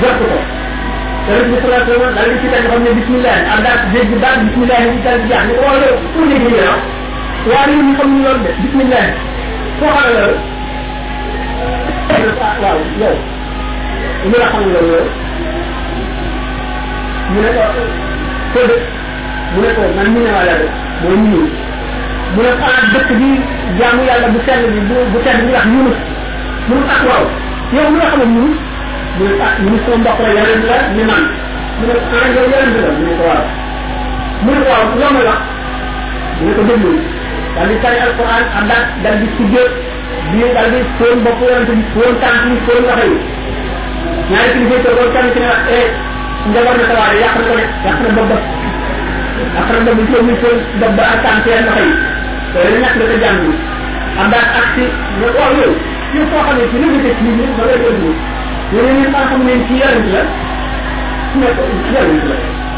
jot 0.00 0.18
yonent 1.26 1.50
bi 1.50 1.54
sallallahu 1.60 1.82
alayhi 1.82 1.90
wa 1.90 1.98
sallam 1.98 2.14
daal 2.14 2.28
di 2.30 2.40
ci 2.42 2.48
teg 2.54 2.64
xam 2.70 2.80
ne 2.86 2.90
bismillah 2.94 3.36
àndaat 3.54 3.80
dégg 3.94 4.12
baat 4.22 4.36
bismillah 4.46 4.78
bi 4.78 4.98
daal 5.02 5.18
di 5.18 5.28
jeex 5.28 5.42
ni 5.48 5.54
ko 5.58 5.62
wax 5.66 5.76
loolu 5.82 5.98
pour 6.14 6.24
dégg 6.28 6.42
ñu 6.46 6.50
naaw 6.54 6.78
waa 7.50 7.66
réew 7.66 7.80
mi 7.86 7.92
xam 7.98 8.08
ñu 8.14 8.20
loolu 8.22 8.42
de 8.46 8.52
bismillah 8.62 9.04
foo 9.78 9.90
xam 9.94 10.04
ne 10.06 10.12
loolu 10.16 10.36
waaw 12.38 12.78
yow 13.02 13.16
ñu 14.30 14.34
la 14.42 14.46
xam 14.52 14.60
loolu 14.62 14.86
loolu 14.86 15.10
mu 17.32 17.38
ne 17.44 17.50
ko 17.56 17.62
ko 18.54 18.60
dëkk 18.70 18.82
mu 19.52 19.58
ne 19.64 19.68
ko 19.76 19.82
man 19.96 20.06
mi 20.14 20.20
ne 20.24 20.30
waa 20.34 20.44
yàlla 20.48 20.68
mooy 21.02 21.16
ñu 21.26 21.42
mu 22.34 22.40
ne 22.46 22.50
xanaa 22.60 22.82
ah, 22.82 22.90
dëkk 22.94 23.08
bi 23.18 23.28
jaamu 23.78 24.00
yàlla 24.10 24.26
bu 24.34 24.38
sell 24.46 24.62
bi 24.74 24.78
bu 24.88 24.94
bu 25.12 25.18
sell 25.26 25.42
bi 25.46 25.52
wax 25.56 25.66
Yunus 25.74 26.00
mu 26.68 26.74
ne 26.82 26.86
ak 26.96 27.02
waaw 27.10 27.24
yow 27.76 27.90
mi 27.90 27.98
nga 27.98 28.08
xam 28.14 28.20
ne 28.28 28.34
Yunus 28.38 28.58
mu 29.18 29.26
ah 29.40 29.52
ñu 29.64 29.76
ko 29.86 29.92
mbokk 30.00 30.18
la 30.20 30.28
yaram 30.38 30.62
la 30.70 30.76
ñu 30.96 31.02
man 31.08 31.22
mu 31.80 31.92
ah 31.96 32.28
nga 32.30 32.42
yaram 32.50 32.72
la 32.84 32.90
ñu 33.00 33.12
ko 33.18 33.24
waaw 33.30 33.42
mu 34.44 34.52
ko 34.60 34.64
waaw 34.70 34.84
lu 35.00 35.06
mala 35.16 35.34
ñu 36.42 36.50
ko 36.56 36.60
dëgg 36.68 36.84
dal 37.54 37.66
di 37.70 37.76
tay 37.82 37.96
alquran 38.04 38.44
andak 38.60 38.84
dal 39.02 39.14
di 39.20 39.26
tudde 39.36 39.62
bi 40.30 40.40
dal 40.56 40.68
di 40.74 40.80
soon 40.98 41.22
bopp 41.24 41.40
la 41.52 41.60
ñu 41.64 41.74
soon 41.94 42.14
tan 42.22 42.36
ñu 42.50 42.56
soon 42.66 42.82
la 42.88 42.94
xey 43.00 43.14
ñaari 44.30 44.48
ci 44.54 44.60
ñu 44.68 44.76
ko 44.84 44.90
do 44.96 45.02
tan 45.14 45.26
ci 45.34 45.38
na 45.44 45.54
e 45.78 45.80
nga 46.50 46.60
war 46.66 46.76
na 46.80 46.84
tawar 46.90 47.12
yaq 47.22 47.34
ko 47.48 47.56
ne 47.56 47.64
yaq 47.88 47.98
na 48.04 48.10
bopp 48.18 48.44
yaq 49.56 49.68
na 49.74 49.78
bopp 49.96 50.12
ñu 50.28 50.34
ko 50.42 50.48
do 50.80 50.86
ba 50.98 51.06
tan 51.24 51.36
ci 51.44 51.48
na 51.64 51.72
xey 51.72 51.88
dañu 52.52 52.76
ñak 52.82 52.94
da 53.00 53.04
ko 53.10 53.16
jangu 53.24 53.50
andak 54.22 54.46
ak 54.60 54.66
ci 54.76 54.84
ñu 55.20 55.26
ko 55.38 55.42
yow 55.56 55.72
ñu 56.14 56.22
ko 56.30 56.36
xamé 56.44 56.62
ci 56.70 56.76
ñu 56.76 56.86
ko 57.04 57.08
ci 57.18 57.24
ñu 57.36 57.44
ba 57.56 57.64
lay 57.64 58.12
mu 58.72 58.76
ne 58.82 58.92
ñun 58.98 59.10
maa 59.14 59.24
xam 59.30 59.40
ne 59.46 59.52
ci 59.66 59.74
yonent 59.80 60.08
la 60.12 60.22
ci 61.30 61.36
nekk 61.42 61.58
ci 61.84 61.90
yonent 61.96 62.26
la 62.30 62.36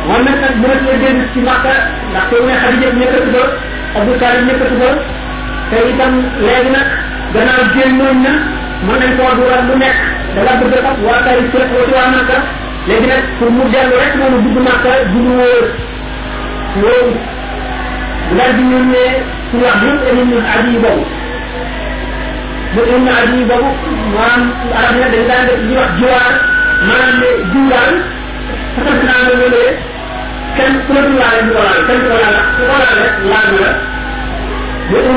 moom 0.07 0.22
nag 0.28 0.36
nag 0.43 0.55
mënat 0.62 0.80
la 0.88 0.95
génn 1.03 1.20
ci 1.34 1.39
Màkka 1.47 1.74
ndax 2.12 2.24
te 2.30 2.36
mu 2.41 2.45
ne 2.47 2.53
Xadija 2.62 2.89
nekkatu 2.97 3.32
ba 3.34 3.43
Abu 3.99 4.12
Talib 4.22 4.45
nekkatu 4.49 4.76
ba 4.82 4.89
te 5.70 5.78
itam 5.91 6.14
léegi 6.43 6.70
nag 6.76 6.88
gannaaw 7.34 7.64
génnoon 7.76 8.18
na 8.26 8.34
mën 8.86 8.95
nañ 9.01 9.12
koo 9.18 9.32
dugal 9.39 9.62
lu 9.68 9.76
nekk 9.84 9.97
da 10.36 10.39
nga 10.43 10.53
bëgg 10.60 10.74
a 10.78 10.80
fab 10.88 10.97
waa 11.05 11.20
Taïf 11.26 11.45
ci 11.51 11.57
waa 11.95 12.12
Màkka 12.16 12.38
léegi 12.89 13.07
nag 13.07 13.23
pour 13.37 13.51
mu 13.51 13.63
dellu 13.69 13.95
rek 14.01 14.13
noonu 14.19 14.37
dugg 14.43 14.57
Màkka 14.65 14.91
du 15.13 15.19
lu 15.25 15.33
wóor 15.37 15.63
loolu 16.81 17.11
daal 18.37 18.51
di 18.57 18.63
ñëw 18.69 18.83
ne 18.93 19.03
suñu 19.47 19.63
wax 19.65 19.77
yëpp 19.83 19.99
dañuy 20.05 20.25
ñëw 20.29 20.41
at 20.53 20.63
yii 20.67 20.79
boobu 20.83 21.03
ba 22.73 22.81
ñëw 22.89 22.97
na 23.05 23.11
at 23.21 23.27
yii 23.33 23.45
boobu 23.49 23.87
maanaam 24.13 24.41
arab 24.77 24.95
nag 24.99 25.11
dañ 25.13 25.25
daan 25.29 25.45
def 25.47 25.59
li 25.61 25.67
ñuy 25.71 25.77
wax 25.81 25.91
jiwaar 25.99 26.33
maanaam 26.87 27.13
ne 27.21 27.29
jiwaan 27.51 27.93
façon 28.73 28.97
naa 29.07 29.21
nga 29.23 29.33
ñëwee 29.39 29.71
kenn 30.57 30.73
ku 30.85 30.91
la 30.93 31.01
dul 31.05 31.17
laale 31.19 31.41
du 31.47 31.53
ko 31.53 31.61
laal 31.61 31.77
kenn 31.87 32.01
ku 32.01 32.07
ko 32.11 32.15
laal 32.23 32.37
ku 32.55 32.61
ko 32.69 32.75
laal 32.81 32.97
rek 33.03 33.15
laal 33.31 33.49
na 33.53 33.59
la 33.63 33.71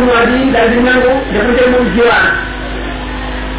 na 0.04 0.12
at 0.22 0.30
yii 0.36 0.52
daal 0.54 0.68
di 0.72 0.78
nangu 0.88 1.12
dafa 1.32 1.50
tey 1.58 1.68
moom 1.72 1.84
jiwaar 1.94 2.26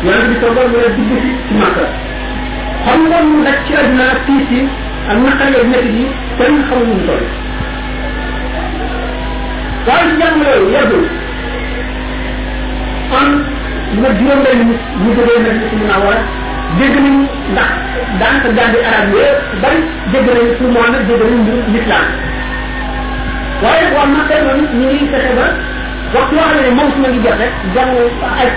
yàlla 0.05 0.25
bi 0.29 0.35
soog 0.41 0.57
a 0.57 0.61
a 0.61 0.67
dugg 0.71 0.85
ci 1.23 1.55
Màkka 1.61 1.85
xam 2.85 2.99
nga 3.09 3.19
mu 3.29 3.35
daj 3.45 3.57
ci 3.67 3.73
aduna 3.81 4.05
ak 4.13 4.19
tiis 4.25 4.47
yi 4.55 4.61
ak 5.11 5.17
naqar 5.23 5.47
yooyu 5.53 5.69
métti 5.71 5.91
yi 5.97 6.05
kenn 6.37 6.55
xamul 6.67 6.87
nu 6.87 6.95
mu 6.95 7.03
toll 7.07 7.25
waaye 9.87 10.05
ci 10.09 10.15
jàng 10.21 10.37
yooyu 10.45 10.67
yàggul 10.75 11.05
kon 13.11 13.29
nga 13.99 14.09
juróom 14.19 14.39
benn 14.45 14.59
nit 14.69 14.79
ñu 15.03 15.09
jógee 15.17 15.39
na 15.45 15.49
ci 15.59 15.65
suñu 15.71 15.85
nawara 15.91 16.23
dégg 16.79 16.95
nañu 17.05 17.21
ndax 17.53 17.69
daanaka 18.19 18.49
jàng 18.57 18.75
arab 18.89 19.07
yëpp 19.17 19.39
bari 19.61 19.81
dégg 20.11 20.27
nañu 20.35 20.53
pour 20.57 20.69
moo 20.73 20.87
nag 20.93 21.03
dégg 21.07 21.21
nañu 21.29 21.37
mbir 21.43 21.59
l'islam 21.73 22.05
waaye 23.63 23.83
bu 23.91 23.95
am 24.03 24.11
na 24.17 24.21
tey 24.29 24.39
noonu 24.45 24.63
ñu 24.79 24.87
ngi 24.93 25.07
fexe 25.11 25.31
ba 25.39 25.47
waxtu 26.15 26.33
yoo 26.37 26.47
xam 26.51 26.61
ne 26.65 26.71
mawsu 26.79 26.97
ma 27.01 27.07
ngi 27.11 27.19
jot 27.25 27.37
rek 27.41 27.51
jàng 27.75 27.91
ay 28.39 28.49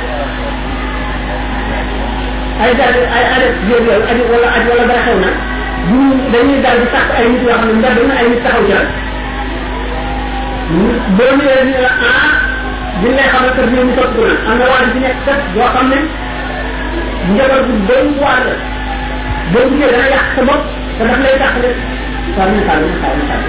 ay 2.57 2.73
daal 2.77 2.97
ay 3.13 3.25
adat 3.37 3.55
yooyu 3.69 3.85
yooyu 3.85 4.05
aju 4.09 4.25
wala 4.33 4.49
aju 4.59 4.69
wala 4.73 4.85
dara 4.91 5.01
xew 5.07 5.17
na 5.23 5.31
ñu 5.93 5.99
dañuy 6.33 6.59
daal 6.65 6.79
di 6.83 6.87
sàkk 6.93 7.09
ay 7.19 7.27
nit 7.33 7.43
yoo 7.45 7.53
xam 7.61 7.69
ne 7.71 7.75
mbedd 7.79 8.01
na 8.11 8.15
ay 8.21 8.27
nit 8.33 8.41
taxaw 8.45 8.63
ci 8.69 8.73
rek 8.77 8.89
boo 11.17 11.33
ñëwee 11.39 11.65
ñu 11.71 11.79
la 11.87 11.91
ah 12.09 12.25
di 13.01 13.09
lay 13.17 13.29
xamal 13.33 13.51
kër 13.57 13.67
ñu 13.75 13.83
soppi 13.97 14.23
na 14.29 14.35
am 14.51 14.57
na 14.61 14.65
waa 14.73 14.89
di 14.93 14.99
nekk 15.05 15.19
kat 15.27 15.41
yoo 15.57 15.69
xam 15.75 15.87
ne 15.93 15.99
njaboot 17.35 17.63
bi 17.69 17.75
doy 17.89 18.05
waar 18.25 18.41
la 18.49 18.53
boo 19.53 19.67
gisee 19.71 19.93
dana 19.93 20.07
yàq 20.15 20.27
sa 20.37 20.43
bopp 20.49 20.63
te 20.97 21.03
daf 21.09 21.21
lay 21.25 21.37
tax 21.43 21.53
ne 21.63 21.69
waaw 22.37 22.49
ñu 22.55 22.61
tàll 22.69 22.81
ñu 22.81 22.97
tàll 23.03 23.17
ñu 23.19 23.25
tàll 23.31 23.43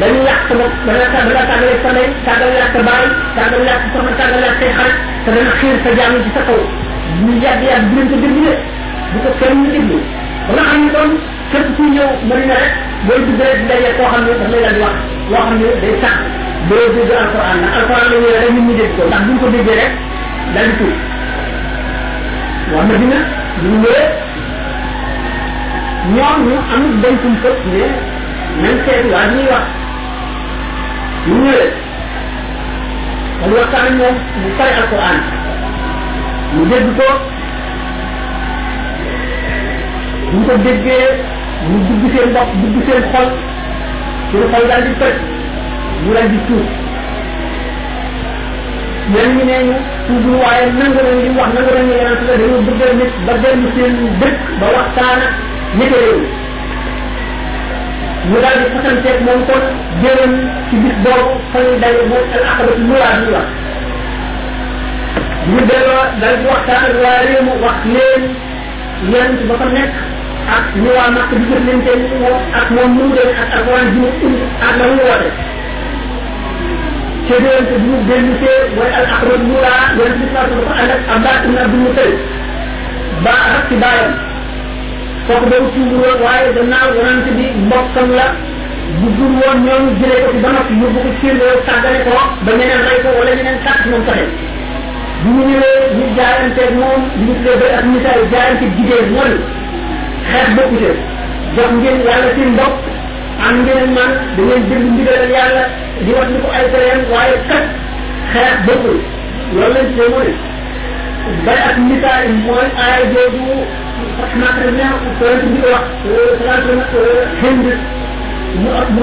dañuy 0.00 0.22
yàq 0.28 0.40
sa 0.48 0.54
bopp 0.60 0.72
dana 0.86 1.04
dana 1.14 1.42
tàggale 1.50 1.74
sa 1.82 1.88
ndey 1.94 2.06
tàggale 2.26 2.54
yàq 2.60 2.70
sa 2.76 2.80
baay 2.88 3.04
tàggale 3.36 3.64
yàq 3.70 3.80
sa 3.82 3.88
soxna 3.96 4.12
tàggale 4.20 4.46
yàq 4.48 4.56
say 4.60 4.70
xarit 4.76 4.98
te 5.24 5.30
dana 5.34 5.50
xiir 5.60 5.76
sa 5.84 5.90
jaamu 5.98 6.18
ci 6.24 6.30
sa 6.38 6.44
kaw 6.48 6.60
ñu 7.24 7.28
jàpp 7.42 7.60
yaa 7.66 7.78
bëgg 7.92 8.12
a 8.12 8.16
dégg 8.22 8.38
rek 8.48 8.58
bu 9.12 9.18
ko 9.24 9.30
kër 9.40 9.52
ñu 9.60 9.66
déglu 9.74 9.98
dama 10.46 10.62
xam 10.70 10.78
ne 10.84 10.90
kon 10.94 11.10
képp 11.52 11.66
kuy 11.76 11.88
ñëw 11.94 12.10
mëri 12.28 12.44
na 12.50 12.54
rek 12.62 12.74
booy 13.06 13.18
dugg 13.26 13.40
rek 13.46 13.56
dinga 13.58 13.76
yee 13.82 13.92
koo 13.98 14.08
xam 14.12 14.20
ne 14.24 14.26
lay 14.52 14.62
daal 14.62 14.74
di 14.76 14.80
wax 14.84 14.96
loo 15.30 15.38
xam 15.42 15.58
day 15.82 15.94
sax 16.02 16.16
ba 16.66 16.74
la 16.80 16.88
dugg 16.94 17.10
alquran 17.22 17.56
na 17.62 17.68
alquran 17.78 18.00
la 18.04 18.10
ñëwee 18.12 18.40
rek 18.42 18.50
ñu 18.54 18.60
ñu 18.62 18.74
ko 18.96 19.02
ndax 19.08 19.22
buñ 19.28 19.36
ko 19.42 19.46
déggee 19.54 19.78
rek 19.80 19.92
daal 20.54 20.66
di 20.70 20.74
tuur 20.78 20.94
waa 22.72 22.84
Medina 22.88 23.18
bu 23.60 23.66
ñu 23.72 23.78
wéyee 23.84 24.10
ñoom 26.14 26.36
ñu 26.48 26.56
am 26.74 26.82
dañ 27.02 27.14
ko 27.22 27.28
fëpp 27.42 27.60
ne 27.72 27.82
même 28.62 28.78
seet 28.86 29.02
waa 29.12 29.26
ñuy 29.34 29.46
wax 29.52 29.64
ñu 31.26 31.34
ñëwee 31.44 31.70
kon 33.38 33.50
waxtaan 33.56 33.86
ñoom 33.98 34.16
mu 34.40 34.48
pare 34.58 34.72
alquran 34.82 35.18
mu 36.56 36.62
dégg 36.70 36.88
ko 36.98 37.08
bu 40.30 40.38
ñu 40.38 40.46
ko 40.46 40.54
déggee 40.64 41.10
mu 41.70 41.76
dugg 41.86 42.02
seen 42.12 42.30
bopp 42.34 42.50
dugg 42.60 42.76
seen 42.86 43.02
xol 43.12 43.28
seen 44.28 44.44
xol 44.52 44.64
daal 44.70 44.82
di 44.86 44.92
toj 45.00 45.14
mu 46.04 46.10
daal 46.14 46.28
di 46.32 46.38
tuub 46.46 46.68
ñenn 49.12 49.30
ñi 49.36 49.42
nee 49.48 49.62
ñu 49.68 49.76
tuub 50.06 50.26
waaye 50.42 50.62
nangu 50.78 51.00
nañ 51.06 51.16
li 51.24 51.30
wax 51.38 51.48
nangu 51.56 51.72
nañ 51.76 51.86
yeneen 51.90 52.16
su 52.18 52.24
la 52.30 52.34
dañoo 52.42 52.62
bëggal 52.66 52.92
nit 53.00 53.12
ba 53.26 53.32
dellu 53.42 53.68
seen 53.76 53.94
dëkk 54.20 54.38
ba 54.60 54.66
waxtaan 54.76 55.20
ak 55.26 55.32
ñi 55.78 55.86
ko 55.92 55.96
réew 56.04 56.20
mu 58.28 58.36
daal 58.42 58.56
di 58.62 58.66
fasanteeg 58.74 59.18
moom 59.26 59.40
kon 59.48 59.64
jëloon 60.02 60.32
ci 60.68 60.74
bis 60.84 60.96
boobu 61.04 61.32
fan 61.52 61.66
daje 61.82 62.02
moom 62.10 62.24
al 62.36 62.44
aqabatu 62.50 62.82
muraad 62.88 63.18
ñu 63.24 63.30
wax 63.38 63.48
ñu 65.50 65.58
delloo 65.68 66.02
dal 66.20 66.34
di 66.40 66.46
waxtaan 66.50 66.84
ak 66.88 66.96
waa 67.02 67.18
réew 67.28 67.48
wax 67.64 67.78
leen 67.94 68.22
yonent 69.12 69.40
ba 69.48 69.54
fa 69.60 69.66
nekk 69.76 69.92
ak 70.56 70.64
ñu 70.82 70.90
waa 70.96 71.10
màkk 71.16 71.30
di 71.40 71.44
jëflante 71.52 71.92
moom 72.20 72.42
ak 72.58 72.66
moom 72.74 72.90
mu 72.96 73.04
mu 73.10 73.16
ak 73.42 73.50
ak 73.58 73.64
waa 73.70 73.84
ji 73.92 73.98
mu 74.02 74.08
ak 74.66 74.72
la 74.78 74.84
mu 74.88 74.96
woote 75.08 75.28
te 77.26 77.32
yonent 77.42 77.66
bi 77.70 77.76
mu 77.88 77.96
dellu 78.08 78.32
see 78.40 78.58
mooy 78.76 78.90
al 78.98 79.06
axrod 79.14 79.42
muura 79.48 79.74
yonent 79.98 80.16
bi 80.20 80.26
saa 80.32 80.46
dafa 80.50 80.72
ànd 80.80 80.92
ak 80.96 81.00
Abbas 81.14 81.38
ibn 81.46 81.56
Abdul 81.64 81.80
Mutalib 81.84 82.16
ba 83.24 83.34
rak 83.52 83.64
ci 83.68 83.74
baayam 83.82 84.12
kooku 85.26 85.46
boobu 85.50 85.68
tuubu 85.74 85.96
woon 86.04 86.18
waaye 86.24 86.48
gannaaw 86.56 86.88
yonent 86.98 87.26
bi 87.38 87.46
mbokkam 87.68 88.08
la 88.18 88.26
bu 88.98 89.06
dul 89.18 89.32
woon 89.44 89.58
ñoom 89.66 89.84
jëlee 90.00 90.20
ko 90.24 90.28
ci 90.32 90.40
ba 90.44 90.48
noppi 90.56 90.74
yóbbu 90.82 90.98
ko 91.04 91.08
ci 91.20 91.20
seen 91.20 91.36
réew 91.42 91.60
sàggane 91.68 91.98
ba 92.46 92.50
ñeneen 92.60 92.82
rey 92.88 92.98
ko 93.04 93.08
wala 93.18 93.32
ñeneen 93.38 93.58
sàcc 93.66 93.82
moom 93.92 94.04
soxe 94.08 94.24
bi 95.22 95.28
mu 95.36 95.42
ñëwee 95.50 95.80
ñu 95.96 96.04
jaayanteeg 96.16 96.72
moom 96.80 97.00
li 97.26 97.32
ñu 97.44 97.52
ba 97.60 97.66
ak 97.78 97.84
misaal 97.92 98.20
jaayante 98.32 98.66
jigéen 98.76 99.06
ñoom 99.14 99.32
xeex 100.30 100.48
bokku 100.56 100.76
te 100.84 100.90
jox 101.56 101.70
ngeen 101.78 101.98
yàlla 102.06 102.28
seen 102.36 102.50
bopp 102.58 102.74
am 103.46 103.56
ngeen 103.64 103.84
man 103.96 104.10
da 104.36 104.40
ngeen 104.42 104.64
di 104.96 105.02
wax 106.16 106.26
ni 106.32 106.38
ko 106.42 106.48
ay 106.58 106.66
tereen 106.72 107.00
waaye 107.12 107.36
kat 107.48 107.64
xeex 108.32 108.54
bokkul 108.66 108.98
loolu 109.54 109.72
lañ 109.74 109.86
tuddee 109.92 110.10
mooy 110.14 110.30
bay 111.44 111.58
ak 111.68 111.76
misaal 111.88 112.24
mooy 112.46 112.66
aay 112.86 113.02
jooju 113.12 113.44
maanaam 114.40 114.58
dañ 114.78 114.88
ne 115.56 115.64
ah 115.74 115.80
wax 118.74 118.86
mu 118.94 119.02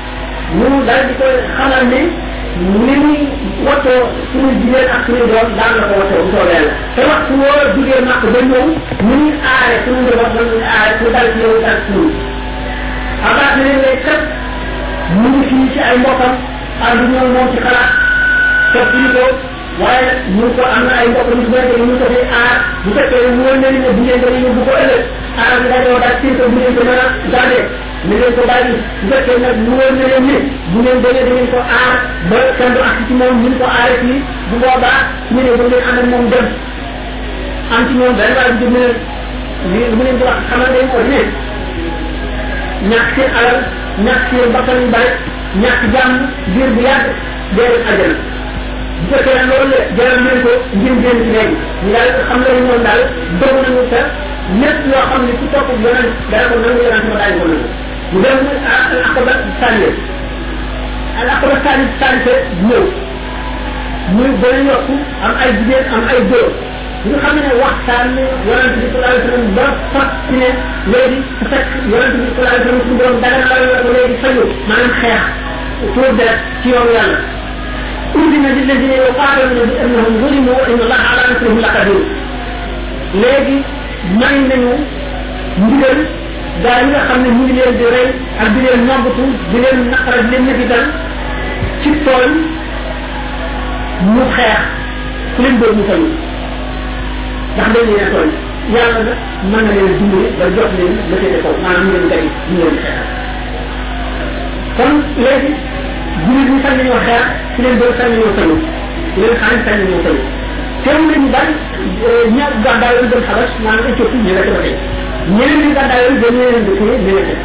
mu 0.57 0.83
daal 0.87 1.03
di 1.07 1.13
koy 1.19 1.35
xamal 1.55 1.83
ne 1.91 2.01
ni 2.85 2.95
muy 3.03 3.19
wattoo 3.65 4.01
suñu 4.31 4.51
jigéen 4.59 4.89
ak 4.95 5.03
suñu 5.07 5.23
doom 5.31 5.47
daan 5.57 5.71
na 5.79 5.83
ko 5.89 5.93
wattoo 6.01 6.23
bu 6.27 6.29
soobee 6.35 6.59
la 6.67 6.71
te 6.95 7.01
waxtu 7.09 7.33
woo 7.41 7.61
jugee 7.75 7.99
màkk 8.07 8.23
ba 8.33 8.39
ñëw 8.49 8.65
ñu 9.05 9.13
ngi 9.15 9.29
aare 9.51 9.75
suñu 9.83 10.01
njaboot 10.05 10.31
ba 10.35 10.41
ñu 10.45 10.53
ngi 10.59 10.67
aare 10.75 10.91
mu 11.01 11.07
dal 11.15 11.27
ci 11.31 11.37
yow 11.43 11.55
dal 11.65 11.77
ci 11.87 11.91
ñun 11.97 12.11
abaat 13.27 13.53
ne 13.57 13.63
leen 13.81 13.97
kat 14.05 14.21
mu 15.19 15.27
ngi 15.31 15.41
fii 15.49 15.69
ci 15.73 15.79
ay 15.87 15.97
mbokkam 16.03 16.33
ànd 16.85 17.01
ñëw 17.11 17.25
moom 17.33 17.47
ci 17.53 17.57
xalaat 17.65 17.91
topp 18.73 18.91
ñu 19.01 19.07
ko 19.15 19.25
waaye 19.81 20.09
ñu 20.35 20.45
ko 20.55 20.61
am 20.75 20.83
na 20.87 20.91
ay 21.01 21.07
mbokk 21.11 21.29
yu 21.31 21.47
bëri 21.53 21.67
te 21.71 21.75
ñu 21.85 21.93
ko 22.01 22.05
fi 22.13 22.19
aar 22.39 22.55
bu 22.83 22.89
fekkee 22.97 23.31
wóor 23.39 23.55
na 23.61 23.67
ne 23.73 23.77
bu 23.87 23.89
ngeen 24.03 24.19
ko 24.21 24.27
yóbbu 24.43 24.61
ko 24.67 24.73
ëllëg 24.83 25.03
aar 25.41 25.51
bi 25.61 25.65
dañoo 25.71 25.97
daal 26.03 26.15
ci 26.21 26.27
ko 26.37 26.43
bu 26.51 26.57
ngeen 26.59 26.75
ko 26.75 26.81
mën 26.87 26.99
a 27.05 27.07
gardé 27.33 27.59
ni 28.03 28.15
ngeen 28.17 28.33
ko 28.33 28.41
bàyyi 28.49 28.73
su 28.97 29.13
fekkee 29.13 29.35
nag 29.41 29.57
mu 29.65 29.71
wóor 29.77 29.93
na 29.97 30.05
leen 30.09 30.37
bu 30.71 30.77
ngeen 30.83 31.01
demee 31.03 31.23
da 31.23 31.29
ngeen 31.29 31.47
ko 31.53 31.57
aar 31.77 31.93
ba 32.29 32.37
kenn 32.57 32.73
du 32.75 32.79
ak 32.89 32.97
ci 33.07 33.13
ko 33.59 33.65
aaree 33.73 33.97
fii 34.07 34.19
bu 34.49 34.55
boobaa 34.61 35.01
su 35.27 35.33
ñu 35.35 35.41
nee 35.43 35.53
ba 35.57 35.65
ngeen 35.69 36.09
ànd 36.09 36.09
ak 36.09 36.21
dem 36.33 36.47
am 37.73 37.83
ci 37.87 37.93
moom 37.99 38.13
benn 38.17 38.33
waay 38.37 38.51
bi 38.57 38.63
jëm 38.63 38.73
ne 38.77 38.87
li 39.77 39.95
mu 39.97 40.03
leen 40.05 40.17
di 40.19 40.23
wax 40.27 40.37
xamal 40.49 40.67
dañ 40.75 40.87
ko 40.91 40.97
ne 41.09 41.19
ñàkk 42.91 43.07
seen 43.15 43.31
alal 43.39 43.59
ñàkk 44.05 44.23
seen 44.29 44.49
bakkan 44.55 44.75
yu 44.81 44.87
bari 44.95 45.09
ñàkk 45.63 45.81
jàmm 45.93 46.11
biir 46.53 46.69
bu 46.75 46.81
yàgg 46.87 47.05
dee 47.55 47.67
leen 47.69 47.83
àjjana 47.89 48.15
bu 49.01 49.05
fekkee 49.13 49.35
nag 49.37 49.45
loolu 49.51 49.77
la 49.77 49.77
jaral 49.97 50.19
leen 50.25 50.39
ko 50.45 50.53
ngir 50.81 50.95
génn 51.03 51.19
ci 51.23 51.29
léegi 51.33 51.55
ñu 51.83 51.91
daal 51.93 52.09
xam 52.27 52.39
nga 52.41 52.49
ni 52.57 52.61
moom 52.67 52.81
daal 52.87 53.01
dog 53.41 53.55
nañu 53.65 53.83
te 53.93 54.01
lépp 54.61 54.79
loo 54.89 55.03
xam 55.09 55.21
ne 55.27 55.31
ku 55.39 55.45
topp 55.53 55.67
yonent 55.83 56.11
dana 56.31 56.45
ko 56.49 56.55
nangu 56.61 56.81
yonent 56.81 57.77
mu 58.11 58.19
dem 58.21 58.37
alaqaba 58.91 59.31
sànni 59.61 59.87
alaqaba 61.21 61.55
sànni 61.65 61.85
sànni 61.99 62.33
ñëw 62.67 62.83
muy 64.15 64.29
gën 64.39 64.55
a 64.59 64.61
yokk 64.69 64.87
am 65.25 65.33
ay 65.43 65.49
jigéen 65.57 65.85
am 65.95 66.03
ay 66.11 66.19
góor 66.29 66.49
ñu 67.07 67.15
xam 67.23 67.35
ne 67.45 67.51
waxtaan 67.63 68.07
ne 68.15 68.23
yonente 68.47 68.75
bi 68.83 68.87
sallallahu 68.91 69.11
alayhi 69.11 69.31
wasallam 69.31 69.53
ba 69.57 69.65
fat 69.93 70.09
ci 70.27 70.33
ne 70.41 70.49
léegi 70.91 71.19
fekk 71.51 71.67
yonente 71.89 72.17
bi 72.19 72.29
sallallahu 72.35 72.51
alayhi 72.51 72.61
wasallam 72.61 72.81
suñu 72.83 72.95
borom 72.99 73.17
dagan 73.21 73.45
la 73.49 73.55
la 73.71 73.79
ko 73.83 73.89
léegi 73.95 74.17
fayu 74.23 74.43
maanaam 74.67 74.91
xeex 74.99 75.23
tuur 75.93 76.11
deret 76.19 76.39
ci 76.63 76.69
yoon 76.75 76.91
yàlla 76.99 77.19
أذن 78.11 78.45
للذين 78.55 78.91
يقاتلون 78.91 79.59
بأنهم 79.71 80.13
ظلموا 80.23 80.53
وإن 80.61 80.79
الله 80.83 81.01
على 81.11 81.21
نصرهم 81.31 81.59
لقدير. 81.63 82.01
léegi 83.23 83.57
may 84.19 84.37
nañu 84.51 84.73
ndigal 85.63 85.97
daara 86.63 86.81
yi 86.85 86.89
nga 86.93 87.01
xam 87.07 87.19
ne 87.25 87.29
mu 87.37 87.43
ngi 87.45 87.53
leen 87.57 87.77
di 87.79 87.85
rey 87.93 88.07
ak 88.41 88.47
di 88.53 88.59
leen 88.65 88.81
noggatu 88.87 89.25
di 89.51 89.57
leen 89.63 89.77
ne 89.91 89.95
di 90.29 90.31
leen 90.31 90.47
nekk 90.47 90.73
ci 91.81 91.89
tool 92.05 92.31
mu 94.13 94.23
xeex 94.35 94.61
ku 95.35 95.39
leen 95.45 95.55
doon 95.61 95.75
mu 95.77 95.83
toll 95.89 96.03
ndax 97.53 97.67
dañ 97.75 97.83
leen 97.89 98.09
toll 98.13 98.31
yàlla 98.73 98.99
nag 99.07 99.19
mën 99.51 99.63
na 99.67 99.71
leen 99.77 99.91
dimbali 99.99 100.27
ba 100.39 100.45
jox 100.55 100.69
leen 100.79 100.93
la 101.09 101.15
ca 101.21 101.27
defoon 101.33 101.57
maanaam 101.63 101.85
ngeen 101.91 102.05
gay 102.11 102.23
ñu 102.53 102.59
leen 102.65 102.75
xeexal 102.83 103.09
kon 104.77 104.93
léegi 105.23 105.51
jullit 106.25 106.49
ñi 106.53 106.57
sañ 106.63 106.73
nañoo 106.79 107.01
xeex 107.07 107.25
ku 107.55 107.59
leen 107.65 107.77
doon 107.81 108.55
leen 109.21 109.35
xaañ 109.41 109.55
sañ 109.65 109.75
nañoo 109.81 110.03
toll 110.05 110.21
teewul 110.83 111.05
nañu 111.11 111.27
daal 111.35 111.49
eh, 112.07 112.25
ñaar 112.37 112.53
gax 112.63 112.75
daal 112.81 112.95
lañ 112.99 113.07
doon 113.11 113.23
xabas 113.29 113.49
maanaam 113.65 113.85
ay 113.89 113.95
coppi 113.99 114.17
ñu 114.25 114.33
la 114.37 114.43
ca 114.49 115.09
ñeneen 115.29 115.59
ñi 115.67 115.73
gàddaay 115.75 116.01
yooyu 116.05 116.19
dañu 116.23 116.41
leen 116.49 116.63
di 116.67 116.71
téye 116.79 116.95
ñu 116.97 117.13
nekk 117.13 117.37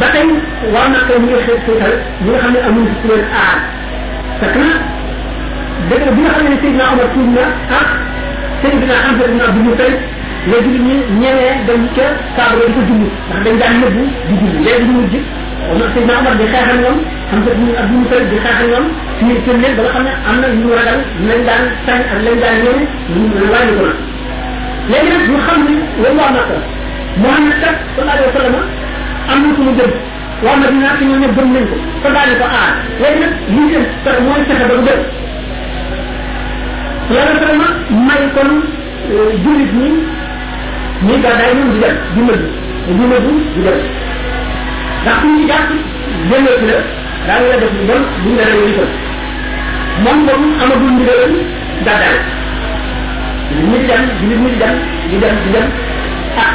ba 0.00 0.06
tey 0.14 0.24
war 0.72 0.88
na 0.90 0.98
ko 1.06 1.12
ñu 1.20 1.36
xeet 1.44 1.60
seetal 1.66 1.94
ñi 2.24 2.30
nga 2.30 2.38
xam 2.42 2.52
ne 2.54 2.58
amuñ 2.68 2.84
ci 3.00 3.04
leen 3.08 3.24
aar 3.36 3.58
parce 4.40 4.52
que 4.54 4.64
dëgg 5.88 6.04
bi 6.16 6.20
nga 6.24 6.32
xam 6.32 6.44
ne 6.48 6.56
Seydina 6.62 6.84
Omar 6.92 7.08
tuub 7.12 7.28
na 7.36 7.44
ak 7.76 7.88
Seydina 8.62 8.94
Hamza 9.04 9.24
ibn 9.28 9.40
Abdou 9.44 9.62
Moutalib 9.68 9.98
la 10.50 10.56
julli 10.64 10.78
ñi 10.88 10.94
ñewee 11.20 11.52
dañ 11.68 11.80
ca 11.96 12.06
kaaba 12.36 12.64
di 12.66 12.72
ko 12.76 12.80
julli 12.88 13.08
ndax 13.28 13.40
dañ 13.44 13.56
daan 13.60 13.74
nëbbu 13.82 14.02
di 14.26 14.32
julli 14.40 14.58
léegi 14.64 14.84
ñu 14.88 14.94
mujj 15.02 15.14
Omar 15.74 15.88
Seydina 15.92 16.14
Omar 16.22 16.34
di 16.40 16.44
xeexal 16.52 16.78
ñoom 16.84 16.98
Hamza 17.30 17.50
ibn 17.54 17.66
Abdou 17.82 17.96
Moutalib 18.00 18.26
di 18.32 18.36
xeexal 18.44 18.68
ñoom 18.72 18.86
ci 19.16 19.22
ñu 19.28 19.34
tënne 19.46 19.68
ba 19.76 19.82
nga 19.84 19.90
xam 19.96 20.04
ne 20.08 20.12
am 20.30 20.36
na 20.42 20.46
ñu 20.58 20.68
ragal 20.78 20.98
lañ 21.28 21.40
daan 21.48 21.64
sañ 21.86 22.00
ak 22.14 22.20
lañ 22.26 22.36
daan 22.42 22.56
ñëwee 22.64 22.84
ñu 23.20 23.46
wàññi 23.52 23.72
ko 23.78 23.84
na 23.90 23.96
léegi 24.90 25.08
nag 25.14 25.24
ñu 25.30 25.38
xam 25.46 25.58
ne 25.68 25.74
loolu 26.02 26.20
wax 26.24 26.32
na 26.36 26.42
ko 26.48 26.56
Muhammad 27.20 27.56
kat 27.60 27.74
sallallahu 27.94 28.16
alayhi 28.16 28.30
wa 28.32 28.38
sallam 28.40 28.56
am 29.32 29.38
na 29.46 29.56
fu 29.56 29.62
mu 29.66 29.72
jëm 29.78 29.90
wax 30.44 30.56
na 30.62 30.66
dinaa 30.74 30.94
fi 30.98 31.04
ñëw 31.08 31.18
ñëpp 31.22 31.34
gëm 31.36 31.48
nañ 31.54 31.64
ko 31.70 31.76
fa 32.02 32.08
daane 32.10 33.26
li 33.52 33.60
ngeen 33.66 33.84
fexe 34.04 34.20
mooy 34.24 34.40
fexe 34.48 34.64
ba 34.70 34.74
du 34.78 34.84
dem 34.88 35.00
sallallahu 37.12 37.28
alayhi 37.28 37.50
wa 37.50 37.68
mu 37.68 38.02
may 38.06 38.22
kon 38.34 38.50
euh, 39.12 39.30
jullit 39.42 39.72
ñi 39.80 39.88
ñuy 41.04 41.18
gàddaay 41.24 41.52
ñoom 41.58 41.70
di 41.74 41.78
dem 41.84 41.96
di 42.14 42.20
mëdd 42.28 42.42
di 42.96 43.04
mëdd 43.12 43.24
di 43.54 43.62
dem 43.66 43.78
ndax 45.04 45.16
ku 45.20 45.26
ñu 45.36 45.40
jàpp 45.50 45.68
génnee 46.28 46.56
ci 46.58 46.66
la 46.70 46.80
daal 47.28 47.42
la 47.50 47.56
def 47.62 47.72
lu 47.78 47.84
bon 47.88 48.00
bu 48.22 48.28
ñu 48.28 48.34
la 48.40 48.44
rëy 48.54 48.66
li 48.72 48.84
moom 50.02 50.18
boobu 50.26 50.48
amagul 50.62 50.90
ndigalam 50.96 51.32
gàddaay 51.86 52.16
nit 53.68 53.88
ñi 54.28 55.10
di 55.10 55.16
dem 55.20 55.66
ah 56.42 56.52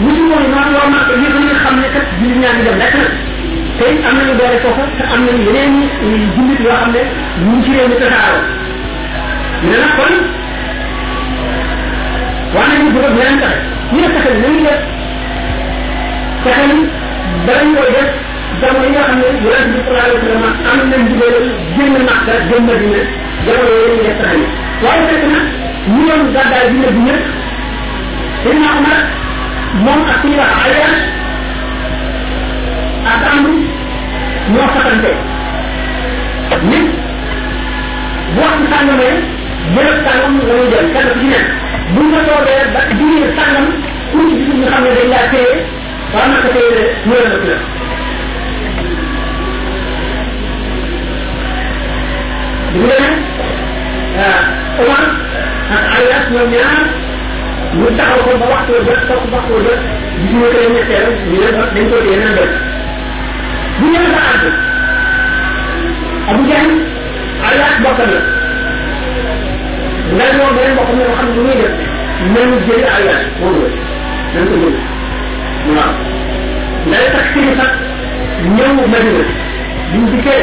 bu 0.00 0.06
ñu 0.14 0.22
mooy 0.30 0.46
maa 0.54 0.66
yoo 0.74 0.86
maa 0.94 1.04
ko 1.08 1.12
yëg 1.22 1.34
ñu 1.44 1.54
xam 1.62 1.74
ne 1.82 1.86
kat 1.94 2.06
julli 2.18 2.36
ñaa 2.42 2.54
ngi 2.54 2.62
dem 2.68 2.76
rek 2.82 2.94
nag 3.00 3.10
te 3.78 3.86
am 4.06 4.14
nañu 4.18 4.34
doole 4.38 4.58
foofu 4.64 4.82
te 4.98 5.02
am 5.14 5.20
nañu 5.26 5.42
yeneen 5.46 5.72
i 6.06 6.08
jullit 6.34 6.60
yoo 6.66 6.76
xam 6.80 6.90
ne 6.96 7.02
ñu 7.46 7.54
ci 7.64 7.70
réew 7.76 7.88
mi 7.92 7.96
tasaaroo 8.02 8.42
ñu 9.62 9.68
ne 9.72 9.78
nag 9.84 9.92
kon 9.98 10.14
waa 12.54 12.66
nañu 12.70 12.88
bëgg 12.94 13.12
ñaan 13.18 13.36
taxe 13.42 13.58
ñu 13.92 13.98
ne 14.02 14.08
taxe 14.14 14.30
nañu 14.42 14.60
def 14.68 14.80
taxe 16.44 16.60
ni 16.70 16.78
danañ 17.46 17.70
koy 17.78 17.88
def 17.96 18.08
jamono 18.60 18.84
yi 18.84 18.90
nga 18.94 19.02
xam 19.06 19.16
ne 19.20 19.26
yonent 19.46 19.66
bi 19.72 19.78
sallallahu 19.84 20.06
alayhi 20.06 20.18
wa 20.18 20.26
sallam 20.26 20.44
am 20.70 20.80
nañ 20.90 21.00
ndigalal 21.06 21.46
génn 21.76 21.94
màkka 22.08 22.34
génn 22.48 22.64
madina 22.68 23.00
jamono 23.46 23.70
yooyu 23.78 23.94
ñu 23.98 24.02
def 24.08 24.16
taxe 24.22 24.36
ni 24.42 24.44
waaye 24.84 25.02
fekk 25.10 25.24
nag 25.34 25.46
ñu 25.94 26.02
doon 26.08 26.20
gàddaay 26.34 26.66
bi 26.72 26.78
ne 26.82 26.90
bi 26.96 27.02
ñëpp 27.08 27.24
Seydina 28.44 28.72
Omar 28.78 28.98
mom 29.82 30.00
ak 30.08 30.22
ñu 30.24 30.36
wax 30.38 30.54
ayyan 30.70 30.94
ak 33.12 33.20
amru 33.32 33.54
ñu 34.52 34.60
xatante 34.74 35.12
ni 36.70 36.78
wax 38.38 38.52
ci 38.60 38.64
tanam 38.72 38.96
ne 39.02 39.06
yëru 39.74 39.94
tanam 40.06 40.34
la 40.46 40.54
ñu 40.60 40.66
jël 40.72 40.86
kan 40.94 41.08
ci 41.18 41.26
ne 41.32 41.40
bu 41.92 42.00
ñu 42.10 42.18
ko 42.26 42.34
dé 42.46 42.56
ba 42.74 42.80
di 42.98 43.04
ñu 43.10 43.26
tanam 43.38 43.64
ku 44.12 44.18
ci 44.28 44.34
ci 44.44 44.52
ñu 44.58 44.66
xamne 44.72 44.90
dañ 44.96 45.08
la 45.12 45.22
té 45.32 45.42
ba 46.12 46.22
na 46.28 46.36
ko 54.76 54.82
orang 54.82 55.08
ayat 55.98 56.24
yang 56.34 56.54
mu 57.78 57.86
taxaw 57.98 58.20
ko 58.26 58.32
ba 58.40 58.46
waxtu 58.54 58.72
ba 58.86 58.94
topp 59.08 59.24
waxtu 59.34 59.54
ba 59.66 59.74
gis 60.22 60.34
nga 60.38 60.48
koy 60.54 60.66
ñetteel 60.74 61.08
ñu 61.30 61.38
ne 61.44 61.50
ba 61.58 61.62
dañ 61.74 61.86
ko 61.90 61.96
téye 62.04 62.16
naan 62.22 62.34
doy 62.38 62.50
bu 63.78 63.84
ñëwee 63.92 64.12
ba 64.14 64.20
àgg 64.32 64.44
Abu 66.30 66.42
Jahl 66.50 66.70
alaat 67.48 67.76
bokkam 67.82 68.10
la 68.14 68.22
nga 70.16 70.24
ñoo 70.36 70.50
beneen 70.54 70.76
bokkam 70.78 70.98
la 71.00 71.16
xam 71.18 71.28
ne 71.34 71.40
muy 71.42 71.56
def 71.60 71.74
même 72.34 72.54
jëli 72.66 72.84
alaat 72.96 73.22
moom 73.40 73.54
la 73.62 73.68
nañ 74.34 74.44
ko 74.50 74.54
jëli 74.62 74.80
waaw 75.76 75.94
ndax 76.88 77.04
tax 77.12 77.24
si 77.32 77.40
sax 77.60 77.72
ñëw 78.54 78.70
Madina 78.92 79.24
bi 79.90 79.96
mu 80.00 80.06
dikkee 80.12 80.42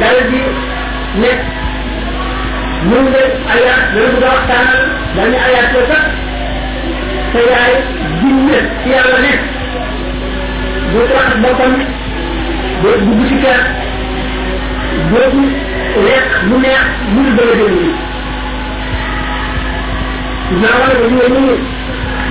dal 0.00 0.18
di 0.30 0.40
nekk 1.22 1.40
mun 2.88 3.04
nga 3.14 3.22
ayaat 3.54 3.82
dana 3.94 4.10
bëgg 4.10 4.24
a 4.26 4.28
waxtaanal 4.34 4.80
dañu 5.16 5.38
ayaat 5.46 5.68
la 5.76 5.82
sax 5.90 6.04
sa 7.32 7.40
yaay 7.50 7.74
jinne 8.20 8.58
ne 9.22 9.32
boo 10.90 11.04
tax 11.12 11.28
boppam 11.42 11.72
boo 12.82 12.96
dugg 13.04 13.20
ci 13.28 13.36
kër 13.44 13.60
boobu 15.12 15.42
lekk 16.06 16.28
mu 16.48 16.54
neex 16.62 16.86
mu 17.12 17.20
bëgg 17.36 17.48
a 17.48 17.48
jël 17.60 17.72
nii 17.78 17.94
naa 20.62 20.74
wala 20.80 20.94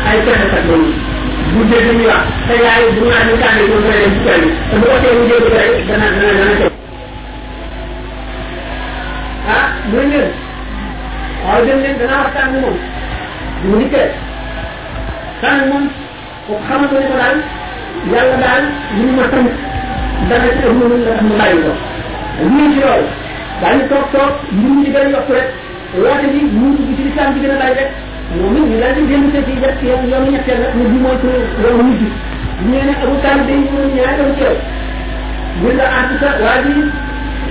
ay 0.10 0.18
pexekat 0.26 0.64
la 0.68 0.74
ñu 0.84 0.91
bu 1.54 1.60
dee 1.70 1.82
dañuy 1.88 2.08
wax 2.12 2.24
sa 2.47 2.54
yaay 2.64 2.84
bu 2.91 2.97
ñu 2.99 3.06
naan 3.12 3.24
ñu 3.30 3.36
tànnee 3.43 3.68
ñu 3.72 3.78
koy 3.86 3.95
dem 4.02 4.12
ci 4.16 4.20
kër 5.47 6.72
ah 9.48 9.68
mooy 9.92 10.06
leen 10.06 10.32
waaw 11.44 11.62
dem 11.68 11.80
leen 11.84 11.98
danaa 12.00 12.22
waxtaan 12.24 12.52
moom 12.64 12.78
mu 13.70 13.78
dikkee 13.80 14.10
saan 15.42 15.68
moom 15.70 15.86
ko 16.48 16.60
xamante 16.68 16.94
ne 16.94 17.08
ko 17.10 17.18
mu 19.02 19.12
ma 19.18 19.26
tamit 19.34 19.56
dana 20.30 20.48
ci 20.56 20.66
ëpp 20.68 20.78
mënul 20.80 21.00
la 21.06 21.12
tax 21.12 21.24
mu 21.28 21.34
bàyyi 21.39 21.60
ko 21.66 21.74
lii 22.54 22.70
ci 22.74 22.80
loolu 22.84 23.08
daañu 23.62 23.84
toog 23.92 24.06
toog 24.14 24.32
li 24.56 24.68
mu 24.74 24.84
ci 24.84 24.92
gën 24.92 25.06
a 25.06 25.10
yokk 25.14 25.30
rek 25.38 25.48
woote 26.02 26.26
bi 26.34 26.39
mu 26.60 26.68
dugg 26.78 26.92
ci 26.98 27.04
lislaam 27.08 27.34
bi 27.34 27.39
gën 27.44 27.54
a 27.56 27.58
bàyyi 27.62 27.76
rek 28.82 28.98
di 28.98 29.04
génn 29.10 29.32
seen 29.34 29.46
ci 29.48 29.54
jot 29.62 29.84
yow 29.89 30.00
yow 30.12 30.24
ñetteel 30.34 30.60
nag 30.64 30.74
ñu 30.94 31.00
mooy 31.06 31.18
ko 31.22 31.28
yow 31.64 31.74
mujj 31.84 32.02
ñu 32.68 32.78
ne 32.88 32.94
Abu 33.06 33.16
Talib 33.24 33.48
day 33.48 33.58
ñëw 33.58 33.86
ñaari 33.96 34.18
yoon 34.22 34.36
ci 34.38 34.44
yow 34.50 34.58
ñu 35.62 35.70
la 35.78 35.84
en 35.98 36.06
tout 36.10 36.20
cas 36.24 36.34
waa 36.44 36.60
ji 36.66 36.78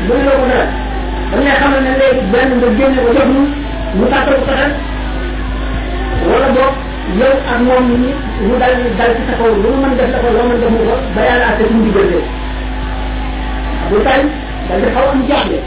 bëri 0.06 0.24
la 0.26 0.88
dañ 1.30 1.44
lay 1.44 1.56
xamal 1.60 1.80
ne 1.84 1.92
lay 2.00 2.12
benn 2.32 2.50
nga 2.60 2.68
génne 2.78 3.00
ko 3.06 3.10
jox 3.16 3.28
ñu 3.34 3.42
mu 3.98 4.04
tàttal 4.10 4.34
ko 4.40 4.44
taxal 4.50 4.70
wala 6.30 6.48
boog 6.56 6.74
yow 7.20 7.34
ak 7.52 7.60
moom 7.66 7.86
ni 8.02 8.10
mu 8.46 8.54
dal 8.60 8.72
dal 8.98 9.12
ci 9.16 9.22
sa 9.28 9.34
kaw 9.38 9.50
lu 9.62 9.68
mën 9.80 9.92
def 9.98 10.10
la 10.14 10.18
ko 10.22 10.28
loo 10.34 10.44
mën 10.48 10.58
def 10.60 10.70
mu 10.74 10.80
ko 10.88 10.96
ba 11.14 11.20
yàlla 11.28 11.46
ak 11.50 11.58
suñu 11.60 11.82
digënté 11.86 12.18
bu 13.88 13.96
tay 14.06 14.20
dal 14.68 14.80
di 14.82 14.88
xaw 14.94 15.06
am 15.12 15.20
jaxle 15.28 15.58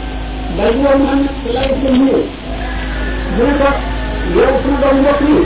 dal 0.56 0.70
di 0.74 0.78
woon 0.84 1.00
man 1.06 1.20
lay 1.56 1.68
ko 1.82 1.88
mu 1.98 2.16
bu 3.34 3.42
ne 3.48 3.52
ko 3.60 3.68
yow 4.36 4.52
suñu 4.62 4.76
doon 4.82 4.96
mbokk 5.00 5.20
ni 5.26 5.36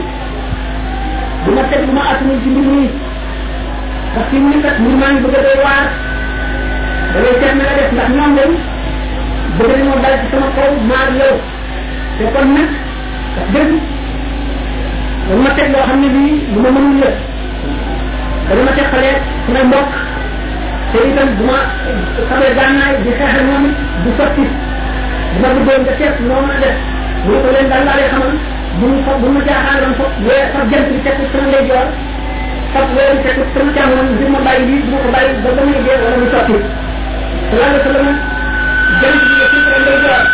bu 1.43 1.49
ma 1.57 1.63
tegg 1.71 1.85
ma 1.97 2.03
ak 2.13 2.19
ci 2.19 2.51
mbir 2.51 2.67
ni 2.75 2.83
parce 4.15 4.31
que 4.31 4.37
ñu 4.37 4.51
nekk 4.63 4.79
mbir 4.83 4.95
maa 5.01 5.13
ngi 5.13 5.21
bëgg 5.25 5.37
a 5.39 5.41
doy 5.47 5.59
waar 5.65 5.85
da 7.13 7.19
ngay 7.21 7.35
seet 7.41 7.55
na 7.57 7.63
la 7.69 7.75
def 7.81 7.91
ndax 7.93 8.11
ñoom 8.17 8.35
lañu 8.39 8.59
bëgg 9.59 9.59
nañoo 9.75 9.99
dal 10.01 10.19
ci 10.23 10.31
sama 10.31 10.47
kaw 10.57 10.71
maar 10.89 11.09
yow 11.19 11.35
te 12.19 12.25
kon 12.33 12.49
nag 12.55 12.71
wax 13.35 13.51
dëgg 13.53 13.73
dañ 15.33 15.41
ma 15.43 15.51
teg 15.57 15.69
loo 15.73 15.85
xam 15.89 15.99
ne 16.03 16.07
lii 16.15 16.39
lu 16.55 16.59
ma 16.65 16.71
mënul 16.75 16.99
la 17.03 17.09
dañ 18.49 18.59
ma 18.67 18.73
teg 18.77 18.87
xale 18.91 19.11
samay 19.47 19.65
mbokk 19.69 19.91
te 20.93 20.99
itam 21.09 21.29
bu 21.39 21.45
ma 21.51 21.59
samay 22.29 22.51
gànnaay 22.59 22.95
di 23.03 23.11
xeexal 23.19 23.45
moom 23.51 23.65
du 24.05 24.11
sotti 24.19 24.45
bu 25.35 25.39
ma 25.43 25.49
bëggoon 25.57 25.83
nga 25.87 25.93
seet 25.99 26.17
noo 26.29 26.41
mën 26.47 26.55
a 26.57 26.61
def 26.63 26.77
bu 27.25 27.31
ñu 27.35 27.41
ko 27.45 27.49
leen 27.55 27.69
daal 27.73 27.85
laa 27.89 27.97
lay 28.01 28.09
xamal 28.13 28.33
bu 28.79 28.85
ñu 28.95 28.99
fa 29.07 29.13
bu 29.23 29.27
ñu 29.35 29.39
jaaxaaloon 29.49 29.95
fa 30.01 30.05
weer 30.27 30.43
fa 30.55 30.59
jant 30.71 30.87
bi 30.93 31.03
teg 31.07 31.19
sama 31.33 31.51
lay 31.55 31.65
joor 31.67 31.89
fa 32.73 32.81
weer 32.95 33.11
bi 33.17 33.21
teg 33.27 33.37
sama 33.57 33.71
càmmoñ 33.79 34.07
bi 34.21 34.25
ma 34.35 34.41
bàyyi 34.47 34.65
lii 34.71 34.83
bu 34.87 34.91
ma 34.95 34.99
ko 35.05 35.09
bàyyi 35.17 35.35
ba 35.45 35.51
damay 35.59 35.81
dee 35.87 35.97
wala 36.05 36.17
mu 36.23 36.27
sotti 36.35 36.57
sallallahu 37.51 37.71
alayhi 37.75 37.83
wa 37.83 37.89
sallam 37.99 38.37
jant 39.03 39.19
bi 39.23 39.29
nga 39.41 39.47
filtre 39.53 39.79
lay 39.79 39.99
jaar 40.07 40.25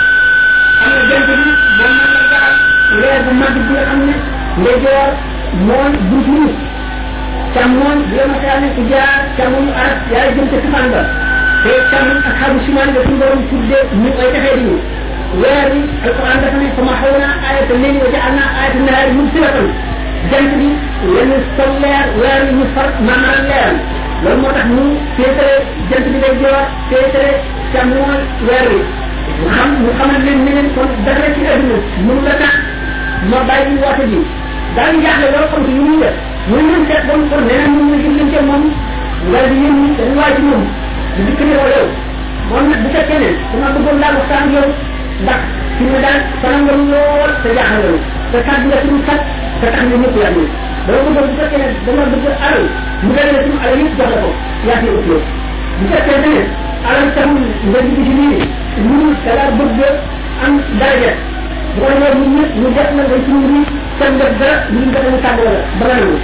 am 0.84 0.92
na 0.98 1.02
jant 1.10 1.24
bi 1.28 1.34
moom 1.76 1.94
la 2.14 2.22
gaal 2.32 2.54
leer 3.00 3.20
bu 3.26 3.32
mag 3.40 3.54
bi 3.68 3.76
nga 3.76 3.84
xam 3.90 4.82
jaar 4.92 5.08
mooy 5.66 5.96
buuf 6.08 6.28
yi 6.36 6.46
càmmoon 7.56 7.98
bi 8.08 8.16
la 8.18 8.26
ma 8.32 8.36
xaane 8.44 8.66
ku 8.76 8.82
jaar 8.90 9.16
càmmoon 9.36 9.68
aras 9.82 10.10
yaay 10.14 10.34
jëm 10.36 10.48
ca 10.52 10.58
safaan 10.66 10.86
ba 10.96 11.02
te 11.64 11.74
càmmoon 11.92 12.20
ak 12.30 12.34
xabu 12.42 12.58
simaan 12.66 12.90
nga 12.94 13.00
suñu 13.06 13.20
borom 13.22 13.42
tuddee 13.50 13.82
ñu 14.02 14.08
ay 14.22 14.28
taxee 14.34 14.56
di 14.60 14.64
ñu 14.68 14.76
weer 15.40 15.66
bi 15.72 15.80
alquran 16.06 16.42
dafa 16.44 16.56
ne 16.62 16.68
sama 16.76 16.92
xaw 17.00 17.14
naa 17.22 17.36
ayata 17.48 17.74
léegi 17.82 17.98
wa 18.04 18.10
ja'alnaa 18.16 18.48
ayata 18.60 18.78
nahaari 18.86 19.12
mubsiratan 19.18 19.68
jant 20.30 20.56
bi 20.58 20.68
mel 21.12 21.26
ni 21.32 21.38
sa 21.56 21.64
leer 21.82 22.06
weer 22.18 22.42
ñu 22.56 22.64
far 22.74 22.88
maanaam 23.06 23.42
leer 23.50 23.70
loolu 24.22 24.40
moo 24.42 24.52
tax 24.56 24.66
ñu 24.76 24.84
féetale 25.16 25.54
jant 25.90 26.06
bi 26.12 26.18
day 26.24 26.34
joor 26.40 26.64
féetale 26.88 27.30
càmmooñ 27.72 28.22
weer 28.46 28.66
wi 28.74 28.80
mu 29.40 29.46
mu 29.82 29.90
xamal 29.98 30.20
leen 30.26 30.38
ne 30.44 30.50
leen 30.56 30.68
kon 30.76 30.88
dara 31.06 31.26
ci 31.34 31.42
adduna 31.52 31.78
mënu 32.06 32.20
la 32.28 32.34
tax 32.42 32.56
ma 33.30 33.38
bàyyi 33.48 33.68
ñu 33.72 33.76
woote 33.84 34.04
ji 34.12 34.20
daañu 34.76 34.98
jaaxle 35.04 35.28
loolu 35.34 35.48
xam 35.50 35.62
si 35.66 35.72
lu 35.78 35.84
muy 35.90 35.98
def 36.04 36.16
muy 36.50 36.62
ñun 36.68 36.82
seet 36.88 37.02
ba 37.08 37.14
mu 37.20 37.26
kon 37.32 37.42
neneen 37.48 37.70
mun 37.76 37.86
ñu 37.92 38.10
jëflante 38.14 38.40
moom 38.48 38.62
wala 39.32 39.46
di 39.50 39.56
yéen 39.62 39.76
ñi 39.82 39.88
dañu 39.98 40.14
waay 40.20 40.32
ci 40.36 40.42
moom 40.48 40.64
di 41.16 41.22
dikk 41.26 41.40
ne 41.48 41.54
ko 41.58 41.66
yow 41.74 41.86
moom 42.48 42.64
nag 42.70 42.80
bu 42.82 42.88
fekkee 42.96 43.18
ne 43.22 43.30
dama 43.52 43.68
bëggoon 43.74 43.96
laa 44.02 44.14
waxtaan 44.18 44.52
yow 44.54 44.68
ndax 45.22 45.40
fi 45.78 45.84
mu 45.92 45.98
daan 46.04 46.20
sonal 46.42 46.62
nga 46.64 46.74
lool 46.90 47.32
te 47.42 47.48
jaaxal 47.56 47.84
nga 47.90 47.94
te 48.32 48.38
kàddu 48.46 48.66
nga 48.68 48.78
suñu 48.84 49.00
sat 49.08 49.20
te 49.60 49.66
tax 49.74 49.84
na 49.90 49.96
ñëpp 50.02 50.16
yàgg 50.22 50.38
dama 50.86 50.98
bëggoon 51.04 51.14
bu 51.26 51.32
fekkee 51.38 51.58
ne 51.60 51.66
dama 51.86 52.04
bëgg 52.10 52.26
alal 52.46 52.64
mu 53.04 53.10
dajale 53.16 53.38
suñu 53.44 53.58
alal 53.62 53.78
yëpp 53.82 53.96
jox 53.98 54.10
la 54.12 54.20
ko 54.24 54.30
yaa 54.66 54.78
ngi 54.82 54.88
ëpp 54.98 55.08
loolu 55.10 55.26
bu 55.78 55.84
fekkee 55.92 56.18
ne 56.24 56.32
alal 56.88 57.06
tam 57.16 57.30
nga 57.70 57.78
dugg 57.86 57.98
ci 58.06 58.12
nii 58.18 58.38
ñun 58.86 59.08
da 59.24 59.32
laa 59.38 59.52
bëgg 59.58 59.78
am 60.44 60.54
daraja 60.80 61.12
bu 61.74 61.80
ko 61.84 61.88
defee 61.94 62.14
ñun 62.32 62.34
ñëpp 62.36 62.50
ñu 62.60 62.68
def 62.76 62.90
na 62.96 63.02
nga 63.08 63.16
suñu 63.24 63.46
nii 63.54 63.66
seen 63.98 64.12
nga 64.18 64.26
dara 64.38 64.54
ñun 64.74 64.86
nga 64.90 64.98
dem 65.04 65.16
tàggoo 65.24 65.50
la 65.54 65.60
ba 65.78 65.84
nga 65.88 65.96
nangu 66.02 66.16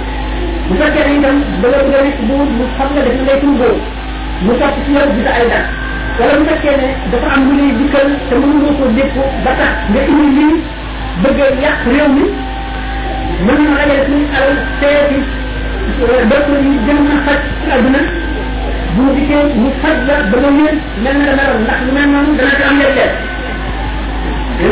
bu 0.67 0.73
fekkee 0.81 1.03
ne 1.07 1.13
itam 1.17 1.37
da 1.61 1.67
nga 1.69 1.81
bëgg 2.01 2.09
a 2.11 2.25
bu 2.27 2.33
xam 2.75 2.89
nga 2.93 3.01
def 3.05 3.15
na 3.17 3.23
ngay 3.25 3.39
suñu 3.41 3.55
boobu 3.61 3.79
mu 4.45 4.51
topp 4.57 4.75
ci 4.85 4.91
yow 4.97 5.05
gis 5.15 5.27
ay 5.29 5.45
dara 5.53 5.61
wala 6.19 6.33
bu 6.41 6.43
fekkee 6.49 6.73
ne 6.81 6.89
dafa 7.13 7.27
am 7.35 7.41
lu 7.47 7.53
lay 7.61 7.71
dikkal 7.79 8.07
te 8.29 8.33
mënuloo 8.41 8.73
ko 8.79 8.85
dégg 8.97 9.11
ko 9.15 9.23
ba 9.45 9.51
tax 9.59 9.73
nga 9.93 10.01
indi 10.13 10.43
lii 10.43 10.57
bëgg 11.21 11.39
a 11.41 11.47
yàq 11.63 11.77
réew 11.91 12.09
mi 12.15 12.25
mën 13.45 13.59
na 13.61 13.73
rajale 13.77 13.95
suñu 14.07 14.25
alal 14.37 14.57
teeti 14.81 15.19
docteur 16.29 16.61
yi 16.65 16.73
gën 16.85 16.99
na 17.09 17.15
faj 17.25 17.39
ci 17.61 17.67
àdduna 17.77 17.99
bu 18.93 18.99
mu 19.05 19.11
dikkee 19.17 19.43
mu 19.61 19.69
faj 19.81 19.97
la 20.09 20.15
ba 20.31 20.37
nga 20.43 20.49
wér 20.57 20.75
mel 21.03 21.17
na 21.21 21.23
dana 21.37 21.43
ndax 21.63 21.79
lu 21.85 21.91
mel 21.97 22.07
noonu 22.13 22.31
dana 22.39 22.51
ci 22.57 22.63
am 22.69 22.75
léeg-léeg 22.81 23.11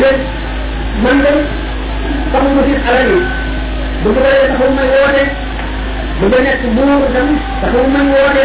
léeg 0.02 0.18
man 1.02 1.16
de 1.24 1.32
xamuma 2.32 2.62
si 2.68 2.74
alal 2.88 3.08
yi 3.14 3.20
bu 4.02 4.08
bëggee 4.16 4.42
taxul 4.50 4.72
may 4.78 4.88
woote 4.94 5.22
bu 6.18 6.24
bëggee 6.30 6.44
nekk 6.58 6.62
buur 6.74 7.06
tam 7.14 7.28
taxul 7.62 7.86
may 7.94 8.06
woote 8.12 8.44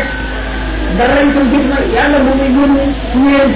dara 0.97 1.23
itam 1.25 1.49
gis 1.51 1.65
na 1.69 1.77
yàlla 1.95 2.19
moom 2.25 2.37
lay 2.41 2.51
yónnee 2.55 2.87
ci 3.11 3.17
ñeen 3.25 3.51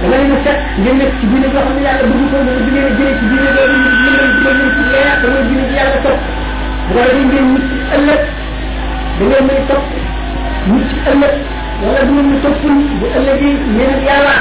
dama 0.00 0.10
leen 0.10 0.32
a 0.34 0.36
set 0.44 0.58
ngeen 0.80 0.96
nekk 1.00 1.12
ci 1.18 1.24
diine 1.30 1.46
yoo 1.54 1.62
xam 1.66 1.74
ne 1.78 1.82
yàlla 1.86 2.06
bëgg 2.12 2.26
ko 2.30 2.36
dana 2.46 2.60
di 2.66 2.70
leen 2.74 2.86
a 2.86 2.92
jëlee 2.96 3.16
ci 3.18 3.24
diine 3.30 3.48
loolu 3.56 3.74
ñu 3.82 3.88
ñu 4.02 4.10
leen 4.16 4.28
dugal 4.36 4.54
leen 4.60 4.70
ci 4.76 4.82
leer 4.92 5.10
dama 5.22 5.38
diine 5.48 5.64
ci 5.70 5.74
yàlla 5.78 5.98
topp 6.04 6.20
bu 6.92 7.00
ko 7.02 7.02
defee 7.08 7.24
ngeen 7.30 7.46
mucc 7.52 7.66
ci 7.70 7.76
ëllëg 7.96 8.22
da 9.18 9.26
ngeen 9.26 9.44
may 9.48 9.60
topp 9.68 9.84
wala 11.84 12.00
du 12.08 12.12
ngeen 12.14 12.26
ñu 12.30 12.36
toppul 12.44 12.76
bu 12.98 13.06
ëllëgee 13.18 13.54
ngeen 13.74 13.90
ak 13.96 14.02
yàlla 14.08 14.34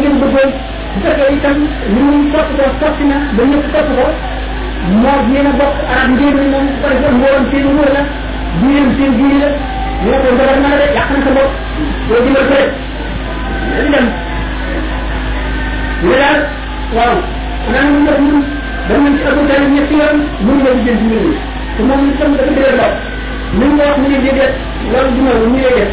yi 0.00 0.46
bu 0.88 0.96
fekkee 1.04 1.28
itam 1.36 1.56
ñu 1.94 2.00
ngi 2.08 2.18
topp 2.32 2.48
ba 2.58 2.64
ñëpp 3.50 3.66
topp 3.72 3.88
ko 3.96 4.06
moo 5.02 5.18
yéen 5.32 5.46
a 5.46 5.48
bokk 5.58 5.74
arab 5.92 6.08
ngeen 6.14 6.34
ni 6.40 6.46
moom 6.52 6.66
par 6.82 6.90
exemple 6.96 7.16
mboolam 7.16 7.44
seen 7.50 7.64
nguur 7.72 7.90
la 7.96 8.02
diineem 8.60 8.88
seen 8.96 9.10
diine 9.18 9.38
la 9.44 9.50
ñu 10.04 10.10
ne 10.10 10.16
ko 10.24 10.28
ndogal 10.34 10.58
na 10.62 10.68
la 10.70 10.76
de 10.80 10.86
yàq 10.96 11.08
na 11.14 11.18
sa 11.24 11.30
bopp 11.36 11.52
yow 12.08 12.18
dimbal 12.24 12.44
ko 12.48 12.54
rek 12.62 12.70
dañu 13.90 13.98
dem 13.98 14.04
ñu 16.00 16.08
daal 16.18 16.38
waaw 16.96 17.16
xanaa 17.64 17.86
ñu 17.92 17.98
def 18.08 18.18
ñun 18.26 18.38
dem 18.88 19.00
nañ 19.04 19.14
ci 19.18 19.22
Abu 19.30 19.40
Talib 19.48 19.70
ñetti 19.74 19.94
yoon 20.00 20.16
mënu 20.46 20.60
la 20.64 20.70
jënd 20.84 21.00
mbir 21.06 21.22
mi 21.28 21.34
te 21.76 21.80
moom 21.88 22.02
itam 22.12 22.30
dafa 22.36 22.52
dëgër 22.56 22.74
lool 22.80 22.94
ni 23.58 23.64
nga 23.74 23.82
wax 23.86 23.96
ñu 24.02 24.06
ne 24.10 24.16
di 24.24 24.30
def 24.38 24.52
loolu 24.90 25.10
du 25.14 25.20
ñu 25.20 25.26
na 25.52 25.58
leen 25.68 25.88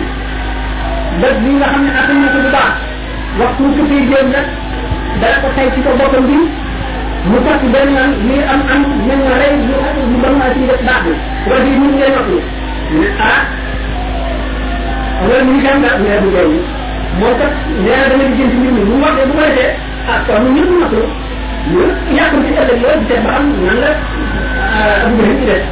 bët 1.21 1.37
bi 1.43 1.51
nga 1.57 1.67
xam 1.73 1.83
ne 1.85 1.93
attan 2.01 2.17
na 2.23 2.29
ko 2.35 2.39
bu 2.45 2.51
baax 2.57 2.73
waxtu 3.41 3.63
su 3.77 3.83
fiy 3.91 4.01
jéem 4.11 4.27
nag 4.35 4.47
dara 5.21 5.37
ko 5.43 5.49
tay 5.57 5.69
bi 6.29 6.39
mu 7.29 7.37
fàtt 7.45 7.63
benn 7.75 7.89
lan 7.97 8.11
lii 8.29 8.43
am 8.53 8.61
am 8.75 8.83
mel 9.07 9.21
na 9.29 9.35
rey 9.41 9.53
ñu 9.69 9.75
ak 9.89 9.97
ñu 10.11 10.17
bon 10.23 10.35
waa 10.41 10.53
wala 11.51 11.59
bii 11.65 11.79
ñun 11.79 11.93
ngay 11.97 12.11
noppi 12.17 12.37
ñu 12.93 12.99
ne 13.01 13.07
ah 13.35 13.41
wala 15.29 15.43
ñu 15.47 15.53
dem 15.65 15.77
daal 15.85 15.99
mais 16.05 16.19
du 16.25 16.29
jëriñ 16.37 16.61
moo 17.21 17.33
tax 17.41 17.53
nee 17.85 17.97
na 18.01 18.05
dama 18.11 18.25
di 18.29 18.33
jënd 18.39 18.53
mbir 18.59 18.73
mi 18.77 18.83
bu 18.89 18.93
mu 18.97 19.05
waxee 19.05 19.27
bu 19.29 19.35
ko 19.39 19.45
defee 19.45 19.73
ah 20.09 21.29
ñu 21.69 21.81
ñàkkul 22.15 22.41
ci 22.47 22.53
ëllëg 22.61 22.81
loolu 22.83 23.03
seet 23.09 23.23
ba 23.27 23.31
xam 23.35 23.45
nan 23.67 23.77
la 23.85 23.91
am 25.05 25.13
njëriñ 25.17 25.37
ci 25.41 25.45
des 25.51 25.63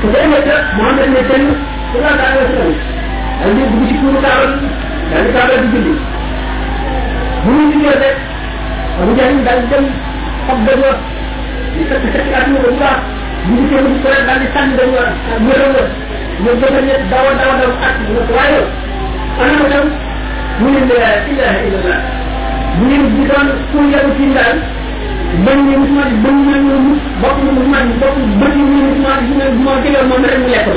su 0.00 0.06
dee 0.12 0.26
mooy 0.30 0.42
que 0.46 0.54
Mouhamed 0.76 1.08
ne 1.14 1.20
seen 1.28 1.42
su 1.90 1.96
la 2.04 2.10
daa 2.20 2.28
la 2.38 2.42
sëñ 2.52 2.70
daal 3.40 3.54
di 3.56 3.62
dugg 3.66 3.84
ci 3.88 3.94
kuuru 4.00 4.18
Kaaroon 4.24 4.52
daal 5.12 5.22
di 5.24 5.32
Kaaroon 5.36 5.64
di 5.72 5.78
julli 5.80 5.94
bu 7.44 7.50
ñu 7.56 7.64
jullee 7.72 7.98
rek 8.02 8.16
Abu 9.00 9.12
Jahl 9.16 9.32
daal 9.46 9.58
di 9.62 9.66
dem 9.72 9.84
xob 10.46 10.58
dañ 10.66 10.78
war 10.84 10.96
di 11.76 11.82
fekk 11.88 12.04
fekk 12.12 12.34
at 12.40 12.46
mu 12.50 12.58
bu 12.64 12.70
baax 12.82 12.98
bu 13.46 13.52
ñu 13.56 13.62
seen 13.70 13.84
bu 13.90 13.96
kuréel 14.02 14.24
daal 14.28 14.40
di 14.42 14.46
sànni 14.54 14.74
dañ 14.80 14.88
war 14.96 15.08
wéeroon 15.46 15.72
la 15.76 15.82
ñu 16.44 16.50
bëgg 16.60 16.76
ne 16.86 16.94
dawa 17.10 17.30
dawa 17.40 17.54
daw 17.60 17.70
at 17.88 17.94
mu 18.04 18.12
nekk 18.18 18.30
waaye 18.36 18.60
ana 19.40 19.52
ma 19.60 19.64
tam 19.72 19.86
mu 20.60 20.66
ne 20.74 20.80
la 21.00 21.10
ilaha 21.32 21.56
illallah 21.66 21.98
bu 22.76 22.82
ñu 23.00 23.04
gisoon 23.16 23.48
pour 23.70 23.82
yabu 23.94 24.12
ci 24.20 24.26
daal 24.38 24.58
bëri 25.44 25.62
na 25.70 25.76
musulman 25.82 26.10
yi 26.14 26.18
bëri 26.24 26.40
na 26.50 26.56
ñoom 26.66 26.84
bokk 27.20 27.36
na 27.44 27.50
musulman 27.56 27.84
yi 27.90 27.94
bokk 28.00 28.16
bëri 28.40 28.58
na 28.58 28.76
musulman 28.80 29.20
yi 29.28 29.34
ne 29.38 29.46
moo 29.64 29.76
gënal 29.82 30.04
moom 30.08 30.22
rek 30.28 30.38
mu 30.42 30.48
lekk 30.52 30.68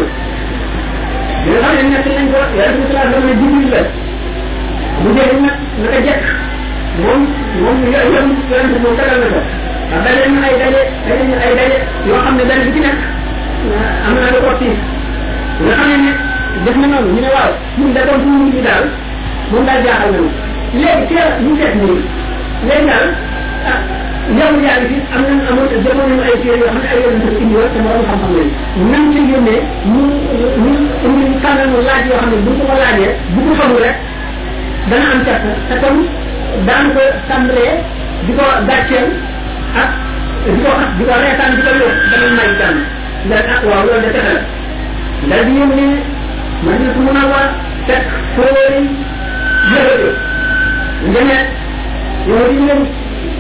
bi 1.46 1.52
nga 1.60 1.70
xam 1.74 1.88
ne 1.90 1.94
nekk 1.94 2.08
nañ 2.16 2.28
ko 2.32 2.40
yàlla 2.52 2.74
bi 2.76 2.82
salaa 2.90 3.08
dama 3.12 3.30
jibril 3.40 3.68
la 3.74 3.82
bu 5.02 5.08
dee 5.16 5.26
nag 5.44 5.58
naka 5.82 6.00
jekk 6.08 6.22
moom 7.02 7.22
moom 7.60 7.78
yom 7.94 8.12
yonente 8.16 8.58
moom 8.84 8.96
tagal 9.00 9.20
na 9.24 9.28
ko 9.34 9.40
ndax 9.92 10.04
daje 10.06 10.26
na 10.36 10.42
ay 10.50 10.56
daje 10.62 10.82
daje 11.08 11.24
na 11.32 11.36
ay 11.48 11.52
daje 11.60 11.78
yoo 12.08 12.20
xam 12.24 12.34
ne 12.38 12.44
benn 12.50 12.62
bi 12.66 12.72
ci 12.76 12.80
nekk 12.86 13.00
am 14.08 14.16
na 14.22 14.28
lu 14.34 14.40
ko 14.46 14.52
tiis 14.60 14.80
nga 15.64 15.74
xam 15.80 15.88
ne 15.88 15.96
ne 16.08 16.12
def 16.64 16.76
na 16.82 16.86
noonu 16.92 17.10
ñu 17.16 17.22
ne 17.26 17.30
waaw 17.36 17.52
ñun 17.80 17.94
da 17.96 18.02
doon 18.08 18.20
suñu 18.24 18.38
nit 18.46 18.54
ñi 18.60 18.62
daal 18.68 18.86
moom 19.52 19.64
daal 19.66 19.82
jaaxal 19.86 20.14
na 20.20 20.28
léegi 20.82 21.04
ca 21.20 21.24
ñu 21.44 21.52
seet 21.60 21.74
nii 21.82 21.98
léegi 22.68 22.88
daal 22.92 23.08
ñoom 24.38 24.56
yaa 24.66 24.78
ngi 24.84 24.94
fi 24.94 25.00
am 25.16 25.24
nañ 25.24 25.40
amoon 25.52 26.24
ay 26.28 26.36
téere 26.42 26.58
yoo 26.60 26.68
xam 26.70 26.78
ne 26.82 26.88
ay 26.94 27.00
yoon 27.02 27.16
yu 27.24 27.30
indi 27.42 27.56
woon 27.58 27.72
te 27.74 27.80
borom 27.86 28.04
xam-xam 28.10 28.32
lañu 28.38 28.46
nañ 28.92 29.04
ci 29.14 29.20
yónnee 29.32 29.62
ñu 29.94 30.02
ñu 30.64 31.18
ñu 31.18 31.34
tànnal 31.44 31.72
laaj 31.88 32.04
yoo 32.10 32.20
xam 32.22 32.30
ne 32.32 32.38
bu 32.46 32.52
ko 32.60 32.64
ko 32.70 32.74
laajee 32.82 33.12
bu 33.34 33.40
ko 33.48 33.54
xamul 33.60 33.80
rek 33.84 33.96
dana 34.90 35.06
am 35.16 35.20
càpp 35.28 35.44
te 35.68 35.76
daan 36.68 36.86
ko 36.96 37.02
tàmbalee 37.30 37.74
di 38.26 38.32
ko 38.38 38.46
gàcceel 38.70 39.08
di 40.54 40.62
ko 40.64 40.70
xas 40.78 40.92
di 40.94 41.04
di 41.04 41.04
ko 41.10 41.20
yóbbu 41.80 41.84
dana 42.12 42.30
may 42.38 42.50
jàmm 42.60 42.78
ndax 43.28 43.46
ah 43.54 43.60
waaw 43.66 43.86
man 46.64 46.76
de 46.82 46.86
su 46.94 47.02
mun 47.06 47.16
a 47.16 47.26
waa 47.32 47.46
fekk 47.88 48.06
foo 48.36 48.54
yëgëjoo 49.72 50.16
nga 51.12 51.38
yow 52.28 52.44
di 52.52 52.88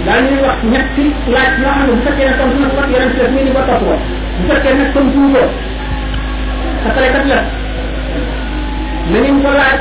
da 0.05 0.13
ñuy 0.21 0.39
wax 0.45 0.57
ñett 0.71 0.95
laaj 1.33 1.53
yoo 1.61 1.71
xam 1.71 1.87
ne 1.87 1.93
bu 1.93 2.01
fekkee 2.05 2.25
ne 2.29 2.33
comme 2.39 2.53
suma 2.57 2.69
sport 2.73 2.89
yeneen 2.93 3.11
ci 3.13 3.19
def 3.21 3.31
ñu 3.45 3.51
ba 3.57 3.61
topp 3.69 3.81
woon 3.87 3.99
bu 4.39 4.43
fekkee 4.51 4.73
ne 4.79 4.83
comme 4.93 5.09
suñu 5.13 5.29
bor 5.33 5.47
sa 6.83 6.89
tale 6.95 7.07
kat 7.15 7.25
la 7.31 7.39
nañu 9.11 9.41
ko 9.43 9.49
laaj 9.57 9.79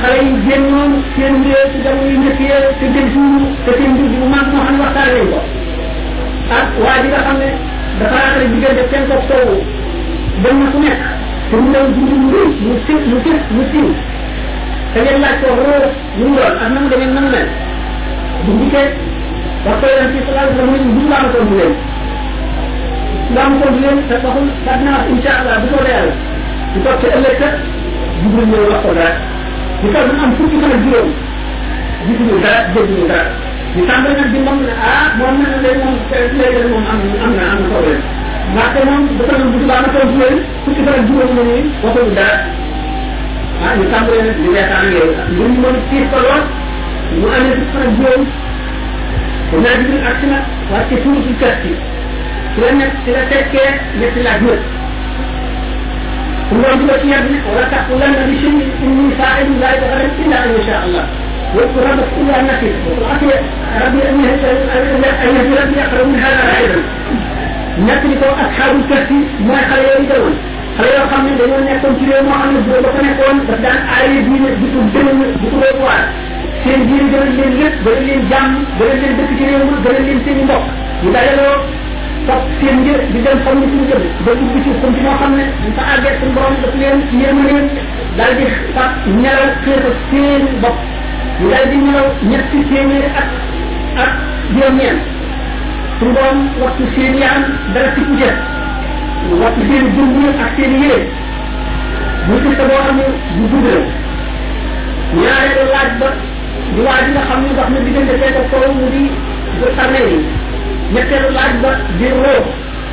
xale 0.00 0.16
yi 0.26 0.32
génn 0.46 0.64
noon 0.72 0.92
seen 1.14 1.34
mbiree 1.40 1.66
ci 1.72 1.78
dem 1.86 1.98
yi 2.06 2.16
nekkee 2.22 2.58
te 2.80 2.86
jël 2.94 3.08
suñu 3.14 3.40
te 3.64 3.70
seen 3.78 3.90
mbir 3.94 4.08
bi 4.12 4.16
bu 4.20 4.26
mag 4.34 4.46
moo 4.52 4.62
xam 4.66 4.74
ne 4.76 4.80
waxtaan 4.84 5.08
nañ 5.14 5.26
ko 5.32 5.38
ak 6.58 6.66
waa 6.84 6.98
ji 7.02 7.08
nga 7.12 7.20
xam 7.26 7.36
ne 7.42 7.48
dafa 8.00 8.16
raatale 8.22 8.44
diggante 8.54 8.82
seen 8.90 9.04
topp 9.12 9.22
soowu 9.28 9.56
dem 10.42 10.56
na 10.62 10.66
ku 10.72 10.78
nekk 10.84 11.02
te 11.48 11.54
mu 11.60 11.68
ndaw 11.70 11.84
jundu 11.94 12.14
mu 12.24 12.28
rëy 12.32 12.48
mu 12.66 12.72
sin 12.86 12.98
mu 13.10 13.16
sin 13.24 13.38
mu 13.56 13.62
sin 13.72 13.86
te 14.92 14.98
ngeen 15.00 15.20
laaj 15.22 15.36
ko 15.42 15.46
rëy 15.62 15.84
mu 16.18 16.24
ngi 16.32 16.36
doon 16.42 16.54
ak 16.64 16.68
nam 16.74 16.84
demee 16.90 17.12
nam 17.16 17.28
mel 17.34 17.48
bu 18.46 18.50
dikkee 18.60 18.86
wax 19.64 19.74
ko 19.80 19.86
yonent 19.88 20.12
bi 20.14 20.20
sallallahu 20.24 20.44
alayhi 20.44 20.56
wa 20.56 20.56
sallam 20.56 20.70
mu 20.72 20.76
ne 20.80 20.88
buñ 20.96 21.06
laa 21.10 21.20
ma 21.24 21.28
tontu 21.34 21.54
leen 21.58 21.72
laa 23.34 23.46
ma 23.50 23.56
tontu 23.62 23.78
leen 23.82 23.96
te 24.08 24.14
waxul 24.24 24.48
daal 24.66 24.80
naa 24.86 24.96
wax 24.98 25.06
incha 25.12 25.30
allah 25.40 25.56
bu 25.62 25.66
soobee 25.72 25.92
yàlla 25.96 26.12
di 26.72 26.78
toog 26.84 26.96
ca 27.02 27.06
ëllëg 27.16 27.36
kat 27.42 27.54
Jibril 28.20 28.46
ñëw 28.50 28.64
wax 28.70 28.80
ko 28.86 28.90
dara 28.98 29.12
di 29.80 29.86
toog 29.94 30.06
mu 30.08 30.16
am 30.24 30.30
fukki 30.36 30.56
fan 30.62 30.72
ak 30.76 30.80
juróom 30.84 31.10
gisuñu 32.06 32.36
dara 32.44 32.60
dégguñu 32.74 33.04
dara 33.10 33.24
di 33.74 33.82
tàmbali 33.88 34.14
nag 34.18 34.30
di 34.34 34.38
moom 34.46 34.58
ne 34.66 34.72
ah 34.92 35.04
moom 35.18 35.34
na 35.42 35.48
léegi 35.64 35.82
moom 35.84 35.96
léegi 36.38 36.60
moom 36.72 36.84
am 36.92 36.98
am 37.26 37.32
na 37.38 37.42
am 37.52 37.56
na 37.60 37.66
problème 37.72 38.02
ndaxte 38.54 38.78
moom 38.88 39.02
dafa 39.18 39.34
doon 39.38 39.50
bu 39.52 39.58
baax 39.70 39.80
na 39.82 39.88
tontu 39.96 40.16
leen 40.20 40.36
fukki 40.64 40.80
fan 40.86 40.94
ak 41.00 41.06
juróom 41.08 41.30
la 41.38 41.42
ñuy 41.50 41.62
waxuñu 41.84 42.12
dara 42.20 42.36
ah 43.64 43.72
ñu 43.78 43.84
tàmbali 43.92 44.20
nag 44.28 44.34
di 44.36 44.44
weexaan 44.52 44.84
yooyu 44.94 45.10
mbir 45.32 45.50
mi 45.50 45.58
moom 45.62 45.76
tiis 45.88 46.06
ko 46.12 46.18
lool 46.26 46.44
وأنا 47.22 47.54
بتفرج 47.58 47.90
جوي 48.00 48.26
وما 49.54 49.68
عندي 49.74 49.88
من 49.92 50.02
أرسمة 50.06 50.40
وأكتفوني 50.72 51.22
في 51.24 51.30
الكاسكي 51.30 51.72
لأن 52.58 52.80
إلى 53.06 53.22
تركيا 53.30 53.68
مثل 54.00 54.20
العجوز 54.20 54.58
ثم 56.50 56.62
في 56.78 56.84
وكي 56.92 57.08
يبني 57.14 57.38
ولا 57.56 57.64
تقول 57.72 57.98
لنا 58.00 58.26
بشني 58.28 58.66
إني 58.84 59.14
فاعل 59.18 59.46
لا 59.60 59.68
يتغرر 59.74 60.08
إلا 60.26 60.36
أن 60.44 60.50
يشاء 60.60 60.80
الله 60.86 61.06
وقلت 61.54 61.76
رب 61.86 61.98
أقول 62.06 62.24
لها 62.28 62.42
نفسي 62.50 62.72
وقلت 63.02 63.22
ربي 63.82 64.00
أن 64.08 64.20
يجب 65.36 65.56
أن 65.64 65.72
يقرأ 65.82 66.04
من 66.06 66.18
هذا 66.26 66.42
أيضا 66.58 66.80
نتلك 67.88 68.22
أصحاب 68.44 68.76
الكهفي 68.76 69.14
ما 69.48 69.54
يخلي 69.62 69.86
يريدون 69.94 70.34
خلي 70.78 70.88
يرحمني 70.96 71.32
لأن 71.38 71.68
يكون 71.76 71.94
كريم 72.06 72.26
وعمل 72.28 72.60
بلوكنا 72.66 73.10
يكون 73.12 73.36
بدان 73.48 73.78
عالي 73.88 74.20
دين 74.26 74.44
بطبين 74.54 75.22
بطبين 75.42 76.02
seen 76.64 76.82
diine 76.88 77.08
gënal 77.12 77.32
leen 77.38 77.54
lépp 77.60 77.78
gënal 77.84 78.04
leen 78.08 78.24
jàmm 78.32 78.54
gënal 78.78 79.00
leen 79.00 79.14
dëkk 79.18 79.32
ci 79.38 79.44
réew 79.44 79.64
mi 79.68 80.22
i 80.40 80.44
mbokk 80.44 80.66
ñu 81.04 81.10
dajaloo 81.12 81.56
topp 82.28 82.54
seen 82.60 82.78
njër 82.84 83.00
di 83.12 83.20
dem 83.26 83.38
xam 83.46 83.58
ni 83.60 83.66
suñu 83.70 83.86
jëm 83.90 84.04
ba 84.26 84.32
dugg 84.38 84.54
ci 84.64 84.70
xum 84.80 84.94
ci 84.96 85.00
moo 85.04 85.16
xam 85.20 85.34
ne 85.38 85.44
ñu 85.64 85.72
fa 85.78 85.82
àggee 85.94 86.14
suñu 86.20 86.32
borom 86.36 86.56
daf 86.62 86.74
leen 86.82 87.02
yërma 87.20 87.42
leen 87.48 87.68
daal 88.16 88.36
di 88.40 88.46
fat 88.74 88.92
ñelaw 89.22 89.48
xéeta 89.64 89.90
seen 90.10 90.42
bopp 90.62 90.78
ñu 91.40 91.46
daal 91.52 91.66
di 91.70 91.76
ñelaw 91.86 92.08
ñetti 92.30 92.58
téeméeri 92.72 93.08
ak 93.22 93.28
ak 94.04 94.12
juróom-ñeent 94.54 95.00
suñu 95.98 96.12
borom 96.16 96.38
waxtu 96.62 96.84
seen 96.96 97.18
yaram 97.22 97.44
dara 97.74 97.92
ci 97.94 98.00
ku 98.08 98.14
jëf 98.16 98.36
waxtu 99.42 99.62
seen 99.70 99.84
jumb 99.94 100.16
ak 100.46 100.50
seen 100.56 100.72
yére 100.82 100.98
ñu 102.28 102.34
gis 102.44 102.56
boo 102.60 102.80
xam 102.84 102.96
ne 103.00 103.04
bu 103.38 103.42
gudd 103.52 103.66
la 103.68 103.82
ñaareelu 105.22 105.62
laaj 105.74 106.14
di 106.74 106.80
laaj 106.82 107.06
nga 107.14 107.22
xam 107.28 107.40
ne 107.44 107.50
dox 107.58 107.68
na 107.72 107.78
diggante 107.86 108.14
fekk 108.22 108.36
soow 108.50 108.70
mu 108.78 108.86
di 108.94 109.04
bu 109.58 109.64
xamee 109.76 110.04
ni 110.10 110.18
ñetteelu 110.94 111.28
laaj 111.36 111.52
ba 111.62 111.70
di 111.98 112.06
roo 112.18 112.40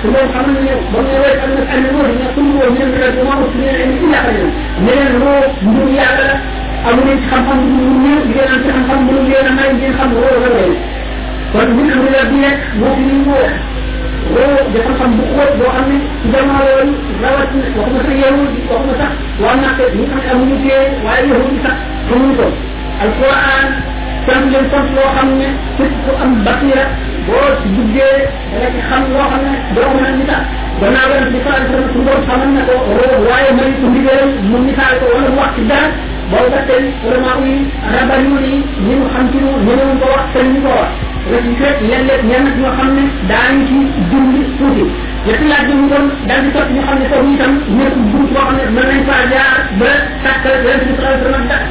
su 0.01 0.05
loolu 0.13 0.29
xam 0.33 0.45
na 0.55 0.59
ne 0.67 0.73
ba 0.91 0.99
muy 1.05 1.15
wéy 1.23 1.35
am 1.43 1.51
na 1.55 1.61
ay 1.73 1.79
roo 1.93 2.03
ne 2.19 2.27
sul 2.33 2.47
roo 2.57 2.69
ñu 2.75 2.83
ne 2.91 2.97
rek 3.01 3.15
moom 3.25 3.41
su 3.51 3.55
ñu 3.57 3.65
ne 3.65 3.83
ila 4.07 4.19
xañu 4.25 4.45
ne 4.85 4.91
leen 4.97 5.13
roo 5.23 5.43
mbir 5.67 5.87
yàlla 5.97 6.25
la 6.29 6.33
amu 6.89 6.99
leen 7.05 7.17
ci 7.21 7.27
xam-xam 7.31 7.59
bu 7.61 7.81
mu 7.81 7.91
ñëw 8.05 8.21
di 8.27 8.33
leen 8.37 8.51
am 8.53 8.59
ci 8.63 8.69
xam-xam 8.73 8.99
bu 9.05 9.11
mu 9.15 9.21
leen 9.29 9.45
a 9.49 9.51
may 9.57 9.69
ngeen 9.77 9.95
xam 9.99 10.11
roo 10.21 10.33
la 10.43 10.49
leen 10.57 10.73
kon 11.53 11.67
bu 11.75 11.81
ñu 11.87 11.93
amee 11.99 12.23
bi 12.29 12.37
nekk 12.45 12.57
moo 12.79 12.93
fi 12.97 13.03
ñu 13.09 13.17
woo 13.33 13.49
roo 14.35 14.55
dafa 14.73 14.91
xam 14.99 15.11
bu 15.17 15.23
xóot 15.35 15.51
boo 15.59 15.71
xam 15.75 15.85
ne 15.91 15.97
jamono 16.33 16.63
yooyu 16.71 16.93
rawat 17.23 17.49
waxuma 17.49 17.65
sax 17.65 18.05
yeewul 18.21 18.47
waxuma 18.69 18.93
sax 19.01 19.11
waa 19.43 19.55
naqe 19.61 19.83
ñu 19.97 20.03
xam 20.09 20.19
ne 20.23 20.27
amuñu 20.33 20.55
tee 20.63 20.81
waaye 21.05 21.25
yeewul 21.29 21.55
sax 21.65 21.75
xamuñu 22.09 22.35
ko 22.39 22.45
القران 23.03 23.67
تام 24.27 24.43
لي 24.53 24.59
فوت 24.71 24.87
لو 24.95 25.05
خامني 25.17 25.47
كيف 25.77 25.91
كو 26.05 26.13
ام 26.23 26.31
باتيرا 26.45 26.85
بو 27.27 27.39
دوجي 27.75 28.07
دا 28.51 28.67
لي 28.73 28.81
خام 28.89 29.03
لو 29.13 29.21
خامني 29.31 29.53
دو 29.75 29.89
ما 30.01 30.09
نيتا 30.17 30.37
دا 30.81 30.87
نا 30.95 31.01
ورن 31.09 31.29
دي 31.33 31.39
فان 31.45 31.63
سر 31.71 31.81
سو 31.93 31.99
دو 32.07 32.13
خامن 32.27 32.49
نا 32.55 32.61
كو 32.67 32.77
رو 33.11 33.23
واي 33.29 33.45
مري 33.57 33.73
تو 33.81 33.87
دي 33.95 34.01
ديل 34.07 34.29
مون 34.49 34.61
نيتا 34.67 34.85
كو 34.99 35.05
ولا 35.15 35.29
وقت 35.41 35.57
دا 35.71 35.79
بو 36.31 36.43
دا 36.53 36.59
تي 36.67 36.85
علماء 37.05 37.37
وي 37.43 37.55
رباني 37.93 38.33
ني 38.43 38.93
ني 38.99 39.09
خام 39.13 39.25
تي 39.33 39.37
نو 39.45 39.51
نيو 39.67 39.89
كو 40.01 40.07
وقت 40.15 40.33
ني 40.53 40.59
كو 40.65 40.75
رك 41.33 41.45
كيت 41.59 41.77
لين 41.89 42.01
لين 42.07 42.21
نيان 42.29 42.43
نيو 42.57 42.69
خامني 42.77 43.05
دا 43.29 43.39
ني 43.55 43.63
تي 43.69 43.77
دوندي 44.09 44.41
سوتي 44.59 44.87
yepp 45.29 45.41
laaj 45.49 45.65
bi 45.69 45.73
mu 45.79 45.85
doon 45.91 46.05
dal 46.29 46.39
di 46.45 46.49
topp 46.55 46.69
ñu 46.75 46.81
xam 46.87 46.97
ne 47.01 47.05
foofu 47.09 47.27
ñu 47.29 47.35
tam 47.41 47.51
ñu 47.77 47.85
bu 48.11 48.19
boo 48.33 48.43
xam 48.45 48.55
ne 48.59 48.63
mën 48.75 48.85
nañ 48.89 49.01
faa 49.09 49.21
jaar 49.33 49.57
ba 49.79 49.91
sàkk 50.23 50.45
yeneen 50.51 50.79
ci 50.85 50.93
sama 51.01 51.61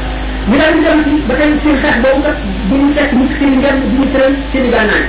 ñu 0.50 0.58
daal 0.58 0.74
di 0.74 0.82
dem 0.84 1.00
ci 1.04 1.22
ba 1.28 1.34
tey 1.38 1.50
seen 1.62 1.76
xeex 1.82 1.96
boobu 2.02 2.22
kat 2.26 2.36
bu 2.68 2.74
ñu 2.82 2.88
fekk 2.96 3.12
ñu 3.18 3.24
seen 3.38 3.52
ngem 3.60 3.76
bu 3.94 4.02
ñu 4.02 4.04
i 4.58 4.70
gànnaay 4.74 5.04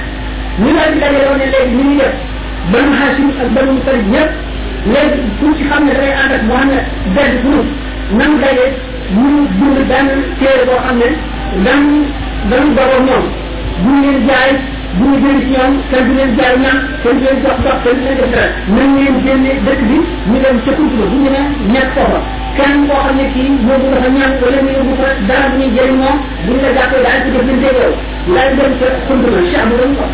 ñu 0.61 0.69
daal 0.76 0.91
di 0.93 0.99
dajaloo 1.03 1.35
ne 1.39 1.45
léegi 1.53 1.73
ñu 1.77 1.84
ngi 1.89 1.95
def 2.01 2.13
banu 2.72 2.91
Haasim 2.99 3.27
ak 3.43 3.49
banu 3.55 3.72
Mutalib 3.76 4.05
ñëpp 4.13 4.30
léegi 4.93 5.22
pour 5.39 5.51
ci 5.57 5.63
xam 5.69 5.81
ne 5.88 5.91
dafay 5.93 6.13
ànd 6.22 6.34
ak 6.38 6.41
Muhammad 6.49 6.85
benn 7.15 7.34
pour 7.43 7.63
nan 8.18 8.31
daje 8.43 8.65
ñu 9.18 9.30
bind 9.57 9.77
benn 9.89 10.07
téere 10.39 10.63
boo 10.69 10.80
xam 10.85 10.97
ne 11.01 11.07
daan 11.65 11.84
danu 12.49 12.68
dogoon 12.77 13.03
ñoom 13.09 13.26
bu 13.84 13.89
ñu 14.01 14.11
leen 14.30 14.55
bu 14.99 15.05
ñu 15.07 15.18
jëlee 15.22 15.39
ci 15.43 15.49
ñoom 15.55 15.73
kenn 15.91 16.05
du 16.09 16.13
leen 16.18 16.31
jaay 16.38 16.55
ñaan 16.63 16.77
kenn 17.03 17.15
du 17.19 17.23
leen 17.23 17.38
jox 17.45 17.57
dox 17.65 17.77
kenn 17.84 17.95
du 17.99 18.03
leen 18.05 18.18
def 18.19 18.30
dara 18.35 18.51
nañ 18.76 18.89
leen 18.99 19.15
génne 19.23 19.51
dëkk 19.65 19.81
bi 19.88 19.97
ñu 20.31 20.38
dem 20.43 20.57
ca 20.65 20.72
tuuti 20.77 20.95
ba 20.99 21.05
bu 21.11 21.15
ñu 21.23 21.30
ne 21.35 21.43
ñett 21.73 21.89
foofa 21.95 22.19
kenn 22.57 22.76
koo 22.88 22.99
xam 23.05 23.15
ne 23.19 23.26
kii 23.34 23.49
yóbbu 23.69 23.88
nga 23.89 23.99
fa 24.03 24.09
ñaan 24.19 24.34
wala 24.43 24.59
ñu 24.65 24.72
yóbbu 24.77 24.93
fa 25.01 25.07
dara 25.30 25.45
bu 25.51 25.55
ñuy 25.59 25.69
jëriñ 25.76 25.97
moom 26.01 26.18
bu 26.45 26.49
ñu 26.55 26.59
la 26.65 26.69
jàppee 26.77 27.03
daal 27.05 27.19
ci 27.23 27.30
def 27.35 27.43
leen 27.47 27.59
déggoo 27.63 27.91
laay 28.34 28.49
dem 28.59 28.73
ca 28.80 28.88
xunt 29.07 29.23
na 29.31 29.39
si 29.47 29.55
amul 29.61 29.80
woon 29.80 29.95
ko 29.99 30.05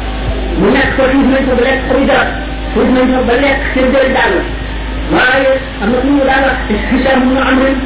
mu 0.61 0.67
nekk 0.75 0.89
ko 0.97 1.03
xiif 1.11 1.27
nañ 1.33 1.43
ko 1.47 1.53
ba 1.59 1.63
lekk 1.67 1.81
xamuy 1.89 2.05
dara 2.05 2.29
xiif 2.73 2.87
nañ 2.95 3.07
ko 3.13 3.19
ba 3.29 3.35
lekk 3.43 3.59
seen 3.73 3.87
jëriñ 3.93 4.13
daal 4.17 4.35
waaye 5.15 5.53
am 5.81 5.89
na 5.93 5.97
ku 6.03 6.07
ñu 6.17 6.23
daal 6.29 6.43
wax 6.47 6.57
si 6.87 6.97
am 7.13 7.19
mu 7.25 7.39
am 7.49 7.57
ren 7.65 7.77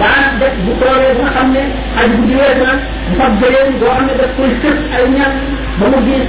daan 0.00 0.38
def 0.40 0.54
bu 0.66 0.72
toolee 0.80 1.12
ba 1.18 1.22
nga 1.26 1.30
xam 1.36 1.48
ne 1.54 1.62
xaj 1.96 2.08
bu 2.14 2.18
jiwee 2.30 2.54
na 2.62 2.70
fab 3.18 3.32
gëléem 3.40 3.68
boo 3.80 3.90
xam 3.96 4.04
ne 4.08 4.14
daf 4.20 4.32
koy 4.38 4.50
sëf 4.62 4.78
ay 4.96 5.04
ñax 5.16 5.32
ba 5.78 5.84
mu 5.92 5.98
gis 6.06 6.26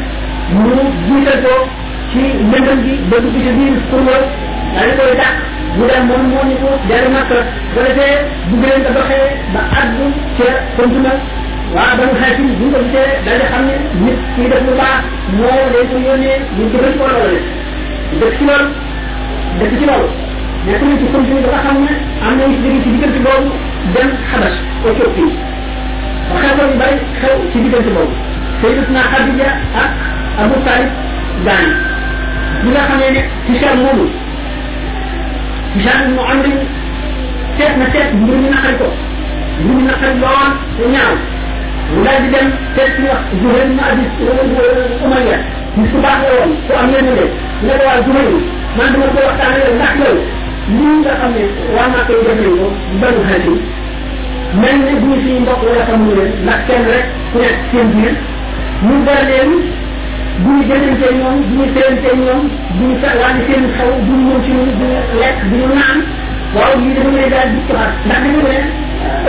mu 0.60 0.74
jiital 1.06 1.40
ko 1.46 1.56
ci 2.12 2.24
lëndëm 2.52 2.80
gi 2.86 2.94
ba 3.10 3.18
dugg 3.24 3.38
ci 3.46 3.52
biir 3.58 3.76
kurwa 3.90 4.16
daal 4.76 4.91
koy 5.00 5.12
dàq 5.22 5.36
mu 5.78 5.84
dem 5.90 6.04
moom 6.10 6.24
moo 6.32 6.44
ni 6.50 6.56
ko 6.64 6.70
dellu 6.90 7.10
màkk 7.16 7.32
ba 7.74 7.80
defee 7.86 8.16
ba 8.84 8.91
doxee 8.98 9.28
ba 9.54 9.62
àgg 9.80 10.00
kontuna 10.76 11.14
waaw 11.76 11.94
ba 11.98 12.04
mu 12.10 12.14
xay 12.20 12.32
si 12.38 12.44
bu 12.60 12.66
ñu 12.72 12.80
ne 13.68 13.76
nit 14.06 14.20
kii 14.36 14.50
def 14.52 14.64
lu 14.68 14.74
moo 15.40 15.60
lay 15.74 15.86
ko 15.91 15.96
yónnee 16.08 16.38
ñu 16.58 16.64
jëfal 16.72 16.96
ko 17.00 17.06
loolu 17.16 17.40
dëkk 18.20 18.34
ci 18.40 18.44
loolu 18.50 18.68
dëkk 19.60 19.74
ci 19.82 20.28
nek 20.65 20.80
ci 20.99 21.06
sun 21.11 21.23
ci 21.27 21.31
dafa 21.44 21.57
xam 21.64 21.76
ne 21.84 21.90
am 22.27 22.34
na 22.40 22.44
ci 22.52 22.57
ci 22.84 22.90
digënt 22.94 23.18
boobu 23.23 23.52
dem 23.94 24.10
xadas 24.30 24.56
o 24.88 24.94
ci 24.98 25.03
ci 25.15 25.26
xadas 26.41 26.69
yu 26.72 26.77
bari 26.81 26.98
xew 27.19 27.36
ci 27.52 27.57
digënt 27.65 27.88
boobu 27.95 28.15
sayyidat 28.61 28.90
na 28.95 29.02
khadija 29.11 29.49
ak 29.84 29.91
abu 30.44 30.56
talib 30.65 30.90
dan 31.48 31.65
bi 32.61 32.68
nga 32.73 32.81
xamee 32.90 33.11
ne 33.15 33.22
ci 33.45 33.53
cher 33.61 33.76
momu 33.84 34.06
ci 35.72 35.77
jaar 35.86 36.02
mu 36.15 36.22
am 36.31 36.40
ni 36.44 36.52
tek 37.57 37.72
na 37.80 37.86
tek 37.95 38.07
mbir 38.19 38.36
mi 38.44 38.49
naxari 38.53 38.76
ko 38.81 38.88
mbir 39.64 39.73
mi 39.77 39.84
naxari 39.90 40.14
lool 40.22 40.52
te 40.76 40.84
ñaaw 40.94 41.14
mu 41.94 41.99
daal 42.06 42.19
di 42.23 42.30
dem 42.36 42.48
tek 42.76 42.90
ci 42.95 43.02
wax 43.07 43.22
gouvernement 43.41 43.95
bi 43.95 45.03
omaya 45.06 45.38
ci 45.73 45.81
su 45.91 45.98
baax 46.03 46.18
la 46.26 46.31
woon 46.36 46.52
su 46.68 46.72
am 46.81 46.88
leen 46.91 47.07
ne 47.15 47.26
ne 47.65 47.73
waa 47.86 47.98
gouvernement 48.03 48.44
man 48.77 48.90
dama 48.94 49.07
ko 49.15 49.19
waxtaanee 49.27 49.72
ndax 49.80 49.95
yow 50.03 50.18
lii 50.78 50.96
nga 51.02 51.12
xam 51.20 51.32
ne 51.36 51.44
waa 51.76 51.88
maa 51.94 52.04
koy 52.08 52.20
def 52.26 52.40
ko 52.46 52.68
banu 53.02 53.20
xati 53.30 53.54
mel 54.62 54.78
ne 54.86 54.94
bu 55.02 55.08
ñu 55.12 55.16
suñu 55.24 55.40
mbokk 55.44 55.62
wala 55.68 55.82
xamuñu 55.90 56.14
leen 56.20 56.32
ndax 56.46 56.60
kenn 56.68 56.84
rek 56.91 57.06
ku 57.32 57.38
nekk 57.44 57.58
seen 57.72 57.88
biir 57.94 58.14
ñu 58.86 58.94
bari 59.06 59.24
leen 59.30 59.50
bu 60.44 60.50
ñu 60.56 60.62
jëndantee 60.68 61.12
ñoom 61.20 61.36
bu 61.48 61.54
ñu 61.58 61.66
teelantee 61.76 62.16
ñoom 62.24 62.44
bu 62.78 62.84
ñu 62.88 62.96
sa 63.02 63.10
wàññi 63.20 63.41
seen 63.50 63.64
xaw 63.76 63.91
bu 64.06 64.14
ñu 64.14 64.22
ñëw 64.28 64.40
ci 64.46 64.52
ñun 64.58 64.72
bu 64.80 64.84
ñu 64.91 65.00
lekk 65.22 65.38
bu 65.50 65.56
ñu 65.60 65.68
naan 65.80 65.98
waaw 66.56 66.74
lii 66.82 66.94
dafa 66.98 67.12
lay 67.18 67.30
daal 67.34 67.48
di 67.54 67.60
tubaab 67.68 67.91
ndax 68.06 68.20
dañu 68.26 68.40
ne 68.48 68.58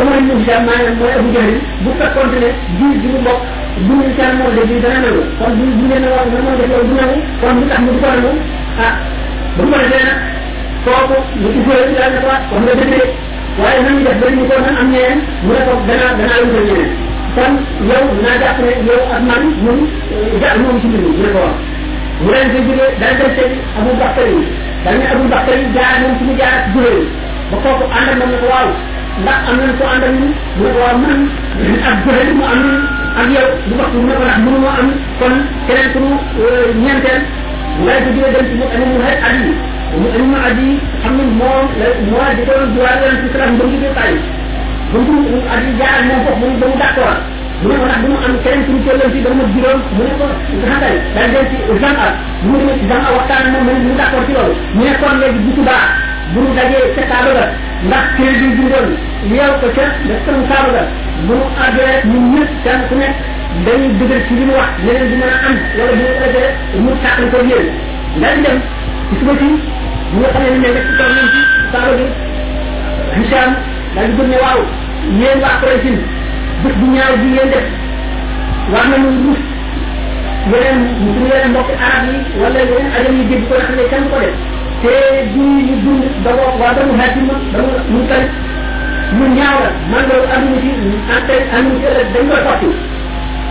amoon 0.00 0.20
ñu 0.26 0.34
jam 0.46 0.60
maanaam 0.68 0.94
mooy 1.00 1.12
abu 1.18 1.28
jëriñ 1.36 1.56
bu 1.84 1.90
fekkoon 2.00 2.28
ne 2.42 2.48
biir 2.78 2.96
bi 3.02 3.08
mu 3.14 3.20
bokk 3.26 3.40
bu 3.86 3.92
ñu 3.98 4.06
seen 4.16 4.32
moo 4.38 4.50
def 4.56 4.70
dana 4.84 4.98
nangu 5.04 5.22
kon 5.38 5.50
bu 5.58 5.64
ñu 5.78 5.84
leen 5.90 6.04
wax 6.14 6.26
na 6.34 6.38
moo 6.44 6.56
def 6.60 6.66
loolu 6.70 6.86
du 6.90 6.94
nangu 7.00 7.18
kon 7.40 7.52
lu 7.58 7.62
tax 7.70 7.80
mu 7.84 7.90
du 7.94 7.98
ko 8.04 8.08
nangu 8.14 8.32
ah 8.86 8.92
bu 9.56 9.62
ko 9.72 9.78
defee 9.82 10.04
nag 10.06 10.29
koku 10.84 11.14
mu 11.40 11.48
ubbe 11.48 11.74
ci 11.88 11.92
dal 11.98 12.10
dafa 12.14 12.36
ko 12.48 12.54
la 12.66 12.74
defé 12.80 13.00
waye 13.60 13.78
nañ 13.84 13.96
def 14.04 14.16
dañ 14.22 14.36
ko 14.50 14.56
na 14.64 14.70
am 14.80 14.88
ñeen 14.94 15.18
mu 15.44 15.50
ne 15.54 15.60
ko 15.66 15.72
dana 15.88 16.08
dana 16.18 16.36
lu 16.42 16.48
ko 16.52 16.58
ñeen 16.68 16.88
tan 17.36 17.52
yow 17.88 18.04
na 18.24 18.32
da 18.40 18.46
après 18.56 18.74
yow 18.88 19.02
ak 19.14 19.20
man 19.28 19.42
mu 19.64 19.72
ja 20.40 20.48
mu 20.60 20.68
ci 20.80 20.86
ñu 20.92 20.98
ñu 21.20 21.28
ko 21.36 21.40
wax 21.46 21.52
mu 22.22 22.28
leen 22.32 22.48
ci 22.52 22.58
jige 22.66 22.86
dal 23.00 23.14
def 23.20 23.32
ci 23.36 23.44
abou 23.78 23.92
bakkar 24.00 24.24
yi 24.34 24.40
dañ 24.84 24.94
ni 25.00 25.04
abou 25.12 25.28
bakkar 25.34 25.56
yi 25.60 25.66
jaar 25.76 25.96
ñu 26.02 26.08
ci 26.18 26.24
jaar 26.40 26.54
ci 26.64 26.68
jule 26.72 26.92
ba 27.50 27.56
koku 27.64 27.84
and 27.98 28.08
ak 28.12 28.16
man 28.20 28.32
ko 28.40 28.46
waaw 28.52 28.68
ndax 29.20 29.38
am 29.52 29.56
nañ 29.60 29.72
ko 29.78 29.84
and 29.92 30.04
ak 30.08 30.12
ñu 30.18 30.26
mu 30.58 30.64
ko 30.74 30.78
waaw 30.84 30.96
man 31.04 31.20
ak 31.90 31.96
jule 32.04 32.24
mu 32.38 32.44
am 32.52 32.60
ak 33.20 33.28
yow 33.34 33.48
du 33.68 33.74
bakku 33.80 33.98
ne 34.08 34.14
ko 34.18 34.24
nak 34.30 34.38
mu 34.44 34.50
ñu 34.64 34.68
am 34.80 34.88
kon 35.20 35.34
keneen 35.68 35.90
ku 35.94 36.02
ñentel 36.84 37.20
lay 37.86 37.98
ci 38.04 38.10
jige 38.16 38.28
dem 38.36 38.44
ci 38.48 38.54
mu 38.60 38.64
amul 38.74 39.02
hay 39.06 39.16
adi 39.28 39.52
mu 39.98 40.08
ma 40.30 40.40
adi 40.46 40.70
xamni 41.02 41.24
mom 41.40 41.66
la 41.80 41.88
mo 42.10 42.22
di 42.36 42.42
ko 42.46 42.54
do 42.74 42.80
wala 42.82 43.08
ci 43.20 43.26
salam 43.34 43.56
bu 43.58 43.64
ngi 43.70 43.78
ci 43.82 43.88
tay 43.96 44.12
bu 44.92 44.96
ngi 45.02 45.12
mu 45.28 45.38
adi 45.54 45.70
jaar 45.80 45.98
mom 46.08 46.20
ko 46.26 46.30
mu 46.42 46.48
do 46.60 46.66
d'accord 46.78 47.18
mu 47.62 47.68
ne 47.70 47.76
wax 47.82 47.92
dama 47.98 48.20
am 48.26 48.36
keneen 48.44 48.62
ci 48.66 48.72
ci 48.84 48.90
lan 48.98 49.10
ci 49.14 49.18
dama 49.26 49.42
giroom 49.54 49.80
mu 49.96 50.02
ne 50.06 50.12
ko 50.20 50.28
xatal 50.46 50.94
dal 51.14 51.30
den 51.34 51.46
ci 51.50 51.56
jambar 51.82 52.10
mu 52.50 52.56
ne 52.66 52.72
ci 52.80 52.86
jambar 52.90 53.10
waxtaan 53.16 53.50
mom 53.54 53.62
mu 53.68 53.72
ngi 53.82 53.92
d'accord 53.98 54.24
ci 54.28 54.32
lolu 54.38 54.54
mu 54.76 54.82
ne 54.86 54.94
kon 55.02 55.18
legi 55.22 55.38
bu 55.46 55.50
tuba 55.58 55.76
bu 56.34 56.38
ñu 56.46 56.52
dajé 56.58 56.78
ci 56.94 57.02
tabu 57.10 57.32
da 57.38 57.44
ndax 57.82 58.06
ci 58.14 58.24
di 58.42 58.48
giroom 58.56 58.88
yow 59.34 59.52
ko 59.62 59.66
ci 59.74 60.06
da 60.08 60.14
ko 60.24 60.30
mu 60.38 60.46
tabu 60.52 60.70
da 60.78 60.82
mu 61.26 61.34
adé 61.66 61.86
ñu 62.10 62.18
ñepp 62.38 62.50
tan 62.64 62.80
ku 62.88 62.94
ne 63.02 63.08
dañu 63.66 63.88
dëgër 63.98 64.20
ci 64.28 64.34
li 64.38 64.44
wax 64.54 64.70
leneen 64.86 65.06
dina 65.10 65.26
am 65.50 65.54
wala 65.76 65.90
bu 65.90 65.96
ñu 65.98 66.08
dajé 66.22 66.44
mu 66.86 66.90
taxal 67.02 67.26
ko 67.34 67.38
yeen 67.50 67.66
dañ 68.22 68.38
dem 68.46 68.58
suba 69.18 69.32
ci 69.38 69.48
bu 70.12 70.16
nga 70.20 70.28
xamé 70.32 70.48
ni 70.54 70.58
mel 70.62 70.76
ci 70.86 70.92
tor 70.98 71.08
ni 71.16 71.22
ci 71.34 71.40
taaru 71.72 71.92
ni 72.02 72.06
hisam 73.16 73.50
da 73.94 74.00
ngi 74.02 74.12
gëné 74.18 74.36
waaw 74.44 74.60
yeen 75.20 75.38
wa 75.44 75.50
presin 75.62 75.96
bu 76.62 76.68
bu 76.78 76.84
ñaar 76.94 77.12
bi 77.20 77.28
yeen 77.36 77.48
def 77.54 77.66
war 78.72 78.86
na 78.90 78.96
ñu 79.02 79.10
ruf 79.24 79.40
yeen 80.52 80.76
ñu 81.02 81.10
ñu 81.16 81.22
leen 81.30 81.48
mbokk 81.52 81.70
arab 81.86 82.04
yi 82.10 82.16
wala 82.42 82.58
yeen 82.70 82.86
adam 82.98 83.16
yi 83.18 83.24
gëb 83.30 83.42
ko 83.48 83.54
xamé 83.66 83.84
kan 83.92 84.04
ko 84.10 84.16
def 84.24 84.34
té 84.82 84.94
di 85.34 85.42
ñu 85.66 85.74
dund 85.84 86.04
da 86.24 86.30
wa 86.38 86.44
wa 86.60 86.68
da 86.76 86.82
mu 86.88 86.92
hakim 87.00 87.26
da 87.52 87.58
mu 87.92 87.98
tay 88.10 88.24
mu 89.16 89.24
ñaawal 89.36 89.72
man 89.90 90.04
do 90.08 90.14
am 90.34 90.42
ni 90.54 90.58
ci 90.64 90.70
até 91.16 91.34
am 91.56 91.64
ni 91.74 91.82
rek 91.96 92.08
dañ 92.14 92.24
ko 92.30 92.36
xoti 92.46 92.70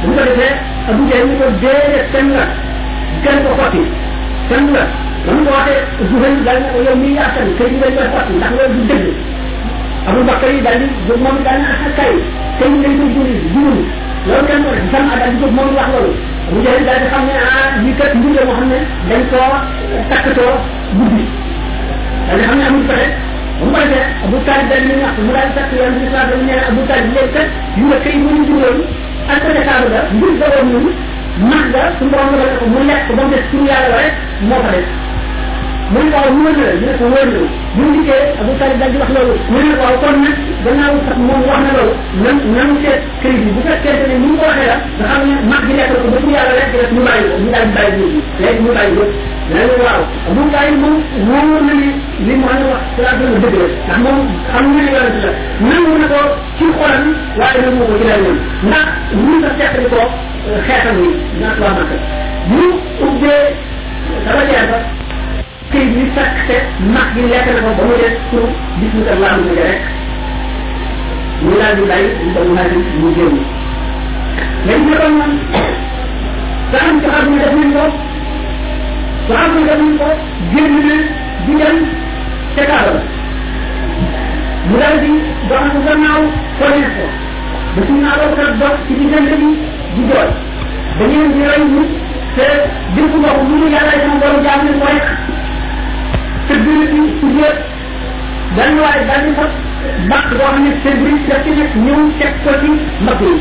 bu 0.06 0.11
ko 0.18 0.22
defé 0.30 0.48
abou 0.90 1.03
jeni 1.10 1.36
ko 1.40 1.45
dé 1.64 1.73
dé 1.94 1.99
kan 2.14 2.27
la 2.38 2.44
kan 3.26 3.38
ko 3.45 3.52
xoti 3.61 3.81
kan 4.49 4.65
la 4.76 4.86
ba 5.19 5.19
mu 5.35 5.41
ko 5.43 5.51
waxee 5.51 5.81
Zuhayr 6.09 6.39
daal 6.45 6.59
ne 6.63 6.67
ko 6.71 6.77
yow 6.89 6.95
mii 7.01 7.13
yaa 7.17 7.29
tànn 7.35 7.51
kër 7.57 7.69
gi 7.73 7.79
dañ 7.81 7.93
koy 7.97 8.07
fàttali 8.11 8.37
ndax 8.39 8.51
loolu 8.57 8.75
du 8.79 8.85
dëgg 8.91 9.07
Abu 10.09 10.21
Bakar 10.27 10.51
yi 10.53 10.61
daal 10.65 10.77
di 10.81 10.87
jóg 11.07 11.19
moom 11.23 11.37
daal 11.45 11.59
na 11.63 11.69
ah 11.73 11.93
kay 11.97 12.13
kër 12.59 12.69
gi 12.69 12.81
dañ 12.83 12.97
koy 12.97 12.99
jënd 12.99 13.15
juróomi 13.15 13.77
loolu 14.27 14.45
kenn 14.47 14.63
ko 14.65 14.69
def 14.71 14.85
jamono 14.91 15.11
daal 15.19 15.25
di 15.31 15.37
jóg 15.43 15.51
moom 15.57 15.69
wax 15.77 15.87
loolu. 15.93 16.11
Abu 16.49 16.57
Jahal 16.65 16.83
daal 16.87 17.01
la 17.13 17.19
moo 17.79 17.91
xam 17.99 18.67
ne 18.69 18.77
dañ 19.09 19.21
koo 19.31 19.49
takkatoo 20.11 20.55
guddi 20.97 21.25
daal 22.27 22.37
di 22.39 22.43
xam 22.47 22.57
ne 22.59 22.63
amul 22.69 22.83
pexe 22.89 23.07
mu 23.59 23.67
ko 23.75 23.79
defee 23.79 24.07
Abu 24.25 24.37
Talib 24.47 24.67
daal 24.71 24.83
di 24.87 24.93
wax 25.03 25.13
mu 25.25 25.29
daal 25.33 25.47
di 25.49 25.53
takk 25.57 25.69
yoon 25.79 25.93
bi 25.99 26.03
Islam 26.07 26.25
dañu 26.31 26.45
ne 26.49 26.55
Abu 26.69 26.81
Talib 26.89 27.13
léegi 27.15 27.31
kat 27.35 27.47
yu 27.77 27.83
nga 27.89 27.97
kay 28.03 28.15
mënu 28.23 28.41
juróomi 28.49 28.83
ak 29.31 29.37
ko 29.43 29.49
defaaru 29.57 29.87
la 29.93 29.99
mbir 30.15 30.31
dogoon 30.41 30.67
ñun 30.73 30.87
max 31.41 31.61
ga 31.72 31.84
suñu 31.98 32.11
borom 32.11 32.36
nga 32.36 32.48
ko 32.60 32.66
mu 32.74 32.80
lekk 32.90 33.07
ba 33.16 33.24
mu 33.24 33.30
des 33.34 33.44
suñu 33.49 33.66
yàlla 33.70 33.98
rek 34.03 34.14
moo 34.48 34.61
fa 34.64 34.72
des 34.76 34.86
mu 35.94 35.99
ne 36.06 36.10
waaw 36.14 36.32
wóor 36.38 36.53
la 36.56 36.72
ñu 36.80 36.86
ne 36.86 36.98
ko 37.02 37.06
wóor 37.11 37.26
la 37.26 37.32
bu 37.34 37.41
ñu 37.78 37.86
dikkee 37.98 38.22
Abu 38.41 38.53
Talib 38.61 38.78
daal 38.80 38.91
di 38.94 38.98
wax 39.02 39.10
loolu 39.16 39.34
mu 39.52 39.57
ne 39.68 39.74
waaw 39.82 39.95
kon 40.02 40.16
nag 40.24 40.38
gannaaw 40.64 40.94
sax 41.07 41.18
moom 41.28 41.41
wax 41.49 41.60
na 41.66 41.72
loolu 41.76 41.94
nan 42.24 42.36
nan 42.56 42.70
seet 42.84 43.02
kër 43.26 43.34
gi 43.44 43.49
bu 43.56 43.60
fekkente 43.68 44.06
ne 44.10 44.16
ni 44.22 44.28
mu 44.32 44.38
ko 44.41 44.45
waxee 44.49 44.68
la 44.70 44.76
nga 44.78 44.78
xam 45.11 45.22
ne 45.30 45.34
mag 45.52 45.64
bi 45.68 45.74
nekk 45.74 45.90
ko 45.90 46.07
ba 46.14 46.18
ci 46.24 46.30
yàlla 46.36 46.53
rek 46.60 46.70
rek 46.82 46.91
ñu 46.95 47.02
bàyyi 47.10 47.26
ko 47.30 47.36
ñu 47.41 47.49
daal 47.52 47.66
di 47.66 47.74
bàyyi 47.78 48.03
jiw 48.38 48.45
léegi 48.45 48.61
ñu 48.66 48.72
bàyyi 48.78 48.94
lépp 48.99 49.14
léegi 49.53 49.76
waaw 49.84 50.02
Abu 50.30 50.41
Talib 50.53 50.76
moom 50.78 50.94
wóor 51.30 51.61
na 51.66 51.74
ni 51.74 51.90
li 52.28 52.34
mu 52.38 52.45
wax 52.70 52.84
la 53.02 53.11
dëgg 53.18 53.44
la 53.49 53.49
ndax 53.49 53.98
moom 54.06 54.18
xam 54.52 54.64
nga 54.74 54.82
li 54.86 54.90
yonent 54.94 55.18
la 55.26 55.32
nangu 55.70 55.94
na 56.02 56.07
ko 56.14 56.22
ci 56.57 56.64
xolam 56.78 57.03
waaye 57.40 57.60
nag 57.66 57.74
moo 57.78 57.88
ko 57.90 57.95
ci 58.02 58.06
daal 58.06 58.26
ndax 58.68 58.86
ñu 59.26 59.32
sa 59.44 59.49
seqali 59.57 59.86
ko 59.94 60.02
xeexam 60.68 60.98
yi 61.03 61.10
ndax 61.41 61.53
waa 61.64 61.74
Makka 61.82 61.98
ñu 62.53 62.66
ubbee 63.02 63.41
sama 64.26 64.41
jeex 64.49 64.66
ba 64.72 64.80
tey 65.71 65.85
ñu 65.93 66.01
fekk 66.15 66.37
te 66.47 66.55
max 66.93 67.07
gi 67.15 67.21
lekk 67.31 67.45
na 67.53 67.59
ko 67.65 67.71
ba 67.77 67.83
mu 67.89 67.95
des 68.01 68.15
pour 68.29 68.47
gis 68.79 68.93
nga 69.01 69.13
laa 69.21 69.35
mu 69.41 69.49
rek 69.59 69.79
ñu 71.43 71.51
daal 71.59 71.73
di 71.77 71.83
bàyyi 71.89 72.09
ñu 72.23 72.29
dem 72.35 72.49
laaj 72.55 72.71
mu 73.01 73.07
génn 73.17 73.35
dañ 74.67 74.79
ko 74.87 74.93
doon 75.01 75.13
man 75.19 75.31
saa 76.71 76.85
am 76.89 76.95
saxaab 77.01 77.25
ñu 77.31 77.37
def 77.43 77.53
nañ 77.59 77.71
ko 77.73 77.85
saxaab 79.27 79.49
ñu 79.55 79.61
def 79.69 79.79
nañ 79.83 79.95
ko 79.99 80.09
génn 80.53 80.73
na 80.87 80.95
di 81.45 81.53
dem 81.61 81.77
ca 82.55 82.63
kaaba 82.69 82.91
la 82.93 82.99
mu 84.69 84.77
daal 84.81 84.95
di 85.03 85.11
dox 85.49 85.65
ko 85.73 85.79
gannaaw 85.87 86.21
poñet 86.59 86.89
ko 86.97 87.05
ba 87.75 87.79
suñu 87.87 88.01
naaw 88.05 88.31
kat 88.37 88.53
dox 88.61 88.75
ci 88.87 88.91
diggante 89.01 89.35
bi 89.41 89.49
di 89.95 90.01
jooy 90.09 90.29
dañuy 90.97 91.27
ñu 91.33 91.43
rey 91.51 91.61
nit 91.73 91.89
te 92.35 92.47
jël 92.93 93.07
ko 93.11 93.17
bopp 93.23 93.37
mu 93.47 93.55
ne 93.61 93.69
yàlla 93.75 93.95
sama 94.01 94.17
borom 94.21 94.41
jaam 94.43 94.61
ne 94.65 94.71
mooy 94.81 94.97
tëgg 96.49 96.67
ci 96.91 97.01
ci 97.19 97.26
biir 97.35 97.53
benn 98.57 98.73
waaye 98.81 99.03
benn 99.09 99.26
bët 99.38 99.51
bàq 100.11 100.26
boo 100.38 100.45
xam 100.51 100.55
ne 100.63 100.69
tëgg 100.84 101.03
daf 101.30 101.39
ci 101.45 101.49
nekk 101.57 101.73
ñëw 101.85 101.99
teg 102.19 102.34
ko 102.43 102.51
ci 102.61 102.69
mbagg 103.05 103.21
yi 103.27 103.34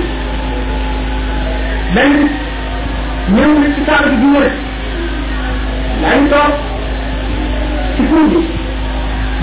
benn 1.94 2.10
bés 2.20 2.32
ñëw 3.34 3.50
na 3.60 3.66
ci 3.74 3.80
kaaba 3.88 4.06
gi 4.10 4.16
di 4.22 4.28
wër 4.34 4.52
yaa 6.02 6.14
ngi 6.18 6.26
toog 6.32 6.54
ci 7.94 8.00
kuur 8.10 8.26
bi 8.32 8.38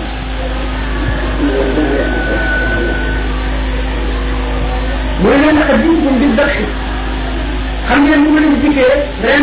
mu 5.22 5.28
ne 5.30 5.38
leen 5.42 5.56
naka 5.58 5.76
diñ 5.84 5.96
buñ 6.04 6.16
di 6.22 6.28
dëkk 6.38 6.56
xam 7.88 8.00
ngeen 8.04 8.22
mu 8.24 8.30
leen 8.38 8.54
dikkee 8.62 8.94
ren 9.26 9.42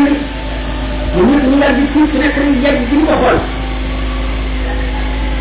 ñu 1.15 1.21
ñëpp 1.31 1.45
ñu 1.49 1.55
daal 1.61 1.75
di 1.79 1.83
fii 1.93 2.09
ci 2.11 2.17
nekk 2.23 2.37
ñu 2.45 2.53
jàpp 2.63 2.79
ci 2.91 2.95
ko 3.07 3.13
xool 3.23 3.39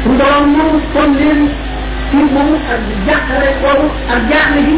suñ 0.03 0.15
borom 0.19 0.45
moom 0.57 0.73
kon 0.93 1.09
leen 1.19 1.39
fii 2.09 2.23
moomu 2.33 2.55
ak 2.73 2.79
jàqare 3.07 3.49
boobu 3.61 3.85
ak 4.13 4.19
jaaxle 4.31 4.61
gi 4.69 4.77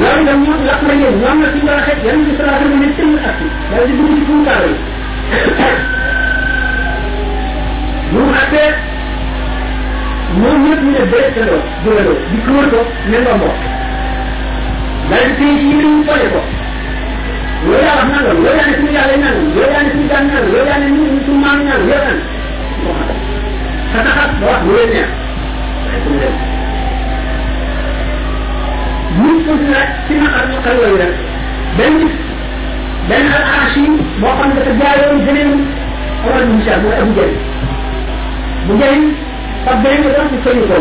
yang 0.00 0.24
dan 0.24 0.36
mu 0.40 0.52
la 0.64 0.74
xamé 0.80 0.94
ñam 1.20 1.36
la 1.44 1.48
ci 1.52 1.60
nga 1.64 1.74
yang 1.76 2.00
yeen 2.04 2.20
ci 2.26 2.32
sala 2.40 2.54
ko 2.60 2.64
ni 2.72 2.88
ci 2.96 3.04
ak 3.20 3.40
da 3.72 3.78
ci 3.86 3.92
bu 3.98 4.04
ci 4.16 4.22
yang 4.30 4.42
taaré 4.48 4.70
ñu 8.12 8.22
xaté 8.36 8.64
ñu 10.40 10.48
ñepp 10.64 10.80
ñu 10.88 11.02
dé 11.12 11.20
ci 11.34 11.40
do 11.48 11.54
do 11.84 11.92
do 12.04 12.12
di 12.32 12.38
ko 12.48 12.56
do 12.72 12.80
né 13.10 13.18
ba 13.26 13.32
mo 13.40 13.50
da 15.10 15.16
ci 15.20 15.30
ci 15.38 15.50
ci 15.68 15.72
ñu 15.84 15.88
ko 16.08 16.12
lé 16.20 16.26
ko 16.32 16.40
lo 17.68 17.72
ya 17.82 17.92
la 18.00 18.02
nga 18.08 18.18
lo 18.40 18.50
ya 18.56 18.62
ni 18.68 18.74
ci 18.80 18.88
ya 18.96 19.02
lay 19.10 19.18
nañ 19.24 19.34
lo 19.54 19.62
ya 19.72 19.78
ni 19.84 19.90
ci 19.96 20.02
gan 20.12 20.24
nañ 20.32 20.42
lo 20.52 20.60
ya 20.68 20.74
ni 20.82 20.86
ni 21.12 21.20
ci 21.28 21.32
ma 21.42 21.50
nañ 21.60 21.68
lo 21.82 21.86
ya 21.92 21.98
nañ 22.08 22.18
sa 23.92 23.98
ta 24.04 24.10
xat 24.16 24.30
wax 24.48 24.60
lo 24.64 24.72
ya 24.80 25.04
ni 26.08 26.49
mu 29.18 29.30
tudd 29.44 29.62
nag 29.72 29.88
ci 30.06 30.14
naqar 30.22 30.44
ñu 30.50 30.56
xel 30.64 30.76
yooyu 30.82 30.96
rek 31.02 31.14
benn 31.78 31.94
bis 32.00 32.14
benn 33.08 33.26
arraché 33.38 33.82
boo 34.20 34.34
xam 34.38 34.48
ne 34.52 34.54
dafa 34.60 34.74
jaayoon 34.82 35.18
beneen 35.26 35.50
xamal 36.22 36.42
bu 36.48 36.52
misaal 36.58 36.78
mooy 36.84 36.96
abu 37.02 37.12
jëriñ 37.18 37.36
bu 38.66 38.72
jëriñ 38.80 39.02
fa 39.64 39.72
benn 39.84 40.02
yoon 40.14 40.26
ci 40.30 40.36
fëyu 40.44 40.62
ko 40.70 40.78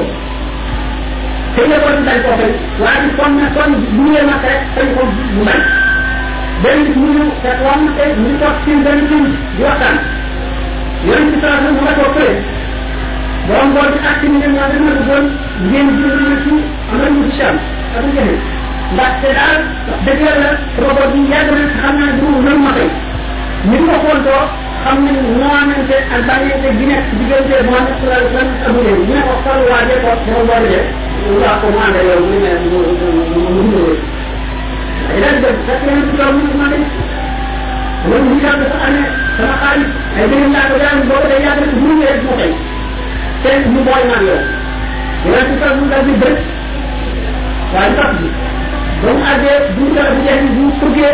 fëyu 1.55 1.75
ko 1.83 1.89
ñu 1.95 2.03
dal 2.07 2.19
koo 2.25 2.35
fay 2.41 2.51
waaye 2.81 3.01
bi 3.03 3.09
kon 3.17 3.31
nag 3.39 3.49
kon 3.57 3.71
bu 3.93 4.01
ñu 4.05 4.11
leen 4.13 4.29
rek 4.45 4.59
fëyu 4.75 4.89
ko 4.95 5.01
bu 5.33 5.41
mel 5.47 5.61
benn 6.63 6.79
bis 6.85 6.95
mu 7.01 7.07
ñëw 7.17 7.27
te 7.43 7.51
wàmm 7.65 7.83
te 7.97 8.03
mu 8.21 8.27
ngi 8.29 8.37
toog 8.41 8.55
seen 8.65 8.79
benn 8.85 8.99
kii 9.09 9.25
di 9.57 9.61
waxtaan 9.67 9.97
yoon 11.07 11.25
ci 11.31 11.37
saa 11.43 11.61
mu 11.63 11.69
nga 11.81 11.93
toog 11.99 12.13
fële 12.17 12.35
borom 13.49 13.69
bool 13.73 13.89
bi 13.93 13.99
àtt 14.09 14.21
mi 14.31 14.37
ne 14.41 14.47
maa 14.55 14.67
gën 14.73 14.83
a 14.89 14.93
duggoon 14.99 15.25
ngeen 15.71 15.87
jënd 15.97 16.41
ci 16.43 16.55
am 16.91 16.97
nañu 17.01 17.23
ci 17.35 17.41
am 17.49 17.57
ak 17.97 18.05
njëriñ 18.11 18.37
ndaxte 18.93 19.27
daal 19.37 19.59
wax 19.89 19.99
dëgg 20.05 20.21
yàlla 20.27 20.49
robot 20.81 21.11
yi 21.15 21.21
yàgg 21.31 21.49
na 21.57 21.63
xam 21.81 21.93
naa 21.99 22.11
du 22.17 22.25
loolu 22.31 22.53
ma 22.65 22.71
koy 22.77 22.89
ni 23.69 23.75
mu 23.83 23.87
ko 23.91 23.97
xooltoo 24.05 24.43
xam 24.83 24.97
ne 25.05 25.11
noonante 25.39 25.97
ak 26.13 26.21
bàyyeente 26.29 26.67
gi 26.77 26.85
nekk 26.91 27.05
diggante 27.17 27.55
Muhammad 27.67 27.95
sallallahu 27.97 28.21
alayhi 28.21 28.37
wa 28.37 28.37
sallam 28.37 28.53
ak 28.53 28.67
Abou 28.69 28.83
ñu 28.85 29.05
ne 29.13 29.17
ko 29.29 29.33
xool 29.43 29.59
waajee 29.71 29.99
ko 30.03 30.09
borom 30.25 30.45
bool 30.49 30.63
de 30.71 30.79
waa 31.41 31.55
ko 31.61 31.65
mu 31.73 31.79
ànd 31.85 31.95
ak 31.99 32.05
yow 32.09 32.19
mu 32.29 32.35
ne 32.43 32.51
mu 32.69 32.79
mu 33.01 33.41
mu 33.49 33.63
mu 33.71 33.83
dañ 35.21 35.35
dem 35.43 35.55
fekk 35.65 35.81
nañ 35.87 35.97
ci 36.05 36.11
tool 36.17 36.33
mu 36.37 36.43
ma 36.59 36.65
ne 36.71 36.77
loolu 38.09 38.29
ñu 38.29 38.39
dafa 38.45 38.77
amee 38.87 39.07
sama 39.37 39.53
xaalis 39.61 39.89
ay 40.17 40.25
dëgg 40.31 40.45
laa 40.53 40.67
ko 40.71 40.75
daal 40.83 40.97
boo 41.09 41.17
ko 41.23 41.27
day 41.31 41.41
yàgg 41.45 41.59
na 41.65 41.77
mu 41.81 41.89
ñëwee 41.97 42.17
mu 42.25 42.31
koy 42.41 42.51
kenn 43.43 43.61
mu 43.73 43.81
boy 43.87 44.01
naan 44.09 44.23
yow 44.29 44.41
yéen 45.31 45.45
ci 45.49 45.53
sax 45.61 45.73
mu 45.79 45.85
daal 45.91 46.03
di 46.07 46.13
bëri 46.21 46.41
waaye 47.73 47.93
sax 47.99 48.11
bi 48.21 48.27
ba 49.03 49.11
mu 49.17 49.23
àggee 49.31 49.55
bu 49.75 49.79
mu 49.87 49.93
daal 49.97 50.11
di 50.15 50.21
jeex 50.27 50.41
bu 50.55 50.61
mu 50.67 50.71
tuggee 50.79 51.13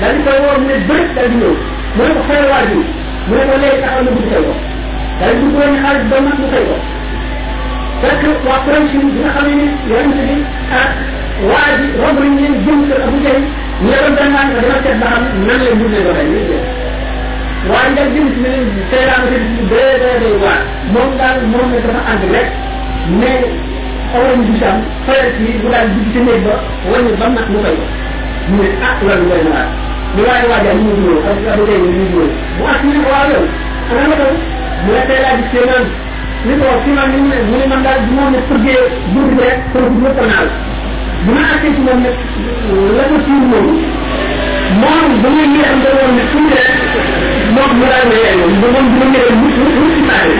daal 0.00 0.12
di 0.16 0.20
koy 0.26 0.38
woo 0.44 0.58
ne 0.68 0.74
bëri 0.88 1.04
daal 1.16 1.28
di 1.30 1.36
ñëw 1.40 1.54
mu 1.96 2.02
ne 2.06 2.12
ko 2.16 2.22
xëy 2.28 2.42
waa 2.52 2.64
ji 2.70 2.80
mu 3.26 3.34
ne 3.38 3.42
ko 3.48 3.54
léegi 3.64 3.82
taxaw 3.84 4.00
na 4.04 4.10
gudd 4.16 4.30
koy 4.32 4.44
ko 4.48 4.54
daal 5.20 5.34
di 5.40 5.46
ko 5.56 5.60
ni 5.72 5.78
xaalis 5.82 6.04
ba 6.12 6.16
mag 6.28 6.36
mu 6.44 6.48
koy 6.54 6.64
ko 6.70 6.76
fekk 8.00 8.22
waa 8.48 8.60
Quraysh 8.64 8.92
yi 8.96 9.04
bi 9.14 9.20
nga 9.22 9.30
xam 9.36 9.46
ne 9.58 9.66
yonent 9.90 10.18
bi 10.28 10.36
ah 10.80 10.88
waa 11.50 11.68
ji 11.78 11.86
romb 12.00 12.18
nañ 12.22 12.34
leen 12.40 12.54
jëm 12.64 12.78
kër 12.88 13.00
Abu 13.06 13.18
Jahl 13.24 13.40
ñu 13.82 13.88
ne 13.92 13.96
ko 14.04 14.08
benn 14.18 14.32
naan 14.34 14.48
ko 14.54 14.58
dina 14.64 14.76
seet 14.84 14.98
ba 15.02 15.06
xam 15.12 15.24
nan 15.46 15.58
lay 15.64 15.74
mbir 15.74 15.88
lay 15.94 16.02
doon 16.06 16.20
ay 16.22 16.84
waaye 17.72 17.90
ndax 17.90 18.08
jëm 18.14 18.26
ci 18.32 18.38
beneen 18.42 18.64
bi 18.74 18.80
seetaan 18.90 19.22
bi 19.30 19.36
ñu 19.54 19.62
bëree 19.70 19.98
bëree 20.02 20.18
bëri 20.22 20.28
waar 20.44 20.60
moom 20.94 21.10
daal 21.20 21.38
moom 21.52 21.68
la 21.74 21.80
dafa 21.86 22.00
ànd 22.10 22.22
rek 22.34 22.48
mais 23.18 23.44
xawoon 24.10 24.40
bi 24.46 24.52
tam 24.62 24.78
fayas 25.06 25.36
yi 25.42 25.52
bu 25.60 25.66
daal 25.74 25.88
dugg 25.94 26.08
ci 26.12 26.18
néeg 26.26 26.42
ba 26.46 26.54
wàññi 26.90 27.12
ba 27.20 27.26
nag 27.36 27.46
mu 27.52 27.58
fay 27.64 27.76
mu 28.50 28.58
ne 28.62 28.70
ah 28.86 28.94
loolu 29.06 29.24
doy 29.30 29.42
na 29.44 29.50
waar 29.56 29.70
ñu 30.14 30.22
waaye 30.28 30.44
waajal 30.52 30.76
ñu 30.84 30.90
ngi 30.94 31.02
ñëw 31.02 31.14
parce 31.24 31.40
que 31.44 31.50
ba 31.54 31.64
tey 31.66 31.78
ñu 31.82 31.90
ngi 31.90 32.04
ñëw 32.06 32.26
bu 32.56 32.62
ak 32.72 32.80
ñu 32.84 32.90
ne 32.94 33.00
ko 33.04 33.08
waaw 33.14 33.28
yow 33.34 33.44
ana 33.90 34.04
nga 34.08 34.16
taw 34.20 34.32
mu 34.84 34.90
ne 34.96 35.00
tey 35.08 35.20
laa 35.24 35.34
gis 35.38 35.48
seen 35.52 35.66
naan 35.72 35.84
li 36.46 36.52
ko 36.60 36.64
wax 36.70 36.78
seen 36.84 36.94
naan 36.98 37.10
ñu 37.12 37.18
ne 37.30 37.36
mu 37.50 37.54
ne 37.60 37.64
man 37.70 37.80
daal 37.86 37.98
du 38.06 38.12
ma 38.18 38.24
ne 38.34 38.38
përgee 38.48 38.80
jur 39.12 39.26
bi 39.36 39.42
rek 39.48 39.58
pour 39.72 39.84
bu 39.98 40.06
ko 40.18 40.22
naal 40.30 40.48
bu 41.24 41.28
ma 41.36 41.42
àggee 41.54 41.72
ci 41.74 41.80
moom 41.86 41.98
nag 42.04 42.16
la 42.96 43.04
ko 43.10 43.16
siy 43.24 43.38
moom 43.50 43.66
moom 44.80 45.08
ba 45.22 45.28
muy 45.34 45.46
ñeexam 45.54 45.80
da 45.84 45.90
woon 45.98 46.12
ne 46.14 46.22
suñu 46.32 46.50
rek 46.56 46.95
bok 47.56 47.70
mu 47.78 47.84
dal 47.88 48.04
na 48.12 48.16
yéne 48.22 48.34
bu 48.40 48.46
mu 48.60 48.68
mu 48.96 49.04
ñëwé 49.12 49.30
mu 49.40 49.46
ci 49.54 49.60
mu 49.64 49.70
ci 49.92 50.00
taxé 50.08 50.36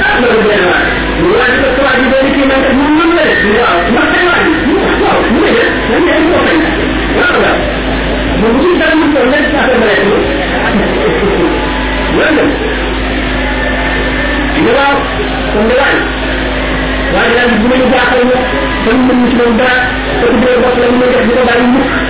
la 0.00 0.08
ko 0.16 0.22
déna 0.48 0.76
mu 1.20 1.28
la 1.38 1.46
ci 1.54 1.58
tawa 1.76 1.92
di 1.98 2.04
dé 2.12 2.18
ci 2.34 2.40
man 2.48 2.62
mu 2.78 2.82
mu 3.00 3.04
la 3.16 3.24
ci 3.40 3.46
wa 3.58 3.68
ma 3.94 4.02
té 4.14 4.18
wa 4.26 4.34
ci 4.44 4.50
mu 4.68 4.76
ko 4.80 4.86
mu 4.96 5.04
ñëwé 5.44 5.62
la 5.88 5.96
ñëwé 6.08 6.20
ko 6.32 6.38
té 6.46 6.54
wa 7.18 7.28
la 7.44 7.52
mu 8.40 8.46
ci 8.62 8.68
dal 8.80 8.92
mu 8.98 9.04
ko 9.12 9.20
lé 9.30 9.38
ci 9.44 9.48
taxé 9.52 9.76
la 9.76 9.76
ko 10.00 10.12
wa 12.16 12.26
la 12.36 12.44
ci 14.54 14.60
wa 14.74 14.86
ko 15.52 15.56
ndé 15.64 15.74
la 15.82 15.88
wa 17.12 17.22
la 17.36 17.42
bu 17.52 17.56
mu 17.68 17.74
ñu 17.78 17.86
jaxal 17.92 18.22
mu 18.28 18.32
ko 18.82 18.88
mu 18.96 19.00
ñu 19.20 19.26
ci 19.28 19.36
dara 19.58 19.76
ko 20.20 20.24
di 20.32 20.38
dé 20.40 20.52
ko 20.64 20.68
la 20.80 20.86
ñu 20.96 21.04
def 21.12 21.20
di 21.28 21.32
ko 21.38 21.42
dal 21.48 21.62
mu 21.72 21.80
ko 21.80 21.84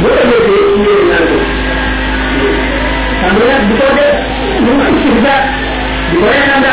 bu 0.00 0.08
la 0.08 0.14
bëggé 0.14 0.18
ci 0.46 0.52
ñëw 0.82 0.98
ñaan 1.10 1.24
ko 1.30 1.36
tam 3.20 3.34
la 3.48 3.56
bu 3.66 3.74
ko 3.80 3.86
dé 3.98 4.06
mu 4.64 4.70
ko 4.80 4.84
ci 5.00 5.08
da 5.24 5.36
bu 6.12 6.16
ko 6.22 6.28
ya 6.38 6.56
da 6.64 6.72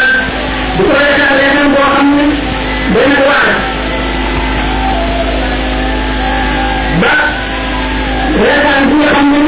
bu 0.77 0.81
ko 0.89 0.93
ya 1.05 1.13
da 1.21 1.27
lé 1.37 1.45
nañ 1.55 1.67
bo 1.73 1.81
xamni 1.93 2.27
ben 2.93 3.11
waat 3.29 3.49
ba 7.01 7.13
réta 8.41 8.73
ñu 8.89 8.97
xamni 9.11 9.39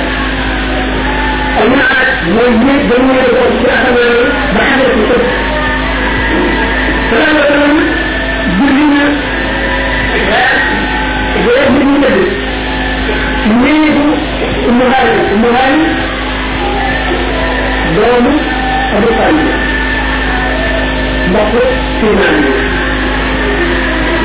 amna 1.60 1.86
moy 2.34 2.50
ñi 2.64 2.74
dañu 2.88 3.12
la 3.18 3.24
ko 3.36 3.42
ci 3.60 3.64
xamé 3.82 4.04
ba 4.54 4.62
xamé 4.68 4.84
ci 4.94 5.00
ko 5.08 5.16
salaam 7.08 7.36
alaykum 7.42 7.72
julli 8.56 8.84
na 8.94 9.04
gëre 10.26 10.54
bu 11.44 11.52
ñu 11.88 11.94
dëgg 12.02 12.28
ñi 13.60 13.72
bu 13.94 14.04
mu 14.76 14.84
xal 14.92 15.08
mu 15.40 15.48
xal 15.56 15.74
doomu 17.94 18.32
abu 18.94 19.08
talib 19.18 19.50
mbokk 21.30 21.54
ci 21.98 22.06
naan 22.18 22.67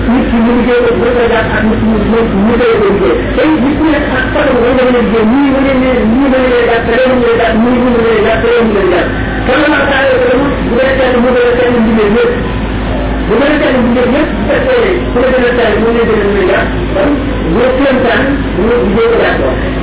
nit 0.06 0.24
ki 0.30 0.36
ñu 0.44 0.52
liggéey 0.58 0.80
ko 0.86 0.90
bëgg 1.00 1.34
a 1.34 1.40
ak 1.56 1.62
nit 1.68 1.80
ñu 1.88 1.96
ñu 2.10 2.20
koy 2.58 2.68
liggéey 2.78 3.18
tey 3.36 3.50
nit 3.62 3.78
ñi 3.82 3.90
ak 3.98 4.04
fan 4.10 4.24
nga 4.30 4.52
mën 4.62 4.78
a 4.90 4.94
liggéey 4.96 5.24
ñii 5.32 5.50
mën 5.54 5.66
a 5.70 5.72
nee 5.82 5.98
ñii 6.12 6.28
mën 6.32 6.34
a 6.34 6.38
nee 6.52 6.66
jàpp 6.70 6.86
réew 6.94 7.12
mi 7.18 7.24
lay 7.26 7.36
jàpp 7.42 7.56
ñii 7.62 7.80
mën 7.82 7.94
a 7.98 8.00
nee 8.06 8.22
jàpp 8.26 8.42
réew 8.46 8.64
mi 8.70 8.80
lay 8.80 8.90
jàpp 8.94 9.08
kon 9.46 9.58
la 9.60 9.66
maa 9.72 9.82
saa 9.88 10.02
yoo 10.08 10.18
xam 10.24 10.38
bu 10.68 10.74
dee 10.78 10.90
seen 10.98 11.12
mu 11.22 11.28
dee 11.36 11.50
seen 11.58 11.72
liggéey 11.86 12.10
yëpp 12.16 12.32
bu 13.26 13.34
dee 13.40 13.54
seen 13.60 13.74
liggéey 13.84 14.08
yëpp 14.14 14.30
bu 14.32 14.40
fekkee 14.48 14.94
ku 15.12 15.16
la 15.22 15.28
gën 15.32 15.46
a 15.48 15.50
saa 15.58 15.74
mu 15.80 15.86
lay 15.96 16.04
gën 16.08 16.20
a 16.22 16.28
mën 16.30 16.38
a 16.38 16.46
jàpp 16.52 16.72
kon 16.94 17.08
ñoo 17.54 17.68
seen 17.80 17.96
taan 18.04 18.22
ñu 18.62 18.72
liggéey 18.78 19.08
ko 19.10 19.16
jàpp 19.20 19.38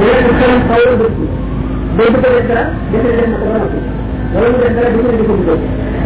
நேரத்தில் 0.00 0.56
பவுல் 0.70 0.96
புத்தி 1.02 1.26
ಬೆಂಬಲ 1.98 2.32
ಎತ್ತರ 2.40 2.58
ಬೇರೆ 2.90 3.12
ಒಂದು 4.42 4.60
ಎತ್ತರ 4.68 4.84
ಬೇರೆ 4.96 5.12
ಬೇಕಿದೆ 5.28 5.54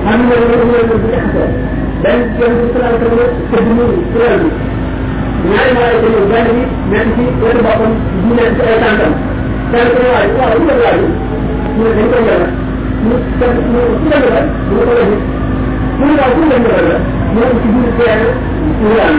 ಹಣ್ಣು 0.06 0.36
ಬ್ಯಾಂಕ್ 2.05 2.31
ಸಿಬ್ಬಂದಿ 3.51 3.97
ಇರಲಿ 4.19 4.48
ನ್ಯಾಯವಾದದಲ್ಲಿ 5.48 6.19
ಉದಾಹರಣೆ 6.27 6.64
ನಡೆಸಿ 6.93 7.24
ಏನು 7.48 7.60
ಪಾಪಂ 7.69 7.93
ಕಾಂತಂ 8.82 9.12
ಕಾರ್ಯಕ್ರಮವಾಗಿ 9.73 10.35
ಅವುಗಳಾಗಿ 10.48 11.09
ನೀವು 11.77 11.90
ಬೆಂಬಲ 11.98 12.40
ನೀವು 13.05 13.86
ಉತ್ತರಗಳ 13.94 14.36
ನೀವು 16.01 16.19
ಅದು 16.27 16.43
ಬೆಂಬಲ 16.52 16.82
ನೀವು 17.35 17.51
ಸಿಬ್ಬಂದಿ 17.62 17.93
ಉದಾಹರಣೆ 17.97 19.19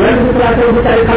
ولم 0.00 0.18
تتواصل 0.30 0.72
بتاريخ 0.80 1.10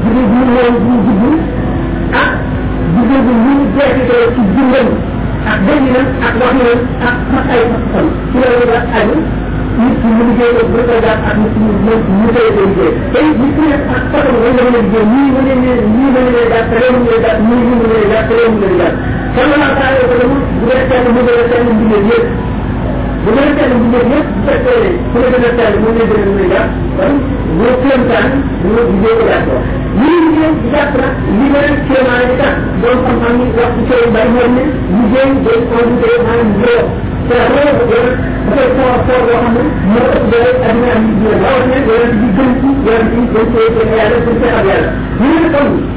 jugee 0.03 0.26
bu 0.31 0.39
moom 0.56 0.73
bu 0.85 0.91
ñu 1.03 1.14
judd 1.22 1.39
ah 2.22 2.30
jugee 2.95 3.22
bu 3.26 3.31
ñu 3.43 3.51
jeexitee 3.76 4.26
ci 4.35 4.41
dundam 4.56 4.88
ak 5.51 5.57
dégg 5.65 5.85
na 5.95 6.01
ak 6.27 6.34
wax 6.41 6.51
na 6.57 6.65
ak 7.07 7.15
ay 7.56 7.61
xam-xam 7.72 8.06
ci 8.31 8.35
loolu 8.41 8.65
la 8.73 8.81
aju 8.99 9.18
nit 9.80 9.93
ki 10.03 10.07
mu 10.15 10.22
liggéey 10.27 10.53
ak 10.64 10.68
bëgg 10.73 10.91
a 10.91 10.95
jàpp 11.06 11.23
ak 11.30 11.38
nit 11.41 11.53
ki 11.56 11.60
mu 11.65 11.72
mu 12.19 12.27
tëye 12.35 12.49
ko 12.56 12.61
liggéey 12.68 12.91
tey 13.14 13.27
nit 13.39 13.53
ki 13.57 13.64
nekk 13.72 13.85
ak 13.95 14.03
façon 14.11 14.35
nga 14.41 14.49
nga 14.51 14.64
mën 14.68 14.76
a 14.76 14.81
liggéey 14.84 15.06
nii 15.11 15.27
nga 15.34 15.41
leen 15.45 15.61
nii 15.95 16.10
nga 16.14 16.22
leen 16.27 16.47
jàpp 16.53 16.72
réew 16.80 16.93
mi 17.03 17.06
ngay 17.07 17.19
jàpp 17.27 17.39
nii 17.47 17.61
nga 17.69 17.77
leen 17.91 18.07
jàpp 18.14 18.30
réew 18.35 18.49
mi 18.56 18.68
ngay 18.68 18.77
jàpp 18.80 18.97
sama 19.35 19.56
naa 19.61 19.73
saa 19.80 19.93
yoo 19.95 20.06
ko 20.10 20.15
dem 20.22 20.30
bu 20.34 20.39
dee 20.68 20.84
kenn 20.89 21.06
mu 21.15 21.22
dee 21.27 21.43
kenn 21.51 21.65
liggéey 21.80 22.06
yëpp 22.11 22.27
bu 23.23 23.30
dee 23.38 23.51
kenn 23.57 23.72
liggéey 23.81 24.06
yëpp 24.14 24.27
bu 24.35 24.45
fekkee 24.45 24.88
ku 25.11 25.15
la 25.23 25.27
gën 25.34 25.45
a 25.47 25.51
teel 25.57 25.76
mu 25.81 25.89
ne 25.97 26.03
gën 26.10 26.23
a 26.27 26.30
mën 26.31 26.41
a 26.43 26.45
jàpp 26.53 26.72
kon 26.99 27.14
ñoo 27.57 27.73
kéem 27.84 28.01
taan 28.11 28.30
ñoo 28.69 28.81
liggéey 28.91 29.14
ko 29.19 29.26
jàpp 29.31 29.45
lii 29.99 30.19
liggéey 30.26 30.53
jàpp 30.73 30.93
nag 31.01 31.14
liggéey 31.39 31.72
kéemaan 31.88 32.22
yi 32.27 32.31
tax 32.41 32.56
doon 32.81 32.97
xam-xam 33.06 33.35
yi 33.41 33.47
wax 33.57 33.72
ci 33.77 33.81
seen 33.91 34.11
bari 34.15 34.30
ñoom 34.35 34.51
ne 34.60 34.64
liggéey 34.97 35.30
day 35.47 35.60
invité 35.80 36.11
maanaam 36.26 37.07
teewul 37.30 37.57
wala 37.61 37.73
bu 37.73 37.77
koy 38.53 38.68
koor 38.77 38.95
koor 39.07 39.22
boo 39.27 39.38
xam 39.41 39.47
ne 39.53 39.61
moo 39.91 40.07
ëpp 40.18 40.26
doole 40.31 40.51
adina 40.69 40.89
am 40.99 41.03
yi 41.07 41.14
jël 41.23 41.41
waaw 41.43 41.61
ne 41.69 41.77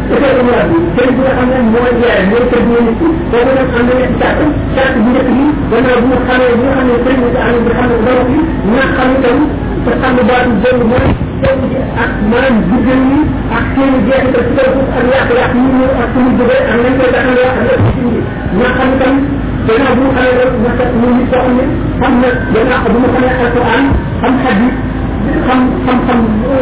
cerita 0.09 0.31
merasa 0.47 0.77
cerita 0.95 1.11
merasa 1.19 1.57
muajian 1.75 2.21
muajian 2.31 2.63
dia 2.71 2.81
itu 2.87 3.09
kalau 3.35 3.51
nak 3.57 3.67
anda 3.75 3.93
yang 3.99 4.15
cerita 4.15 4.29
cerita 4.79 4.85
dia 4.95 5.21
ini 5.27 5.47
dan 5.71 5.83
abu 5.91 6.13
khan 6.23 6.39
abu 6.47 6.65
khan 6.71 6.85
yang 6.87 7.03
terima 7.03 7.29
kasih 7.35 7.55
anda 7.59 7.97
berkhidmat 7.99 7.99
kepada 7.99 8.21
kami 8.23 8.41
nak 8.71 8.89
kami 8.95 9.17
tahu 9.27 9.41
pertama 9.83 10.21
baru 10.23 10.53
jadi 10.63 10.83
mana 10.87 11.09
jadi 11.43 11.69
akman 11.99 12.53
juga 12.71 12.93
ini 12.95 13.21
akhir 13.51 13.89
dia 14.07 14.15
yang 14.23 14.29
tercinta 14.33 14.63
itu 14.71 14.81
adalah 14.87 15.23
kelak 15.27 15.53
ini 15.59 15.83
akan 15.99 16.23
juga 16.39 16.57
anda 16.71 16.89
tidak 16.95 17.11
akan 17.27 17.35
ada 17.43 17.75
ini 17.99 18.13
nak 18.55 18.73
kami 18.79 18.95
tahu 19.03 19.17
dan 19.67 19.81
abu 19.83 20.05
khan 20.15 20.29
yang 20.39 20.51
nak 20.63 20.79
menulis 20.95 21.27
soalnya 21.27 21.67
kami 21.99 22.29
dan 22.55 22.67
abu 22.71 22.87
khan 23.03 23.23
yang 23.27 23.37
soal 23.51 23.83
kami 24.23 24.39
hadis 24.47 24.75
xam 25.47 25.61
xam-xam 25.87 26.19
bu 26.43 26.55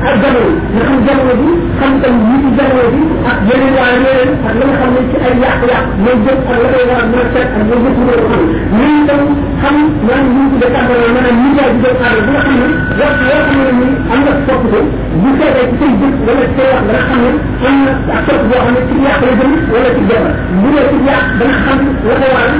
ak 0.09 0.15
jamono 0.21 0.45
nga 0.73 0.81
xam 0.89 0.95
jamono 1.05 1.33
bi 1.41 1.49
xam 1.79 1.91
itam 1.97 2.13
nit 2.29 2.41
yi 2.45 2.49
jamono 2.57 2.89
bi 2.93 3.01
ak 3.31 3.37
yeneen 3.47 3.73
waa 3.77 3.87
yeneen 3.93 4.29
ak 4.47 4.53
la 4.59 4.63
nga 4.69 4.75
xam 4.79 4.89
ne 4.95 5.01
ci 5.09 5.17
ay 5.27 5.33
yàq-yàq 5.43 5.83
mooy 6.03 6.17
jëm 6.25 6.39
ak 6.51 6.59
la 6.63 6.69
koy 6.73 6.85
waral 6.89 7.07
mën 7.11 7.19
a 7.25 7.27
seet 7.33 7.47
ak 7.57 7.63
mooy 7.69 7.79
jëm 7.85 7.97
loolu 8.07 8.27
xam 8.31 8.43
ñun 8.77 8.91
itam 9.03 9.21
xam 9.61 9.75
naan 10.07 10.23
ñu 10.33 10.41
tuddee 10.51 10.71
kàddu 10.75 10.93
maanaam 11.15 11.37
nijaay 11.43 11.69
bi 11.75 11.79
doon 11.83 11.95
aadal 12.03 12.21
bi 12.25 12.31
nga 12.33 12.41
xam 12.47 12.55
ne 12.61 12.67
wax 12.99 13.15
yoo 13.29 13.41
xam 13.47 13.57
ne 13.65 13.71
nii 13.79 13.95
am 14.13 14.19
nga 14.25 14.33
soppite 14.45 14.79
bu 15.21 15.27
seetee 15.39 15.67
ci 15.79 15.85
say 15.89 15.99
jëf 16.01 16.13
wala 16.27 16.43
ci 16.45 16.51
say 16.57 16.67
wax 16.71 16.83
da 16.89 16.93
nga 16.93 17.01
xam 17.09 17.19
ne 17.25 17.31
am 17.67 17.75
na 17.85 17.91
ak 18.17 18.21
sopp 18.27 18.41
boo 18.49 18.59
xam 18.65 18.73
ne 18.77 18.81
ci 18.89 18.95
yàq 19.05 19.19
la 19.27 19.31
jëm 19.39 19.51
wala 19.73 19.89
ci 19.97 20.01
jabar 20.09 20.31
bu 20.61 20.67
dee 20.75 20.87
ci 20.91 20.97
yàq 21.09 21.23
da 21.39 21.43
nga 21.49 21.59
xam 21.65 21.77
la 22.07 22.15
ko 22.21 22.27
waral 22.35 22.57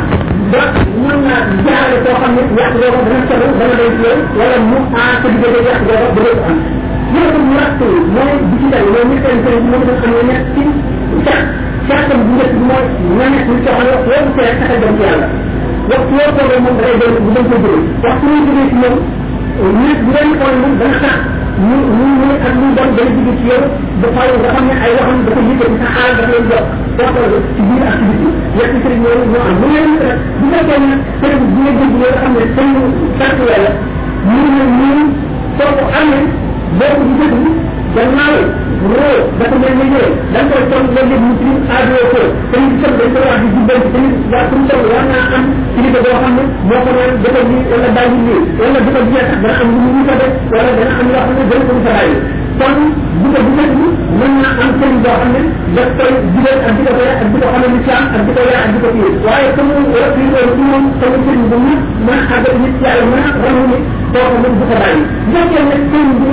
ba 0.53 0.61
mën 1.01 1.19
naa 1.27 1.41
jaarale 1.65 1.97
koo 2.05 2.15
xam 2.21 2.31
ne 2.37 2.43
yàq 2.57 2.73
a 2.73 2.85
dana 2.89 3.19
solo 3.29 3.47
dana 3.59 3.85
day 4.01 4.13
a 4.17 4.37
wala 4.39 4.57
mu 4.69 4.77
aar 5.01 5.13
sa 5.21 5.27
diggante 5.33 5.59
yàq 5.67 5.79
googu 5.87 6.17
ba 6.17 6.17
doo 6.27 6.35
ko 6.35 6.41
am 7.13 7.13
loolu 7.13 7.39
mu 7.47 7.53
ràtt 7.59 7.79
mooy 8.13 8.33
bi 8.49 8.55
ci 8.61 8.65
dal 8.73 8.85
mooy 8.93 9.05
nit 9.09 9.19
kenn 9.25 9.39
kenn 9.45 9.63
moom 9.69 9.81
dafa 9.87 10.01
xam 10.03 10.15
ne 10.17 10.23
nekk 10.29 10.47
ci 10.53 10.63
sax 11.25 11.41
saxam 11.87 12.19
bu 12.25 12.31
njëkk 12.35 12.53
bi 12.57 12.61
mooy 12.69 12.85
na 13.17 13.23
nekk 13.33 13.47
nit 13.49 13.61
koo 13.65 13.75
xam 13.75 13.79
ne 13.79 13.91
loolu 13.91 14.25
ci 14.35 14.39
rek 14.47 14.57
sax 14.61 14.71
a 14.75 14.81
dem 14.83 14.93
ci 14.97 15.03
yàlla 15.07 15.27
waxtu 15.89 16.13
yoo 16.19 16.31
toogee 16.37 16.59
moom 16.65 16.75
dafay 16.77 16.95
doon 17.01 17.15
bu 17.25 17.29
dem 17.35 17.45
ko 17.49 17.55
jëlee 17.63 17.83
waxtu 18.03 18.25
yoo 18.33 18.41
jógee 18.47 18.67
ci 18.71 18.75
moom 18.83 18.95
nit 19.61 19.97
bu 20.05 20.09
leen 20.15 20.31
xool 20.39 20.55
moom 20.61 20.73
dana 20.79 20.99
tax 21.03 21.15
ñu 21.67 21.75
ñu 21.97 22.05
ñu 22.19 22.25
ak 22.47 22.53
ñu 22.59 22.67
doon 22.77 22.91
dana 22.97 23.11
jóge 23.15 23.33
ci 23.39 23.45
yow 23.51 23.63
ba 24.01 24.07
xool 24.15 24.33
nga 24.41 24.49
xam 24.53 24.65
ne 24.69 24.73
ay 24.85 24.91
waxam 24.97 25.17
dafa 25.25 25.41
yëkkati 25.49 25.75
sa 25.83 25.87
xaaral 25.95 26.15
dafa 26.97 27.19
leen 27.31 27.31
jox 27.31 27.31
waxoo 27.31 27.31
la 27.31 27.39
ci 27.55 27.61
biir 27.67 27.83
ak 27.91 27.97
biti 28.07 28.27
yàq 28.59 28.69
ci 28.81 28.85
rek 28.91 28.99
ñoo 29.03 29.21
ñoo 29.31 29.43
am 29.49 29.55
bu 29.61 29.67
leen 29.73 29.91
rek 30.05 30.15
bu 30.39 30.45
fekkee 30.53 30.79
ne 30.87 30.95
sëriñ 31.19 31.41
bu 31.53 31.57
nga 31.63 31.71
dégg 31.79 31.93
loolu 31.93 32.17
xam 32.21 32.31
ne 32.35 32.41
sëriñ 32.55 32.89
sant 33.19 33.37
yàlla 33.49 33.71
ñu 34.31 34.37
ne 34.55 34.61
ñun 34.79 34.99
soo 35.57 35.71
ko 35.79 35.83
amee 35.99 36.27
boo 36.77 36.93
ko 36.97 37.03
gisatu 37.15 37.39
jurnal 37.93 38.35
guru 38.83 39.13
dan 39.41 39.49
pemimpinnya 39.49 40.05
dan 40.29 40.43
perempuan 40.49 41.05
yang 41.09 41.23
muslim 41.25 41.57
ada 41.67 41.95
itu 41.97 42.23
prinsip 42.53 42.91
dan 42.95 43.07
cara 43.17 43.33
di 43.41 43.47
dalam 43.65 43.81
prinsip 43.89 44.23
dan 44.29 44.43
prinsip 44.53 44.77
yang 44.87 45.07
akan 45.09 45.43
ini 45.73 45.87
berdoakan 45.89 46.33
maupun 46.69 46.93
yang 46.95 47.11
dia 47.19 47.41
ini 47.43 47.57
oleh 47.73 47.89
dalil 47.97 48.19
ini 48.19 48.37
oleh 48.61 48.81
berdoakan 48.85 49.07
ini 49.09 49.41
dan 49.41 49.53
amun 49.65 49.83
ini 49.89 50.01
pada 50.07 50.25
oleh 50.29 50.73
dan 50.77 50.89
amun 50.89 51.09
ini 51.09 51.13
pada 51.17 51.33
jurnal 51.33 51.49
pemimpin 51.65 52.11
kon 52.59 52.75
bu 53.23 53.27
ko 53.33 53.39
bu 53.47 53.51
ko 53.57 53.63
mën 54.19 54.33
na 54.43 54.49
am 54.63 54.71
seen 54.79 54.93
boo 55.03 55.15
xam 55.19 55.29
ne 55.35 55.41
la 55.75 55.83
koy 55.97 56.13
jigéen 56.33 56.57
ak 56.67 56.71
di 56.77 56.81
ko 56.87 56.91
bëri 56.97 57.11
ak 57.15 57.19
di 57.33 57.37
ko 57.43 57.47
xam 57.87 58.03
ne 58.11 58.17
lu 58.19 58.19
am 58.19 58.19
ak 58.19 58.21
di 58.27 58.31
ko 58.37 58.41
yaa 58.51 58.61
ak 58.65 58.69
di 58.73 58.77
ko 58.83 58.87
fii 58.95 59.11
waaye 59.27 59.47
comme 59.55 59.73
mu 59.79 59.85
wala 59.95 60.07
fii 60.15 60.27
loolu 60.31 60.51
ci 60.55 60.61
moom 60.71 60.85
comme 61.01 61.17
seen 61.25 61.41
bu 61.49 61.55
mu 61.65 61.73
mën 62.05 62.19
a 62.19 62.21
xam 62.29 62.43
nit 62.63 62.75
yàlla 62.85 63.05
mën 63.11 63.21
a 63.29 63.31
xam 63.39 63.55
ne 63.71 63.77
toog 64.13 64.31
mën 64.41 64.53
bu 64.59 64.63
ko 64.71 64.75
bàyyi 64.81 65.01
bu 65.31 65.37
ko 65.53 65.61
nekk 65.71 65.83
seen 65.91 66.09
bu 66.19 66.27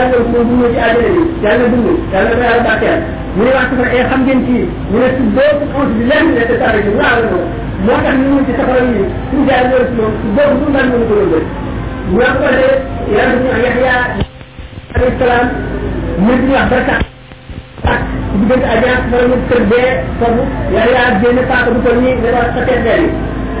def 0.00 0.32
ko 0.32 0.42
dund 0.42 0.64
ci 0.74 0.78
àddina 0.78 1.08
bi 1.14 1.22
yàlla 1.44 1.64
dund 1.72 1.86
yàlla 2.12 2.30
ko 2.38 2.44
yàlla 2.46 2.62
bàkkeel 2.68 3.00
mu 3.36 3.42
ne 3.44 3.50
wax 3.56 3.68
ci 3.76 3.82
ay 3.96 4.02
xam 4.10 4.20
ngeen 4.24 4.40
ci 4.46 4.56
mu 4.90 4.96
ne 5.02 5.08
su 5.16 5.22
boobu 5.36 5.64
onse 5.78 5.92
bi 5.98 6.04
lenn 6.10 6.26
ne 6.34 6.42
te 6.50 6.54
tare 6.62 6.78
bi 6.84 6.88
mu 6.94 7.00
aawal 7.06 7.26
moom 7.30 7.46
moo 7.84 7.98
tax 8.04 8.14
ñu 8.22 8.28
mun 8.34 8.44
ci 8.46 8.52
safara 8.58 8.80
yi 8.92 9.02
suñu 9.30 9.44
jaay 9.48 9.62
loolu 9.70 9.86
si 9.88 9.94
moom 9.98 10.12
su 10.20 10.26
boobu 10.36 10.54
suñu 10.62 10.72
lan 10.76 10.86
mënu 10.90 11.04
ko 11.08 11.14
loolu 11.18 11.38
ñu 12.10 12.16
wax 12.20 12.32
ko 12.42 12.48
de 12.58 12.68
yàlla 13.12 13.34
ñu 13.40 13.46
wax 13.46 13.68
Yaxya 13.80 13.94
alayhi 14.94 15.18
salaam 15.20 15.46
mu 16.24 16.32
ñu 16.42 16.52
wax 16.54 16.66
barka 16.72 16.94
ak 17.92 17.98
diggante 18.38 18.66
agence 18.74 19.04
wala 19.16 19.26
mu 19.32 19.36
kër 19.50 19.62
bee 19.70 19.90
foofu 20.18 20.42
Yaxya 20.76 21.02
génn 21.20 21.38
paaka 21.50 21.68
bu 21.74 21.78
toll 21.84 21.98
nii 22.04 22.16
nga 22.20 22.28
war 22.34 22.46
a 22.48 22.52
sa 22.54 22.62
teet 22.68 22.86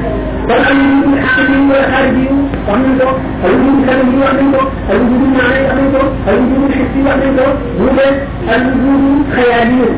xaar 1.30 1.46
yi 1.52 1.58
wala 1.70 1.86
xaar 1.92 2.06
yi 2.16 2.24
wax 2.66 2.78
nañ 2.84 2.94
ko 3.00 3.10
ay 3.44 3.50
wutu 3.60 3.80
xel 3.86 4.00
yi 4.10 4.16
wax 4.22 4.32
nañ 4.40 4.48
ko 4.54 4.60
ay 4.90 4.98
wutu 5.08 5.26
naan 5.36 5.52
yi 5.58 5.64
wax 5.68 5.76
nañ 5.80 5.88
ko 5.94 6.00
ay 6.28 6.36
wutu 6.40 6.66
xis 6.72 6.88
yi 6.94 7.00
wax 7.06 7.16
nañ 7.22 7.32
ko 7.38 7.44
bu 7.78 7.86
dee 7.96 8.12
ay 8.52 8.60
wutu 8.74 8.98
xayaat 9.34 9.68
yi 9.76 9.88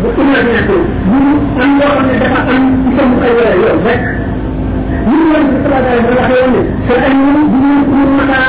bu 0.00 0.06
imagination 0.22 0.82
bu 1.10 1.16
am 1.62 1.70
loo 1.78 1.88
xam 1.96 2.06
ne 2.10 2.14
dafa 2.22 2.40
am 2.54 2.62
itam 2.90 3.10
ay 3.24 3.32
wala 3.36 3.52
yow 3.62 3.76
rek 3.86 4.00
ñu 5.06 5.12
ngi 5.16 5.26
leen 5.32 5.46
di 5.50 5.56
traiter 5.64 6.00
ba 6.04 6.10
waxee 6.18 6.40
woon 6.42 6.52
ne 6.56 6.62
te 6.86 6.92
ay 7.06 7.14
ñu 7.22 7.32
bu 7.52 7.56
ñu 7.62 7.70
ñu 8.02 8.12
mata 8.18 8.42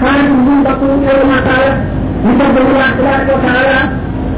xaar 0.00 0.18
bu 0.44 0.50
ñu 0.56 0.64
bakku 0.66 0.86
teewlu 1.04 1.24
mata 1.32 1.54
la 1.64 1.70
ñu 2.24 2.30
tax 2.38 2.48
ba 2.56 2.60
ñu 2.66 2.72
wax 2.80 2.90
tabaraka 2.96 3.32
wa 3.34 3.40
taala 3.46 3.78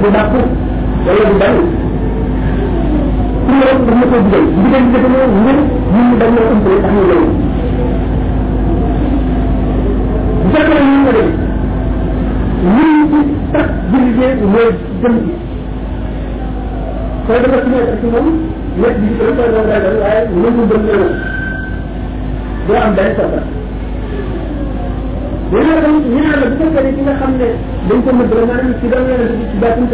buraco 0.00 0.49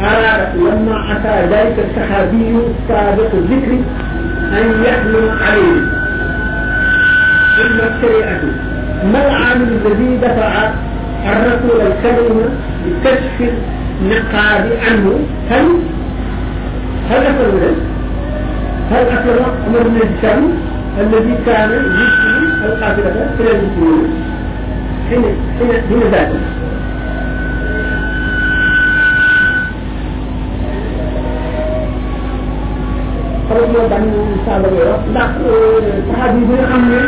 أراد 0.00 0.56
لما 0.56 1.12
أتى 1.12 1.48
ذلك 1.54 1.86
الصحابي 1.90 2.54
سابق 2.88 3.28
الذكر 3.34 3.72
أن 4.58 4.84
يحمل 4.86 5.28
عليه 5.42 5.80
إلا 7.64 7.90
الشريعة 7.96 8.40
ما 9.12 9.26
العامل 9.28 9.66
الذي 9.84 10.16
دفع 10.22 10.70
الرسول 11.26 11.80
الكريم 11.86 12.40
لكشف 13.04 13.52
النقاب 14.02 14.70
عنه 14.90 15.14
هل 15.50 15.76
هل 17.10 17.20
أثر 17.26 17.48
منه؟ 17.54 17.76
هل 18.90 19.04
أثر 19.06 19.40
عمر 19.66 19.82
بن 19.88 19.96
هشام 20.12 20.42
الذي 21.00 21.34
كان 21.46 21.70
يشتري 22.00 22.46
القافلة 22.64 23.10
إلى 23.40 23.50
المسلمين 23.50 24.08
حين 25.10 25.24
حين 25.58 25.70
حين 25.88 26.00
ذاته 26.12 26.40
رضي 33.50 33.64
الله 33.64 33.86
عنه 33.96 34.12
وسعد 34.16 34.64
غيره 34.72 34.98
لا 35.14 35.24
صحابي 36.12 36.40
بن 36.40 36.60
عمرو 36.64 37.02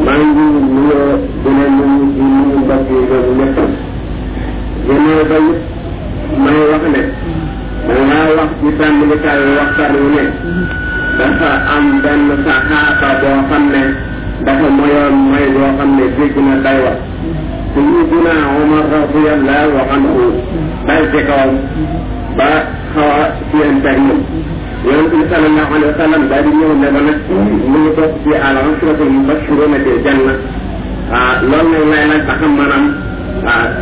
maa 0.06 0.18
ngi 0.26 0.44
nuyoo 0.74 1.12
beneen 1.44 1.72
ñu 1.84 2.04
ci 2.16 2.22
ñu 2.34 2.44
mbokk 2.64 2.88
yi 2.92 3.00
doon 3.12 3.28
nekk 3.40 3.56
génnee 4.86 5.22
ba 5.30 5.36
may 6.44 6.58
wax 6.72 6.82
ne 6.94 7.02
dangaa 7.88 8.26
wax 8.40 8.50
ci 8.58 8.66
sàmmikaay 8.80 9.40
waxtaan 9.60 9.94
wu 10.00 10.08
ne 10.16 10.24
dafa 11.20 11.50
am 11.76 11.84
benn 12.02 12.24
saxaaba 12.46 13.08
boo 13.20 13.38
xam 13.52 13.64
ne 13.74 13.82
dafa 14.48 14.66
moyoon 14.80 15.14
mooy 15.28 15.46
boo 15.54 15.70
xam 15.78 15.90
سيدنا 17.76 18.34
عمر 18.54 18.78
رضي 19.00 19.26
الله 19.36 19.70
عنه 19.90 20.14
بل 20.88 21.02
تقوم 21.14 21.54
بخوا 22.38 23.18
في 23.50 23.58
انتهم 23.70 24.08
يقول 24.90 25.22
صلى 25.32 25.46
الله 25.50 25.66
عليه 25.74 25.88
وسلم 25.92 26.22
بل 26.32 26.44
يوم 26.62 26.78
لبنى 26.84 27.14
موتو 27.72 28.06
في 28.24 28.32
العشرة 28.48 29.00
المبشرة 29.10 29.72
في 29.82 29.90
الجنة 29.94 30.34
لون 31.50 31.72
لا 31.90 31.98
إلا 32.04 32.16
بخم 32.28 32.52
منام 32.60 32.84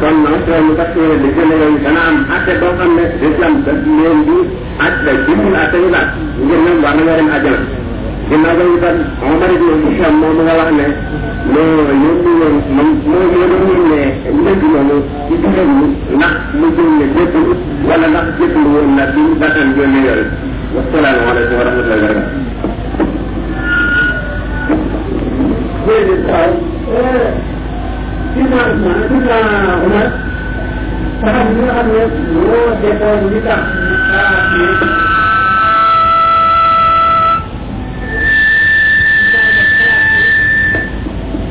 صلى 0.00 0.16
العشرة 0.22 0.56
المبشرة 0.62 1.12
في 1.20 1.24
الجنة 1.28 1.54
يوم 1.62 1.74
سنعم 1.84 2.14
حتى 2.30 2.52
دوقم 2.62 2.90
نسلم 3.22 3.52
تسلم 3.66 4.18
دي 4.28 4.38
حتى 4.82 5.10
جمع 5.26 5.44
الأسئلة 5.52 6.00
جمع 6.84 6.88
الأسئلة 7.00 7.58
ginagaw 8.28 8.66
ni 8.72 8.78
tan 8.80 8.98
Omar 9.20 9.50
ibn 9.52 9.68
Hisham 9.88 10.14
mo 10.20 10.28
ngala 10.32 10.64
ne 10.72 10.86
no 11.52 11.60
yobbu 11.92 12.30
mo 12.40 12.48
mo 12.72 13.18
yobbu 13.20 13.72
ni 13.84 13.84
ne 13.90 14.00
ndegu 14.34 14.68
no 14.88 14.96
ci 15.28 15.34
dugu 15.42 15.86
na 16.18 16.26
mu 16.58 16.66
jël 16.74 16.88
ne 16.98 17.06
depp 17.16 17.34
wala 17.88 18.06
nak 18.14 18.26
depp 18.40 18.54
lu 18.62 18.68
won 18.74 18.88
na 18.96 19.04
bi 19.12 19.20
batal 19.40 19.68
do 19.76 19.82
ni 19.92 20.00
yor 20.08 20.20
wa 20.74 20.80
salaamu 20.90 21.24
alaykum 21.36 21.54
wa 21.60 21.64
rahmatullahi 21.68 22.00
wa 22.00 22.06
barakatuh 22.08 22.42
Jadi 25.84 26.14
saya, 26.24 26.48
kita 28.32 28.56
mana 28.56 28.88
kita 29.04 29.36
umat, 29.86 30.10
kita 31.20 31.40
ni 31.54 31.64
ada 31.78 32.02
dua 32.08 32.62
jenis 32.80 33.22
kita. 33.36 33.56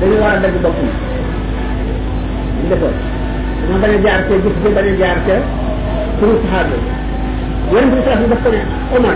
dañu 0.03 0.17
war 0.19 0.35
a 0.35 0.37
dagg 0.43 0.55
bopp 0.61 0.75
yi 0.77 0.89
ñu 2.63 2.69
defoon 2.69 2.95
dama 3.63 3.77
bañ 3.81 3.93
a 3.97 4.01
jaar 4.03 4.19
ca 4.27 4.35
gis 4.43 4.55
bi 4.63 4.69
bañ 4.77 4.87
a 4.87 4.95
jaar 5.01 5.17
ca 5.25 5.35
turu 6.19 6.35
saxaaba 6.43 6.75
yi 6.75 7.73
yéen 7.73 7.85
bi 7.91 7.97
sax 8.07 8.19
daf 8.29 8.41
ko 8.43 8.49
ne 8.53 8.59
Omar 8.97 9.15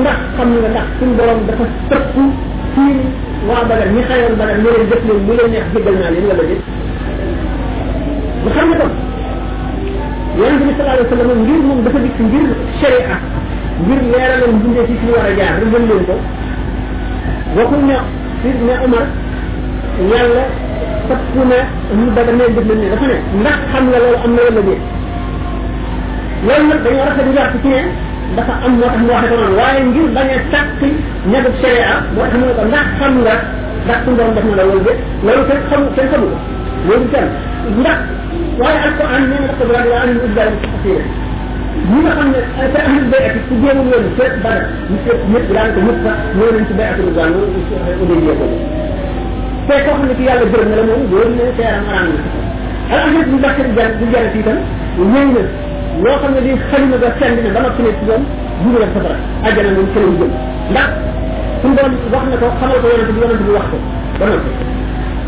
ndax 0.00 0.20
xam 0.36 0.48
nga 0.60 0.68
ndax 0.72 0.86
suñu 0.98 1.14
borom 1.18 1.38
dafa 1.48 1.64
sëpp 1.88 2.14
fii 2.74 3.00
waa 3.48 3.64
Badar 3.66 3.88
mu 3.92 4.00
leen 4.00 5.50
neex 5.52 5.64
jéggal 5.74 5.94
naa 6.00 6.10
leen 6.14 6.24
wala 6.30 6.44
déet 6.48 6.62
nga 8.42 8.50
xam 8.54 8.66
nga 8.70 8.76
kon 8.82 8.92
yonente 10.38 10.64
bi 10.66 10.72
sallallahu 10.76 11.12
alayhi 11.12 11.40
ngir 11.44 11.60
moom 11.68 11.78
dafa 11.84 11.98
ngir 11.98 12.48
sharia 12.80 13.16
ngir 13.84 14.00
leeraloon 14.12 14.56
bindee 14.62 14.84
si 14.88 14.94
fi 15.00 15.06
a 15.20 15.30
jaar 15.38 15.54
rëgal 15.60 15.84
leen 15.84 16.04
ko 16.08 16.14
ne 18.68 18.74
Omar 18.86 19.04
yàlla 20.10 20.44
fattu 21.08 21.42
na 21.50 21.56
ñu 21.96 22.10
ba 22.16 22.22
da 22.26 22.32
mel 22.38 22.48
dëgg 22.56 22.70
ni 22.80 22.88
dafa 22.90 23.06
ne 23.12 23.16
ndax 23.40 23.58
xam 23.72 23.84
nga 23.88 23.98
loolu 24.02 24.16
am 24.24 24.32
na 24.36 24.40
wala 24.46 24.62
déet 24.68 24.82
loolu 26.46 26.64
nag 26.70 26.80
dañoo 26.84 27.04
rafet 27.08 27.26
njort 27.32 27.52
ci 27.62 27.68
ne 27.68 27.82
dafa 28.36 28.52
am 28.66 28.72
moo 28.78 28.88
tax 28.88 28.98
mu 29.04 29.10
waxe 29.12 29.28
ko 29.30 29.34
noonu 29.36 29.56
waaye 29.60 29.80
ngir 29.88 30.06
bañ 30.16 30.28
a 30.32 30.38
sàkk 30.52 30.80
ñagub 31.32 31.54
sharia 31.60 31.92
moo 32.14 32.24
tax 32.26 32.32
mu 32.40 32.46
ne 32.48 32.54
ko 32.58 32.62
ndax 32.72 32.86
xam 32.98 33.12
nga 33.22 33.34
ndax 33.84 33.98
suñu 34.04 34.16
borom 34.18 34.32
def 34.34 34.44
na 34.48 34.56
la 34.58 34.64
wala 34.68 34.80
déet 34.86 34.98
loolu 35.24 35.42
kenn 35.48 35.60
xam 35.68 35.80
kenn 35.96 36.08
xamu 36.12 36.26
ko 36.32 36.36
loolu 36.88 37.04
kenn 37.12 37.26
ndax 37.80 37.98
waaye 38.62 38.78
alquran 38.88 39.22
nee 39.28 39.40
na 39.42 39.46
dafa 39.50 39.64
bëgg 39.70 39.86
laa 39.92 40.02
am 40.04 40.10
ubbi 40.16 40.28
daal 40.36 40.50
ci 40.56 40.66
ñi 41.92 41.98
nga 42.04 42.12
xam 42.16 42.28
ne 42.32 42.40
te 42.72 42.78
am 42.86 42.92
nañ 42.98 43.04
baykat 43.12 43.32
yi 43.36 43.40
su 43.48 43.54
jéemul 43.62 43.86
woon 43.92 44.04
seet 44.16 44.32
dara 44.44 44.60
ñu 44.90 44.96
seet 45.04 45.20
ñëpp 45.32 45.46
daan 45.54 45.68
ko 45.74 45.78
ñëpp 45.86 45.98
sax 46.06 46.16
ñëw 46.36 46.48
nañ 46.54 46.64
ci 46.68 46.72
baykat 46.80 46.98
yi 47.06 47.12
daan 47.16 47.30
ko 47.36 47.42
udee 48.02 48.34
ko 48.40 48.46
te 49.68 49.74
koo 49.84 49.94
xam 49.98 50.06
ne 50.08 50.14
ci 50.16 50.22
yàlla 50.26 50.46
gërëm 50.52 50.68
na 50.70 50.76
la 50.78 50.82
moom 50.88 51.02
wóor 51.10 51.28
na 51.38 51.44
seeram 51.58 51.86
aram 51.94 52.08
na 52.10 52.96
al 52.96 53.06
ajab 53.10 53.26
bu 53.30 53.36
bakkar 53.44 53.66
jar 53.76 53.90
bu 53.98 54.04
jar 54.12 54.24
ci 54.32 54.38
itam 54.42 54.58
ñëw 55.12 55.26
na 55.34 55.42
loo 56.02 56.16
xam 56.20 56.32
ne 56.34 56.40
di 56.44 56.50
xalima 56.68 56.96
ga 57.02 57.08
send 57.18 57.36
na 57.44 57.50
ba 57.56 57.60
noppi 57.64 57.82
ne 57.86 57.90
ci 57.98 58.04
doom 58.08 58.22
jugal 58.62 58.82
ak 58.86 58.90
safara 58.94 59.16
ajjana 59.46 59.70
moom 59.76 59.86
ci 59.92 59.98
lañ 60.00 60.10
jëm 60.20 60.32
ndax 60.72 60.86
suñ 61.62 61.70
doon 61.78 61.92
wax 62.12 62.24
na 62.30 62.36
ko 62.42 62.46
xamal 62.58 62.78
ko 62.82 62.86
yonent 62.92 63.10
bi 63.14 63.20
yonent 63.22 63.42
bi 63.46 63.50
wax 63.56 63.66
ko 63.72 63.76
ba 64.18 64.24
noppi 64.32 64.50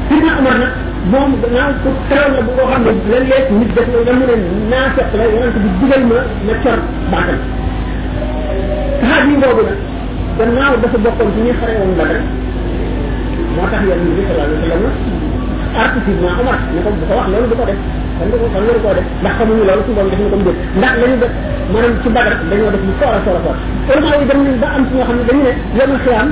sidna 0.08 0.30
umar 0.42 0.56
nag 0.64 0.72
moom 1.12 1.30
naa 1.54 1.68
ko 1.84 1.88
teral 2.10 2.30
la 2.36 2.40
bu 2.46 2.50
koo 2.58 2.66
xam 2.70 2.80
ne 2.84 2.90
léeg-léeg 3.06 3.44
nit 3.58 3.70
def 3.76 3.86
na 3.86 3.98
nga 4.06 4.14
mu 4.20 4.24
ne 4.26 4.34
naa 4.72 4.86
seq 4.98 5.08
la 5.20 5.24
yonent 5.32 5.56
bi 5.62 5.68
digal 5.80 6.02
ma 6.10 6.18
na 6.46 6.54
cor 6.64 6.78
baatal 7.12 7.38
saxaat 8.98 9.22
yi 9.30 9.34
boobu 9.42 9.62
nag 9.62 9.78
gannaaw 10.38 10.74
dafa 10.82 10.98
bokkoon 11.06 11.28
ci 11.38 11.40
ñi 11.46 11.52
xare 11.60 11.74
woon 11.78 11.94
ba 12.02 12.06
rek 12.12 12.24
motax 13.54 13.82
yalla 13.86 14.02
nabi 14.02 14.22
sallallahu 14.26 14.44
alaihi 14.44 14.70
wasallam 14.74 15.74
artu 15.74 15.98
ci 16.06 16.10
ma 16.22 16.30
umar 16.42 16.58
ne 16.74 16.80
ko 16.84 16.90
bu 16.94 17.04
ko 17.06 17.14
wax 17.18 17.26
lolu 17.34 17.46
bu 17.50 17.54
ko 17.60 17.64
def 17.68 17.78
kan 18.18 18.26
do 18.30 18.36
ko 18.38 18.46
ko 18.84 18.90
def 18.98 19.06
ndax 19.22 19.32
xamu 19.40 19.52
ni 19.58 19.62
lolu 19.70 19.82
ci 19.86 19.92
mom 19.98 20.08
def 20.10 20.18
ni 20.22 20.28
ko 20.34 20.38
def 20.48 20.56
ndax 20.78 20.92
lañu 21.02 21.16
def 21.22 21.32
manam 21.74 21.92
ci 22.02 22.08
badar 22.16 22.34
dañu 22.50 22.66
def 22.74 22.82
ni 22.86 22.92
soora 23.00 23.18
soora 23.24 23.40
soora 23.44 23.98
ko 24.02 24.08
ma 24.10 24.16
yi 24.20 24.26
dem 24.30 24.40
ni 24.46 24.50
ba 24.62 24.68
am 24.76 24.82
ci 24.88 24.92
nga 24.98 25.06
xamni 25.08 25.24
dañu 25.30 25.42
ne 25.48 25.52
yalla 25.80 25.96
xiyam 26.04 26.28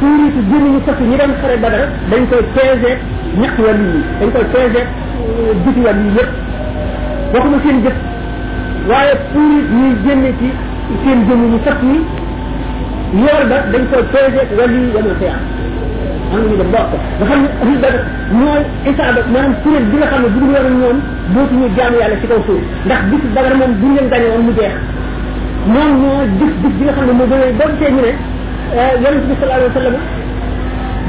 turi 0.00 0.26
ci 0.36 0.40
jëni 0.50 0.68
ni 0.76 0.80
sax 0.88 0.98
ni 1.00 1.14
dem 1.22 1.32
xare 1.40 1.56
badar 1.64 1.84
dañ 2.12 2.22
koy 2.32 2.42
tézé 2.56 2.92
ñak 3.42 3.54
yalla 3.60 3.84
ni 3.84 4.00
dañ 4.20 4.28
koy 4.36 4.46
tézé 4.56 4.82
bitu 5.64 5.80
yalla 5.86 6.00
ni 6.00 6.08
yépp 6.16 6.30
waxu 7.36 7.48
ma 7.54 7.58
seen 7.64 7.76
jëf 7.84 7.96
waye 8.90 9.12
turi 9.32 9.58
ni 9.76 9.88
jëni 10.04 10.30
ci 10.42 10.48
seen 11.04 11.20
jëni 11.30 11.46
ni 11.54 11.58
sax 11.68 11.78
ni 11.90 11.96
yor 13.24 13.42
da 13.50 13.58
dañ 13.72 13.84
koy 13.92 14.04
tézé 14.12 14.40
wali 14.60 14.78
yalla 14.98 15.14
xiyam 15.20 15.40
am 16.26 16.26
na 16.26 16.26
ñu 16.50 16.56
dem 16.58 16.70
bokk 16.74 16.92
nga 17.18 17.24
xam 17.30 17.38
ne 17.44 17.48
ahlu 17.62 17.74
badar 17.82 17.96
mooy 18.40 18.62
isaaba 18.90 19.20
maanaam 19.32 19.52
kuréel 19.62 19.84
bi 19.90 19.96
nga 20.00 20.06
xam 20.10 20.20
ne 20.24 20.28
bu 20.34 20.38
dul 20.40 20.54
woon 20.56 20.74
ñoom 20.80 20.98
dootuñu 21.34 21.66
jaamu 21.76 21.96
yàlla 22.00 22.16
ci 22.20 22.26
kaw 22.30 22.40
suuf 22.46 22.62
ndax 22.86 23.00
bisu 23.10 23.26
badar 23.36 23.54
moom 23.60 23.72
bu 23.80 23.86
ñu 23.86 23.94
leen 23.98 24.08
gañe 24.12 24.26
woon 24.32 24.44
mu 24.46 24.52
jeex 24.58 24.74
moom 25.72 25.90
moo 26.02 26.20
gis 26.38 26.52
gis 26.62 26.74
bi 26.78 26.84
nga 26.86 26.92
xam 26.96 27.06
ne 27.08 27.12
moo 27.18 27.26
gën 27.30 27.40
a 27.46 27.50
doon 27.58 27.72
see 27.78 27.90
ñu 27.94 28.00
ne 28.06 28.12
euh, 28.74 28.92
yonent 29.02 29.24
bi 29.28 29.34
sallallahu 29.38 29.60
alayhi 29.62 29.72
wa 29.72 29.78
sallam 29.78 29.96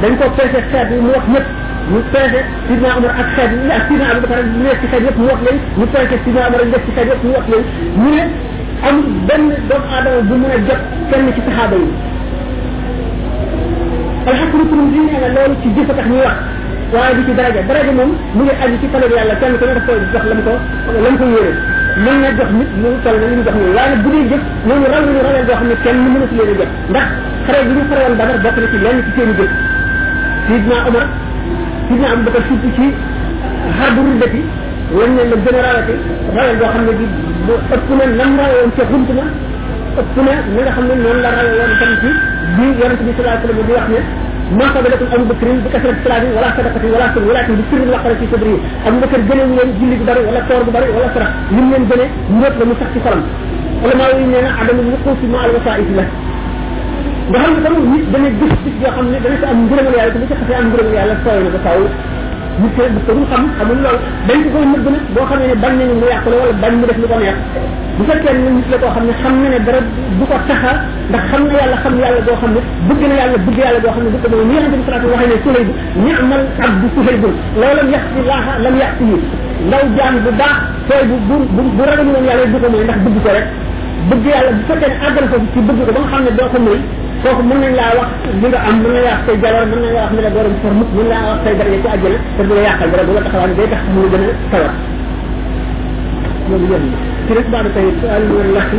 dañ 0.02 0.12
ko 0.20 0.26
peese 0.38 0.60
xeet 0.72 0.88
yi 0.94 1.00
mu 1.06 1.10
wax 1.16 1.24
ñëpp 1.34 1.48
ñu 1.92 2.00
peese 2.14 2.40
sidna 2.68 2.90
Umar 3.00 3.14
ak 3.22 3.28
xeet 3.36 3.52
yi 3.64 3.72
ak 3.78 3.84
sidna 3.90 4.06
Abubakar 4.12 4.42
ñu 4.52 4.58
nekk 4.66 4.80
ci 4.82 4.88
xeet 4.92 5.04
yëpp 5.08 5.18
mu 5.22 5.26
wax 5.32 5.40
leen 5.46 5.58
ñu 5.80 5.86
peese 5.94 6.16
sidna 6.24 6.42
Umar 6.50 6.62
ñu 6.66 6.70
def 6.74 6.84
ci 6.88 6.92
xeet 6.96 7.10
yëpp 7.12 7.22
mu 7.28 7.32
wax 7.38 7.46
leen 7.52 7.64
ñu 8.02 8.10
ne 8.16 8.24
amul 8.88 9.06
benn 9.28 9.46
doomu 9.70 9.88
aadama 9.96 10.20
bu 10.30 10.34
mën 10.42 10.52
a 10.54 10.58
jot 10.68 10.82
kenn 11.10 11.26
ci 11.36 11.42
saxaaba 11.48 11.78
yi 11.82 11.90
alxasru 14.28 14.28
ci 14.70 14.76
ñun 14.94 15.06
nee 15.12 15.20
na 15.24 15.30
loolu 15.36 15.56
ci 15.62 15.68
jëf 15.76 15.88
tax 15.98 16.06
ñuy 16.12 16.20
wax 16.26 16.36
waaye 16.94 17.14
du 17.18 17.24
ci 17.28 17.32
daraja 17.38 17.62
daraja 17.70 17.92
moom 17.98 18.12
mu 18.36 18.42
ngi 18.44 18.52
aju 18.64 18.76
ci 18.82 18.88
talab 18.94 19.12
yàlla 19.18 19.36
kenn 19.42 19.56
ku 19.60 19.66
ne 19.66 19.74
daf 19.76 19.86
koy 19.88 19.98
jox 20.14 20.24
lam 20.30 20.42
ko 20.46 20.54
lam 21.04 21.16
ko 21.20 21.26
yére 21.34 21.52
mën 22.04 22.18
na 22.24 22.30
jox 22.40 22.50
nit 22.60 22.70
mu 22.82 22.88
toll 23.04 23.18
na 23.22 23.28
li 23.32 23.36
mu 23.40 23.44
jox 23.48 23.56
ñun 23.58 23.74
waaye 23.78 23.90
nag 23.94 24.02
bu 24.04 24.10
dee 24.14 24.26
jëf 24.32 24.42
ñoom 24.68 24.84
raw 24.92 25.00
nañu 25.06 25.22
rawel 25.28 25.44
boo 25.48 25.56
xam 25.60 25.68
ne 25.72 25.76
kenn 25.84 25.98
mënu 26.12 26.28
ci 26.30 26.36
leen 26.40 26.50
a 26.52 26.56
jëf 26.60 26.72
ndax 26.92 27.08
xare 27.48 27.60
bi 27.68 27.72
ñu 27.78 27.84
xarewoon 27.90 28.16
badar 28.20 28.38
bokk 28.44 28.58
na 28.62 28.68
ci 28.72 28.78
lenn 28.84 29.00
ci 29.08 29.12
seen 29.18 29.32
jëf 29.38 29.52
sidna 30.48 30.78
omar 30.90 31.06
sidna 31.88 32.08
abou 32.12 32.24
bakar 32.28 32.44
surtout 32.50 32.76
ci 32.76 32.88
xarbu 33.80 34.00
ruddati 34.08 34.42
lañ 34.98 35.12
leen 35.16 35.30
la 35.32 35.38
gën 35.46 35.56
a 35.56 35.62
rawati 35.68 35.96
rawel 36.36 36.56
boo 36.62 36.68
xam 36.74 36.84
ne 36.90 36.94
bi 37.00 37.06
ëpp 37.48 37.88
na 38.00 38.04
nam 38.20 38.32
rawoon 38.44 38.72
ca 38.76 38.84
xunt 38.92 39.10
na 39.20 39.24
ëpp 40.02 40.16
na 40.26 40.34
li 40.46 40.54
nga 40.56 40.72
xam 40.78 40.86
ne 40.90 40.94
noonu 41.02 41.22
la 41.26 41.30
rawee 41.38 41.54
woon 41.58 41.74
tam 41.82 41.92
ci 42.02 42.10
bi 42.56 42.66
yonent 42.80 43.02
bi 43.06 43.12
sallallahu 43.18 43.34
alayhi 43.34 43.50
wasallam 43.50 43.68
di 43.68 43.74
wax 43.78 43.86
ne 43.94 44.00
ma 44.58 44.66
fadalakum 44.76 45.08
abu 45.16 45.26
bakr 45.32 45.48
bi 45.64 45.70
kasrat 45.76 45.98
salati 46.06 46.28
wala 46.38 46.48
sadaqati 46.58 46.88
wala 46.94 47.08
sun 47.14 47.24
wala 47.30 47.42
bi 47.48 47.56
sirri 47.72 47.86
la 47.94 48.00
fi 48.06 48.26
sadri 48.34 48.54
abu 48.90 48.98
bakr 49.04 49.20
gëne 49.30 49.44
wu 49.50 49.54
leen 49.58 49.70
julli 49.80 49.96
bu 50.02 50.06
bari 50.10 50.22
wala 50.30 50.42
koor 50.50 50.64
bu 50.68 50.72
bari 50.76 50.88
wala 50.98 51.10
sarax 51.18 51.32
lim 51.56 51.66
leen 51.72 51.84
gëne 51.92 52.06
ñëpp 52.40 52.56
la 52.62 52.66
mu 52.70 52.76
sax 52.82 52.90
ci 52.96 53.00
xolam 53.06 53.24
ulama 53.84 54.06
yi 54.22 54.26
nee 54.34 54.44
na 54.46 54.52
adamu 54.62 54.82
nuqus 54.92 55.20
ma 55.34 55.40
al 55.48 55.52
wasa'id 55.58 55.90
la 55.98 56.06
nga 56.06 57.40
xam 57.44 57.54
ne 57.58 57.60
tam 57.66 57.76
nit 57.94 58.06
dana 58.14 58.30
gis 58.40 58.54
ci 58.64 58.70
yoo 58.84 58.94
xam 58.98 59.08
ne 59.12 59.18
dana 59.26 59.36
ci 59.42 59.46
am 59.52 59.60
ngërëmal 59.66 59.94
yàlla 60.00 60.14
te 60.16 60.20
bu 60.22 60.26
ci 60.32 60.36
xasee 60.42 60.58
am 60.62 60.68
ngërëmal 60.72 60.96
yàlla 61.00 61.16
sooy 61.26 61.42
na 61.46 61.50
ko 61.58 61.60
taw 61.66 61.82
mu 62.62 62.68
teel 62.76 62.90
bu 62.96 63.00
tëru 63.08 63.24
xam 63.32 63.44
xamul 63.58 63.80
loolu 63.84 64.00
dañ 64.28 64.40
ko 64.44 64.50
koy 64.54 64.66
nëbb 64.72 64.88
nag 64.94 65.02
boo 65.16 65.26
xamee 65.30 65.48
ne 65.48 65.56
bañ 65.64 65.74
nañu 65.80 65.96
mu 66.02 66.06
yàq 66.12 66.24
la 66.30 66.36
wala 66.40 66.54
bañ 66.64 66.74
mu 66.80 66.86
def 66.90 66.98
lu 67.02 67.08
ko 67.12 67.18
neex 67.22 67.38
bu 67.98 68.04
fekkee 68.10 68.34
ne 68.34 68.50
nit 68.58 68.68
la 68.72 68.78
koo 68.82 68.90
xam 68.96 69.04
ne 69.10 69.14
xam 69.22 69.34
na 69.44 69.48
ne 69.54 69.60
dara 69.66 69.80
du 70.18 70.26
ko 70.30 70.36
taxa 70.50 70.72
ndax 71.10 71.24
xam 71.32 71.42
na 71.48 71.54
yàlla 71.60 71.78
xam 71.84 71.94
yàlla 72.02 72.22
boo 72.28 72.38
xam 72.42 72.52
ne 72.56 72.62
bëgg 72.88 73.02
na 73.12 73.16
yàlla 73.20 73.38
bëgg 73.46 73.58
yàlla 73.64 73.80
boo 73.86 73.94
xam 73.96 74.04
ne 74.06 74.10
du 74.14 74.18
ko 74.24 74.28
moom 74.34 74.52
yonente 74.56 74.78
bi 74.80 74.84
salaatu 74.88 75.08
waxee 75.14 75.30
ne 75.32 75.38
suhaybu 75.44 75.72
ni'mal 76.06 76.44
abdu 76.66 76.86
suhaybu 76.96 77.30
loolu 77.62 77.76
lam 77.78 77.88
yàq 77.96 78.04
laaxa 78.30 78.54
lam 78.66 78.76
yàq 78.82 78.94
yi 79.10 79.16
ndaw 79.68 79.84
jaam 79.98 80.14
bu 80.26 80.32
baax 80.42 80.56
sooy 80.90 81.04
bu 81.10 81.16
bu 81.56 81.62
bu 81.78 81.82
ragal 81.90 82.06
ñu 82.06 82.12
woon 82.16 82.26
yàlla 82.30 82.46
du 82.52 82.58
ko 82.64 82.68
mooy 82.74 82.84
ndax 82.86 82.98
bëgg 83.06 83.20
ko 83.26 83.30
rek 83.38 83.48
bëgg 84.10 84.26
yàlla 84.32 84.52
bu 84.58 84.62
fekkee 84.70 84.90
ne 84.92 84.98
àggal 85.08 85.26
foofu 85.32 85.48
ci 85.54 85.60
bëgg 85.68 85.80
ko 85.88 85.92
ba 85.96 86.00
nga 86.02 86.10
xam 86.12 86.22
ne 86.26 86.32
doo 86.38 86.48
ko 86.54 86.58
mën 86.66 86.82
kooku 87.24 87.42
mën 87.50 87.58
nañ 87.62 87.74
laa 87.80 87.94
wax 88.00 88.10
li 88.42 88.48
nga 88.52 88.60
am 88.68 88.76
mën 88.84 88.92
nañ 88.96 89.00
laa 89.06 89.12
wax 89.16 89.20
say 89.28 89.36
jaloor 89.44 89.64
mën 89.72 89.80
nañ 89.84 89.92
laa 89.96 90.04
wax 90.06 90.10
ne 90.16 90.22
la 90.26 90.32
borom 90.36 90.54
for 90.62 90.74
mukk 90.80 90.90
mën 90.98 91.08
laa 91.12 91.24
wax 91.30 91.38
say 91.44 91.54
daraja 91.60 91.78
ci 91.84 91.88
àjjana 91.96 92.18
te 92.38 92.42
du 92.48 92.54
la 92.56 92.62
yàqal 92.68 92.90
dara 92.92 93.04
bu 93.08 93.12
la 93.18 93.22
taxawaan 93.26 93.52
day 93.58 93.68
tax 93.74 93.84
mu 93.94 94.00
gën 94.12 94.24
a 94.32 94.34
tawar 94.52 94.74
loolu 96.50 96.66
yëpp 96.72 96.86
ci 97.26 97.30
rek 97.38 97.48
baa 97.52 97.68
tey 97.76 97.88
àllu 98.16 98.36
lakk 98.56 98.72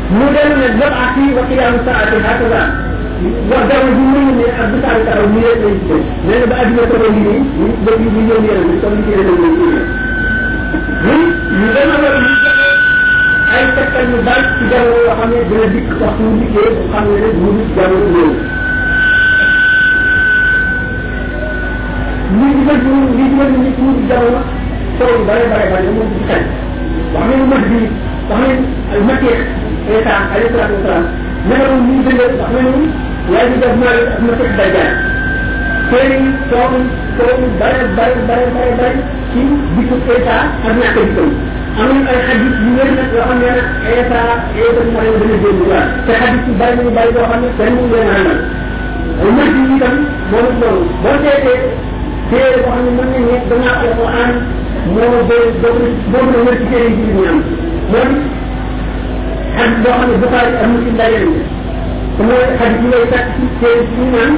mu 0.10 0.26
dellu 0.34 0.56
ne 0.58 0.70
jot 0.78 0.90
ak 0.94 1.10
kii 1.14 1.32
ba 1.38 1.42
kii 1.46 1.62
amul 1.62 1.82
saa 1.86 1.98
ak 2.02 2.10
kii 2.10 2.22
xaatu 2.26 2.46
laa 2.54 2.68
wax 3.50 3.64
dara 3.70 3.86
bu 3.98 4.04
mu 4.12 4.20
ne 4.42 4.46
ak 4.62 4.66
bu 4.72 4.78
saa 4.84 4.96
taxaw 5.06 5.26
ñu 5.34 5.38
leen 5.40 5.62
lay 5.62 5.76
gis 5.88 6.04
nee 6.26 6.40
na 6.42 6.46
ba 6.50 6.56
àddina 6.62 6.84
ko 6.92 6.96
doon 7.02 7.14
liggéey 7.18 7.40
ñu 7.58 7.66
ba 7.86 7.92
ñu 8.02 8.08
ñu 8.14 8.22
ñëw 8.28 8.38
yéen 8.50 8.64
bi 8.70 8.74
comme 8.82 8.96
li 8.98 9.02
ci 9.06 9.10
yéen 9.14 9.22
lañ 9.30 9.38
leen 9.38 9.54
ñu 9.54 9.54
ñu 9.60 9.68
gën 11.74 11.90
a 11.94 11.98
war 12.02 12.12
ñu 12.18 12.26
joxe 12.26 12.50
ay 13.54 13.64
tegtal 13.76 14.06
yu 14.12 14.18
bari 14.28 14.46
ci 14.58 14.62
jamono 14.72 14.98
yoo 14.98 15.14
xam 15.20 15.30
ne 15.34 15.38
dina 15.50 15.66
dikk 15.78 15.90
wax 16.02 16.14
ñu 16.22 16.28
liggéey 16.42 16.70
bu 16.76 16.82
xam 16.92 17.04
ne 17.10 17.16
rek 17.24 17.34
mu 17.42 17.48
ngi 17.54 17.64
jamono 17.76 18.08
loolu 18.14 18.36
ñu 22.36 22.48
di 22.52 22.60
bëgg 22.68 22.84
ñu 22.98 23.00
di 23.16 23.24
bëgg 23.38 23.54
ñu 23.64 23.70
ci 23.78 23.82
ñu 23.86 23.94
jamono 24.10 24.40
coow 24.98 25.12
yu 25.16 25.20
bare 25.30 25.44
bare 25.54 25.66
bare 25.72 25.88
moom 25.96 26.10
di 26.14 26.20
xañ 26.30 26.42
wax 27.14 27.24
ne 27.30 27.34
lu 27.42 27.46
mat 27.54 27.64
bii 27.72 27.90
صحيح 28.30 28.56
المسيح 28.96 29.38
عيسى 29.90 30.14
عليه 30.34 30.46
الصلاه 30.46 30.70
والسلام 30.76 31.06
نمروا 31.50 31.82
من 31.88 31.98
ذله 32.08 32.26
تحملهم 32.42 32.82
لا 33.32 33.42
يوجد 33.44 33.64
المسيح 34.20 34.52
دجال 34.62 34.92
tey 35.92 36.22
toog 36.54 36.74
toog 37.18 37.40
bare 37.60 37.82
bare 37.98 38.18
bare 38.30 38.46
bare 38.56 38.74
bare 38.80 39.00
ci 39.32 39.42
bisu 39.74 39.96
Eesa 40.14 40.36
ak 40.66 40.74
ñàkk 40.78 40.98
bi 41.06 41.12
tam 41.18 41.32
am 41.82 41.88
nañ 42.02 42.06
ay 42.14 42.20
xadis 42.26 42.56
yu 42.64 42.70
wér 42.78 42.90
nag 42.98 43.10
yoo 43.16 43.26
xam 43.28 43.38
ne 43.42 43.50
nag 43.58 43.70
Eesa 43.92 44.22
Eesa 44.60 44.82
mu 44.86 44.92
mayoon 44.96 45.22
dana 45.22 45.36
génn 45.42 45.66
waaw 45.70 45.90
te 46.08 46.14
xadis 46.22 46.44
yu 46.48 46.52
bari 46.62 46.76
nañu 46.78 46.92
bari 46.98 47.10
yoo 47.16 47.26
xam 47.30 47.40
ne 47.44 47.50
kenn 47.58 47.74
mënu 47.82 47.84
leen 47.94 48.08
àndal 48.18 48.38
mën 49.36 49.48
ci 49.54 49.62
itam 49.76 49.96
moom 50.32 50.46
it 50.50 50.56
noonu 50.62 50.82
boo 51.02 51.16
seetee 51.24 51.60
téere 52.30 52.58
boo 52.64 52.74
xam 52.76 52.84
ne 52.88 52.92
mën 52.98 53.08
nañ 53.14 53.24
ne 53.30 53.36
danaa 53.50 53.76
alquran 53.86 54.32
moo 54.94 55.16
boo 55.28 55.46
boo 56.12 56.24
mën 56.26 56.36
a 56.38 56.40
wér 56.48 56.56
ci 56.62 56.66
téere 56.72 56.88
yi 56.98 57.06
ñu 57.16 57.22
am 57.32 57.40
même 57.94 58.18
xaj 59.58 59.72
boo 59.82 59.96
xam 59.98 60.10
ne 60.10 60.18
Bukhari 60.22 60.52
ak 60.62 60.66
Muslim 60.74 60.96
daa 61.00 61.08
yéen 61.14 61.30
te 62.18 62.22
mooy 62.28 62.46
xaj 62.60 62.70
bi 62.80 62.88
ngay 62.92 63.06
takk 63.12 63.26
ci 63.36 63.46
seen 63.62 63.80
ci 63.94 64.02
naan 64.14 64.34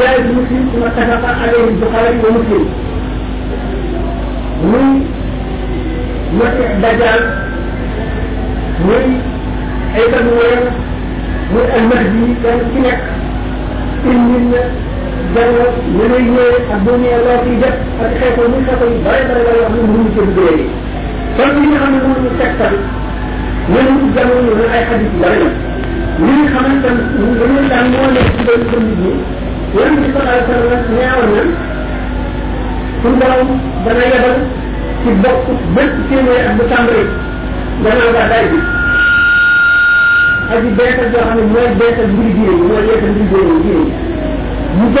jaay 0.00 0.16
bi 0.24 0.30
Muslim 0.38 0.62
su 0.72 0.76
ma 0.82 0.88
tafaqa 0.96 1.32
alayhi 1.44 1.76
Bukhari 1.82 2.16
wa 2.24 2.30
Muslim 2.36 2.64
muy 4.70 4.88
mati 6.40 6.64
dajal 6.84 7.20
muy 8.86 9.04
ay 9.98 10.04
kanu 10.12 10.32
wéyam 10.40 10.64
muy 11.52 11.64
al 11.76 11.82
mahdi 11.90 12.24
kenn 12.42 12.58
ci 12.72 12.78
nekk 12.86 13.02
une 14.08 14.22
mille 14.30 14.62
jàng 15.34 15.52
ñu 15.96 16.04
lay 16.12 16.24
ñëwee 16.34 16.60
ak 16.74 16.80
bu 16.84 16.90
ñëwee 17.02 17.20
loo 17.26 17.38
ciy 17.44 17.56
def 17.62 17.76
ak 18.04 18.10
xeetu 18.20 18.42
muy 18.50 18.60
xeetu 18.66 18.84
yu 18.92 18.98
bare 19.04 19.22
bare 19.28 19.42
la 19.46 19.50
yoo 19.58 19.66
xam 19.68 19.74
ne 19.82 19.86
mënuñu 19.92 20.10
ci 20.14 20.22
duggee 20.34 20.87
kon 21.38 21.50
ñi 21.60 21.66
nga 21.70 21.78
xam 21.82 21.90
ne 21.94 21.98
mënuñu 22.02 22.30
seet 22.38 22.52
tamit 22.58 22.84
ñooñu 23.70 23.94
jamono 24.14 24.52
ñu 24.58 24.64
ay 24.74 24.82
xadis 24.88 25.12
yu 25.14 25.18
bari 25.22 25.46
ne 26.74 26.80
dañu 26.82 27.68
daan 27.70 27.86
moo 27.92 28.06
nekk 28.14 28.28
ci 28.36 28.40
benn 28.46 28.62
nit 28.90 28.98
ñi 29.02 29.12
yéen 29.74 29.94
bi 30.00 30.06
ko 30.14 30.18
daal 30.26 30.40
seen 30.46 30.62
nag 30.70 30.82
ñaawoon 30.96 31.30
na 31.34 31.42
suñ 33.00 33.14
borom 33.20 33.50
dana 33.84 34.04
yebal 34.12 34.36
ci 35.00 35.08
bokk 35.22 35.44
bépp 35.74 35.92
téeméer 36.08 36.44
ak 36.48 36.54
bu 36.58 36.62
tàmbalee 36.72 37.08
gannaaw 37.84 38.10
gàddaay 38.16 38.46
bi 38.50 38.58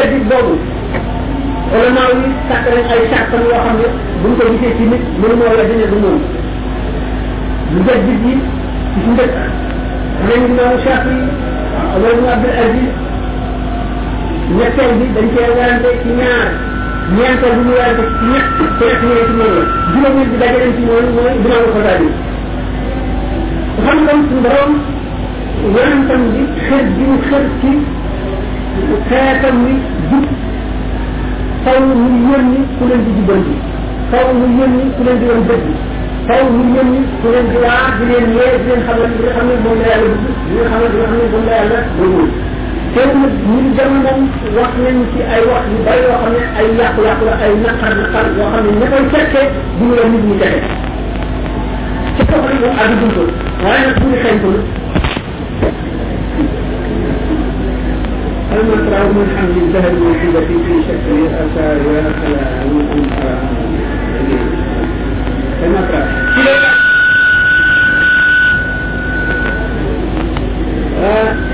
aji 0.02 0.54
ulama 1.72 2.02
yi 2.18 2.28
sàkk 2.48 2.66
nañ 2.74 2.86
ay 2.94 3.00
sàkkal 3.12 3.40
yoo 3.48 3.60
xam 3.64 3.76
ne 3.80 3.86
buñ 4.22 4.32
ko 4.38 4.42
gisee 4.52 4.72
ci 4.76 4.84
nit 4.90 5.02
mënu 5.20 5.34
moo 5.38 5.54
la 5.58 5.64
dina 5.68 5.86
du 5.92 5.98
moom 6.04 6.18
lu 7.72 7.78
jël 7.86 8.00
jib 8.08 8.20
yi 8.26 8.32
ci 8.92 8.98
su 9.04 9.10
njëkk 9.12 9.34
nañ 10.26 10.40
imaamu 10.48 10.76
shafi 10.84 11.16
wala 12.00 12.16
mu 12.20 12.26
abdul 12.34 12.56
aziz 12.64 12.90
ñetteel 14.56 14.92
bi 14.98 15.06
dañ 15.16 15.26
cee 15.34 15.50
warante 15.58 15.88
ci 16.02 16.08
ñaar 16.20 16.48
ñeenteel 17.16 17.54
bi 17.58 17.62
ñu 17.66 17.72
warante 17.78 18.02
ci 18.18 18.24
ñett 18.32 18.46
te 18.58 18.64
ñett 18.86 19.02
ñu 19.02 19.08
ne 20.00 20.08
ci 20.08 20.08
moom 20.08 20.08
la 20.08 20.08
juróomeel 20.08 20.28
bi 20.30 20.36
daje 20.40 20.56
nañ 20.62 20.72
ci 20.76 20.82
moom 20.88 21.06
mooy 21.16 21.32
imaamu 21.42 21.68
xasaali 21.74 22.08
xam 23.84 23.98
xam 24.06 24.18
suñu 24.28 24.40
borom 24.46 24.72
yonentam 25.74 26.22
bi 26.32 26.40
xër 26.66 26.84
bi 26.96 27.02
mu 27.10 27.16
xër 27.26 27.42
ci 27.60 27.70
xeetam 29.08 29.56
wi 29.64 29.74
jub 30.10 30.26
faw 31.68 31.78
mu 31.84 32.08
yónni 32.32 32.60
ku 32.78 32.82
leen 32.88 33.02
di 33.04 33.10
jubal 33.18 33.40
bi 33.44 33.54
faw 34.10 34.26
mu 34.40 34.46
yónni 34.58 34.84
ku 34.96 35.00
leen 35.04 35.18
di 35.20 35.24
wan 35.28 35.42
dëgg 35.48 35.66
faw 36.26 36.42
mu 36.54 36.60
yónni 36.76 37.00
ku 37.20 37.26
leen 37.32 37.46
di 37.52 37.56
waa 37.64 37.88
di 37.98 38.04
leen 38.10 38.26
yee 38.36 38.56
di 38.62 38.66
leen 38.68 38.80
xamal 38.88 39.10
li 39.12 39.16
nga 39.24 39.30
xam 39.36 39.44
ne 39.48 39.54
moom 39.64 39.76
la 39.82 39.86
yàlla 39.92 40.08
bëgg 40.16 40.32
li 40.48 40.54
nga 40.58 40.64
xamal 40.72 40.88
li 40.92 40.96
nga 40.98 41.04
xam 41.08 41.16
ne 41.18 41.26
moom 41.32 41.44
la 41.48 41.52
yàlla 41.60 41.78
bëggul 41.98 42.28
seen 42.94 43.10
nag 43.22 43.32
ñun 43.52 43.66
jamonoom 43.76 44.20
wax 44.56 44.72
nañ 44.84 44.96
ci 45.12 45.18
ay 45.34 45.42
wax 45.50 45.64
yu 45.72 45.76
bari 45.86 46.00
yoo 46.08 46.16
xam 46.22 46.32
ne 46.34 46.40
ay 46.60 46.66
yàqu-yàqu 46.78 47.24
la 47.28 47.34
ay 47.44 47.50
naqar 47.64 47.92
naqar 48.00 48.26
yoo 48.38 48.48
xam 48.52 48.64
ne 48.66 48.70
ña 48.80 48.86
koy 48.92 49.04
fekkee 49.12 49.46
du 49.78 49.84
la 49.96 50.02
nit 50.12 50.24
ñi 50.28 50.34
jafe 50.40 50.60
ci 52.16 52.22
ko 52.30 52.36
xam 52.42 52.48
ne 52.48 52.56
moom 52.62 52.78
àddu 52.84 53.06
dund 53.14 53.32
waaye 53.64 53.82
nag 53.88 53.96
bu 54.00 54.06
ñu 54.10 54.16
xeeñ 54.24 54.36
ko 54.42 54.48
أما 58.52 58.76
تراه 58.90 59.08
من 59.12 59.26
حمل 59.38 59.56
الذهب 59.62 59.92
موجودة 59.92 60.40
في 60.40 60.76
شكل 60.88 61.12
الآثار 61.20 61.76
والخلاع 61.86 62.64
والأمثال 62.68 63.44
كما 65.62 65.80
تراه 65.88 66.08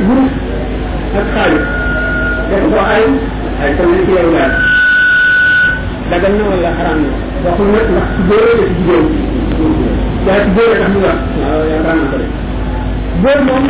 هنا 0.01 0.29
الخالق 1.17 1.67
يقضى 2.53 2.87
عين 2.95 3.19
هيكون 3.63 3.99
في 4.07 4.21
أولاد 4.27 4.53
دقلنا 6.11 6.45
ولا 6.53 6.71
حرامنا 6.75 7.13
وقلنا 7.45 7.79
مقصدورة 7.97 8.55
تجيبون 8.67 9.11
yaa 10.29 10.41
ci 10.45 10.49
bëre 10.57 10.75
tax 10.81 10.89
mu 10.95 11.01
wax 11.05 11.19
waaw 11.41 11.63
yaa 11.71 11.81
ramal 11.87 12.07
ko 12.13 12.17
de 12.23 12.27
bëre 13.23 13.41
moom 13.47 13.65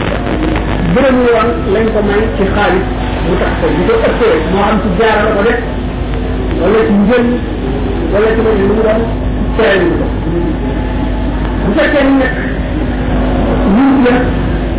bëre 0.95 1.09
mu 1.17 1.23
woon 1.35 1.51
lañ 1.75 1.87
ko 1.95 2.01
may 2.07 2.23
ci 2.37 2.45
xaalis 2.55 2.87
mu 3.25 3.33
tax 3.41 3.53
ko 3.63 3.67
bu 3.77 3.83
ko 3.89 3.95
ëppee 4.09 4.37
moo 4.53 4.59
xam 4.67 4.77
ci 4.83 4.89
jaar 4.99 5.19
wala 5.37 5.53
ci 6.89 6.95
njël 7.01 7.27
wala 8.13 8.27
ci 8.35 8.41
wàllu 8.45 8.65
lu 8.69 8.75
mu 8.75 8.75
doon 8.87 9.01
tere 9.57 9.77
ñu 9.85 9.89
ko 10.01 10.05
bu 11.65 11.71
fekkee 11.77 12.03
ni 12.09 12.13
nag 12.21 12.35
ñun 13.75 13.93
la 14.05 14.13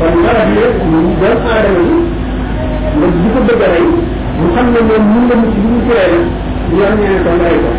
kon 0.00 0.14
xalaat 0.24 0.48
yi 0.56 0.64
ñu 0.90 1.00
doon 1.20 1.38
aadama 1.52 1.80
yi 1.88 1.98
nga 2.96 3.06
di 3.22 3.26
ko 3.32 3.38
bëgg 3.48 3.62
rey 3.72 3.86
mu 4.38 4.46
xam 4.54 4.66
ne 4.74 4.80
moom 4.88 5.02
mun 5.12 5.24
nga 5.26 5.34
mucc 5.42 5.56
ñu 5.64 5.76
ci 5.86 5.92
rey 5.98 6.14
ñu 6.74 6.80
am 6.88 6.94
ñeneen 7.00 7.24
doon 7.26 7.40
rey 7.44 7.56
ko 7.64 7.70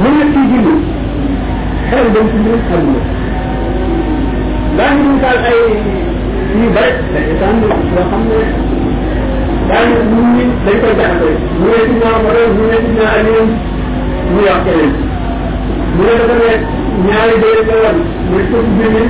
mu 0.00 0.08
nekk 0.16 0.30
ci 0.32 0.40
julli 0.50 0.74
xel 1.88 2.06
dem 2.14 2.26
ci 2.30 2.36
biir 2.46 2.58
xam 2.68 2.82
na 2.94 3.00
daa 4.78 4.90
ngi 4.94 5.02
ñu 5.08 5.14
taal 5.22 5.38
ay 5.52 5.58
yu 6.60 6.66
bare 6.76 6.90
dañu 7.14 7.34
tànn 7.40 7.58
loo 7.62 8.04
xam 8.10 8.22
ne 8.30 8.40
daa 9.68 9.82
ngi 9.86 9.96
ñu 10.12 10.18
ñu 10.34 10.44
dañ 10.64 10.76
koy 10.82 10.94
jaxase 11.00 11.30
mu 11.60 11.66
ne 11.70 11.78
ci 11.86 11.94
ñaar 12.00 12.18
ma 12.26 12.30
doon 12.38 12.50
mu 12.56 12.62
ne 12.70 12.76
ci 12.84 12.90
ñaar 12.96 13.14
ak 13.20 13.24
yéen 13.34 13.48
mu 14.32 14.38
yàq 14.48 14.60
keneen 14.66 14.92
mu 15.94 16.00
ne 16.06 16.12
dafa 16.20 16.34
ne 16.40 16.50
ñaari 17.06 17.34
dee 17.42 17.60
la 17.68 17.74
war 17.82 17.94
mu 18.28 18.34
ne 18.40 18.44
ko 18.50 18.58
ci 18.64 18.70
biir 18.78 19.08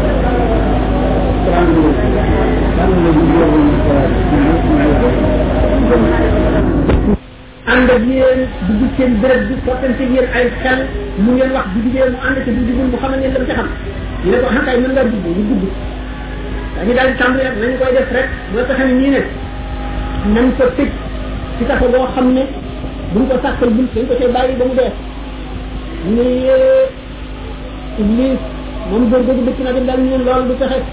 ànd 7.71 7.87
ak 7.89 8.03
yéen 8.07 8.41
dugg 8.67 8.91
seen 8.97 9.13
béréb 9.23 9.41
bi 9.49 9.55
soppante 9.65 9.99
yéen 10.13 10.25
ay 10.33 10.47
xel 10.63 10.79
mu 11.19 11.33
ngeen 11.35 11.51
wax 11.55 11.65
bu 11.73 11.79
jugee 11.83 12.09
mu 12.13 12.17
ànd 12.27 12.37
te 12.45 12.51
bu 12.51 12.71
mu 12.77 12.97
xamal 13.03 13.19
ngeen 13.19 13.33
lam 13.35 13.45
ca 13.49 13.53
xam 13.59 13.67
ne 14.25 14.37
ko 14.43 14.47
xankaay 14.55 14.77
mën 14.79 14.91
ngaa 14.91 15.03
di 16.85 17.15
tàmbali 17.19 17.43
rek 17.43 17.55
nañu 17.61 17.77
koy 17.79 17.91
def 17.93 18.11
rek 18.15 18.27
boo 18.53 18.63
ko 18.69 18.73
xam 18.77 18.87
nii 19.01 19.09
ne 19.09 19.19
nañ 20.33 20.51
ko 20.57 20.63
tëj 20.77 20.89
ci 21.57 21.65
tax 21.67 21.79
boo 21.93 22.07
xam 22.15 22.33
ne 22.33 22.41
buñ 23.13 23.25
ko 23.29 23.35
sàkkal 23.43 23.69
buñ 23.69 23.87
dañ 23.95 24.05
ko 24.09 24.13
cay 24.19 24.27
bàyyi 24.33 24.55
ba 24.59 24.65
mu 24.65 24.73
dee 24.79 24.91
ñu 26.07 26.15
ne 26.15 26.55
Iblis 27.99 28.39
moom 28.89 29.09
góor 29.09 29.21
googu 29.25 29.41
dëkk 29.47 29.59
na 29.63 29.71
dem 29.73 29.85
daal 29.85 29.99
ñu 29.99 30.17
loolu 30.25 30.47
du 30.49 30.55
fexe 30.59 30.83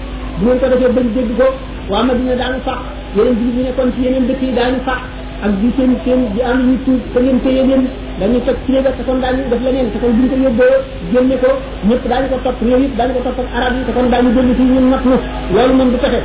bu 0.43 0.49
ko 0.61 0.65
defee 0.71 0.91
bañ 0.95 1.07
dégg 1.15 1.31
ko 1.39 1.47
waa 1.91 2.03
Madina 2.07 2.33
daanu 2.41 2.59
fàq 2.67 2.79
yeneen 3.15 3.35
jullit 3.39 3.55
ñi 3.57 3.63
nekkoon 3.67 3.89
ci 3.95 3.99
yeneen 4.05 4.25
dëkk 4.29 4.41
yi 4.47 4.51
daanu 4.59 4.77
fàq 4.87 4.99
ak 5.45 5.51
di 5.61 5.67
seen 5.77 5.91
seen 6.05 6.19
di 6.33 6.39
am 6.49 6.57
ñu 6.67 6.75
tuub 6.85 6.99
te 7.13 7.19
ngeen 7.23 7.39
téye 7.43 7.61
leen 7.69 7.83
dañuy 8.19 8.41
toj 8.47 8.57
ci 8.65 8.71
léegi 8.73 8.91
te 8.97 9.03
kon 9.07 9.19
daañu 9.23 9.41
def 9.51 9.61
leneen 9.65 9.87
te 9.91 9.97
kon 10.01 10.11
buñ 10.19 10.27
ko 10.31 10.35
yóbboo 10.43 10.75
génne 11.13 11.35
ko 11.43 11.49
ñëpp 11.89 12.03
daañu 12.11 12.27
ko 12.31 12.37
topp 12.45 12.59
réew 12.65 12.79
yëpp 12.83 12.95
daañu 12.99 13.13
ko 13.17 13.21
topp 13.27 13.39
ak 13.43 13.49
arab 13.59 13.71
yi 13.77 13.83
te 13.87 13.91
kon 13.97 14.07
daañu 14.13 14.29
dellu 14.37 14.53
si 14.59 14.63
ñun 14.71 14.85
nat 14.91 15.03
na 15.11 15.15
loolu 15.55 15.73
moom 15.77 15.89
du 15.93 15.97
pexe 16.03 16.19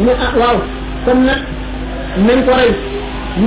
ñu 0.00 0.04
ne 0.06 0.12
ah 0.26 0.32
waaw 0.40 0.58
comme 1.04 1.22
nag 1.30 1.40
nañ 2.26 2.38
ko 2.46 2.52
rey 2.58 2.70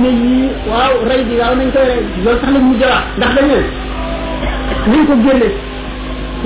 ne 0.04 0.10
yii 0.22 0.48
waaw 0.70 0.92
rey 1.08 1.22
bi 1.28 1.34
waaw 1.42 1.54
nañ 1.60 1.68
koy 1.74 1.86
rey 1.92 2.02
loolu 2.24 2.38
sax 2.40 2.50
lañ 2.54 2.64
ñu 2.68 2.74
jawaat 2.80 3.04
ndax 3.18 3.30
dañu 3.36 3.56
ne 3.60 4.92
nañ 4.96 5.02
ko 5.08 5.12
génne 5.24 5.48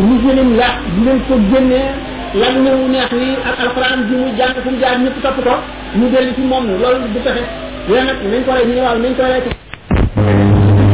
ñu 0.07 0.15
génne 0.25 0.43
laax 0.61 0.75
di 0.95 1.01
leen 1.07 1.19
ko 1.29 1.35
génnee 1.53 1.89
lan 2.35 2.63
mu 2.63 2.71
neex 2.91 3.11
nii 3.11 3.35
ak 3.43 3.59
alxuraan 3.59 4.07
ji 4.07 4.15
mu 4.15 4.29
jàng 4.39 4.55
fu 4.63 4.71
mu 4.71 4.79
jaar 4.81 4.97
ñëpp 5.03 5.17
topp 5.23 5.37
ko 5.45 5.55
ñu 5.99 6.07
dellu 6.13 6.33
ci 6.37 6.43
moom 6.47 6.65
loolu 6.81 7.07
du 7.15 7.19
pexe 7.27 7.43
léegi 7.89 8.07
nag 8.07 8.19
nañ 8.33 8.43
ko 8.47 8.51
rey 8.57 8.67
ñu 8.69 8.75
ne 8.79 8.83
waaw 8.87 8.99
nañ 9.03 9.13
ko 9.19 9.23
rey 9.33 9.41
ko. 9.45 9.51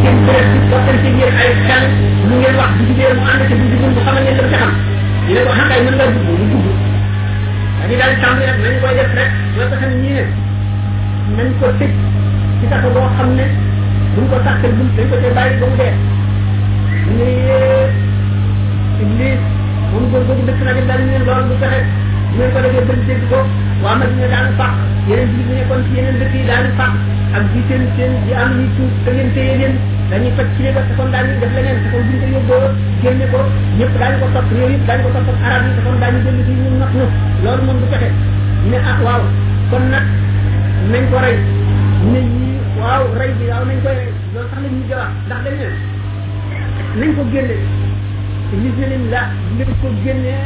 ngeen 0.01 0.19
bëreet 0.27 0.47
ci 0.53 0.59
boppam 0.71 0.97
ci 1.03 1.09
ngeen 1.17 1.33
ay 1.43 1.51
kan 1.69 1.85
mu 2.29 2.35
ngeen 2.41 2.57
wax 2.61 2.71
bu 2.77 2.83
jigéen 2.89 3.17
mu 3.21 3.25
ànd 3.33 3.43
ci 3.49 3.55
bu 3.59 3.65
jigéen 3.71 3.93
mu 3.95 4.01
xamal 4.05 4.17
ngeen 4.25 4.37
dem 4.39 4.49
ca 4.53 4.57
xam 4.63 4.71
ñu 5.27 5.33
ne 5.37 5.41
ko 5.47 5.53
xam 5.59 5.67
kay 5.71 5.81
mën 5.85 5.95
ngaa 5.97 6.11
dugg 6.15 6.29
ñu 6.41 6.47
dugg 6.53 6.77
dañuy 7.81 7.97
daal 8.01 8.11
di 8.15 8.21
tàmbali 8.23 8.45
nag 8.51 8.59
nañ 8.67 8.75
koy 8.83 8.95
def 8.99 9.11
rek 9.19 9.31
loolu 9.57 9.69
tax 9.73 9.83
ñii 10.01 10.15
ne 10.17 10.25
nañ 11.37 11.49
ko 11.61 11.67
tëj 11.79 11.93
ci 12.61 12.65
tax 12.73 12.83
boo 12.95 13.09
xam 13.17 13.29
ne 13.39 13.45
buñ 14.15 14.25
ko 14.33 14.37
sàkkal 14.45 14.73
buñ 14.79 14.89
dañ 14.97 15.07
ko 15.11 15.17
cee 15.23 15.35
bàyyi 15.37 15.59
ba 15.61 15.67
mu 15.69 15.77
dee 15.81 15.93
ñu 17.19 17.25
ne 17.29 17.37
Iblis 19.03 19.41
moom 19.93 20.05
ko 20.11 20.19
googu 20.27 20.43
dëkk 20.49 20.61
nag 20.69 20.79
it 20.81 20.87
daal 20.91 21.01
di 21.03 21.09
leen 21.15 21.25
lool 21.29 21.43
bu 21.51 21.55
fexe 21.63 21.81
ñu 22.37 22.45
ko 22.53 22.59
defee 22.65 22.85
bañ 23.11 23.21
ko 23.31 23.39
waa 23.83 23.95
nag 24.01 24.11
ñu 24.19 24.27
daan 24.33 24.47
fàq 24.59 24.71
pa 24.71 24.71
bi 25.07 25.15
ñu 25.17 25.23
nekkoon 25.59 25.81
ci 25.87 25.91
yeneen 25.97 26.17
dëkk 26.21 26.35
yi 26.35 26.41
daan 26.51 26.65
fàq 26.79 26.93
ak 27.37 27.45
di 27.53 27.61
seen 27.69 27.83
seen 27.97 28.13
di 28.25 28.31
am 28.43 28.49
ñuy 28.59 28.67
tuub 28.77 28.91
te 29.05 29.11
leen 29.17 29.29
téye 29.37 29.53
leen 29.61 29.75
dañuy 30.11 30.33
faj 30.37 30.49
ci 30.57 30.61
léegi 30.65 30.81
te 30.89 30.93
kon 30.99 31.09
daañu 31.15 31.33
def 31.43 31.53
leneen 31.57 31.77
te 31.83 31.87
kon 31.93 32.03
buñ 32.11 32.19
ko 32.21 32.27
yóbboo 32.35 32.65
génne 33.03 33.27
ko 33.33 33.39
ñëpp 33.79 33.93
daañu 34.01 34.17
ko 34.23 34.27
topp 34.35 34.49
réew 34.57 34.69
yëpp 34.75 34.85
daañu 34.89 35.03
ko 35.07 35.11
topp 35.17 35.29
ak 35.35 35.45
arab 35.51 35.61
yi 35.67 35.71
te 35.77 35.81
kon 35.87 35.97
daañu 36.03 36.19
jënd 36.27 36.41
ci 36.47 36.53
ñun 36.61 36.75
nag 36.83 36.93
ñu 36.99 37.05
loolu 37.45 37.63
moom 37.67 37.79
bu 37.81 37.87
fexe 37.93 38.09
ñu 38.63 38.69
ne 38.75 38.79
ah 38.91 38.97
waaw 39.07 39.23
kon 39.71 39.85
ko 41.11 41.17
rey 41.25 41.37
ne 42.13 42.21
yii 42.35 42.59
waaw 42.79 43.05
rey 43.19 43.31
ko 47.19 47.25
génne 47.33 47.57
nizelin 48.55 49.11
la 49.11 49.27
ni 49.59 49.65
ko 49.83 49.89
génne 50.05 50.37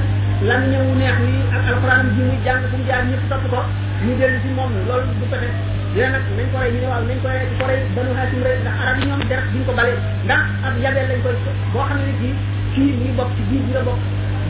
lan 0.48 0.62
ñëw 0.72 0.86
neex 0.96 1.16
ni 1.20 1.34
ak 1.52 1.68
alquran 1.68 2.08
bi 2.16 2.22
muy 2.24 2.38
jàng 2.46 2.64
fu 2.72 2.76
jaar 2.88 3.04
ñëpp 3.04 3.28
topp 3.28 3.44
ko 3.52 3.60
ñu 4.06 4.16
dellu 4.16 4.38
ci 4.40 4.48
moom 4.56 4.72
loolu 4.88 5.10
du 5.20 5.26
fexe 5.28 5.50
dina 5.92 6.08
nag 6.16 6.24
nañ 6.36 6.48
ko 6.52 6.56
rey 6.64 6.72
ñu 6.80 6.88
waaw 6.88 7.04
nañ 7.04 7.18
ko 7.20 7.28
rey 7.28 7.42
ci 7.48 7.52
koray 7.60 7.80
banu 7.96 8.10
hasim 8.16 8.40
rey 8.46 8.56
ndax 8.64 8.76
arab 8.84 8.96
ñoom 9.04 9.20
der 9.28 9.40
duñ 9.52 9.62
ko 9.68 9.72
balé 9.76 9.92
ndax 10.24 10.42
ak 10.68 10.74
yabel 10.84 11.06
lañ 11.10 11.20
koy 11.24 11.36
boo 11.72 11.84
xam 11.88 12.00
ne 12.06 12.12
kii 12.20 12.34
kii 12.74 12.92
ñuy 13.04 13.12
bokk 13.20 13.30
ci 13.36 13.42
bii 13.50 13.62
dina 13.68 13.82
bokk 13.88 14.00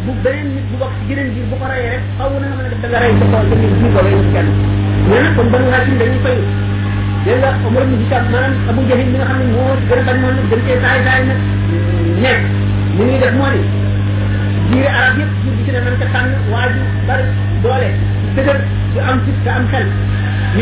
bu 0.04 0.10
beneen 0.22 0.46
nit 0.54 0.66
bu 0.70 0.76
bokk 0.82 0.94
ci 0.98 1.02
gëneen 1.10 1.28
biir 1.34 1.46
bu 1.50 1.56
ko 1.58 1.64
reye 1.72 1.88
rek 1.96 2.02
xawu 2.18 2.34
na 2.40 2.46
mën 2.54 2.66
a 2.70 2.70
def 2.70 2.80
da 2.86 2.86
nga 2.88 2.98
rey 3.02 3.12
sa 3.18 3.26
tool 3.34 3.46
da 3.50 3.56
ngay 3.58 3.74
jii 3.80 3.90
ko 3.94 4.00
rey 4.06 4.16
kenn 4.34 4.48
dina 5.02 5.18
nag 5.26 5.34
kon 5.36 5.48
banu 5.50 5.66
hasim 5.74 5.96
dañuy 5.98 6.20
fay 6.24 6.38
dina 7.24 7.50
nga 7.50 7.82
ñu 7.82 7.96
ci 7.98 8.06
tam 8.14 8.24
maanaam 8.30 8.68
abu 8.70 8.80
jahil 8.90 9.06
mi 9.10 9.18
nga 9.18 9.26
xam 9.26 9.38
ne 9.42 9.48
moo 9.54 9.74
gën 9.90 10.06
gën 10.38 10.60
cee 10.68 10.80
saay 10.84 10.98
saay 11.04 11.22
nag 11.28 11.40
ñeek 12.24 12.42
li 12.90 12.98
ñuy 13.06 13.18
def 13.22 13.32
moo 13.34 13.48
ni 13.50 13.62
diine 14.70 14.88
arab 14.88 15.14
yëpp 15.20 15.32
jur 15.44 15.52
gi 15.56 15.60
ci 15.64 15.70
ne 15.70 15.78
nañ 15.84 15.94
ko 15.98 16.04
tànn 16.14 16.30
waa 16.52 16.66
ju 16.74 16.80
bari 17.06 17.24
doole 17.62 17.88
dëgër 18.34 18.56
ju 18.92 18.98
am 19.10 19.18
fit 19.24 19.36
te 19.44 19.50
am 19.50 19.64
xel 19.70 19.86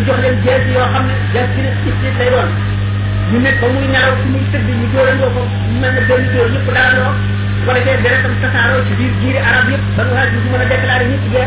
jox 0.07 0.19
leen 0.25 0.37
jees 0.45 0.63
yoo 0.75 0.87
xam 0.93 1.05
ne 1.09 1.15
jees 1.33 1.49
gi 1.57 1.61
ne 1.63 1.71
it 2.11 2.17
lay 2.21 2.29
doon 2.35 2.51
ñu 3.31 3.37
nekk 3.45 3.57
ba 3.63 3.67
muy 3.75 3.87
ñaaw 3.95 4.11
ko 4.19 4.23
ñu 4.29 4.37
mel 4.37 4.45
ne 5.97 6.01
benn 6.09 6.25
jóor 6.35 6.49
ñëpp 6.55 6.69
daanoo 6.77 7.13
su 7.57 7.63
ko 7.67 7.71
defee 7.77 7.99
deretam 8.03 8.35
tasaaroo 8.43 8.79
a 8.79 8.79
déclaré 10.73 11.05
ñëpp 11.11 11.25
ji 11.33 11.39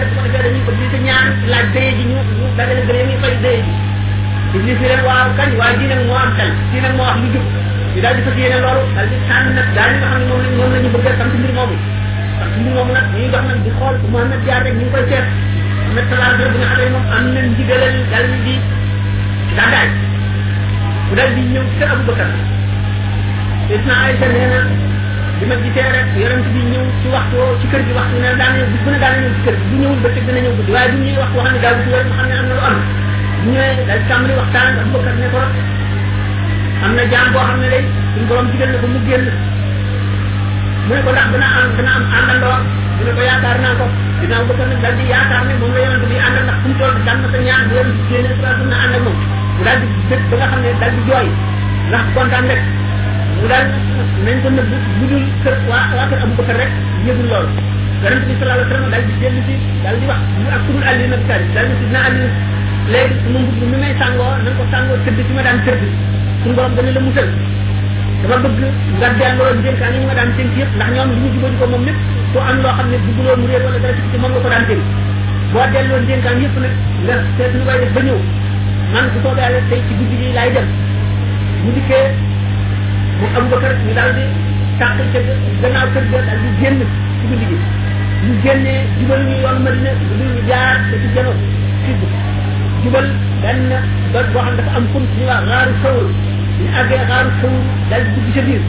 ñu 2.09 2.15
ñu 2.41 2.47
dagale 2.57 2.81
gën 2.87 2.99
a 2.99 3.03
ñuy 3.05 3.19
fay 3.21 3.35
ji 3.55 3.90
iblis 4.53 4.65
ni 4.67 4.73
leen 4.87 5.01
waaw 5.07 5.29
kañ 5.39 5.49
waaye 5.59 5.75
kii 5.79 5.87
nag 5.87 6.03
moo 6.07 6.19
am 6.21 6.31
xel 6.35 6.51
kii 6.71 6.81
nag 6.83 6.93
moo 6.97 7.05
wax 7.07 7.17
lu 7.23 7.27
jub 7.33 7.45
ñu 7.95 8.01
daal 8.03 8.15
di 8.17 8.21
fas 8.25 8.35
yéene 8.41 8.57
loolu 8.63 8.81
daal 8.97 9.07
di 9.11 9.17
sànni 9.27 9.51
nag 9.57 9.67
daal 9.75 9.91
di 9.93 9.97
nga 10.01 10.09
xam 10.11 10.21
ne 10.21 10.27
moom 10.27 10.41
lañ 10.43 10.55
moom 10.57 10.71
la 10.73 10.79
ñu 10.83 10.89
bëgg 10.93 11.07
a 11.07 11.11
sant 11.19 11.31
mbir 11.39 11.51
moomu 11.57 11.75
sant 12.37 12.51
mbir 12.59 12.73
moomu 12.75 12.91
nag 12.97 13.05
ñuy 13.15 13.29
dox 13.33 13.43
nag 13.49 13.59
di 13.65 13.69
xool 13.77 13.95
Mouhamed 14.11 14.41
Diar 14.45 14.61
rek 14.65 14.73
ñu 14.79 14.83
ngi 14.85 14.93
koy 14.93 15.03
seet 15.09 15.25
Mouhamed 15.93 16.09
Salah 16.09 16.31
bi 16.37 16.43
nga 16.59 16.69
xam 16.69 16.79
ne 16.81 16.85
moom 16.93 17.05
am 17.15 17.25
nañ 17.35 17.45
ndigalal 17.53 17.95
daal 18.11 18.25
di 18.31 18.39
di 19.47 19.53
gàddaay 19.57 19.87
bu 21.07 21.11
daal 21.19 21.31
di 21.37 21.41
ñëw 21.53 21.63
ca 21.79 21.85
Abubakar 21.93 22.29
Seydina 23.67 23.93
Aïcha 24.03 24.27
nee 24.35 24.47
na 24.53 24.59
bi 25.39 25.43
ma 25.49 25.55
gisee 25.63 25.87
rek 25.95 26.07
yonent 26.21 26.47
bi 26.53 26.61
ñëw 26.71 26.83
ci 26.99 27.07
waxtu 27.15 27.39
ci 27.61 27.65
kër 27.71 27.81
gi 27.87 27.93
waxtu 27.97 28.15
ne 28.23 28.29
daan 28.41 28.51
ñëw 28.57 28.67
bis 28.73 28.81
bu 28.83 28.89
ne 28.93 28.99
daan 29.03 29.13
ñëw 29.21 29.31
ci 29.35 29.41
kër 29.45 29.55
gi 29.59 29.65
bu 29.71 29.75
ñëwul 29.81 29.99
bëccëg 30.03 30.23
dina 30.27 30.39
ñëw 30.43 30.53
guddi 30.59 30.71
waaye 30.75 30.89
bu 30.91 30.97
ñuy 31.05 31.15
wax 31.23 31.31
waxam 31.39 31.53
ne 31.55 31.59
daal 31.63 31.75
di 31.77 31.81
ci 31.85 31.89
wér 31.93 32.03
mu 32.07 32.13
xam 32.19 32.27
ne 32.31 32.35
am 32.41 32.47
na 32.51 32.55
lu 32.59 32.63
am 32.71 32.77
ñoy 33.45 33.85
da 33.89 33.95
tamri 34.07 34.33
waxtaan 34.37 34.75
da 34.77 34.83
bëkk 34.93 35.07
ne 35.21 35.27
borom 35.33 35.49
amna 36.85 37.03
jaam 37.11 37.27
bo 37.33 37.39
xamne 37.49 37.67
day 37.73 37.83
suñu 38.13 38.25
borom 38.29 38.45
digël 38.51 38.69
na 38.73 38.77
ko 38.81 38.87
mu 38.93 38.99
genn 39.07 39.25
mu 40.85 40.93
ne 40.95 41.01
ko 41.05 41.09
ndax 41.15 41.25
dina 41.33 41.47
am 41.57 41.69
dina 41.77 41.91
am 41.97 42.05
andal 42.29 42.39
do 42.45 42.53
mu 42.97 43.01
ne 43.05 43.11
ko 43.17 43.21
yaakar 43.29 43.57
na 43.65 43.69
ko 43.79 43.85
dina 44.19 44.35
ko 44.45 44.51
tan 44.59 44.69
dal 44.83 44.93
di 44.97 45.03
yaakar 45.11 45.41
ne 45.49 45.53
mo 45.59 45.65
ngi 45.73 45.79
yëne 45.85 45.97
bi 46.09 46.17
andal 46.27 46.43
ndax 46.45 46.57
fuñu 46.63 46.75
tol 46.79 46.93
dan 47.07 47.17
na 47.21 47.27
sa 47.33 47.37
ñaan 47.47 47.63
bu 47.69 47.75
leen 47.75 47.89
genn 48.09 48.25
sa 48.41 48.49
su 48.57 48.63
na 48.69 48.77
andal 48.85 49.01
mo 49.05 49.11
mu 49.57 49.61
dal 49.67 49.77
di 49.81 49.87
dëkk 50.09 50.21
ba 50.29 50.35
nga 50.37 50.47
xamne 50.51 50.69
dal 50.81 50.91
di 50.95 51.01
joy 51.09 51.27
ndax 51.89 52.05
kontan 52.15 52.43
rek 52.51 52.61
mu 53.41 53.45
dal 53.51 53.63
men 54.25 54.37
ko 54.43 54.47
ne 54.55 54.61
bu 54.69 54.75
dul 55.09 55.25
kër 55.43 55.55
wa 55.69 55.79
wa 55.97 56.03
kër 56.09 56.19
amu 56.23 56.33
ko 56.37 56.43
kër 56.47 56.57
rek 56.61 56.71
yëgul 57.07 57.27
lool 57.31 57.47
yaronte 58.03 58.25
bi 58.29 58.33
sallallahu 58.37 58.61
alayhi 58.69 58.69
wa 58.69 58.77
sallam 58.77 58.89
dal 58.93 59.03
di 59.09 59.13
genn 59.21 59.37
ci 59.45 59.53
dal 59.85 59.95
di 60.01 60.05
wax 60.09 60.21
mu 60.37 60.47
ak 60.55 60.61
suñu 60.65 60.81
alina 60.89 61.17
tan 61.29 61.41
dal 61.55 61.67
di 61.81 61.87
na 61.95 62.01
alina 62.09 62.59
léegi 62.87 63.19
su 63.25 63.29
ma 63.31 63.39
mbubb 63.39 63.69
mi 63.71 63.77
may 63.77 63.93
sàngoo 63.99 64.33
na 64.43 64.49
ko 64.57 64.63
sàngoo 64.71 64.97
tëdd 65.05 65.19
ci 65.27 65.31
ma 65.35 65.41
daan 65.45 65.59
tëdd 65.65 65.81
suñu 66.41 66.53
borom 66.55 66.73
dana 66.75 66.91
la 66.95 66.99
musal 67.05 67.27
dafa 68.21 68.37
bëgg 68.43 68.65
nga 68.97 69.09
delloo 69.19 69.49
dénkaan 69.63 69.93
yi 69.93 69.99
ñu 70.01 70.05
ma 70.07 70.13
daan 70.17 70.31
dénk 70.37 70.57
yëpp 70.57 70.73
ndax 70.75 70.89
ñoom 70.95 71.09
li 71.13 71.17
ñu 71.21 71.27
jubali 71.35 71.55
ko 71.59 71.65
moom 71.71 71.83
lépp 71.87 71.95
ku 72.33 72.37
am 72.39 72.59
loo 72.63 72.73
xam 72.77 72.87
ne 72.91 72.97
bugguloo 73.05 73.35
mu 73.39 73.45
réer 73.49 73.61
wala 73.65 73.77
dara 73.83 73.93
ci 74.11 74.17
moom 74.21 74.31
nga 74.33 74.39
ko 74.43 74.49
daan 74.53 74.65
dénk 74.69 74.81
boo 75.51 75.65
delloo 75.73 75.99
dénkaan 76.09 76.39
yëpp 76.43 76.55
nag 76.63 76.75
nga 77.05 77.13
seet 77.37 77.51
ñu 77.55 77.61
koy 77.67 77.77
def 77.81 77.91
ba 77.95 78.01
ñëw 78.05 78.19
man 78.93 79.05
bu 79.13 79.17
soobee 79.23 79.59
tey 79.69 79.81
ci 79.87 79.93
guddi 79.99 80.15
gi 80.21 80.27
laay 80.37 80.51
dem 80.55 80.67
mu 81.63 81.69
dikkee 81.75 82.07
mu 83.21 83.25
am 83.37 83.45
ba 83.49 83.55
kër 83.61 83.73
ñu 83.85 83.93
daal 83.97 84.11
di 84.17 84.23
tàq 84.81 84.97
ca 85.13 85.19
gannaaw 85.61 85.87
kër 85.93 86.03
ga 86.11 86.19
daal 86.27 86.39
di 86.43 86.49
génn 86.59 86.79
ci 86.81 87.25
guddi 87.29 87.45
gi 91.93 92.29
jubal 92.83 93.05
ben 93.45 93.61
do 94.13 94.19
bo 94.33 94.39
xam 94.45 94.53
dafa 94.57 94.71
am 94.77 94.85
kunt 94.93 95.09
ni 95.17 95.23
wa 95.29 95.37
raru 95.49 95.73
sawul 95.83 96.07
ni 96.61 96.65
agge 96.81 96.97
raru 97.09 97.31
sawul 97.41 97.61
dal 97.91 98.03
du 98.13 98.19
gisa 98.27 98.41
bir 98.47 98.61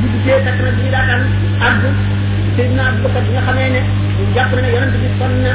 ni 0.00 0.06
du 0.12 0.18
ge 0.26 0.34
tak 0.46 0.58
na 0.64 0.70
dina 0.80 1.00
dal 1.10 1.22
ad 1.66 1.82
sayyidina 2.56 2.84
abou 2.90 3.10
bakr 3.16 3.28
nga 3.34 3.42
xamé 3.46 3.64
ne 3.74 3.80
japp 4.34 4.52
na 4.62 4.68
yaron 4.74 4.90
bi 4.94 5.08
son 5.18 5.34
na 5.44 5.52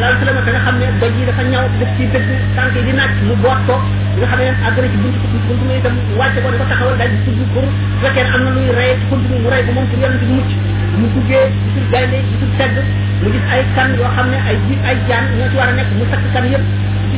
la 0.00 0.06
salama 0.20 0.40
nga 0.46 0.62
xamné 0.66 0.86
ba 1.00 1.06
gi 1.16 1.22
dafa 1.28 1.42
ñaaw 1.52 1.66
def 1.80 1.90
ci 1.96 2.04
deug 2.14 2.26
tanki 2.56 2.80
di 2.86 2.92
nak 2.98 3.10
mu 3.28 3.34
bo 3.44 3.52
ko 3.68 3.74
nga 4.16 4.26
xamé 4.32 4.44
agge 4.68 4.88
ci 4.92 4.96
buntu 5.02 5.16
ci 5.32 5.38
buntu 5.46 5.64
may 5.68 5.80
tam 5.84 5.94
wacce 6.20 6.40
ko 6.44 6.48
dafa 6.54 6.66
taxawal 6.72 6.96
dal 7.00 7.12
ci 7.24 7.30
bu 7.38 7.44
bur 7.54 7.66
rekene 8.04 8.28
am 8.36 8.42
na 8.46 8.50
luy 8.56 8.68
ray 8.78 8.92
kunt 9.08 9.24
ni 9.30 9.36
mu 9.44 9.48
ray 9.52 9.62
ko 9.66 9.70
mom 9.76 9.86
ci 9.92 9.96
yaron 10.00 10.16
bi 10.20 10.26
mucc 10.36 10.50
mu 11.00 11.06
duggé 11.16 11.40
ci 11.74 11.80
gaynde 11.92 12.18
kan 13.76 13.90
yo 14.00 14.04
xamné 14.16 14.38
ay 14.48 14.56
jitt 14.68 14.80
ay 14.88 14.96
jaan 15.08 15.24
ñu 15.36 15.44
ci 16.32 16.64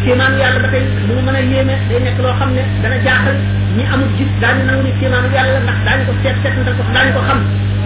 kéemaanu 0.05 0.37
yàlla 0.43 0.59
ba 0.65 0.69
tey 0.75 0.85
lu 1.07 1.13
mu 1.17 1.23
mën 1.27 1.35
a 1.35 1.41
yéeme 1.51 1.75
day 1.89 2.01
nekk 2.05 2.19
loo 2.25 2.35
xam 2.39 2.51
ne 2.57 2.63
dana 2.83 2.97
jaaxal 3.07 3.37
ñi 3.77 3.85
amul 3.95 4.09
gis 4.17 4.31
daañu 4.43 4.63
nangu 4.69 4.83
ni 4.87 4.93
kéemaanu 5.01 5.29
yàlla 5.29 5.61
ko 5.61 7.23
xam 7.29 7.39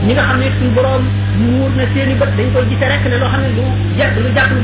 ñi 0.07 0.13
nga 0.15 0.23
xam 0.29 0.37
ne 0.41 0.47
suñu 0.59 0.71
borom 0.79 1.03
muur 1.43 1.71
na 1.79 1.85
seen 1.93 2.11
i 2.11 2.15
bët 2.21 2.31
dañ 2.39 2.47
koy 2.55 2.65
gise 2.71 2.87
rek 2.93 3.03
ne 3.11 3.19
loo 3.19 3.31
xam 3.33 3.41
ne 3.45 3.51
lu 3.59 3.65
jàpp 3.99 4.15
lu 4.23 4.31
jàpp 4.37 4.51
lu 4.55 4.63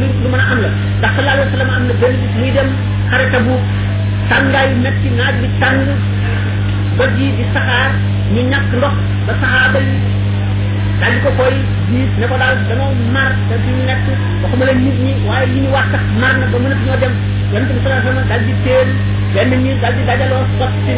a 1.10 1.78
na 1.82 1.94
benn 2.00 2.16
muy 2.38 2.50
dem 2.56 2.68
xare 3.10 3.24
Tabuk 3.34 3.60
tàngaay 4.30 4.68
metti 4.84 5.08
naaj 5.18 5.34
bi 5.42 5.48
tàng 5.60 5.80
bët 6.98 7.10
yi 7.20 7.26
di 7.36 7.44
saxaar 7.54 7.90
ñu 8.34 8.40
ñàkk 8.52 8.70
ndox 8.78 8.94
ba 9.26 9.32
saxaaba 9.42 9.78
yi 9.88 9.94
daal 11.00 11.12
di 11.14 11.18
ko 11.24 11.30
koy 11.38 11.54
gis 11.90 12.10
ne 12.20 12.24
ko 12.30 12.36
daal 12.42 12.54
danoo 12.68 12.90
mar 13.14 13.30
te 13.48 13.54
fi 13.62 13.70
ñu 13.76 13.82
nekk 13.90 14.04
waxuma 14.42 14.64
la 14.68 14.74
nit 14.84 14.96
ñi 15.04 15.12
waaye 15.28 15.46
li 15.52 15.58
ñu 15.64 15.70
wax 15.76 15.86
sax 15.94 16.02
mar 16.20 16.34
na 16.40 16.44
ba 16.52 16.56
mënatu 16.64 16.82
ñoo 16.88 16.98
dem 17.02 17.12
yonent 17.52 17.70
bi 17.74 17.80
sallallahu 17.82 18.00
alayhi 18.00 18.12
wasallam 18.12 18.28
daal 18.30 18.42
di 18.48 18.52
téel 18.64 18.88
benn 19.34 19.62
ñi 19.64 19.70
daal 19.82 20.28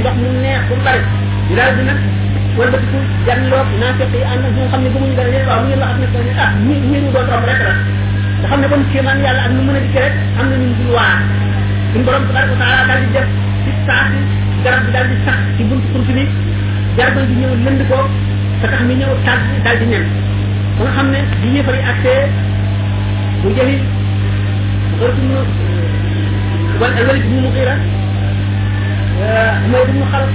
ndox 0.00 0.14
mu 0.22 0.28
neex 0.44 0.64
ba 0.86 0.92
mu 1.48 1.54
daal 1.58 1.70
di 1.76 1.82
nag 1.88 2.00
wëlbatiku 2.58 2.98
janloog 3.26 3.68
naafeq 3.80 4.12
yi 4.18 4.22
ànd 4.32 4.44
ak 4.46 4.52
ñoo 4.56 4.66
xam 4.72 4.80
ne 4.84 4.88
ñu 4.88 5.10
xam 5.16 5.28
ne 5.32 5.40
ko 5.46 5.50
ah 6.44 6.50
ñi 6.66 6.74
ñi 6.90 6.96
ñu 7.02 7.08
doon 7.14 7.26
romb 7.32 7.46
rek 7.50 7.60
la 7.66 7.72
xam 8.50 8.58
ne 8.62 8.66
kon 8.70 8.82
kéemaan 8.90 9.18
yàlla 9.24 9.42
ak 9.46 9.52
nu 9.56 9.60
mën 9.66 9.76
a 9.78 9.80
dikk 9.84 9.98
rek 10.04 10.14
am 10.38 10.44
na 10.50 10.56
ñu 10.62 10.68
dul 10.78 10.90
waa 10.96 11.16
suñu 11.90 12.04
borom 12.06 12.22
tabaraka 12.26 12.52
wa 12.52 12.58
taala 12.62 12.80
daal 12.88 13.00
di 13.04 13.08
def 13.14 13.26
ci 13.62 13.70
saa 13.86 14.04
garab 14.64 14.88
bi 14.88 14.92
daal 14.96 15.04
di 15.12 15.16
sax 15.28 15.38
ci 15.60 15.62
buntu 15.68 15.86
buntu 15.92 16.10
bi 16.16 16.24
jarbal 16.96 17.26
bi 17.28 17.34
ñëw 17.38 17.52
lënd 17.68 17.80
ko 17.88 17.98
sa 18.60 18.66
tax 18.72 18.80
mi 18.88 18.94
ñëw 18.96 19.12
tàgg 19.28 19.44
daal 19.64 19.76
di 19.78 19.86
nen 19.92 20.04
ba 20.78 20.80
nga 20.84 20.92
xam 20.96 21.06
ne 21.12 21.20
di 21.42 21.48
yëfari 21.54 21.80
accès 21.92 22.32
mu 23.44 23.52
jëli 23.56 23.76
xërtum 24.98 25.30
wal 26.80 26.92
alwal 26.98 27.18
bi 27.22 27.28
mu 27.44 27.50
xira 27.54 27.76
mooy 29.70 29.86
mu 29.94 30.04
xal 30.12 30.26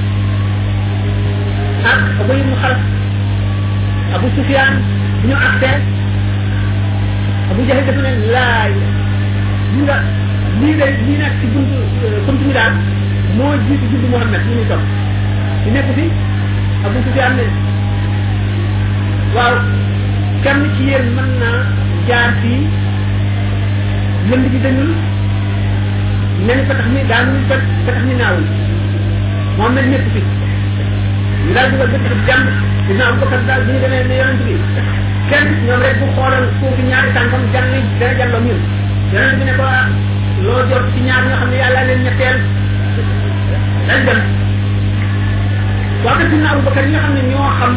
ak 1.91 1.99
abu 2.21 2.33
mu 2.47 2.55
xal 2.61 2.75
abu 4.13 4.27
sufyan 4.37 4.73
ñu 5.25 5.35
accès 5.49 5.77
abu 7.49 7.61
jahil 7.65 7.83
dafa 7.87 8.01
ne 8.05 8.11
laay 8.33 8.73
ñu 9.73 9.81
nga 9.89 9.97
lii 10.61 10.75
day 10.79 10.93
lii 11.07 11.17
nekk 11.17 11.33
ci 11.41 11.45
buntu 11.53 11.77
buntu 12.29 12.43
bi 12.45 12.53
daal 12.53 12.77
moo 13.39 13.53
jiitu 13.67 13.85
juddu 13.91 14.07
Muhammad 14.11 14.41
ñu 14.47 14.53
ngi 14.59 14.65
topp 14.69 14.85
ñu 15.65 15.69
nekk 15.75 15.89
fi 15.97 16.05
Abu 16.87 16.97
Sufyaan 17.05 17.33
ne 17.39 17.45
waaw 19.35 19.53
kenn 20.45 20.59
ci 20.77 20.81
yéen 20.89 21.05
mën 21.17 21.29
naa 21.41 21.59
jaar 22.07 22.29
fii 22.41 22.63
lënd 24.31 24.45
gi 24.53 24.59
dañul 24.65 24.91
mel 26.47 26.59
fa 26.67 26.73
tax 26.81 26.87
ni 26.95 27.01
daanul 27.11 27.39
fa 27.49 27.55
fa 27.61 27.79
tax 27.91 27.97
ni 28.09 28.13
naawul 28.19 28.47
Muhammad 29.57 29.87
nekk 29.93 30.05
fi 30.17 30.21
ñu 31.45 31.51
daal 31.55 31.67
dugal 31.71 31.89
bëtt 31.93 32.07
bi 32.11 32.17
jàmb 32.27 32.47
dina 32.89 33.05
am 33.13 33.17
bëkkat 33.23 33.43
daal 33.49 33.61
bi 33.65 33.71
ñu 33.73 33.79
demee 33.87 34.03
ne 34.11 34.15
yonent 34.19 34.43
bi 34.45 34.53
kenn 35.31 35.45
ñoom 35.65 35.81
rek 35.87 35.95
bu 36.03 36.07
xoolal 36.15 36.45
foofu 36.59 36.81
ñaari 36.91 37.11
tànkam 37.15 37.43
jàll 37.55 37.71
dana 37.99 38.13
jàlloo 38.19 38.45
ñun 38.51 38.59
yonent 39.13 39.35
bi 39.39 39.43
ne 39.51 39.59
ko 39.59 39.63
ah, 39.81 39.85
loo 40.45 40.61
jot 40.69 40.85
ci 40.93 40.99
ñaar 41.07 41.21
ñoo 41.27 41.39
xam 41.41 41.49
ne 41.51 41.57
yàlla 41.61 42.58
dañ 43.89 43.99
dem 44.05 44.21
waa 46.05 46.15
kër 46.17 46.25
Sidna 46.31 46.49
Abu 46.53 46.61
Bakar 46.63 46.85
yi 46.85 46.91
nga 46.93 47.01
xam 47.01 47.13
ne 47.17 47.21
ñoo 47.31 47.49
xam 47.59 47.73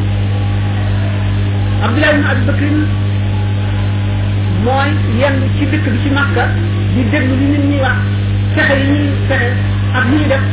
Abdullah 1.86 2.12
ibn 2.14 2.26
Abi 2.32 2.42
Bakr 2.50 2.64
mooy 4.66 4.90
yenn 5.20 5.38
ci 5.58 5.62
dëkk 5.72 5.86
bi 5.94 5.98
ci 6.04 6.10
Makka 6.18 6.44
di 6.94 7.02
déglu 7.12 7.34
li 7.42 7.46
nit 7.54 7.64
ñi 7.72 7.80
wax 7.86 7.98
fexe 8.56 8.76
yi 8.80 8.86
ñuy 8.94 9.08
fexe 9.28 9.50
ak 9.98 10.04
li 10.08 10.12
ñuy 10.18 10.28
def 10.32 10.44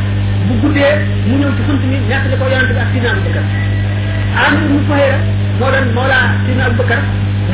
bu 0.47 0.53
guddee 0.63 0.95
mu 1.27 1.35
ñëw 1.41 1.51
ci 1.57 1.63
xunt 1.67 1.83
mi 1.91 1.99
ñett 2.09 2.25
li 2.31 2.37
ko 2.41 2.45
yonente 2.53 2.73
bi 2.75 2.81
ak 2.83 2.89
Sidna 2.93 3.11
Abu 3.13 3.21
Bakar 3.27 3.45
am 4.45 4.55
mu 4.71 4.77
fayra 4.89 5.19
moo 5.61 5.71
doon 5.75 5.87
moo 5.95 6.07
laa 6.13 6.29
Sidna 6.47 6.65
Abu 6.67 6.77
Bakar 6.83 7.01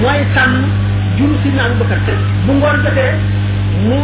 mooy 0.01 0.21
sàmm 0.35 0.84
juru 1.17 1.35
si 1.43 1.49
naan 1.55 1.75
bëkkat 1.79 2.07
bu 2.47 2.53
ngoon 2.59 2.77
jotee 2.85 3.13
mu 3.87 3.99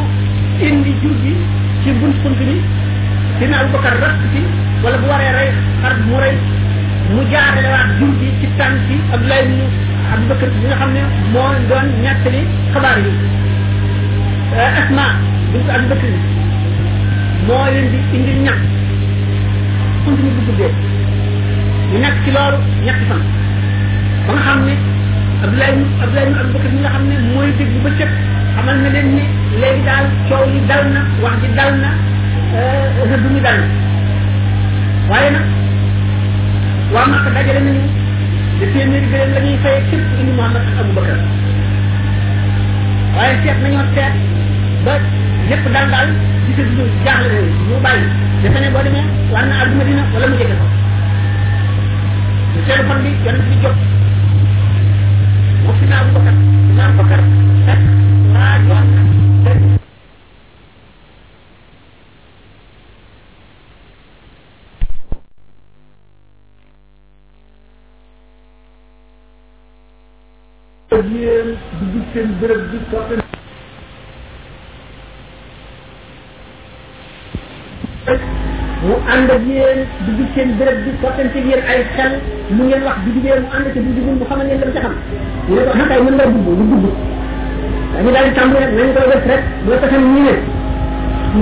indi 0.63 0.93
jur 1.03 1.15
gi 1.25 1.35
ci 1.83 1.89
bunt 1.99 2.17
bunt 2.23 2.39
bi 2.39 2.57
si 3.39 3.45
naan 3.51 3.67
bëkkat 3.75 3.95
ratt 4.03 4.19
ci 4.33 4.41
wala 4.85 4.97
bu 5.03 5.07
waree 5.11 5.33
rey 5.37 5.51
xar 5.83 5.95
mu 6.07 6.15
rey 6.23 6.35
mu 7.11 7.21
jaarale 7.31 7.69
waat 7.75 7.91
jur 7.99 8.13
gi 8.21 8.29
ci 8.41 8.47
tànn 8.59 8.77
ci 8.87 8.95
Abdoulaye 9.15 9.43
ibnu 9.47 9.67
Abu 10.15 10.25
Bakr 10.31 10.49
bi 10.55 10.59
nga 10.67 10.77
xam 10.81 10.91
ne 10.95 11.03
moo 11.33 11.51
doon 11.69 11.87
ñettali 12.03 12.41
xabaar 12.75 12.99
yi 13.05 13.13
euh, 14.59 14.79
Asma 14.83 15.07
bint 15.53 15.69
Abu 15.75 15.87
Bakr 15.91 16.07
moo 17.47 17.65
leen 17.73 17.87
di 17.93 17.99
indi 18.17 18.33
ñax 18.47 18.59
continue 20.05 20.33
bu 20.37 20.43
guddee 20.49 20.73
nekk 22.03 22.17
ci 22.25 22.31
loolu 22.31 22.59
ñetti 22.87 23.05
fan 23.11 23.21
ba 24.27 24.31
nga 24.35 24.43
xam 24.47 24.61
ne 24.69 25.00
Abdoulaye 25.43 25.73
Abdoulaye 26.05 26.27
ibn 26.29 26.39
Aboubacar 26.41 26.71
mi 26.73 26.79
nga 26.85 26.91
xam 26.95 27.05
ne 27.09 27.17
mooy 27.33 27.49
dégg 27.59 27.73
ba 27.85 27.91
cëpp 27.99 28.13
xamal 28.55 28.77
na 28.83 28.89
leen 28.95 29.09
ni 29.17 29.25
léegi 29.61 29.83
daal 29.89 30.05
coow 30.29 30.45
li 30.53 30.61
dal 30.71 30.85
na 30.95 31.01
wax 31.23 31.35
ji 31.43 31.49
dal 31.59 31.73
na 31.83 31.91
euh, 32.57 33.05
rëdd 33.11 33.25
mi 33.35 33.41
dal 33.47 33.59
na 33.61 33.69
waaye 35.11 35.29
nag 35.37 35.47
waa 36.95 37.07
Màkka 37.13 37.31
dajale 37.37 37.61
nañu 37.67 37.81
de 38.61 38.65
téeméeri 38.73 39.07
gëléem 39.13 39.33
la 39.35 39.41
ñuy 39.45 39.57
fay 39.65 39.77
képp 39.89 40.19
indi 40.21 40.33
Muhammad 40.37 40.61
ak 40.71 40.77
Aboubacar 40.83 41.19
waaye 43.17 43.33
seet 43.43 43.59
nañoo 43.65 43.85
seet 43.97 44.15
ba 44.85 44.93
yépp 45.51 45.65
dal 45.77 45.87
daal 45.95 46.09
gisatuñu 46.47 46.85
jaaxle 47.07 47.29
nañu 47.33 47.51
ñu 47.69 47.77
bàyyi 47.85 48.05
defe 48.43 48.59
ne 48.61 48.69
boo 48.75 48.85
demee 48.87 49.07
war 49.33 49.45
na 49.49 49.57
àdduna 49.65 49.85
dina 49.89 50.03
wala 50.15 50.27
mu 50.31 50.37
jege 50.41 50.55
ko 50.61 50.65
mu 52.53 52.61
seetlu 52.67 52.85
fan 52.89 52.99
bi 53.05 53.11
yonent 53.27 53.49
bi 53.51 53.57
jóg 53.65 53.77
وسيدنا 55.71 56.01
أبو 56.03 56.09
بكر 57.03 57.21
سيدنا 57.67 58.45
أبو 58.57 58.69
بكر 58.69 58.85
راجل 70.93 71.11
yéen 71.23 71.49
di 71.81 71.85
gis 71.93 72.07
seen 72.13 72.29
béréb 72.41 72.61
bi 72.71 72.79
soppe 72.91 73.15
na 73.19 73.25
mu 78.83 78.95
ànd 79.15 79.29
ak 79.29 79.43
yéen 79.47 79.79
dugg 80.07 80.21
seen 80.35 80.53
béréb 80.59 80.77
bi 80.85 80.91
sottante 81.03 81.37
ak 81.41 81.47
yéen 81.49 81.63
ay 81.73 81.81
xel 81.97 82.13
mu 82.57 82.65
ngeen 82.69 82.83
wax 82.87 82.97
bu 83.05 83.11
jugee 83.17 83.37
mu 83.45 83.49
ànd 83.57 83.67
ci 83.75 83.79
bu 83.85 83.91
jugul 83.97 84.17
mu 84.21 84.25
xamal 84.31 84.47
leen 84.49 84.61
dama 84.61 84.73
ca 84.77 84.81
xam 84.85 84.95
mu 85.49 85.55
ne 85.57 85.63
ko 85.69 85.73
xam 85.77 85.87
kay 85.91 86.01
mën 86.07 86.15
nga 86.17 86.25
dugg 86.25 86.47
mu 86.49 86.53
dugg 86.81 86.95
dañu 87.95 88.11
daal 88.15 88.27
di 88.29 88.35
tàmbali 88.39 88.65
rek 88.65 88.73
nañ 88.79 88.89
ko 88.97 89.01
def 89.13 89.25
rek 89.31 89.43
boo 89.65 89.77
taxam 89.83 90.03
ñu 90.15 90.21
ne 90.27 90.33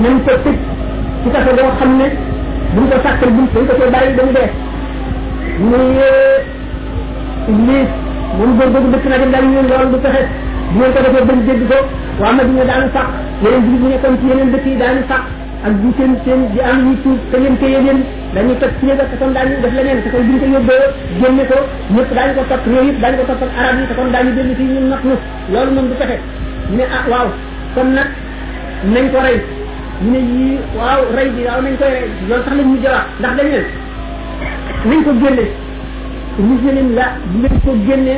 nañ 0.03 0.13
ko 0.25 0.31
tëj 0.43 0.57
ci 1.21 1.27
kaso 1.33 1.51
boo 1.59 1.71
xam 1.79 1.91
ne 1.99 2.07
buñ 2.75 2.85
ko 2.91 2.95
sàkkal 3.03 3.29
buñ 3.35 3.45
dañ 3.55 3.63
ko 3.69 3.73
cee 3.79 3.91
bàyyi 3.93 4.15
dañu 4.17 4.31
dee 4.37 4.49
mu 5.63 5.71
ne 5.95 6.09
iblis 7.51 7.89
moom 8.37 8.51
góor 8.57 8.69
góor 8.73 8.83
dëkk 8.93 9.05
naa 9.09 9.19
dem 9.23 9.31
daal 9.31 9.45
ñu 9.53 9.61
lool 9.71 9.87
du 9.93 9.97
fexe 10.03 10.23
bu 10.71 10.77
ngeen 10.79 10.91
ko 10.93 10.99
defee 11.07 11.25
bañ 11.29 11.39
dégg 11.47 11.61
ko 11.71 11.75
waa 12.19 12.33
ma 12.35 12.43
dina 12.43 12.63
daanu 12.69 12.87
sax 12.95 13.07
yeneen 13.43 13.63
jullit 13.65 13.81
ñu 13.83 13.87
nekkoon 13.89 14.17
ci 14.19 14.25
yeneen 14.27 14.49
dëkk 14.51 14.65
yi 14.67 14.77
daanu 14.83 15.01
sax 15.07 15.23
ak 15.61 15.73
di 15.83 15.89
seen 15.99 16.13
seen 16.23 16.39
di 16.55 16.59
am 16.63 16.79
ñu 16.87 16.91
tuub 17.03 17.19
te 17.31 17.37
leen 17.39 17.55
téye 17.59 17.79
leen 17.85 17.99
dañuy 18.33 18.55
toj 18.61 18.71
ci 18.79 18.85
ba 18.95 19.03
te 19.11 19.15
kon 19.19 19.31
daañu 19.35 19.55
def 19.63 19.73
leneen 19.77 19.99
te 20.03 20.09
kon 20.09 20.23
buñ 20.27 20.37
ko 20.39 20.45
yóbboo 20.55 20.85
génne 21.19 21.43
ko 21.51 21.57
ñëpp 21.97 22.09
daañu 22.15 22.33
ko 22.39 22.43
topp 22.51 22.63
réew 22.69 22.85
yëpp 22.89 22.99
daañu 23.03 23.17
ko 23.19 23.25
toppal 23.31 23.49
arab 23.63 23.79
yi 23.79 23.85
te 23.89 23.93
kon 23.97 24.07
daañu 24.13 24.31
dellu 24.37 24.53
fii 24.59 24.69
ñun 24.73 24.87
not 24.89 25.03
nu 25.03 25.15
loolu 25.53 25.71
moom 25.75 25.87
du 25.91 25.95
pexe 25.99 26.15
ñu 26.71 26.75
ne 26.79 26.83
ah 26.97 27.03
waaw 27.11 27.27
kon 27.75 27.87
nag 27.97 28.07
nañ 28.93 29.05
ko 29.11 29.17
rey 29.27 29.37
ñu 30.07 30.09
ne 30.13 30.19
yii 30.31 30.59
waaw 30.79 31.01
rey 31.17 31.27
bi 31.35 31.41
waaw 31.49 31.61
nañ 31.67 31.75
ko 31.75 31.85
rey 31.91 32.03
loolu 32.29 32.43
sax 32.45 32.55
lañ 32.57 32.65
mujj 32.71 32.85
ndax 33.19 33.33
dañ 33.37 33.45
leen 33.51 33.65
nañ 34.89 34.99
ko 35.03 35.11
génne 35.23 35.45
musulin 36.47 36.87
la 36.97 37.05
nañ 37.43 37.53
ko 37.65 37.71
génne 37.87 38.15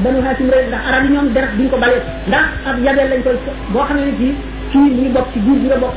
ndax 0.70 0.82
arab 0.88 1.04
yi 1.04 1.10
ñoom 1.10 1.28
deret 1.34 1.52
duñ 1.58 1.68
ko 1.70 1.76
balee 1.76 2.00
ndax 2.28 2.46
ab 2.70 2.76
yabeel 2.86 3.08
lañ 3.10 3.22
koy 3.26 3.36
boo 3.74 3.82
xam 3.88 3.96
ne 3.98 4.12
ci 4.20 4.28
ci 4.70 4.78
mu 4.78 5.10
bokk 5.14 5.26
ci 5.34 5.38
jiir 5.44 5.58
bi 5.62 5.68
la 5.68 5.76
bokk 5.82 5.94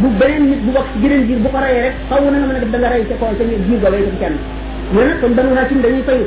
bu 0.00 0.08
beneen 0.18 0.44
nit 0.50 0.60
bu 0.66 0.70
bokk 0.70 0.86
ci 0.94 0.98
geneen 1.02 1.26
jiir 1.26 1.38
bu 1.42 1.48
ko 1.50 1.58
reyee 1.58 1.82
rek 1.82 1.94
xaw 2.08 2.22
na 2.30 2.38
nga 2.38 2.46
mën 2.46 2.56
a 2.58 2.60
def 2.62 2.70
da 2.70 2.78
nga 2.78 2.90
rey 2.94 3.02
dem 3.10 4.16
kenn 4.22 4.34
ñeen 4.94 5.08
nag 5.10 5.20
kon 5.20 5.30
banu 5.34 5.48
haasim 5.58 5.80
dañuy 5.82 6.02
fayu 6.06 6.26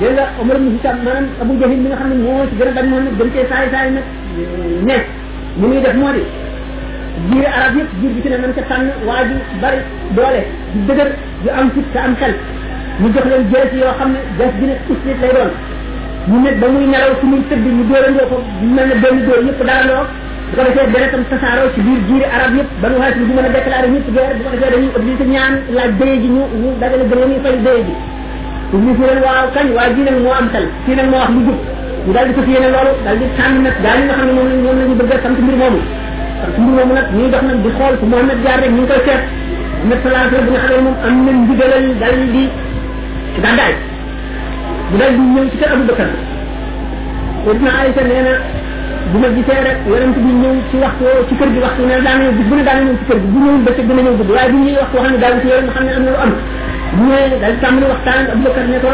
dégg 0.00 0.14
nga 0.16 0.24
Omar 0.40 0.56
ibn 0.60 0.70
Hisham 0.76 0.96
maanaam 1.04 1.26
Abu 1.42 1.52
Jahil 1.60 1.78
mi 1.80 1.88
nga 1.88 1.96
xam 1.96 2.08
ne 2.12 2.16
moo 2.24 2.44
ci 2.50 2.54
gën 2.60 2.68
a 2.76 2.82
ne 2.84 4.00
mu 5.58 5.68
muy 5.68 5.80
def 5.80 5.94
moo 5.96 6.12
di 6.12 6.22
jiir 7.30 7.48
arab 7.56 7.74
yëpp 7.76 7.90
jiir 8.00 8.12
bi 8.16 8.20
ci 8.22 8.28
ne 8.28 8.36
nañ 8.36 8.52
ca 8.56 8.62
tànn 8.68 8.86
waa 9.08 9.24
ji 9.24 9.34
bari 9.62 9.78
doole 10.16 10.40
di 10.72 10.80
dëgër 10.88 11.08
ju 11.42 11.48
am 11.50 11.66
fit 11.72 11.86
te 11.92 11.98
am 12.04 12.14
xel 12.20 12.34
mu 13.00 13.08
jox 13.14 13.24
leen 13.30 13.48
jees 13.52 13.72
yoo 13.78 13.90
xam 13.98 14.10
ne 14.14 14.20
jees 14.38 14.52
gi 14.60 14.66
ne 14.68 14.74
uslit 14.92 15.18
lay 15.22 15.32
doon 15.36 15.50
mu 16.28 16.36
ne 16.44 16.50
ba 16.60 16.66
muy 16.68 16.84
nelaw 16.92 17.12
su 17.20 17.26
muy 17.26 17.40
tëdd 17.48 17.64
ñu 17.76 17.84
dóorandoo 17.88 18.26
ko 18.30 18.36
mel 18.76 18.86
ne 18.90 18.94
benn 19.02 19.18
dóor 19.26 19.40
yëpp 19.48 19.60
dalandoo 19.68 20.04
bu 20.52 20.56
ko 20.56 20.62
defee 20.68 20.90
deretam 20.92 21.22
tasaaroo 21.32 21.72
ci 21.74 21.80
biir 21.86 22.00
jiiri 22.08 22.26
arab 22.36 22.52
yëpp 22.58 22.70
ba 22.82 22.86
nu 22.92 22.96
xaasi 23.00 23.18
bi 23.18 23.24
di 23.28 23.32
mën 23.32 23.46
a 23.48 23.52
déclaré 23.56 23.88
ñëpp 23.94 24.08
guerre 24.14 24.34
bu 24.36 24.42
ko 24.44 24.50
defee 24.52 24.70
dañuy 24.74 24.90
obligé 24.98 25.24
ñaan 25.32 25.52
laaj 25.76 25.90
dëye 25.98 26.16
ji 26.22 26.28
ñu 26.36 26.42
ñu 26.60 26.68
dagale 26.80 27.04
gën 27.10 27.20
ñu 27.32 27.36
fay 27.42 27.56
dëye 27.64 27.80
ji 27.86 27.94
iblis 28.76 28.98
leen 29.08 29.20
waaw 29.24 29.46
kañ 29.56 29.66
waaye 29.76 29.94
ji 29.96 30.02
nag 30.04 30.16
moo 30.24 30.34
am 30.40 30.46
tal 30.52 30.66
kii 30.84 30.94
nag 31.00 31.08
moo 31.10 31.20
wax 31.22 31.28
lu 31.32 31.40
jub 31.48 31.58
ñu 32.06 32.12
daal 32.12 32.26
di 32.28 32.32
ko 32.36 32.42
fiyene 32.46 32.68
loolu 32.76 32.92
daal 33.04 33.16
di 33.18 33.26
tànn 33.40 33.56
nag 33.64 33.74
gaa 33.82 33.96
ñi 33.98 34.04
nga 34.06 34.14
xam 34.20 34.26
ne 34.28 34.32
moom 34.36 34.46
lañ 34.52 34.60
moom 34.64 34.76
lañu 34.80 34.94
bëgg 35.00 35.12
a 35.16 35.16
sant 35.24 35.38
mbir 35.42 35.56
moomu 35.60 35.80
sant 36.38 36.54
mbir 36.60 36.72
moomu 36.76 36.92
nag 36.98 37.08
ñuy 37.16 37.28
dox 37.32 37.42
nag 37.48 37.58
di 37.64 37.70
xool 37.76 37.94
fu 38.00 38.04
Mohamed 38.12 38.38
jaar 38.44 38.58
rek 38.60 38.70
ñu 38.70 38.82
ngi 38.84 38.86
koy 38.92 39.00
seet 39.08 39.22
Mohamed 39.80 40.00
sallallahu 40.04 40.28
alayhi 40.28 40.44
wa 40.44 40.44
sallam 40.44 40.44
bu 40.44 40.52
nga 40.52 40.60
xam 40.60 40.72
ne 40.76 40.80
moom 40.86 40.96
am 41.06 41.14
na 41.26 41.30
ndigalal 41.40 41.86
dal 42.02 42.18
di 42.36 42.44
ci 43.34 43.40
bàggaay 43.40 43.72
bu 44.92 44.96
dal 45.00 45.12
di 45.16 45.22
ñëw 45.34 45.44
ci 45.50 45.56
kër 45.56 45.72
Abu 45.72 45.84
Bakar 45.90 46.08
Sayyidina 47.44 47.70
Aïcha 47.82 48.02
nee 48.06 48.22
na 48.26 48.34
bu 49.10 49.18
ma 49.18 49.28
gisee 49.34 49.60
rek 49.66 49.78
yonent 49.88 50.16
bi 50.24 50.30
ñëw 50.40 50.54
ci 50.70 50.76
waxtu 50.82 51.02
woo 51.04 51.24
ci 51.28 51.34
kër 51.36 51.48
gi 51.54 51.58
waxtu 51.64 51.82
ne 51.88 51.96
daan 52.06 52.18
ñëw 52.22 52.32
bu 52.48 52.54
ne 52.56 52.62
daan 52.68 52.78
ñëw 52.86 52.94
ci 53.00 53.04
kër 53.08 53.18
gi 53.22 53.28
bu 53.34 53.38
ñëwul 53.42 53.62
ba 53.66 53.70
ci 53.76 53.82
gën 53.86 53.98
a 53.98 54.02
ñëw 54.06 54.14
gudd 54.18 54.30
waaye 54.36 54.50
bu 54.52 54.58
ñuy 54.62 54.76
waxtu 54.82 54.96
xam 55.02 55.10
ne 55.14 55.18
daan 55.22 55.36
ci 55.42 55.46
yoon 55.50 55.66
xam 55.74 55.84
ne 55.88 55.92
am 55.98 56.02
na 56.04 56.10
lu 56.14 56.20
am 56.24 56.32
bu 56.96 57.02
ñëwee 57.08 57.38
daal 57.42 57.56
tàmbali 57.62 57.86
waxtaan 57.92 58.22
Abu 58.32 58.40
Bakar 58.46 58.66
ne 58.70 58.78
ko 58.84 58.88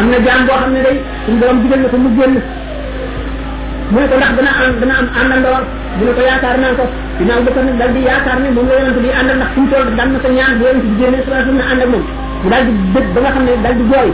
am 0.00 0.06
na 0.12 0.16
jaam 0.26 0.40
boo 0.46 0.58
xam 0.62 0.70
ne 0.76 0.80
day 0.86 0.96
suñu 1.24 1.38
borom 1.42 1.58
digal 1.64 1.80
na 1.82 1.88
ko 1.92 1.96
mu 2.04 2.08
génn 2.18 2.34
mu 3.92 3.98
ne 4.00 4.06
ko 4.10 4.14
ndax 4.20 4.32
dana 4.38 4.52
am 4.62 4.74
dana 4.82 4.94
am 5.02 5.06
àndandoo 5.20 5.58
mu 5.98 6.02
ne 6.06 6.12
ko 6.16 6.22
yaakaar 6.28 6.56
naa 6.62 6.76
ko 6.78 6.84
ginnaaw 7.18 7.40
ba 7.44 7.50
ko 7.54 7.60
dal 7.80 7.90
di 7.96 8.00
yaakaar 8.08 8.38
ne 8.42 8.48
moom 8.54 8.66
la 8.70 8.74
yonent 8.78 8.98
bi 9.04 9.08
àndal 9.20 9.36
ndax 9.40 9.48
suñu 9.54 9.66
tool 9.70 9.86
daan 9.98 10.10
na 10.14 10.18
ko 10.24 10.28
ñaan 10.36 10.52
bu 10.58 10.64
yonent 11.00 11.18
bi 11.18 11.26
sa 11.26 11.42
na 11.58 11.64
ànd 11.74 11.82
mu 11.90 11.98
daal 12.50 12.62
di 12.68 12.72
bët 12.94 13.06
ba 13.14 13.18
nga 13.22 13.30
xam 13.34 13.44
ne 13.50 13.52
di 13.78 13.84
jooy 13.90 14.10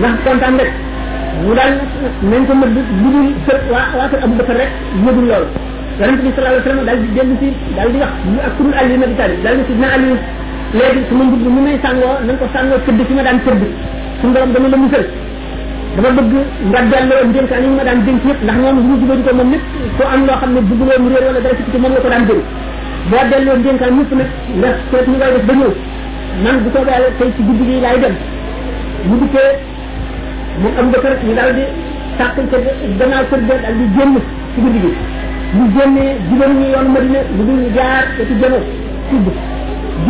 ndax 0.00 0.14
kontaan 0.24 0.54
bi 0.56 0.64
sallallahu 0.64 1.52
alayhi 6.40 6.40
wasallam 6.40 6.84
daal 6.88 6.98
di 7.04 7.08
dellu 7.16 7.34
si 7.44 7.48
daal 7.76 7.90
di 7.92 7.98
wax 8.00 8.16
ak 8.46 8.52
kuréel 8.56 8.78
Aliou 8.80 8.98
Nabi 9.04 9.14
Talib 9.20 9.66
si 9.68 9.72
dina 9.76 9.88
Aliou 9.96 10.16
léegi 10.72 11.00
su 11.08 11.14
ma 11.14 11.24
mbir 11.28 11.38
mi 11.54 11.60
may 11.66 11.78
ko 12.40 12.46
sàngoo 12.56 12.78
tëdd 12.88 13.00
fi 13.08 13.12
ma 13.12 13.22
daan 13.22 13.38
tëdd 13.44 13.62
suñu 14.22 14.32
borom 14.32 14.52
dama 14.56 14.68
la 14.70 14.76
musal 14.80 15.04
dama 15.96 16.10
bëgg 16.10 16.32
nga 16.70 16.80
delloo 16.90 17.22
ndénkaan 17.30 17.62
yi 17.64 17.70
ma 17.76 17.82
daan 17.86 18.04
dénk 18.06 18.22
yëpp 18.26 18.40
ndax 18.44 18.56
ñoom 18.62 18.78
ñu 18.86 18.94
jubaju 19.00 19.22
ko 19.26 19.32
moom 19.36 19.50
nit 19.50 19.62
ko 19.98 20.02
am 20.14 20.20
loo 20.26 20.36
xam 20.40 20.50
ne 20.54 20.60
bëgguloo 20.68 20.98
mu 21.02 21.08
réer 21.10 21.26
wala 21.26 21.40
dara 21.40 21.54
ci 21.72 21.78
moom 21.78 21.92
la 21.96 22.00
ko 22.00 22.08
daan 22.12 22.24
dénk 22.30 22.42
boo 23.10 23.22
delloo 23.30 23.56
ndénkaan 23.58 23.94
yëpp 23.98 24.12
nag 24.18 24.28
nga 24.54 25.26
ba 25.46 25.54
ñëw 25.60 25.72
man 26.44 26.56
bu 26.62 26.68
ko 26.70 26.80
daal 26.86 27.04
tey 27.18 27.30
ci 27.34 27.42
guddi 27.42 27.64
gi 27.66 27.80
laay 27.82 27.98
dem 28.00 28.14
bu 29.08 29.14
dikkee 29.20 29.52
mu 30.62 30.68
am 30.78 30.86
ba 30.94 30.98
kër 31.02 31.14
ñu 31.26 31.34
daal 31.34 31.50
di 31.58 31.64
sàq 32.18 32.34
ca 32.50 32.58
gannaaw 32.98 33.24
kër 33.30 33.40
ga 33.48 33.54
daal 33.62 33.74
di 33.80 33.84
génn 33.96 34.12
yoon 36.70 36.88
Madina 36.94 37.20
lu 37.36 37.42
dul 37.48 37.62
jaar 37.74 38.04
te 38.16 38.22
ci 38.28 38.34
jëmo 38.40 38.58
tibb 39.10 39.26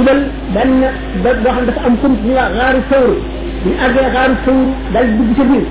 jubal 0.00 0.20
benn 0.56 0.80
ba 1.22 1.30
boo 1.44 1.50
xam 1.56 1.64
dafa 1.68 1.80
am 1.86 1.94
kum 2.02 2.12
ñu 2.24 2.34
wax 2.34 2.50
xaaru 2.58 2.80
sawru 2.90 3.14
ñu 3.66 3.72
àggee 3.84 4.08
xaaru 4.14 4.34
sawru 4.44 4.64
dal 4.94 5.06
dugg 5.16 5.30
sa 5.36 5.44
biir 5.44 5.64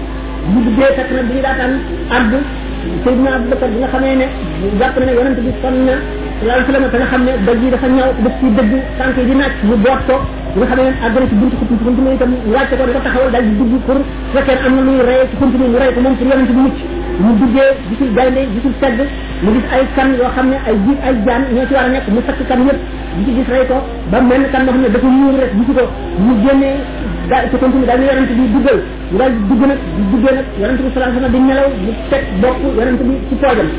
bu 0.54 0.58
duggee 0.66 0.92
fekk 0.98 1.10
na 1.16 1.22
bi 1.28 1.34
ñu 1.36 1.42
daataan 1.42 1.74
àdd 2.18 2.34
Seydina 3.04 3.32
Abubakar 3.36 3.70
bi 3.70 3.78
nga 3.82 3.88
xamee 3.94 4.16
ne 4.22 4.26
jàpp 4.80 4.96
na 5.00 5.06
ne 5.06 5.12
yonent 5.18 5.40
bi 5.46 5.52
sonn 5.62 5.78
na 5.88 5.94
sallallahu 6.40 6.60
alayhi 6.60 6.66
wa 6.68 6.74
sallam 6.74 6.92
te 6.92 6.98
nga 7.00 7.10
xam 7.12 7.22
ne 7.28 7.32
dëgg 7.46 7.64
yi 7.64 7.70
dafa 7.74 7.88
ñaw 7.88 8.10
dëgg 8.24 8.36
ci 8.40 8.48
dëgg 8.58 8.72
tànk 9.00 9.18
yi 9.18 9.26
di 9.30 9.36
naaj 9.36 9.54
mu 9.68 9.76
boot 9.86 10.02
ko 10.08 10.16
nga 10.58 10.66
xam 10.66 10.78
ne 10.82 10.86
àggale 11.06 11.28
ci 11.30 11.36
buntu 11.38 11.56
xutu 11.62 11.76
buntu 11.84 12.02
mi 12.02 12.12
itam 12.18 12.32
wàcce 12.50 12.74
ko 12.76 12.86
dafa 12.90 13.02
taxawal 13.06 13.30
daal 13.34 13.46
di 13.46 13.54
dugg 13.60 13.74
pour 13.86 13.98
fekkee 14.34 14.58
am 14.66 14.74
na 14.74 14.82
muy 14.88 14.98
rey 15.06 15.22
ci 15.30 15.36
buntu 15.42 15.56
mi 15.62 15.68
mu 15.70 15.78
rey 15.78 15.92
ko 15.94 16.00
moom 16.02 16.16
pour 16.18 16.26
yonent 16.30 16.50
bi 16.50 16.56
mucc 16.66 16.78
mu 17.22 17.30
duggee 17.38 17.68
gisul 17.90 18.10
gaynde 18.18 18.42
gisul 18.54 18.74
sedd 18.82 18.98
mu 19.46 19.50
gis 19.56 19.66
ay 19.78 19.86
kan 19.94 20.10
yoo 20.18 20.26
xam 20.34 20.50
ay 20.50 20.74
ji 20.86 20.92
ay 21.06 21.14
jaan 21.26 21.44
ñoo 21.54 21.68
ci 21.70 21.74
war 21.78 21.86
a 21.86 22.10
mu 22.18 22.22
fakk 22.26 22.42
kan 22.50 22.60
yépp 22.66 22.80
di 23.18 23.22
ci 23.26 23.32
gis 23.38 23.48
rey 23.54 23.66
ko 23.70 23.78
ba 24.10 24.18
mel 24.26 24.44
kan 24.50 24.66
boo 24.66 24.74
xam 24.74 24.82
ne 24.82 24.90
dafa 24.90 25.06
muur 25.08 25.36
rek 25.38 25.52
gisu 25.60 25.72
ko 25.78 25.86
mu 26.18 26.34
génnee 26.42 26.76
daal 27.30 27.46
ci 27.52 27.56
buntu 27.62 27.78
mi 27.78 27.86
daal 27.86 28.00
di 28.02 28.06
yonent 28.10 28.32
bi 28.34 28.46
duggal 28.58 28.80
mu 29.12 29.18
daal 29.22 29.32
di 29.38 29.42
dugg 29.54 29.62
nag 29.70 29.78
di 29.98 30.04
duggee 30.14 30.34
nag 30.34 30.46
yonent 30.62 30.80
bi 30.82 30.90
salaam 30.98 31.30
di 31.34 31.40
nelaw 31.46 31.70
mu 31.86 31.92
teg 32.10 32.24
bokk 32.42 32.58
yonent 32.80 33.00
bi 33.06 33.14
ci 33.30 33.36
poojam 33.38 33.70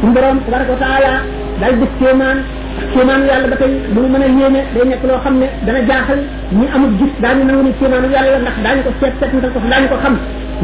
suñu 0.00 0.12
borom 0.14 0.38
tabaraka 0.46 0.74
taala 0.84 1.12
daal 1.58 1.74
di 1.82 1.82
def 1.82 2.61
kéemaanu 2.94 3.24
yàlla 3.30 3.48
ba 3.52 3.56
tey 3.60 3.70
lu 3.94 4.00
mën 4.12 4.22
a 4.22 4.26
yéeme 4.38 4.60
day 4.74 4.84
nekk 4.90 5.02
loo 5.08 5.18
xam 5.24 5.34
ne 5.40 5.46
dana 5.66 5.78
jaaxal 5.88 6.20
ñi 6.58 6.66
amul 6.74 6.92
gis 6.98 7.12
daañu 7.22 7.44
nangu 7.46 7.62
ni 7.66 7.72
kéemaanu 7.78 8.08
yàlla 8.14 8.38
ndax 8.44 8.56
daañu 8.64 8.82
ko 8.86 8.90
seet 9.00 9.12
seet 9.20 9.32
ndax 9.38 9.52
daañu 9.72 9.88
ko 9.92 9.96
xam 10.04 10.14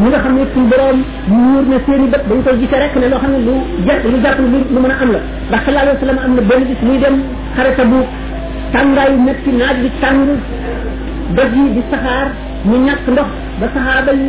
ñi 0.00 0.08
nga 0.08 0.18
xam 0.24 0.32
ne 0.36 0.44
suñ 0.54 0.64
borom 0.70 0.98
muur 1.28 1.62
na 1.70 1.76
seen 1.86 2.04
i 2.04 2.08
bët 2.12 2.22
dañ 2.28 2.38
koy 2.44 2.56
gisee 2.60 2.78
rek 2.82 2.94
ne 3.00 3.06
loo 3.12 3.20
xam 3.22 3.32
ne 3.34 3.40
lu 3.46 3.54
jëf 3.86 4.00
lu 4.12 4.16
jàpp 4.24 4.38
lu 4.38 4.46
lu 4.74 4.80
mën 4.80 4.90
a 4.92 4.96
am 5.02 5.12
la 5.12 5.20
ndax 5.48 5.62
sallallahu 5.64 5.84
alayhi 5.84 5.96
wa 5.98 6.02
sallam 6.04 6.18
am 6.24 6.32
na 6.36 6.42
benn 6.50 6.62
bis 6.70 6.80
muy 6.86 6.98
dem 7.02 7.16
xare 7.56 7.70
sa 7.76 7.84
buuk 7.90 8.06
tàngaayu 8.72 9.16
métti 9.26 9.50
naaj 9.60 9.76
bi 9.82 9.88
tàng 10.02 10.18
doj 11.36 11.50
yi 11.56 11.64
di 11.74 11.82
saxaar 11.90 12.28
ñu 12.68 12.76
ñàkk 12.86 13.04
ndox 13.12 13.28
ba 13.60 13.66
saxaaba 13.74 14.12
yi 14.20 14.28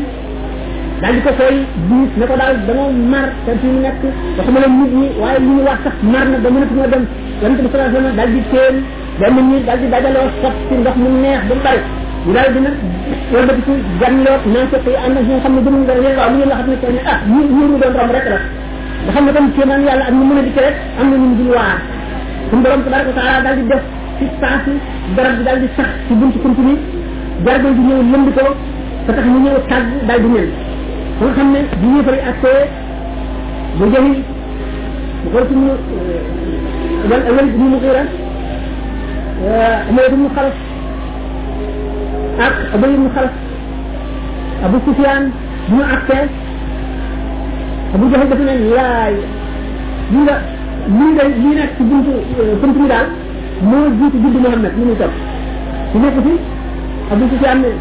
daal 1.02 1.14
di 1.16 1.22
ko 1.24 1.32
koy 1.40 1.56
diis 1.90 2.12
ne 2.20 2.26
ko 2.28 2.36
daal 2.40 2.56
danoo 2.68 2.88
mar 3.12 3.28
te 3.46 3.54
fi 3.60 3.68
mu 3.74 3.80
nekk 3.84 4.02
waxuma 4.38 4.60
la 4.64 4.68
nit 4.68 4.94
ñi 5.00 5.08
waaye 5.22 5.40
li 5.44 5.48
ñu 5.56 5.62
wax 5.68 5.80
sax 5.88 5.96
mar 6.14 6.26
na 6.32 6.38
ba 6.44 6.50
mënatu 6.56 6.74
ma 6.80 6.88
dem 6.94 7.04
yonente 7.42 7.62
bi 7.64 7.70
salaa 7.72 7.92
sallam 7.94 8.16
daal 8.20 8.32
di 8.36 8.42
téel 8.52 8.76
benn 9.20 9.40
nit 9.50 9.64
daal 9.68 9.80
di 9.80 9.88
dajaloo 9.94 10.28
sot 10.42 10.56
ci 10.68 10.74
ndox 10.76 10.96
mu 11.02 11.10
neex 11.24 11.42
ba 11.52 11.56
bari 11.66 11.80
mu 12.26 12.32
daal 12.36 12.50
dina 12.56 12.72
wëlbati 13.34 13.62
ci 13.66 13.72
janloo 14.00 14.38
naa 14.54 14.66
ko 14.72 14.78
koy 14.86 14.96
ànd 15.06 15.18
ak 15.20 15.24
ñi 15.28 15.34
nga 15.36 15.42
xam 15.44 15.54
ne 15.56 15.62
gëmul 15.66 15.82
nga 15.86 15.94
leen 16.04 16.16
waaw 16.20 16.30
li 16.32 16.36
ngeen 16.38 16.50
waxat 16.52 16.68
ne 16.68 16.76
ko 16.82 16.86
ne 16.96 17.02
ah 17.14 17.20
ñi 17.32 17.40
ñi 17.56 17.62
ñu 17.70 17.76
doon 17.82 17.96
romb 18.00 18.12
rek 18.16 18.26
la 18.32 18.38
nga 19.06 19.12
xam 19.16 19.24
ne 19.26 19.32
tam 19.36 19.46
kéemaan 19.56 19.82
yàlla 19.88 20.04
ak 20.10 20.14
ñu 20.18 20.24
mën 20.30 20.38
a 20.40 20.44
dikk 20.48 20.60
rek 20.66 20.76
am 21.00 21.08
na 21.12 21.16
ñu 21.24 21.30
dul 21.40 21.50
waar 21.56 21.78
suñu 22.50 22.62
borom 22.64 22.82
tabaraka 22.84 23.12
taala 23.18 23.36
daal 23.46 23.56
di 23.56 23.64
def 23.72 23.82
ci 24.20 24.26
saasi 24.42 24.72
garab 25.16 25.34
bi 25.38 25.44
daal 25.48 25.60
di 25.64 25.68
sax 25.78 25.90
ci 26.08 26.14
buntu 26.20 26.38
kuntu 26.44 26.62
bi 26.68 26.74
garab 27.46 27.64
bi 27.78 27.82
ñëw 27.88 28.00
lënd 28.12 28.28
ko 28.36 28.44
ba 29.08 29.12
tax 29.16 29.26
ñu 29.32 29.40
ñëw 29.46 29.58
tàgg 29.72 29.88
daal 30.10 30.22
di 30.24 30.30
ñëw 30.36 30.48
ba 31.20 31.26
nga 31.28 31.36
xam 31.36 31.50
ne 31.54 31.60
bu 31.82 31.88
ñu 31.94 32.02
fari 32.08 32.20
accès 32.32 32.68
mu 33.78 33.86
jëli 33.94 34.14
mu 35.22 35.28
ko 35.34 35.38
suñu 35.50 35.74
wal 37.10 37.22
wal 37.36 37.50
bu 37.58 37.64
mu 37.72 37.78
xira 37.84 38.04
amay 39.90 40.08
bu 40.12 40.18
mu 40.24 40.28
xalaf 40.36 40.58
ak 42.46 42.56
abay 42.76 42.92
mu 43.04 43.10
xalaf 43.16 43.34
abu 44.66 44.78
sufyan 44.86 45.24
bu 45.70 45.76
mu 45.78 45.84
accès 45.96 46.28
abu 47.96 48.04
jahal 48.12 48.28
dafa 48.32 48.44
ne 48.48 48.54
laay 48.76 49.16
li 50.12 50.20
nga 50.26 50.36
lii 50.98 51.12
day 51.18 51.30
lii 51.44 51.56
nekk 51.60 51.72
ci 51.78 51.84
buntu 51.90 52.14
buntu 52.62 52.80
mi 52.82 52.88
daal 52.88 53.08
moo 53.70 53.88
jiitu 53.98 54.18
judd 54.24 54.36
Muhammad 54.46 54.72
ni 54.78 54.86
muy 54.88 54.96
topp 55.02 55.14
su 55.92 55.98
nekk 56.00 56.18
fi 56.26 56.34
abu 57.12 57.24
sufyan 57.34 57.58
ne 57.64 57.72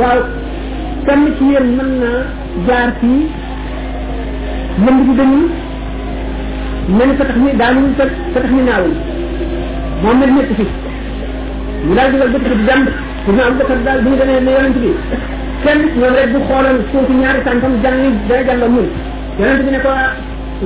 waaw 0.00 0.20
kenn 1.06 1.24
ci 1.38 1.44
yéen 1.50 1.66
mën 1.76 1.88
naa 1.98 2.18
jaar 2.66 2.88
fii 3.00 3.22
lëmb 4.84 5.00
bi 5.06 5.12
dañu 5.20 5.42
mel 6.96 7.08
ni 7.10 7.14
fatax 7.20 7.36
ni 7.42 7.52
daanuwul 7.60 7.92
fa 7.98 8.04
fatax 8.34 8.46
ni 8.54 8.62
naawul 8.68 8.94
moom 10.02 10.18
mel 10.20 10.30
nekk 10.36 10.50
fi 10.58 10.66
mu 11.86 11.94
daal 11.96 12.10
di 12.12 12.16
war 12.20 12.28
bëtt 12.34 12.44
di 12.58 12.64
jàmb 12.68 12.86
pour 13.24 13.34
ñu 13.34 13.42
am 13.46 13.54
bëtt 13.58 13.84
daal 13.86 14.00
bu 14.02 14.08
ñu 14.10 14.16
demee 14.20 14.40
ne 14.46 14.50
yonent 14.56 14.76
bi 14.82 14.90
kenn 15.64 15.78
ñoom 15.98 16.14
rek 16.18 16.28
bu 16.32 16.38
xoolal 16.48 16.78
foofu 16.92 17.12
ñaari 17.20 17.40
tànkam 17.46 17.72
jàng 17.82 18.14
dana 18.28 18.42
jàll 18.48 18.68
mun 18.74 18.86
yonent 19.38 19.62
bi 19.64 19.70
ne 19.74 19.80
ko 19.84 19.88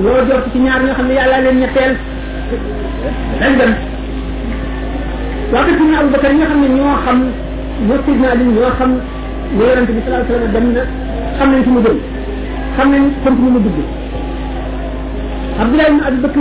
loo 0.03 0.21
jot 0.29 0.43
ci 0.51 0.57
ñaar 0.59 0.81
ñoo 0.83 0.95
xam 0.97 1.07
ne 1.07 1.13
yàlla 1.19 1.41
leen 1.41 1.57
ñetteel 1.61 1.93
dañ 3.39 3.51
dem 3.59 3.71
waa 5.51 5.63
ko 5.65 5.71
ci 5.77 5.83
ñaaw 5.91 6.05
bëkkar 6.13 6.33
ñoo 6.33 6.47
xam 6.51 6.59
ne 6.61 6.67
ñoo 6.77 6.95
xam 7.05 7.17
ñoo 7.87 7.97
signal 8.05 8.37
ñoo 8.37 8.71
xam 8.79 8.91
ne 9.55 9.63
yonente 9.63 9.91
bi 9.93 10.01
sallallahu 10.03 10.25
alayhi 10.27 10.75
wa 10.75 10.83
xam 11.37 11.51
nañ 11.51 11.63
fi 11.63 11.69
mu 11.71 11.81
jëm 11.85 11.97
xam 12.75 12.91
nañ 12.91 13.03
kon 13.23 13.35
fi 13.35 13.41
mu 13.53 13.59
dugg 13.65 13.79
Abdoulaye 15.61 15.89
ibn 15.91 16.01
Abi 16.07 16.17
Bakr 16.21 16.39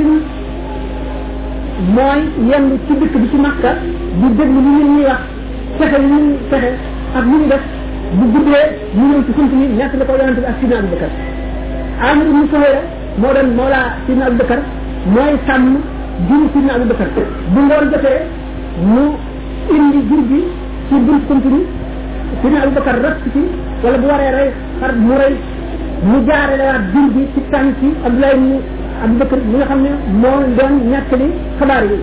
mooy 1.94 2.22
yenn 2.50 2.66
ci 2.86 2.92
dëkk 3.00 3.14
bi 3.16 3.28
ci 3.30 3.36
Makka 3.36 3.70
di 4.20 4.28
déglu 4.36 4.60
li 4.64 4.70
nit 4.76 4.88
ñi 4.92 5.04
wax 5.06 5.20
fexe 5.78 5.98
li 5.98 6.08
ñu 6.12 6.36
fexe 6.50 6.70
ak 7.16 7.24
li 7.24 7.30
ñu 7.40 7.46
def 7.48 7.62
bu 8.16 8.24
guddee 8.32 8.66
ñu 8.96 9.04
ñëw 9.08 9.24
ci 9.24 9.32
suuf 9.36 9.52
ni 9.52 9.66
ñett 9.76 9.92
la 9.96 10.04
ko 10.04 10.12
yonente 10.18 10.40
bi 10.40 10.46
ak 10.46 10.56
Sidna 10.60 10.76
Abou 10.76 10.88
Bakar 10.94 11.10
Amir 12.10 12.26
ibn 12.26 12.44
Suhayra 12.50 12.80
moo 13.20 13.32
doon 13.32 13.48
Mawla 13.56 13.80
Sidna 14.06 14.24
Abou 14.26 14.36
Bakar 14.38 14.58
mooy 15.14 15.34
sàmm 15.46 15.64
jur 16.28 16.46
Sidna 16.52 16.72
Abou 16.74 16.86
Bakar 16.90 17.08
bu 17.54 17.60
ngoon 17.60 17.86
jotee 17.92 18.18
mu 18.84 19.02
indi 19.70 20.00
jur 20.08 20.22
bi 20.30 20.40
ci 20.88 20.94
biir 21.06 21.20
suuf 21.26 21.44
ni 21.44 21.62
dina 22.46 22.62
Abu 22.62 22.72
Bakar 22.78 22.96
rat 23.02 23.18
ci 23.34 23.42
wala 23.82 23.98
bu 23.98 24.06
waree 24.06 24.32
rey 24.38 24.48
xar 24.80 24.92
mu 24.94 25.14
rey 25.20 25.34
mu 26.06 26.16
jaare 26.28 26.54
la 26.60 26.64
waat 26.70 26.84
jur 26.92 27.06
bi 27.14 27.22
ci 27.34 27.40
tànk 27.52 27.74
yi 27.82 27.90
Abdoulaye 28.06 28.34
ibn 28.38 28.46
Abu 29.04 29.14
Bakar 29.20 29.38
mi 29.50 29.56
nga 29.58 29.66
xam 29.66 29.80
ne 29.82 29.90
moo 30.22 30.38
doon 30.56 30.74
ñàkkali 30.90 31.26
xabaar 31.58 31.84
yi 31.90 31.96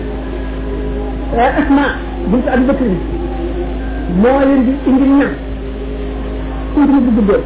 asma 1.60 1.84
bint 2.30 2.46
Abu 2.54 2.64
Bakar 2.70 2.88
moo 4.22 4.38
leen 4.48 4.62
di 4.66 4.72
indi 4.90 5.06
ñam 5.18 5.32
indi 6.78 6.98
bu 7.04 7.10
duggee 7.18 7.40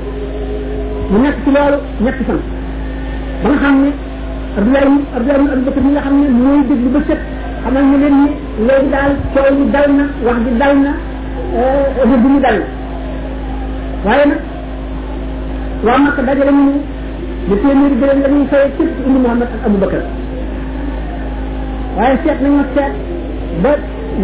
mu 1.10 1.18
nekk 1.24 1.36
ci 1.44 1.48
loolu 1.54 1.78
ñetti 2.04 2.22
fan 2.28 2.40
ba 3.42 3.48
nga 3.48 3.58
xam 3.62 3.74
ne 3.82 3.90
Abdoulaye 4.58 4.86
Abdoulaye 5.16 5.40
ibn 5.42 5.54
Abu 5.56 5.64
Bakar 5.70 5.82
mi 5.86 5.90
nga 5.94 6.02
xam 6.04 6.14
ne 6.22 6.26
mooy 6.44 6.60
déglu 6.68 6.88
ba 6.96 7.00
set 7.06 7.20
xamal 7.62 7.84
ñu 7.90 7.96
leen 8.02 8.14
ni 8.26 8.30
léegi 8.66 8.88
daal 8.90 9.12
coow 9.34 9.48
yi 9.58 9.64
dal 9.70 9.86
na 9.98 10.04
wax 10.26 10.38
ji 10.46 10.50
dal 10.62 10.74
na 10.84 10.92
rëbb 12.04 12.24
mi 12.34 12.40
dal 12.42 12.58
na 12.58 12.68
waaye 14.06 14.24
na 14.30 14.34
waa 15.86 15.98
Makka 16.04 16.22
dajale 16.22 16.52
ñu 16.58 16.62
ne 16.66 16.72
lu 17.48 17.54
téeméeri 17.62 17.96
dërëm 18.00 18.18
la 18.24 18.28
ñuy 18.32 18.46
fay 18.50 18.64
képp 18.76 18.94
indi 19.06 19.18
Muhammad 19.24 19.48
ak 19.56 19.66
Abu 19.66 19.78
Bakar 19.82 20.02
waaye 21.96 22.14
seet 22.24 22.38
nañoo 22.44 22.66
seet 22.74 22.94
ba 23.62 23.70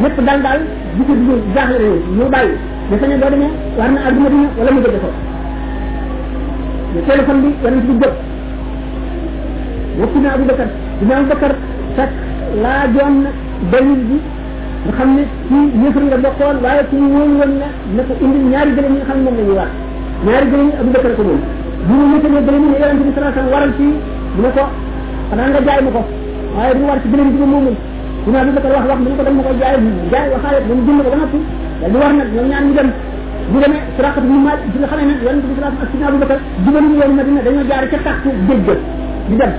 ñëpp 0.01 0.17
daal 0.27 0.41
daal 0.47 0.61
di 0.97 1.03
ko 1.09 1.13
dugg 1.27 1.43
jaaxle 1.55 1.77
réew 1.83 1.99
ñu 2.19 2.25
bàyyi 2.35 2.53
dafa 2.91 3.07
ne 3.07 3.17
doo 3.21 3.31
demee 3.31 3.53
war 3.79 3.89
na 3.91 3.99
wala 4.59 4.71
mu 4.75 4.81
jëge 4.85 4.99
ko 5.05 5.09
téléphone 7.09 7.41
bi 7.43 7.49
war 7.63 7.73
na 7.75 7.81
ci 7.87 7.93
jóg 8.01 8.13
woppi 9.99 10.19
na 10.23 10.29
Abu 10.35 10.45
Bakar 10.51 10.69
dina 11.01 11.15
Abu 11.19 11.27
Bakar 11.33 11.53
fekk 11.97 12.13
laa 12.63 12.85
joon 12.95 13.15
dalil 13.73 14.03
bi 14.09 14.17
nga 14.85 14.93
xam 15.01 15.09
ne 15.17 15.25
ci 15.49 15.57
yëfar 15.83 16.03
nga 16.09 16.19
bokkoon 16.25 16.57
waaye 16.65 16.83
ci 16.91 16.97
ñoom 16.97 17.31
woon 17.41 17.53
na 17.61 17.67
na 17.97 18.03
ko 18.07 18.13
indil 18.25 18.45
ñaari 18.53 18.71
gëlëm 18.77 18.93
yi 18.95 19.01
nga 19.01 19.09
xam 19.09 19.17
ne 19.17 19.25
moom 19.25 19.39
la 19.41 19.43
ñuy 19.45 19.57
wax 19.59 19.71
ñaari 20.25 20.47
gëlëm 20.53 20.69
yi 20.71 20.77
abu 20.83 20.91
bakar 20.97 21.13
ko 21.17 21.23
moom 21.25 21.39
bu 21.89 21.93
mu 21.95 22.15
yëkkatee 22.17 22.45
gëlëm 22.47 22.63
yi 22.65 22.69
ne 22.71 22.77
yonente 22.85 23.05
bi 23.09 23.13
salaa 23.17 23.33
sallam 23.35 23.51
waral 23.55 23.73
ci 23.81 23.87
mu 24.35 24.41
ne 24.45 24.51
ko 24.57 24.63
xanaa 25.33 25.49
nga 25.51 25.61
jaay 25.67 25.81
ma 25.85 25.91
ko 25.97 26.03
waaye 26.57 26.73
du 26.79 26.83
war 26.89 26.99
ci 27.03 27.07
gëlëm 27.13 27.29
bi 27.33 27.37
ma 27.43 27.47
moomul 27.53 27.77
bu 28.25 28.29
ma 28.35 28.39
abu 28.45 28.51
bakar 28.57 28.71
wax 28.77 28.85
wax 28.93 28.99
mu 29.05 29.09
ne 29.09 29.17
ko 29.19 29.23
dama 29.29 29.41
ko 29.49 29.53
jaay 29.61 29.75
jaay 30.13 30.27
waxaale 30.35 30.59
ba 30.69 30.73
mu 30.77 30.83
jënd 30.89 31.01
ko 31.07 31.11
ba 31.15 31.19
noppi 31.25 31.39
da 31.81 31.87
lu 31.93 31.97
war 32.03 32.13
nag 32.19 32.29
ñoom 32.35 32.47
ñaan 32.53 32.65
ñu 32.69 32.75
dem 32.81 32.91
bu 33.53 33.57
demee 33.65 33.83
suraqatu 33.97 34.27
ñu 34.33 34.39
maal 34.45 34.59
bi 34.73 34.77
nga 34.85 34.89
xamee 34.93 35.07
ne 35.09 35.15
yonente 35.25 35.47
bi 35.49 35.55
salaa 35.59 35.73
sallam 35.73 35.85
ak 35.89 35.89
sidna 35.97 36.07
abu 36.13 36.19
bakar 36.23 36.39
jubal 36.65 36.85
ñu 36.91 36.95
yoonu 37.01 37.15
madina 37.25 37.41
dañoo 37.47 37.65
jaar 37.71 37.85
ca 37.89 37.99
taxtu 38.07 38.29
géej 38.37 38.81
di 39.33 39.37
dem 39.41 39.53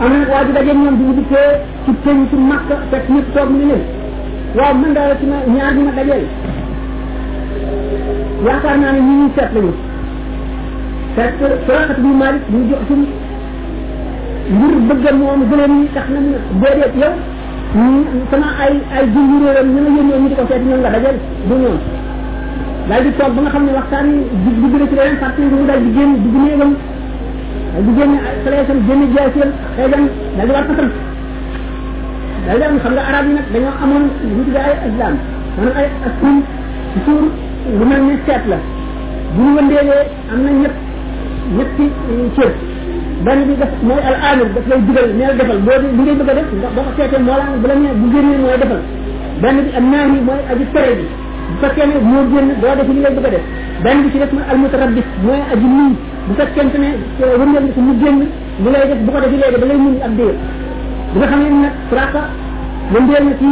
am 0.00 0.10
na 0.24 0.24
waa 0.32 0.42
ji 0.48 0.52
dajeeg 0.56 0.78
ñoom 0.82 0.96
di 0.98 1.04
ñu 1.08 1.14
dikkee 1.20 1.50
ci 1.84 1.90
penc 2.04 2.30
makka 2.48 2.74
fekk 2.90 3.04
ñëpp 3.12 3.28
toog 3.36 3.50
mu 3.52 3.58
ne 3.60 3.66
leen 3.68 3.82
wa 4.54 4.70
man 4.72 4.94
dara 4.94 5.14
ci 5.18 5.26
ñaar 5.26 5.74
ñu 5.74 5.82
ma 5.84 5.92
dajel 5.98 6.22
yaakar 8.46 8.76
na 8.78 8.92
ni 8.92 9.00
ñu 9.02 9.28
set 9.36 9.50
lañu 9.54 9.72
set 11.16 11.34
sorakat 11.66 11.98
bu 12.00 12.10
malik 12.22 12.42
bu 12.48 12.58
jox 12.70 12.78
ci 12.86 12.94
ngir 14.54 14.74
bëgg 14.88 15.06
moom 15.18 15.40
gëlé 15.50 15.66
ni 15.68 15.88
tax 15.94 16.06
na 16.10 16.20
bo 16.60 16.66
dé 16.70 16.86
yow 17.02 17.12
sama 18.30 18.46
ay 18.62 18.74
ay 18.96 19.04
jinguro 19.12 19.50
yam 19.58 19.68
ñu 19.74 19.80
ñëw 20.06 20.18
ñu 20.22 20.28
ko 20.36 20.46
set 20.48 20.62
ñu 20.62 20.76
nga 20.78 20.90
dajel 20.90 21.16
bu 21.48 21.54
ñu 21.56 21.70
dal 22.88 23.02
di 23.02 23.10
tok 23.18 23.30
ba 23.34 23.40
nga 23.42 23.50
xamni 23.50 23.70
waxtaan 23.74 24.06
yi 24.06 24.22
bu 24.60 24.68
bëgg 24.68 24.88
ci 24.88 24.94
leen 24.94 25.18
parti 25.18 25.42
ñu 25.42 25.64
dal 25.66 25.82
di 25.82 25.92
genn 25.98 26.12
di 26.22 26.28
bu 26.28 26.38
neegam 26.44 26.72
di 27.84 27.92
genn 27.98 28.12
salaam 28.44 28.78
genn 28.86 29.02
jaasel 29.16 29.50
xéjam 29.76 30.02
dal 30.36 30.46
di 30.46 30.52
wax 30.54 30.66
dañu 32.46 32.62
am 32.68 32.78
xam 32.80 32.92
nga 32.94 33.02
arab 33.08 33.24
yi 33.28 33.32
nag 33.34 33.46
dañoo 33.52 33.72
amoon 33.82 34.04
lu 34.20 34.34
ñu 34.36 34.42
tuddee 34.44 34.68
ay 34.68 34.76
islam 34.88 35.14
maanaam 35.56 35.78
ay 35.80 35.86
askan 36.08 36.34
toujours 36.92 37.32
lu 37.78 37.84
mel 37.90 38.02
ni 38.08 38.14
seet 38.26 38.44
la 38.52 38.58
bu 39.34 39.40
ñu 39.44 39.50
wëndeelee 39.56 40.04
am 40.32 40.38
na 40.44 40.50
ñett 40.62 40.74
ñetti 41.56 41.84
eh, 41.88 42.24
cër 42.36 42.50
benn 43.24 43.40
bi 43.48 43.52
daf 43.60 43.72
mooy 43.88 44.00
al 44.08 44.16
amir 44.30 44.48
daf 44.54 44.64
lay 44.70 44.80
digal 44.88 45.08
nee 45.18 45.26
la 45.30 45.34
defal 45.40 45.58
boo 45.66 45.78
li 45.82 45.88
ngay 46.04 46.16
bëgg 46.20 46.28
a 46.28 46.34
def 46.38 46.48
ndax 46.58 46.72
boo 46.76 46.84
ko 46.88 46.92
seetee 46.98 47.20
moo 47.26 47.36
la 47.40 47.44
bu 47.60 47.66
la 47.70 47.74
nee 47.80 47.92
bu 48.00 48.06
génnee 48.12 48.38
mooy 48.44 48.56
defal 48.62 48.80
bi 49.40 49.46
am 49.48 49.92
aji 50.52 50.64
tere 50.74 50.92
bu 51.48 51.54
fekkee 51.62 51.86
ne 51.88 51.96
moo 52.12 52.22
génn 52.32 52.48
doo 52.60 52.72
def 52.78 52.88
li 52.94 53.00
ngay 53.00 53.14
bëgg 53.16 53.26
a 53.28 53.30
def 53.36 53.44
benn 53.84 53.98
bi 54.02 54.06
ci 54.12 54.18
def 54.20 54.30
mooy 54.36 54.46
almutarabbis 54.52 55.06
mooy 55.26 55.40
aji 55.52 55.66
nii 55.78 55.92
bu 56.28 56.32
fekkente 56.40 56.76
ne 56.78 56.88
eh, 56.92 57.40
wëndeel 57.40 57.64
nga 57.64 57.72
ko 57.74 57.80
mu 57.88 57.92
génn 58.02 58.18
li 58.62 58.68
lay 58.74 58.84
def 58.90 59.00
bu 59.04 59.10
ko 59.14 59.18
def 59.24 59.32
léegi 59.40 59.58
da 59.62 59.64
lay 59.66 59.76
mun 59.80 59.96
ab 60.06 60.12
déer 60.20 60.34
bi 61.14 61.18
nga 61.22 61.26
xam 61.30 61.40
ne 61.46 61.50
nag 61.64 61.72
traqa 61.90 62.22
mën 62.92 63.02
dee 63.08 63.20
na 63.26 63.34
ci 63.38 63.48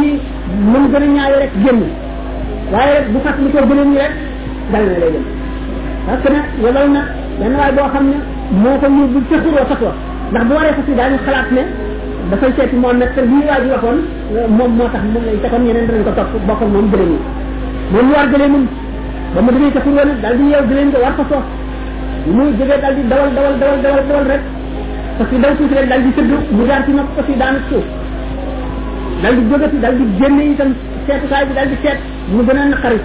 mën 0.71 0.83
gën 0.91 1.03
a 1.07 1.09
ñaawe 1.15 1.35
rek 1.41 1.51
génn 1.63 1.81
waaye 2.73 2.93
rek 2.97 3.07
bu 3.13 3.19
fas 3.23 3.35
li 3.39 3.51
ko 3.55 3.59
gënoon 3.69 3.89
ñi 3.93 3.97
rek 4.03 4.13
dal 4.71 4.83
na 4.87 4.95
lay 5.01 5.11
dem 5.15 5.25
parce 6.07 6.21
que 6.25 6.29
nag 6.33 6.45
yebal 6.63 6.87
na 6.95 7.01
benn 7.39 7.53
waay 7.59 7.71
boo 7.71 7.87
xam 7.93 8.05
ne 8.11 8.17
moo 8.63 8.77
ko 8.79 8.85
yóbbu 8.91 9.19
ca 9.29 9.35
xuroo 9.43 9.65
fas 9.71 9.79
wa 9.85 9.93
ndax 10.31 10.45
bu 10.47 10.53
waree 10.53 10.73
fas 10.77 10.87
yi 10.89 10.95
daañu 10.99 11.17
xalaat 11.25 11.49
ne 11.55 11.61
dafay 12.29 12.51
seeti 12.57 12.75
moom 12.75 12.97
nag 12.97 13.11
te 13.15 13.21
lii 13.21 13.45
waa 13.49 13.59
ji 13.63 13.69
waxoon 13.75 13.99
moom 14.57 14.71
moo 14.77 14.87
tax 14.93 15.03
moom 15.13 15.23
lay 15.25 15.37
tegoon 15.41 15.63
yeneen 15.67 15.87
danañ 15.87 16.03
ko 16.03 16.11
topp 16.19 16.31
bokkal 16.47 16.67
moom 16.67 16.87
gëlee 16.91 17.11
nii 17.15 17.23
moom 17.93 18.07
war 18.13 18.27
gëlee 18.27 18.51
moom 18.53 18.65
ba 19.35 19.39
mu 19.41 19.49
demee 19.55 19.71
ca 19.71 19.79
xuroo 19.79 20.03
nag 20.11 20.19
daal 20.21 20.35
di 20.37 20.43
yeew 20.51 20.63
gëlee 20.69 20.85
nga 20.91 20.99
war 20.99 21.15
fa 21.17 21.23
soo 21.31 21.41
muy 22.35 22.51
jógee 22.59 22.79
daal 22.83 22.95
di 22.97 23.03
dawal 23.07 23.29
dawal 23.35 23.55
dawal 23.61 23.79
dawal 23.83 24.03
dawal 24.11 24.25
rek 24.35 24.43
fas 25.17 25.31
yi 25.31 25.39
daw 25.41 25.53
tuuti 25.57 25.73
rek 25.77 25.87
dal 25.89 26.01
di 26.01 26.11
tëdd 26.17 26.31
mu 26.57 26.65
jaar 26.67 26.81
ci 26.85 26.91
nopp 26.91 27.09
fas 27.17 27.27
yi 27.29 27.35
daanu 27.37 27.59
suuf 27.69 27.85
dal 29.21 29.35
di 29.37 29.41
jógati 29.51 29.77
dal 29.79 29.95
di 29.97 30.05
génne 30.19 30.43
itam 30.53 30.69
seetukaay 31.05 31.45
bi 31.47 31.53
dal 31.57 31.67
di 31.71 31.75
seet 31.83 31.99
mu 32.33 32.41
gën 32.47 32.57
a 32.61 32.65
naqari 32.71 32.99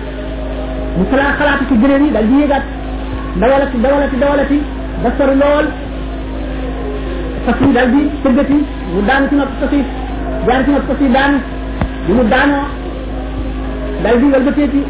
mu 0.99 1.05
xalaat 1.11 1.37
xalaatu 1.41 1.65
ci 1.69 1.75
gëréen 1.83 2.05
yi 2.07 2.11
dal 2.11 2.27
di 2.31 2.37
yëgaat 2.43 2.65
dawalati 3.41 3.77
dawalati 3.85 4.17
dawalati 4.23 4.59
ba 5.03 5.09
sori 5.19 5.37
lool 5.43 5.67
fas 7.45 7.59
yi 7.67 7.73
dal 7.77 7.89
di 7.93 8.01
tëggati 8.23 8.59
mu 8.93 9.01
daanu 9.11 9.28
ci 9.28 9.35
nopp 9.41 9.53
fas 9.61 9.73
yi 9.78 9.83
jaar 10.47 10.61
ci 10.65 10.70
nopp 10.70 10.87
fas 10.91 11.01
yi 11.05 11.11
daanu 11.17 11.37
bi 12.07 12.12
mu 12.19 12.25
daanoo 12.33 12.65
dal 14.05 14.17
di 14.20 14.27
walbateeti 14.33 14.83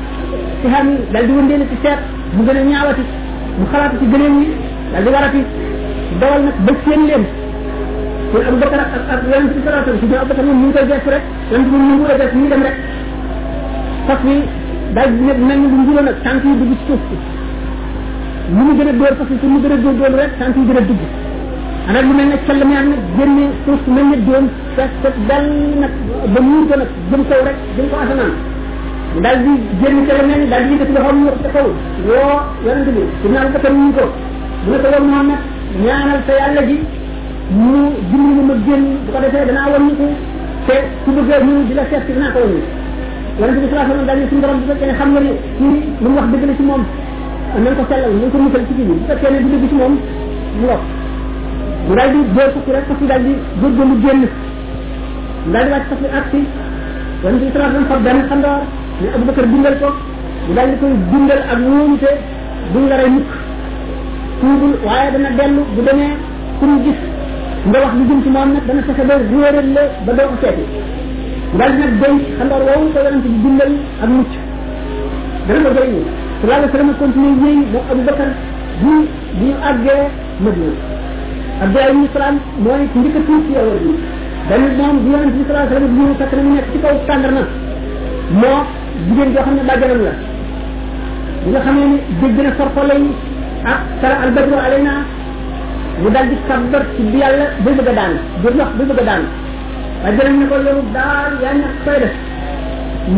ci 0.63 0.67
xam 0.73 0.87
yi 0.95 0.99
dal 1.13 1.27
di 1.27 1.33
wëndeeli 1.39 1.67
ci 1.73 1.77
seet 1.83 1.99
mu 2.35 2.43
gën 2.47 2.57
a 2.63 2.63
ñaawati 2.73 3.03
mu 3.59 3.65
xalaatu 3.73 3.97
ci 4.01 4.07
gëréen 4.13 4.35
yi 4.43 4.49
dal 4.93 5.03
di 5.03 5.09
warati 5.17 5.43
dawal 6.21 6.41
nag 6.49 6.57
ba 6.67 6.73
seen 6.85 7.03
leen 7.09 7.25
muy 8.33 8.43
Abu 8.49 8.57
Bakar 8.63 8.81
ak 8.85 8.93
ak 9.13 9.23
yonent 9.31 9.53
bi 9.57 9.61
sallallahu 9.65 9.83
alayhi 9.83 9.97
wasallam 9.97 10.23
Abu 10.23 10.29
Bakar 10.31 10.45
moom 10.49 10.59
mu 10.61 10.65
ngi 10.69 10.75
koy 10.77 10.85
gëstu 10.91 11.11
rek 11.15 11.25
yonent 11.51 11.69
bi 11.73 11.77
mu 11.81 11.87
ngi 11.95 12.05
koy 12.09 12.17
gëstu 12.21 12.37
ñu 12.41 12.49
dem 12.53 12.63
rek 12.67 12.77
fas 14.09 14.21
wi 14.27 14.35
daal 14.95 15.11
di 15.19 15.23
nekk 15.29 15.41
mel 15.49 15.59
ni 15.63 15.67
lu 15.73 15.79
njulo 15.85 16.01
nag 16.09 16.17
tànk 16.25 16.43
yi 16.49 16.53
dugg 16.61 16.73
ci 16.77 16.85
suuf 16.89 17.05
mu 18.57 18.61
mu 18.67 18.73
gën 18.79 18.89
a 18.91 18.93
dóor 18.99 19.15
fas 19.19 19.29
wi 19.31 19.47
mu 19.53 19.59
gën 19.63 19.73
a 19.73 19.77
dóor 19.83 19.95
dóor 20.01 20.13
rek 20.21 20.31
tànk 20.41 20.57
yi 20.57 20.63
gën 20.69 20.79
a 20.81 20.83
dugg 20.89 21.03
ana 21.89 21.99
lu 22.07 22.13
mel 22.19 22.27
ne 22.33 22.37
kell 22.47 22.61
mi 22.69 22.75
am 22.81 22.87
nag 22.93 23.03
génne 23.17 23.45
suuf 23.65 23.83
mel 23.95 24.07
ne 24.13 24.17
doom 24.29 24.45
fees 24.77 24.93
ko 25.03 25.09
dal 25.29 25.47
nag 25.83 25.93
ba 26.35 26.41
muur 26.49 26.65
ko 26.69 26.75
nag 26.83 26.91
jëm 27.11 27.23
kaw 27.31 27.41
rek 27.49 27.59
jëm 27.77 27.87
ko 27.93 27.97
asamaan 28.03 28.35
dal 29.25 29.37
di 29.47 29.53
génn 29.81 29.99
kër 30.09 30.21
mel 30.29 30.41
ni 30.41 30.47
daal 30.53 30.65
di 30.69 30.73
yëkkati 30.75 30.93
loxoom 30.97 31.17
ñu 31.23 31.29
ko 31.33 31.51
kaw 31.57 31.67
woo 32.09 32.37
yonent 32.67 32.89
bi 32.97 33.01
dinaa 33.23 33.47
ko 33.53 33.59
ko 33.65 33.69
ñu 33.83 33.91
ko 33.97 34.05
mu 34.65 34.73
ne 34.73 34.79
ko 34.85 34.89
yow 34.93 35.05
Muhammad 35.09 35.41
ñaanal 35.77 36.21
sa 36.27 36.33
yàlla 36.33 36.63
ji 36.65 36.81
mu 37.53 37.93
dimbali 38.11 38.43
ma 38.49 38.55
génn 38.67 38.85
bu 39.05 39.13
ko 39.13 39.19
defee 39.21 39.45
danaa 39.47 39.69
wan 39.69 39.87
ko 39.99 40.07
te 40.67 40.75
ku 41.05 41.11
bëgg 41.13 41.31
a 41.33 41.39
ñëw 41.45 41.63
di 41.69 41.75
la 41.75 41.83
seet 41.91 42.05
dinaa 42.09 42.33
ko 42.33 42.39
wan 42.41 42.57
yonent 43.39 43.61
bi 43.61 43.69
sallallahu 43.69 43.69
alayhi 43.69 43.77
wasallam 43.77 44.07
dañu 44.09 44.25
suñu 44.29 44.41
borom 44.41 44.59
bu 44.61 44.67
fekkee 44.73 44.93
xam 44.99 45.09
nga 45.13 45.21
ne 45.21 45.33
kii 45.59 45.77
lu 46.03 46.09
mu 46.09 46.17
wax 46.17 46.27
dëgg 46.33 46.45
la 46.49 46.55
ci 46.57 46.63
moom 46.63 46.83
nañ 47.65 47.75
ko 47.77 47.83
sellal 47.89 48.13
nañ 48.17 48.31
ko 48.33 48.39
musal 48.39 48.63
ci 48.69 48.73
kii 48.79 48.87
bi 48.89 48.93
bu 48.97 49.03
fekkee 49.09 49.31
ne 49.33 49.39
du 49.43 49.49
dëgg 49.53 49.65
ci 49.69 49.75
moom 49.77 49.95
mu 50.59 50.65
lor 50.69 50.81
mu 51.89 51.95
daal 51.95 52.11
di 52.13 52.21
door 52.35 52.49
fukki 52.55 52.71
rek 52.73 52.85
fukki 52.89 53.07
daal 53.07 53.23
di 53.29 53.33
góorgóorlu 53.61 53.97
génn 54.05 54.21
mu 55.47 55.51
daal 55.53 55.65
di 55.69 55.71
wàcc 55.75 55.91
fas 55.91 55.99
bi 56.03 56.09
ak 56.19 56.25
si 56.33 56.39
yonent 57.25 57.39
bi 57.43 57.49
sallallahu 57.53 57.71
alayhi 57.71 57.85
wasallam 57.85 58.07
benn 58.09 58.19
xandoor 58.29 58.59
ne 59.03 59.09
Abubakar 59.15 59.47
bindal 59.53 59.77
ko 59.83 59.89
mu 60.49 60.53
daal 60.57 60.69
di 60.73 60.77
koy 60.81 60.93
bindal 61.13 61.41
ak 61.55 61.59
wóolute 61.67 62.11
buñ 62.73 62.87
la 62.89 62.97
rey 62.97 63.11
mukk 63.17 63.33
tuubul 64.41 64.73
waaye 64.89 65.11
dana 65.15 65.31
dellu 65.39 65.63
bu 65.75 65.81
demee 65.89 66.13
ku 66.59 66.65
mu 66.71 66.77
gis 66.85 66.99
nga 67.69 67.79
wax 67.83 67.93
lu 67.99 68.05
jëm 68.09 68.21
ci 68.25 68.29
moom 68.35 68.51
nag 68.57 68.65
dana 68.69 68.83
fexe 68.89 69.05
ba 69.09 69.15
réeral 69.23 69.69
la 69.75 69.83
ba 70.07 70.13
doo 70.19 70.29
ko 70.33 70.37
seeti 70.43 70.65
daal 71.59 71.73
nag 71.83 71.93
day 72.03 72.15
xandoor 72.39 72.63
woowu 72.69 72.87
ko 72.95 72.99
yonent 73.07 73.25
bi 73.33 73.39
dundal 73.45 73.73
ak 74.05 74.09
mucc 74.17 74.31
dana 75.47 75.61
la 75.67 75.71
jëriñu 75.77 76.03
sallallahu 76.41 77.59
Abu 77.93 78.03
Bakar 78.09 78.31
bu 78.81 78.93
bu 79.39 79.45
ñu 79.47 79.53
àggee 79.69 80.07
Madina 80.45 80.73
Abdoulaye 81.65 81.93
ibn 81.99 82.05
Salaam 82.15 82.37
mooy 82.65 82.81
njëkk 82.99 83.17
a 83.19 83.21
tuub 83.27 83.43
ci 83.47 83.53
yow 83.59 83.71
bi 83.83 83.91
dañ 84.49 84.63
moom 84.79 84.95
bu 85.03 85.09
yonent 85.15 85.33
bi 85.35 85.43
sallallahu 85.47 85.67
alayhi 85.67 85.83
wa 85.83 85.83
sallam 85.83 85.95
ñu 85.99 86.15
fekk 86.21 86.33
na 86.39 86.43
mu 86.47 86.51
nekk 86.55 86.67
ci 86.73 86.79
kaw 86.83 86.95
tàndarma 87.09 87.43
moo 88.41 88.59
jigéen 89.07 89.31
joo 89.35 89.43
xam 89.43 89.55
ne 89.59 89.63
bàjjanam 89.69 90.01
la 90.07 90.13
bi 91.43 91.49
nga 91.51 91.61
xamee 91.65 91.87
ne 91.93 91.97
dégg 92.21 92.39
na 92.47 92.51
sorxolay 92.59 93.03
ah 93.67 93.79
sara 94.01 94.17
al 94.27 94.31
badru 94.37 94.57
alayna 94.65 94.95
mu 96.03 96.09
dal 96.15 96.27
di 96.31 96.37
sabbar 96.49 96.83
ci 96.95 97.03
bi 97.13 97.19
yàlla 97.23 97.47
buy 97.65 97.75
bëgg 97.79 97.89
a 97.91 97.95
daan 97.99 98.15
bu 98.43 98.49
wax 98.59 98.71
buy 98.79 98.87
bëgg 98.91 99.01
a 99.03 99.05
daan 99.11 99.23
waaye 100.03 100.17
jërëm 100.19 100.37
ne 100.41 100.47
ko 100.51 100.57
yow 100.67 100.79
daal 100.97 101.33
yaa 101.43 101.55
ñàkk 101.61 101.77
koy 101.85 101.99
def 102.05 102.15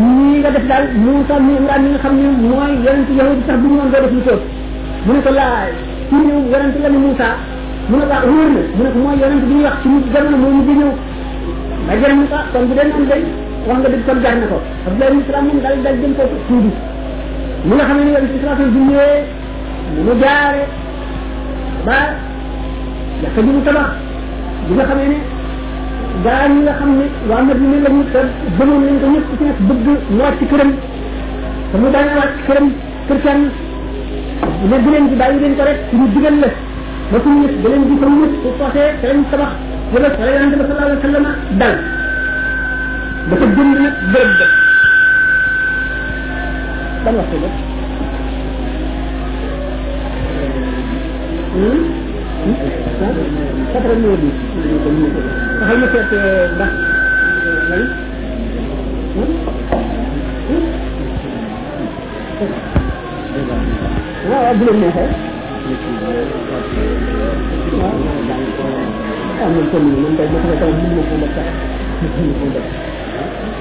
nii 0.01 0.35
nga 0.41 0.49
def 0.55 0.65
daal 0.71 0.85
Moussa 1.05 1.35
mi 1.45 1.53
Imran 1.61 1.81
mi 1.83 1.89
nga 1.93 1.99
xam 2.03 2.15
ne 2.23 2.29
mooy 2.49 2.71
yonent 2.85 3.09
yow 3.19 3.29
di 3.37 3.41
sax 3.47 3.57
bu 3.61 3.67
ñu 3.71 3.77
woon 3.79 3.89
doo 3.93 4.01
def 4.03 4.13
lu 4.15 4.21
sóob 4.27 4.41
mu 5.05 5.11
ne 5.13 5.19
ko 5.25 5.31
laa 5.37 5.67
ci 6.09 6.15
ñëw 6.27 6.39
yonent 6.51 6.75
la 6.83 6.89
ne 6.93 6.99
Moussa 7.03 7.29
mu 7.89 7.95
ne 7.99 8.05
laa 8.11 8.21
wóor 8.29 8.49
na 8.55 8.59
mu 8.77 8.83
ne 8.85 8.89
ko 8.93 8.97
mooy 9.05 9.15
yonent 9.21 9.43
bi 9.49 9.53
ñuy 9.57 9.63
wax 9.67 9.75
ci 9.81 9.87
mu 9.93 9.97
jamono 10.13 10.37
moo 10.41 10.51
mu 10.57 10.61
di 10.67 10.73
ñëw 10.81 10.91
waaye 11.85 11.99
jërëm 12.01 12.19
ne 12.21 12.25
ko 12.31 12.37
kon 12.53 12.63
bu 12.67 12.73
dee 12.73 12.91
am 12.97 13.01
day 13.11 13.23
wax 13.67 13.77
nga 13.79 13.89
dëgg 13.93 14.03
kon 14.07 14.17
jar 14.25 14.35
na 14.41 14.45
ko 14.51 14.57
Abdoulaye 14.87 15.13
Moussa 15.17 15.39
moom 15.47 15.57
daal 15.63 15.75
daal 15.85 15.95
jëm 16.01 16.13
ko 16.17 16.23
tuubi 16.47 16.71
mu 17.67 17.71
nga 17.77 17.83
xam 17.89 17.97
ne 18.05 18.11
yonent 18.15 18.29
bi 18.33 18.37
sallallahu 18.41 18.65
alayhi 18.65 18.95
wa 18.97 19.05
sallam 19.05 19.39
mu 20.05 20.13
jaare 20.21 20.61
ba 21.85 21.97
yàq 23.23 23.35
ji 23.43 23.51
mu 23.51 23.61
tabax 23.65 23.91
bi 24.67 24.73
nga 24.75 24.83
xamee 24.89 25.07
ne 25.11 25.17
gaa 26.23 26.45
ñi 26.53 26.59
nga 26.63 26.73
xam 26.79 26.89
ne 26.99 27.05
waa 27.29 27.41
mat 27.47 27.59
ni 27.59 27.77
lañu 27.85 28.03
te 28.11 28.19
gëmoon 28.57 28.81
nañ 28.85 28.95
ko 29.01 29.07
ñëpp 29.13 29.27
ku 29.29 29.33
ci 29.37 29.43
nekk 29.47 29.59
bëgg 29.67 29.81
mu 30.13 30.19
wàcc 30.23 30.39
këram 30.51 30.71
te 31.71 31.75
mu 31.81 31.87
daan 31.93 32.07
wàcc 32.19 32.37
këram 32.47 32.67
kër 33.07 33.17
kenn 33.23 33.41
ne 34.69 34.75
bu 34.83 34.89
leen 34.89 35.09
ci 35.09 35.15
bàyyi 35.15 35.39
leen 35.41 35.55
ko 35.57 35.63
rek 35.63 35.79
suñu 35.89 36.07
digal 36.13 36.35
la 36.43 36.47
ba 37.11 37.17
suñu 37.23 37.39
ñëpp 37.41 37.55
da 37.63 37.69
leen 37.69 37.83
di 37.87 37.95
sama 38.01 38.13
ñëpp 38.21 38.41
pour 38.41 38.53
soosee 38.57 38.91
te 39.01 39.05
leen 39.07 39.23
tabax 39.31 39.51
wala 39.93 40.07
sa 40.15 40.23
la 40.25 40.31
yàlla 40.31 40.55
sallallahu 40.55 40.87
alayhi 40.87 41.01
wa 41.01 41.07
sallam 41.11 41.27
dal 41.61 41.75
dafa 43.29 43.45
jënd 43.55 43.71
nag 43.83 43.93
bërëb 44.13 44.31
ba 44.39 44.47
ban 47.03 47.15
waxtu 47.19 47.37
la 47.43 47.70
Katra 53.71 53.95
Nodi. 54.01 54.29
How 55.61 55.73
you 55.73 55.87
get 55.91 56.11
uh, 56.11 56.57
back? 56.57 56.73
Ready? 57.69 57.87
Hmm? 59.15 59.37
Hmm? 60.49 60.91
वो 64.21 64.37
अग्नि 64.47 64.71
में 64.81 64.91
है 64.93 65.03
अमल 69.45 69.65
को 69.71 69.77
नहीं 69.81 70.01
मन 70.03 70.15
करना 70.17 70.39
पड़ता 70.45 71.41
है 71.41 71.53
अमल 72.01 72.35
को 72.41 72.47
बच्चा 72.51 72.71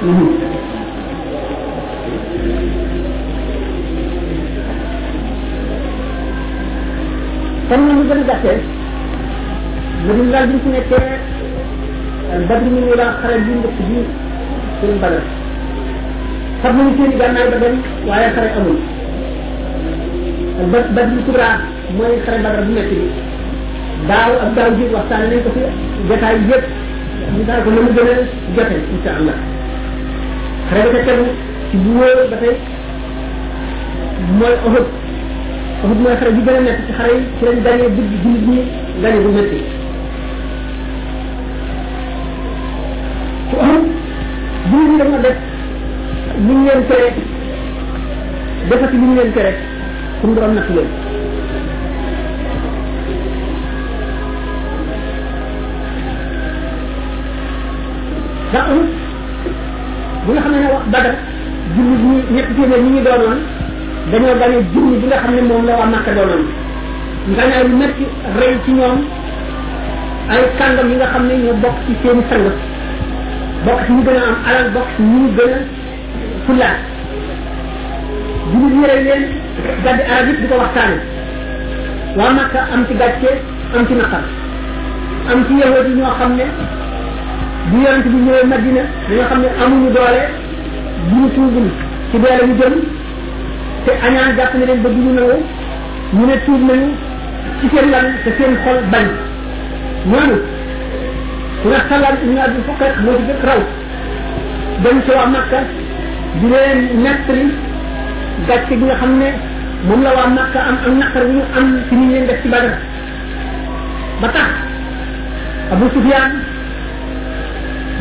नहीं 0.04 0.78
kon 7.70 7.80
ñu 7.86 8.02
gën 8.08 8.20
a 8.20 8.24
gàtteel 8.28 8.60
Madina 10.06 10.30
daal 10.32 10.46
bi 10.48 10.54
ñu 10.54 10.58
ci 10.64 10.68
nekkee 10.74 11.08
euh, 12.32 12.44
Badr 12.48 12.64
mi 12.74 12.80
ñu 12.86 12.94
daan 13.00 13.12
xare 13.22 13.34
bi 13.46 13.52
njëkk 13.58 13.78
bi 13.88 13.98
seen 14.80 14.96
Badr 15.02 15.18
xam 16.62 16.72
nañu 16.76 16.90
seen 16.98 17.10
i 17.10 17.16
gànnaay 17.20 17.46
ba 17.52 17.56
dem 17.62 17.74
waaye 18.06 18.28
xare 18.34 18.48
amul 18.58 18.78
ba 20.72 20.78
Badr 20.96 21.14
Kubra 21.26 21.48
mooy 21.96 22.14
xare 22.24 22.38
Badr 22.44 22.60
bu 22.66 22.72
nekk 22.76 22.90
daaw 24.08 24.30
ak 24.42 24.50
daaw 24.56 24.70
ji 24.76 24.84
waxtaan 24.94 25.22
nañ 25.30 25.40
ko 25.44 25.48
fi 25.54 25.62
jotaay 26.08 26.36
yëpp 26.48 26.64
ñu 27.34 27.42
daal 27.48 27.60
ko 27.64 27.68
mënu 27.74 27.90
gën 27.96 28.08
a 28.12 28.14
jote 28.56 28.76
insha 28.94 29.10
allah 29.18 29.38
xare 30.70 30.88
ba 30.92 31.00
ca 31.06 31.12
bu 31.84 31.90
wóor 31.98 32.18
ba 32.30 32.36
tey 32.42 32.54
mooy 34.38 34.56
Uhud 34.66 34.86
uhud 35.84 35.98
mooy 36.00 36.16
xare 36.20 36.30
bi 36.36 36.42
gën 36.46 36.54
a 36.54 36.60
nekk 36.60 36.78
ci 36.86 36.92
xare 36.98 37.12
yi 37.16 37.22
ci 37.38 37.44
lañ 37.44 37.58
gañee 37.64 37.88
guddi 37.96 38.16
jullit 38.22 38.48
ñi 38.48 38.62
gañe 39.02 39.20
bu 39.24 39.30
métti 39.36 39.58
ci 43.50 43.56
uhud 43.62 43.84
jullit 44.70 44.90
ñi 44.92 44.98
dañu 44.98 45.16
def 45.22 45.36
li 46.46 46.54
ñu 46.54 46.64
leen 46.66 46.82
tere 46.88 47.10
defati 48.68 48.96
li 48.96 49.04
ñu 49.06 49.14
leen 49.14 49.32
tere 49.32 49.52
suñu 50.20 50.34
borom 50.34 50.54
natt 50.54 50.68
leen 50.74 50.88
ndax 58.50 58.66
uhud 58.70 58.86
bu 60.26 60.32
nga 60.32 60.40
xam 60.42 60.52
ne 60.52 60.66
wax 60.72 60.84
badar 60.92 61.14
jullit 61.74 62.00
ñi 62.04 62.34
ñett 62.34 62.48
téeméer 62.56 62.82
ñi 62.82 62.90
ñu 62.90 63.00
doonoon 63.04 63.40
dañoo 64.08 64.34
bañ 64.40 64.52
a 64.56 64.62
jur 64.72 64.96
bi 65.00 65.06
nga 65.06 65.18
xam 65.22 65.34
ne 65.34 65.42
moom 65.42 65.66
la 65.66 65.72
waa 65.76 65.86
Makka 65.86 66.10
doonoon 66.12 66.44
ngañaay 67.30 67.64
lu 67.68 68.54
ci 68.64 68.72
ñoom 68.72 68.96
ay 70.28 70.38
yi 70.88 70.94
nga 70.96 71.06
xam 71.12 71.26
ne 71.28 71.34
ñoo 71.36 71.54
bokk 71.62 71.76
ci 71.86 71.92
seeni 72.02 72.22
sang 72.30 72.48
bokk 73.64 73.78
ci 73.86 73.92
ñu 73.92 74.02
gën 74.02 74.16
a 74.16 74.22
am 74.24 74.36
alal 74.48 74.70
bokk 74.70 74.88
ci 74.96 75.02
ñu 75.02 75.28
gën 75.36 75.52
a 75.52 75.60
fulaat 76.46 76.76
jullit 78.52 78.76
yëre 78.80 79.26
ci 79.54 80.48
gàcce 82.96 83.32
am 83.74 83.84
ci 83.86 83.94
naqar 83.94 84.24
ci 85.46 85.54
yahood 85.60 85.88
yi 85.88 85.94
ñoo 86.00 86.10
xam 86.18 86.34
ne 86.36 86.44
bu 87.68 87.76
yonent 87.84 88.04
bi 88.04 88.16
ñëwee 88.24 88.44
Madina 88.46 88.82
dañoo 89.08 89.26
xam 89.28 89.40
ne 89.42 89.48
amuñu 89.62 89.92
doole 89.92 90.22
bu 91.08 91.16
ñu 91.20 91.28
tuubul 91.30 92.88
te 93.84 93.92
añaan 94.06 94.36
jàpp 94.36 94.52
ne 94.58 94.64
leen 94.66 94.82
ba 94.82 94.90
duñu 94.90 95.12
nangu 95.14 95.36
ñu 96.12 96.26
ne 96.26 96.36
tuub 96.44 96.60
nañu 96.68 96.88
ci 97.60 97.66
seen 97.74 97.90
lan 97.90 98.06
te 98.24 98.30
seen 98.38 98.52
xol 98.64 98.78
bañ 98.92 99.06
ñooñu 100.10 100.36
ndax 101.66 101.84
Sallaam 101.88 102.16
ibn 102.24 102.36
Abi 102.44 102.58
Waqaas 102.68 102.94
moo 103.04 103.14
ci 103.16 103.22
gën 103.26 103.40
raw 103.48 103.60
dañ 104.82 104.96
ci 105.06 105.10
waa 105.16 105.26
Makka 105.34 105.60
di 106.40 106.46
leen 106.52 106.78
nettali 107.04 107.46
gàcce 108.46 108.74
gi 108.78 108.84
nga 108.84 108.96
xam 109.00 109.12
ne 109.18 109.28
moom 109.86 110.02
la 110.02 110.12
waa 110.16 110.26
Makka 110.28 110.60
am 110.68 110.76
ak 110.86 110.92
naqar 111.00 111.24
wi 111.26 111.32
ñu 111.34 111.42
am 111.56 111.66
ci 111.88 111.94
ñu 111.94 112.10
leen 112.12 112.26
def 112.26 112.40
ci 112.42 112.48
Badar 112.48 112.80
ba 114.20 114.28
tax 114.28 114.48
Abu 115.72 115.84
Sufyaan 115.94 116.32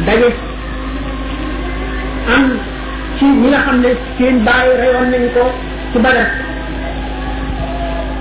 daje 0.06 0.30
am 2.35 2.43
ci 3.17 3.25
ñi 3.25 3.48
nga 3.49 3.59
xam 3.66 3.80
ne 3.83 3.90
seen 4.17 4.43
baay 4.45 4.67
reyoon 4.82 5.11
nañ 5.11 5.27
ko 5.35 5.68
ci 5.92 6.00
Badar 6.00 6.27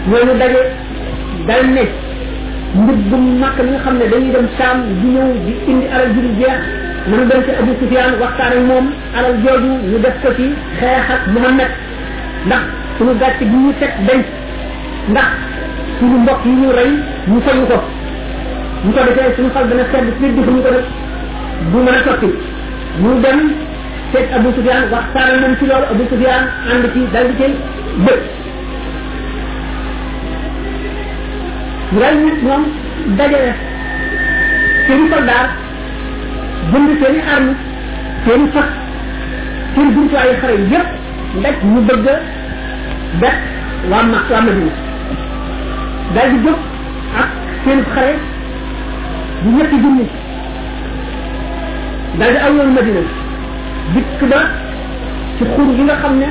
ñooñu 0.08 0.34
daje 0.40 0.60
daan 1.46 1.66
ne 1.76 1.82
mbubbum 2.78 3.24
Makka 3.40 3.62
mi 3.62 3.70
nga 3.72 3.80
xam 3.84 3.94
ne 4.00 4.06
dañuy 4.12 4.30
dem 4.34 4.46
Saam 4.58 4.78
di 5.00 5.08
ñëw 5.14 5.28
di 5.46 5.52
indi 5.72 5.86
alal 5.94 6.10
ji 6.14 6.20
di 6.26 6.30
jeex 6.40 6.58
mën 7.10 7.22
dem 7.28 7.40
Abu 7.60 7.70
Sufyaan 7.80 8.12
waxtaan 8.22 8.52
ak 8.56 8.60
moom 8.68 8.86
alal 9.18 9.34
jooju 9.44 9.72
ñu 9.92 9.98
def 10.04 10.16
ko 10.24 10.30
ci 10.36 10.46
xeex 10.80 11.10
ak 11.16 11.22
ndax 12.48 12.64
suñu 12.96 13.12
gàcce 13.20 13.44
gu 13.50 13.56
ñu 13.64 13.72
teg 13.80 13.92
denc 14.06 14.24
ndax 15.10 15.30
suñu 16.00 16.16
mbokk 16.24 16.44
yi 16.44 16.52
ñu 16.60 16.70
rey 16.72 16.90
ñu 17.28 17.40
fayu 17.44 17.64
ko 17.68 17.78
ñu 18.84 18.90
ko 18.92 19.00
defee 19.08 19.34
suñu 19.36 19.50
xol 19.54 19.64
ko 19.68 19.68
def 19.68 20.84
du 21.70 21.76
mën 21.82 21.88
a 21.94 22.02
sotti 22.04 22.28
ñu 23.02 23.20
dem 23.20 23.40
seet 24.12 24.28
Abu 24.36 24.50
Sufyan 24.56 24.82
waxtaan 24.92 25.32
nañ 25.42 25.52
ci 25.58 25.64
loolu 25.68 25.86
Abu 25.92 26.04
Sufyan 26.10 26.42
ànd 26.72 26.84
ci 26.94 27.00
dal 27.12 27.26
di 27.30 27.34
cay 27.40 27.52
bët 28.04 28.20
ñu 31.92 31.98
daal 32.00 32.14
nit 32.24 32.38
ñoom 32.46 32.62
dajale 33.18 33.52
seen 34.86 35.02
soldaar 35.10 35.46
bund 36.70 36.88
seen 37.00 37.14
i 37.18 37.20
arme 37.36 37.52
seen 38.24 38.42
fas 38.54 38.68
seen 39.74 39.88
jumtuwaay 39.94 40.30
xare 40.40 40.56
yëpp 40.72 40.88
ndaj 41.40 41.56
Madina 44.44 44.70
dal 46.14 46.28
di 46.32 46.36
jóg 46.46 46.58
ak 47.22 47.30
seen 47.64 47.80
xare 47.94 48.12
bu 49.42 49.48
ñetti 49.56 49.76
junni 49.84 50.04
dal 52.18 52.32
Madina 52.76 53.18
dikk 53.94 54.20
ba 54.28 54.40
ci 55.38 55.44
xur 55.54 55.68
gi 55.76 55.82
nga 55.88 55.96
xam 56.02 56.14
ne 56.20 56.28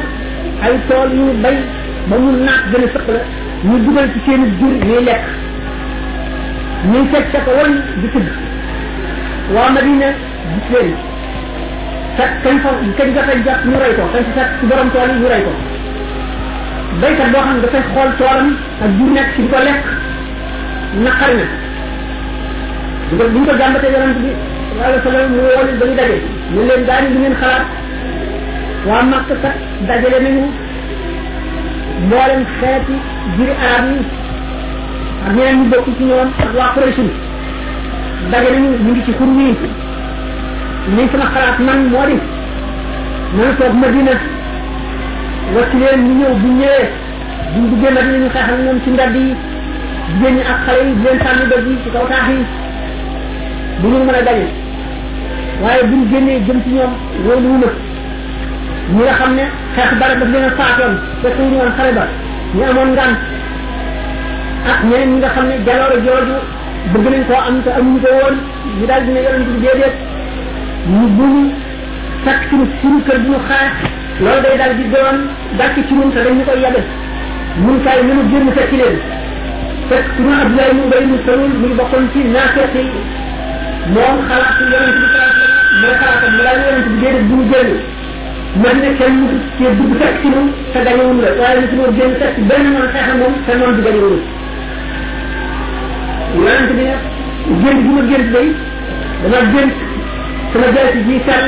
ay 0.66 0.74
tool 0.90 1.12
yu 1.20 1.26
bay 1.44 1.58
ba 2.10 2.16
mu 2.24 2.32
naat 2.46 2.64
gën 2.72 2.84
a 2.86 2.90
sëq 2.94 3.06
la 3.16 3.22
ñu 3.68 3.78
dugal 3.86 4.08
ci 4.14 4.20
seen 4.26 4.42
jur 4.60 4.74
ñuy 4.86 5.02
lekk 5.10 5.26
ñuy 6.92 7.06
fekk 7.12 7.34
ko 7.46 7.52
woon 7.58 7.74
di 8.02 8.08
tudd 8.14 8.28
waa 9.56 9.70
madina 9.76 10.10
gis 10.54 10.68
leen 10.74 10.96
fekk 12.18 12.34
kañ 12.44 12.58
fa 12.64 12.70
kañ 12.98 13.10
nga 13.12 13.24
fay 13.30 13.38
jàpp 13.46 13.66
ñu 13.68 13.76
rey 13.84 13.94
ko 13.98 14.04
kañ 14.14 14.26
fekk 14.36 14.52
ci 14.60 14.66
borom 14.70 14.90
tool 14.94 15.10
yi 15.14 15.20
ñu 15.22 15.28
rey 15.32 15.42
ko 15.46 15.54
baykat 17.02 17.30
boo 17.32 17.42
xam 17.48 17.60
dafay 17.64 17.84
xool 17.94 18.12
toolam 18.20 18.50
ak 18.84 18.90
jur 18.98 19.10
nekk 19.14 19.30
ci 19.36 19.42
di 19.42 19.48
ko 19.52 19.58
lekk 19.70 19.84
naqar 21.06 21.32
na 21.38 21.46
bu 23.34 23.40
ko 23.48 23.54
jàmbatee 23.60 23.92
yonent 23.94 24.20
bi 24.26 24.32
sallallahu 24.68 24.68
alayhi 24.68 25.08
wa 25.08 25.12
sallam 25.12 25.32
mu 25.32 25.42
woo 25.44 25.64
leen 25.64 25.80
ba 25.80 25.86
ñu 25.86 25.96
daje 25.96 26.18
ñu 26.54 26.60
leen 26.68 26.84
daañu 26.88 27.10
lu 27.14 27.20
ngeen 27.20 27.36
xalaat 27.40 28.86
waa 28.88 29.04
Makka 29.12 29.36
kat 29.44 29.56
dajale 29.88 30.20
nañu 30.26 30.44
mboolem 32.06 32.44
xeeti 32.60 32.96
jiri 33.38 33.54
arab 33.68 33.86
yi 33.92 33.98
ak 35.28 35.32
ñeneen 35.38 35.58
ñu 35.62 35.66
bokk 35.72 35.88
ci 35.98 36.04
ñoom 36.10 36.30
ak 36.42 36.50
waa 36.58 36.72
Quraysh 36.76 37.00
dajale 38.32 38.58
ngi 38.60 39.02
ci 39.06 39.12
xur 39.18 39.30
wii 39.38 39.56
man 41.66 41.80
moo 41.92 42.06
di 42.06 42.16
mën 43.36 43.50
a 43.50 43.54
toog 43.60 43.74
Madina 43.82 44.14
wacci 45.56 45.78
leen 45.82 46.00
ñu 46.08 46.12
ñëw 46.20 46.32
bu 46.42 46.48
ñëwee 46.60 46.88
buñ 47.54 47.64
duggee 47.70 47.92
Madina 47.96 48.18
ñu 48.20 48.30
xeexal 48.36 48.60
ñoom 48.66 48.80
ci 48.84 48.90
mbedd 48.90 49.16
yi 49.16 49.36
jigéen 50.10 50.36
ñi 50.36 50.42
ak 50.42 50.58
xale 50.66 51.62
yi 51.68 52.42
di 52.56 52.67
bu 53.84 53.88
ñu 53.90 54.00
mën 54.06 54.16
a 54.20 54.22
daje 54.22 54.48
waaye 55.64 55.84
bu 55.84 55.96
ñu 55.98 56.08
génnee 56.12 56.40
jëm 56.48 56.60
ci 56.64 56.70
ñoom 56.72 56.94
loolu 57.26 57.48
wu 58.94 58.98
ñi 58.98 59.04
xam 59.20 59.34
ne 59.36 59.44
xeex 59.76 59.92
dara 60.00 60.16
daf 60.16 60.30
leen 60.34 60.44
a 60.46 60.50
faatoon 60.60 60.94
fekk 61.22 61.38
ñu 61.40 61.58
woon 61.60 61.72
xare 61.78 61.92
ba 61.94 62.06
ñu 62.56 62.64
amoon 62.70 62.90
ngaan 62.96 63.14
ak 64.72 64.80
ñeneen 64.84 65.10
ñi 65.10 65.18
nga 65.22 65.30
jaloore 65.66 65.98
jooju 66.06 66.36
bëgg 66.92 67.06
nañ 67.12 67.24
koo 67.28 67.40
am 67.48 67.56
te 67.64 67.70
amuñu 67.80 68.00
ko 68.04 68.10
woon 68.20 68.36
ñu 68.80 68.86
daal 68.88 69.04
dina 69.06 69.20
yonent 69.26 69.48
bi 69.54 69.60
déedéet 69.66 69.96
ñu 70.90 71.08
buñu 71.18 71.42
sàkk 72.26 72.42
suñu 72.50 72.66
suñu 72.82 73.00
kër 73.06 73.20
bu 73.26 73.30
ñu 73.32 73.40
xaar 73.48 73.70
loolu 74.24 74.42
day 74.44 74.58
daal 74.58 74.74
di 74.76 74.84
doon 74.94 75.18
dàkk 75.60 75.76
ci 75.88 75.94
ñun 75.94 76.10
te 76.14 76.20
dañ 76.26 76.34
ñu 76.38 76.44
koy 76.50 76.60
yabe 76.66 76.82
mun 77.64 77.78
kaay 77.84 78.00
mënu 78.08 78.22
génn 78.32 78.48
fekk 78.58 78.70
ci 78.72 78.76
leen 78.82 78.98
fekk 79.90 80.06
suñu 80.16 80.34
Abdoulaye 80.42 80.74
mu 80.78 80.84
Ubay 80.88 81.04
mu 81.10 81.18
Salul 81.26 81.52
muy 81.62 81.74
ci 82.14 82.20
naafeq 82.34 82.74
yi 82.74 82.86
moom 83.96 84.16
xalaatu 84.30 84.64
yonent 84.72 85.00
bi 85.02 85.08
xalaat 85.14 85.42
la 85.82 85.92
xalaatam 86.02 86.34
la 86.38 86.44
la 86.44 86.54
yonent 86.64 86.88
bi 86.92 86.96
déedéet 87.04 87.28
bu 87.32 87.38
jël 87.52 87.70
man 88.64 88.76
ne 88.84 88.90
kenn 89.00 89.14
mu 89.20 89.28
ci 89.58 89.66
dugg 89.80 89.92
fekk 90.02 90.16
ci 90.22 90.30
moom 90.36 90.48
te 90.74 90.80
gañewul 90.88 91.18
la 91.26 91.30
waaye 91.40 91.62
nit 91.64 91.74
moom 91.80 91.92
génn 92.00 92.14
fekk 92.24 92.36
benn 92.50 92.66
noon 92.74 92.88
xeex 92.96 93.08
moom 93.22 93.36
te 93.46 93.54
noon 93.62 93.76
du 93.78 93.82
gañewul 93.86 94.18
yonent 96.42 96.74
bi 96.78 96.84
nag 96.88 97.64
gént 97.64 97.80
bi 97.86 97.96
ma 97.96 98.04
gént 98.12 98.26
day 98.36 98.48
dama 99.24 99.40
gént 99.54 99.74
sama 100.54 100.68
jaasi 100.78 101.00
ji 101.08 101.16
sell 101.30 101.48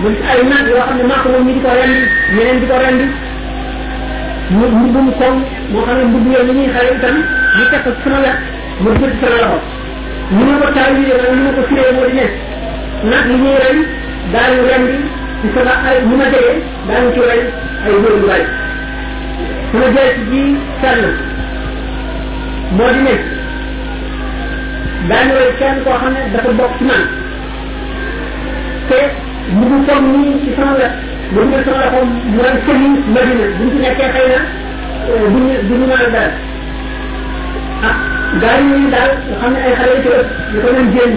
mu 0.00 0.08
ci 0.14 0.22
ay 0.32 0.40
nag 0.52 0.64
yoo 0.72 0.86
xam 0.88 0.96
ne 0.96 1.04
maa 1.10 1.22
ko 1.22 1.28
moom 1.34 1.46
ñi 1.48 1.54
di 1.56 1.60
ko 1.66 1.72
rendi 1.80 2.00
ñeneen 2.36 2.60
di 2.60 2.66
ko 2.72 2.76
rendi 2.86 3.06
mu 4.56 4.64
mbubbum 4.70 5.08
koom 5.20 5.36
moo 5.72 5.84
xam 5.84 5.96
ne 6.00 6.04
mbubb 6.08 6.26
yooyu 6.32 6.52
ñuy 6.56 6.72
xale 6.74 6.96
itam 6.96 7.16
ñu 7.56 7.64
teg 7.72 7.82
ko 7.84 7.90
sama 8.04 8.20
wet 8.24 8.36
mu 8.82 8.90
jël 9.00 9.14
sama 9.20 9.38
loxo 9.44 9.80
ñu 10.34 10.42
ne 10.46 10.52
ko 10.62 10.68
taal 10.76 10.92
bi 10.96 11.02
yéen 11.08 11.34
ñu 11.36 11.42
ne 11.46 11.50
ko 11.56 11.62
firee 11.68 11.92
moo 11.96 12.06
di 12.08 12.14
ne 12.18 12.24
nag 13.10 13.24
lu 13.28 13.34
ñuy 13.42 13.56
ren 13.62 13.78
daañu 14.32 14.62
ren 14.70 14.82
bi 14.88 14.96
ci 15.40 15.46
sama 15.54 15.72
ay 15.88 15.96
bu 16.08 16.14
ma 16.20 16.26
dee 16.34 16.54
daañu 16.88 17.08
ci 17.14 17.20
ren 17.28 17.42
ay 17.84 17.90
góor 18.02 18.14
yu 18.18 18.26
bari 18.30 18.44
su 19.68 19.74
ma 19.80 19.86
dee 19.96 20.08
ci 20.14 20.22
ji 20.30 20.42
sànn 20.80 21.02
moo 22.76 22.90
di 22.96 23.00
ne 23.06 23.14
daañu 25.10 25.32
ren 25.40 25.52
kenn 25.58 25.78
koo 25.84 25.96
xam 26.00 26.12
ne 26.16 26.20
dafa 26.34 26.50
bokk 26.60 26.72
ci 26.78 26.84
man 26.90 27.02
te 28.88 28.96
mu 29.56 29.62
ngi 29.68 29.84
toog 29.88 30.02
nii 30.12 30.40
ci 30.42 30.50
sama 30.56 30.72
wet 30.80 30.94
ba 31.32 31.40
mu 31.44 31.48
ne 31.50 31.56
sama 31.66 31.80
loxo 31.86 32.00
mu 32.32 32.38
ren 32.44 32.56
sëriñ 32.64 32.92
Madina 33.12 33.44
bu 33.56 33.62
ñu 33.64 33.70
ci 33.74 33.78
nekkee 33.84 34.10
xëy 34.14 34.26
na 34.32 34.40
duñu 35.32 35.50
eh, 35.54 35.62
duñu 35.68 35.84
mën 35.90 36.00
a 36.06 36.10
dara 36.14 36.32
ah 37.88 37.94
gaa 38.42 38.56
yi 38.60 38.66
ñu 38.80 38.88
daal 38.94 39.10
nga 39.26 39.34
xam 39.40 39.52
ne 39.54 39.60
ay 39.68 39.74
xale 39.78 39.92
yu 39.96 40.02
jot 40.06 40.26
ñu 40.52 40.58
ko 40.62 40.68
doon 40.76 40.88
génn 40.94 41.12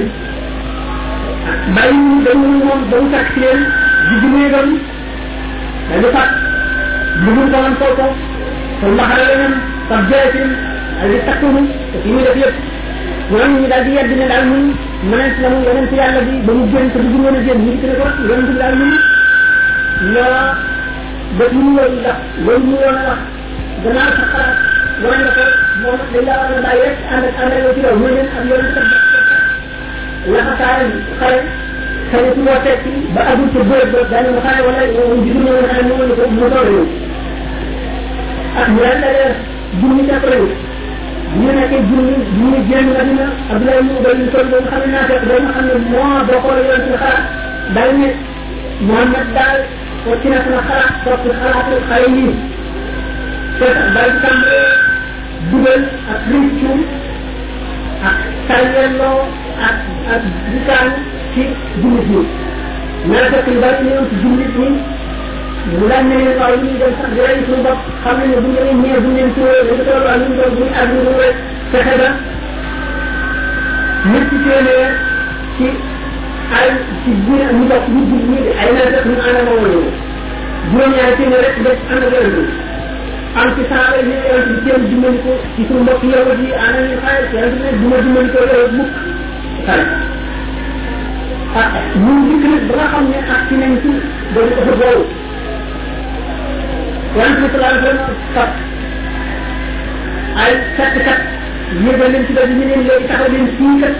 bàyyi 1.75 1.97
ñu 2.07 2.17
dañu 2.25 2.47
ñu 2.53 2.59
moom 2.67 2.81
ba 2.89 2.97
mu 3.03 3.09
takk 3.15 3.27
ci 3.33 3.39
leen 3.45 3.59
di 4.07 4.15
di 4.21 4.27
néegam 4.33 4.67
dañu 5.89 6.09
takk 6.17 6.31
ñu 7.23 7.29
mun 7.35 7.47
ko 7.53 7.57
lan 7.63 7.75
kooku 7.79 8.07
te 8.79 8.85
mbaxal 8.93 9.21
leneen 9.29 9.53
sab 9.89 10.03
jeexin 10.09 10.51
ak 11.01 11.07
li 11.11 11.17
takkunu 11.27 11.61
te 11.91 11.97
fi 12.03 12.09
muy 12.15 12.23
def 12.27 12.37
yëpp 12.41 12.57
ñoom 13.31 13.51
ñu 13.61 13.67
daal 13.71 13.83
di 13.85 13.91
yedd 13.97 14.09
ne 14.19 14.27
daal 14.33 14.45
mun 14.51 14.63
mënees 15.11 15.39
la 15.41 15.49
mu 15.53 15.59
yeneen 15.67 15.87
ci 15.89 15.95
yàlla 16.01 16.21
bi 16.27 16.33
ba 16.47 16.53
mu 16.57 16.63
génn 16.73 16.89
te 16.93 16.97
dugg 17.11 17.21
mën 17.23 17.35
a 17.39 17.41
génn 17.47 17.61
ñu 17.65 17.71
ngi 17.71 17.97
ko 18.01 18.07
yeneen 18.29 18.47
ci 18.49 18.53
daal 18.61 18.75
mun 18.79 18.93
ñoo 20.13 20.37
ba 21.37 21.45
ñu 21.53 21.59
woon 21.77 21.91
ndax 22.01 22.19
loolu 22.45 22.65
ñu 22.69 22.75
woon 22.83 22.97
a 23.01 23.03
wax 23.09 23.19
gannaaw 23.83 24.11
sa 24.17 24.25
xalaat 24.33 24.73
mooy 25.01 25.17
na 25.19 25.29
ko 25.35 25.43
moom 25.81 25.99
dañ 26.13 26.25
laa 26.25 26.55
war 26.55 26.55
a 26.59 26.61
bàyyi 26.65 26.83
rek 26.83 26.97
ànd 27.13 27.25
ak 27.27 27.37
àndal 27.43 27.73
ci 27.75 27.79
yow 27.85 27.95
muy 27.99 28.11
leen 28.15 28.29
am 28.37 28.45
yoon 28.49 28.65
sa 28.75 28.83
laxasaaran 30.33 30.93
xale 31.19 31.39
xale 32.09 32.27
su 32.35 32.39
moo 32.45 32.57
seet 32.63 32.81
ba 33.15 33.21
agul 33.31 33.47
ca 33.55 33.59
bërëb 33.69 33.89
ba 33.93 33.99
dana 34.11 34.29
mu 34.35 34.39
xale 34.45 34.59
wala 34.65 34.81
ñu 34.93 35.03
gisul 35.25 35.41
ñu 35.43 35.51
woon 35.53 35.67
xale 35.71 35.81
ñu 35.87 35.93
woon 35.99 36.11
ko 36.19 36.23
mu 36.37 36.43
door 36.53 36.67
yow 36.75 36.85
ak 38.61 38.67
mu 38.75 38.79
daan 38.85 38.99
dara 39.03 39.27
junni 39.79 40.03
ca 40.09 40.15
ko 40.23 40.27
yow 40.39 40.47
ñu 41.41 41.47
nekkee 41.57 41.81
junni 41.89 42.15
junni 42.37 42.59
génn 42.69 42.87
nga 42.93 43.03
dina 43.09 43.25
abdoulaye 43.51 43.81
mu 43.87 43.93
bay 44.05 44.15
ñu 44.19 44.25
sol 44.33 44.47
doon 44.51 44.65
xam 44.71 44.81
ne 44.85 44.89
naa 44.95 45.07
fekk 45.11 45.23
doon 45.29 45.45
xam 45.53 45.63
ne 45.67 45.73
moo 45.91 46.19
doxoo 46.27 46.59
yoon 46.67 46.81
ci 46.85 46.95
xalaat 47.01 47.23
daal 47.77 47.91
ne 48.01 48.07
Mouhamad 48.87 49.27
daal 49.35 49.59
wacc 50.07 50.23
na 50.31 50.37
sama 50.45 50.59
xalaat 50.69 50.91
topp 51.05 51.23
xalaatu 51.41 51.75
xale 51.89 52.07
yii 52.17 52.33
te 53.59 53.67
sax 53.67 53.93
dal 53.95 54.11
tàmbalee 54.21 55.71
ak 56.11 56.21
rëccu 56.31 56.71
ak 58.09 58.17
tàyyelloo 58.47 59.19
ak 59.67 59.77
ak 60.15 60.23
bukaan 60.51 60.89
ci 61.33 61.43
jullit 61.81 62.09
ñi 62.11 63.13
naa 63.13 63.29
fekk 63.31 63.47
lu 63.51 63.59
bari 63.63 63.83
ñëw 63.87 64.03
ci 64.09 64.15
jullit 64.23 64.53
ñi 64.59 64.69
ne 65.71 65.87
leen 65.87 66.27
waaw 66.39 66.51
sax 66.99 67.11
di 67.13 67.19
rey 67.25 67.37
suñu 67.45 67.63
bopp 67.65 67.79
xam 68.03 68.17
ne 68.29 68.35
bu 68.43 68.49
ñu 68.53 68.61
leen 68.65 68.77
ñëwee 68.81 68.99
bu 69.03 69.07
ñu 69.09 69.17
leen 69.17 69.31
tuuree 69.35 69.63
dañu 69.67 69.83
toll 69.87 70.07
ak 70.13 70.19
ñu 70.25 70.33
doon 70.39 70.55
buñ 70.57 70.69
ak 70.81 70.87
ñu 70.93 71.01
rek 71.21 71.35
fexe 71.71 71.95
ba 72.01 72.09
ñetti 74.11 74.35
téeméer 74.45 74.91
ci 75.57 75.67
ay 76.59 76.69
ci 77.03 77.11
biir 77.25 77.47
ñu 77.57 77.63
bokk 77.71 77.85
ñu 77.93 78.01
jullit 78.11 78.47
ay 78.61 78.69
naa 78.75 78.87
fekk 78.93 79.05
ñu 79.09 79.15
ànd 79.27 79.37
ak 79.41 79.45
moom 79.47 79.63
juróom 80.71 81.33
rek 81.45 81.57
def 81.63 81.79
ànd 81.95 82.05
am 83.35 83.49
ci 83.55 83.63
saaba 83.67 83.97
yi 83.99 84.15
yonent 84.23 84.47
bi 84.51 84.59
kenn 84.71 84.83
dimbali 84.89 85.19
ko 85.23 85.31
ci 85.55 85.61
suñu 85.67 85.81
mbokk 85.85 86.03
yawut 86.11 86.39
yi 86.43 86.49
ana 86.65 86.79
ñu 86.87 86.95
xayal 87.03 87.25
yonent 87.33 87.75
duma 87.81 87.97
dimbali 88.03 88.29
ko 88.33 88.39
yawut 88.49 88.71
mukk 88.79 88.91
tan 89.67 89.81
ah 91.59 91.67
ñun 91.99 92.39
dikk 92.41 92.71
ne 93.09 93.17
ak 93.33 93.41
ci 93.49 93.53
nañ 93.61 93.73
ci 93.83 93.89
doon 94.33 94.49
ëpp 94.61 94.69
boobu 94.79 95.03
yonent 97.17 97.37
bi 97.41 97.47
sallallahu 97.51 97.75
alayhi 97.75 97.99
wa 98.35 98.41
ay 100.43 100.53
kat 100.77 100.93
kat 101.07 101.21
yéegal 101.83 102.11
leen 102.13 102.25
ci 102.27 102.31
ba 102.37 102.41
ñu 102.53 102.63
leen 102.69 102.81
léegi 102.87 103.07
taxaw 103.09 103.29
leen 103.35 103.47
fii 103.57 103.73
kat 103.81 103.95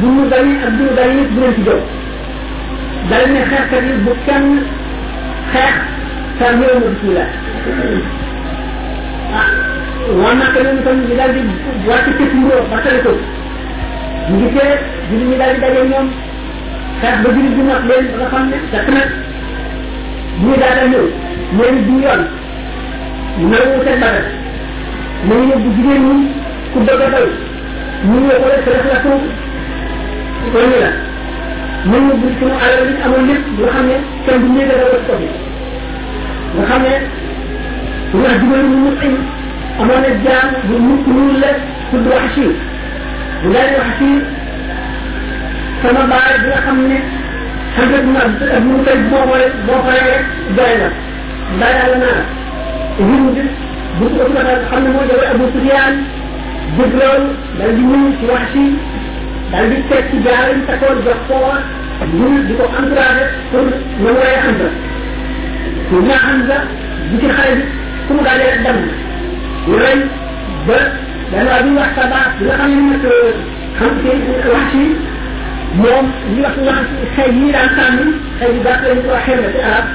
bu 0.00 0.06
ñu 0.18 0.22
dañee 0.32 0.62
ak 0.66 0.70
bu 0.76 0.82
ñu 0.84 0.90
dañee 1.00 1.24
bu 1.32 1.40
leen 1.42 1.54
ci 1.54 1.62
jow 1.64 1.80
dal 3.06 3.86
yi 3.88 3.94
bu 4.04 4.12
kenn 4.26 4.46
xeex 5.52 5.74
sa 6.38 6.46
ñëw 6.58 6.72
ma 6.74 6.86
bismillah 6.94 7.30
woon 9.28 10.38
naa 10.40 10.52
ko 10.54 10.58
ñoom 10.64 10.78
itam 10.80 10.98
ñu 11.04 11.14
daal 11.18 11.32
di 11.36 11.40
wàcc 11.88 12.06
cëpp 12.18 12.32
mburoo 12.38 12.62
fàttali 12.70 13.00
ko 13.04 13.10
ñu 14.30 14.34
ngi 14.38 14.48
tee 14.54 14.72
julli 15.10 15.24
ñu 15.30 15.36
daal 15.40 15.52
di 15.54 15.60
daje 15.62 15.80
ñoom 15.90 16.06
xeet 17.00 17.16
ba 17.22 17.28
julli 17.34 17.50
bi 17.56 17.62
not 17.68 17.82
leen 17.88 18.04
ba 18.10 18.14
nga 18.18 18.26
xam 18.32 18.44
ne 18.50 18.56
fekk 18.72 18.88
nag 18.96 19.08
ñu 20.42 20.52
daal 20.60 20.76
di 20.80 20.86
ñëw 20.92 21.04
ñoom 21.56 21.76
du 21.86 21.94
yoon 22.04 22.20
nangu 23.50 23.76
seen 23.84 24.00
bagat 24.02 24.26
nañu 25.26 25.44
yóbbu 25.50 25.68
jigéen 25.76 26.02
ñi 26.08 26.14
ku 26.72 26.78
bëgg 26.86 27.02
a 27.04 27.08
bay 27.14 27.26
ñu 28.08 28.16
ñëw 28.24 28.36
ko 28.42 28.46
sa 28.52 28.58
def 28.66 28.86
la 28.90 28.98
ko 29.04 29.10
kon 30.52 30.68
la 30.80 30.90
nañu 31.90 32.08
yóbbu 32.10 32.28
suñu 32.38 32.56
alal 32.64 32.80
nga 36.54 36.88
wax 38.16 38.40
dugal 38.40 38.64
mu 38.64 38.76
mutim 38.88 39.14
amoon 39.82 40.00
na 40.00 40.10
jaam 40.24 40.48
bu 40.68 40.74
mukk 40.84 41.06
ñuul 41.12 41.34
la 41.42 41.50
tudd 41.90 42.06
wax 42.08 42.24
si 42.36 42.46
bu 43.42 43.48
daal 43.52 43.70
wax 43.78 43.88
si 43.98 44.08
sama 45.82 46.02
baay 46.10 46.34
bi 46.40 46.46
nga 46.48 46.60
xam 46.64 46.78
ne 46.88 46.98
xagat 47.76 48.04
na 48.14 48.20
ak 48.56 48.62
mu 48.64 48.74
koy 48.84 48.98
boo 49.10 49.24
ko 49.30 49.36
boo 49.66 49.80
ko 49.84 49.90
rek 50.06 50.24
doy 50.56 50.72
na 50.80 50.88
ndax 51.56 51.74
yàlla 51.80 51.96
naa 52.00 52.22
hind 52.98 53.36
bu 53.98 54.04
ko 54.16 54.22
ko 54.34 54.40
xam 54.68 54.82
ne 54.84 54.88
moo 54.94 55.04
jóge 55.10 55.26
abu 55.32 55.44
sufyaan 55.52 55.94
dëgg 56.76 56.94
loolu 57.00 57.28
dal 57.58 57.72
di 57.76 57.82
ñëw 57.90 58.10
ci 58.18 58.24
wax 58.32 58.44
si 58.52 58.64
dal 59.52 59.66
di 59.70 59.76
teg 59.88 60.04
ci 60.10 60.16
jaar 60.24 60.48
yi 60.56 60.64
takkoon 60.66 60.96
jox 61.04 61.20
ko 61.28 61.34
wax 61.46 61.60
ñu 62.18 62.40
di 62.46 62.52
ko 62.56 62.64
encouragé 62.78 63.24
pour 63.52 63.62
na 63.68 63.76
mu 64.00 64.08
lay 64.20 64.38
xam 64.42 64.56
nga 64.62 64.68
pour 65.90 66.00
naa 66.08 66.20
xam 66.24 66.38
nga 66.48 66.58
bu 67.10 67.16
ci 67.20 67.28
xale 67.36 67.56
bi 67.60 67.87
su 68.08 68.14
mu 68.14 68.20
daanee 68.22 68.56
dem 68.64 68.78
lu 69.68 69.74
rëy 69.82 69.98
ba 70.66 70.78
benn 71.30 71.46
waa 71.52 71.60
bi 71.64 71.70
wax 71.78 71.90
sabaa 71.98 72.24
bi 72.38 72.42
nga 72.48 72.56
xam 72.58 72.68
ne 72.80 72.96
nag 72.96 73.04
xam 73.78 73.90
si 74.00 74.48
wax 74.54 74.68
si 74.72 74.82
moom 75.82 76.06
li 76.34 76.40
wax 76.46 76.54
wax 76.68 76.84
xëy 77.14 77.30
yi 77.38 77.46
daan 77.54 77.68
sànni 77.76 78.06
xëy 78.40 78.48
yu 78.54 78.60
gàtt 78.66 78.80
lañ 78.88 78.98
ko 79.02 79.08
waxee 79.14 79.36
na 79.38 79.48
ci 79.54 79.60
arab 79.68 79.86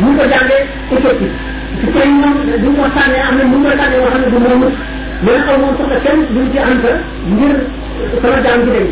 bu 0.00 0.08
ko 0.18 0.24
jàngee 0.32 0.62
Éthiopie 0.94 1.30
su 1.80 1.86
koy 1.94 2.08
moom 2.20 2.34
bu 2.64 2.70
ko 2.78 2.84
sànnee 2.96 3.22
am 3.26 3.34
na 3.38 3.44
bu 3.52 3.56
ko 3.64 3.70
sànnee 3.80 3.98
yoo 4.00 4.08
xam 4.12 4.20
ne 4.22 4.28
du 4.32 4.38
moomu 4.44 4.68
mais 5.24 5.38
xaw 5.46 5.56
moom 5.62 5.74
soxla 5.78 5.98
kenn 6.04 6.20
duñ 6.34 6.46
ci 6.52 6.58
am 6.58 6.78
sa 6.84 6.92
ngir 7.36 7.56
sama 8.22 8.38
jaam 8.46 8.60
gi 8.64 8.70
dem 8.76 8.88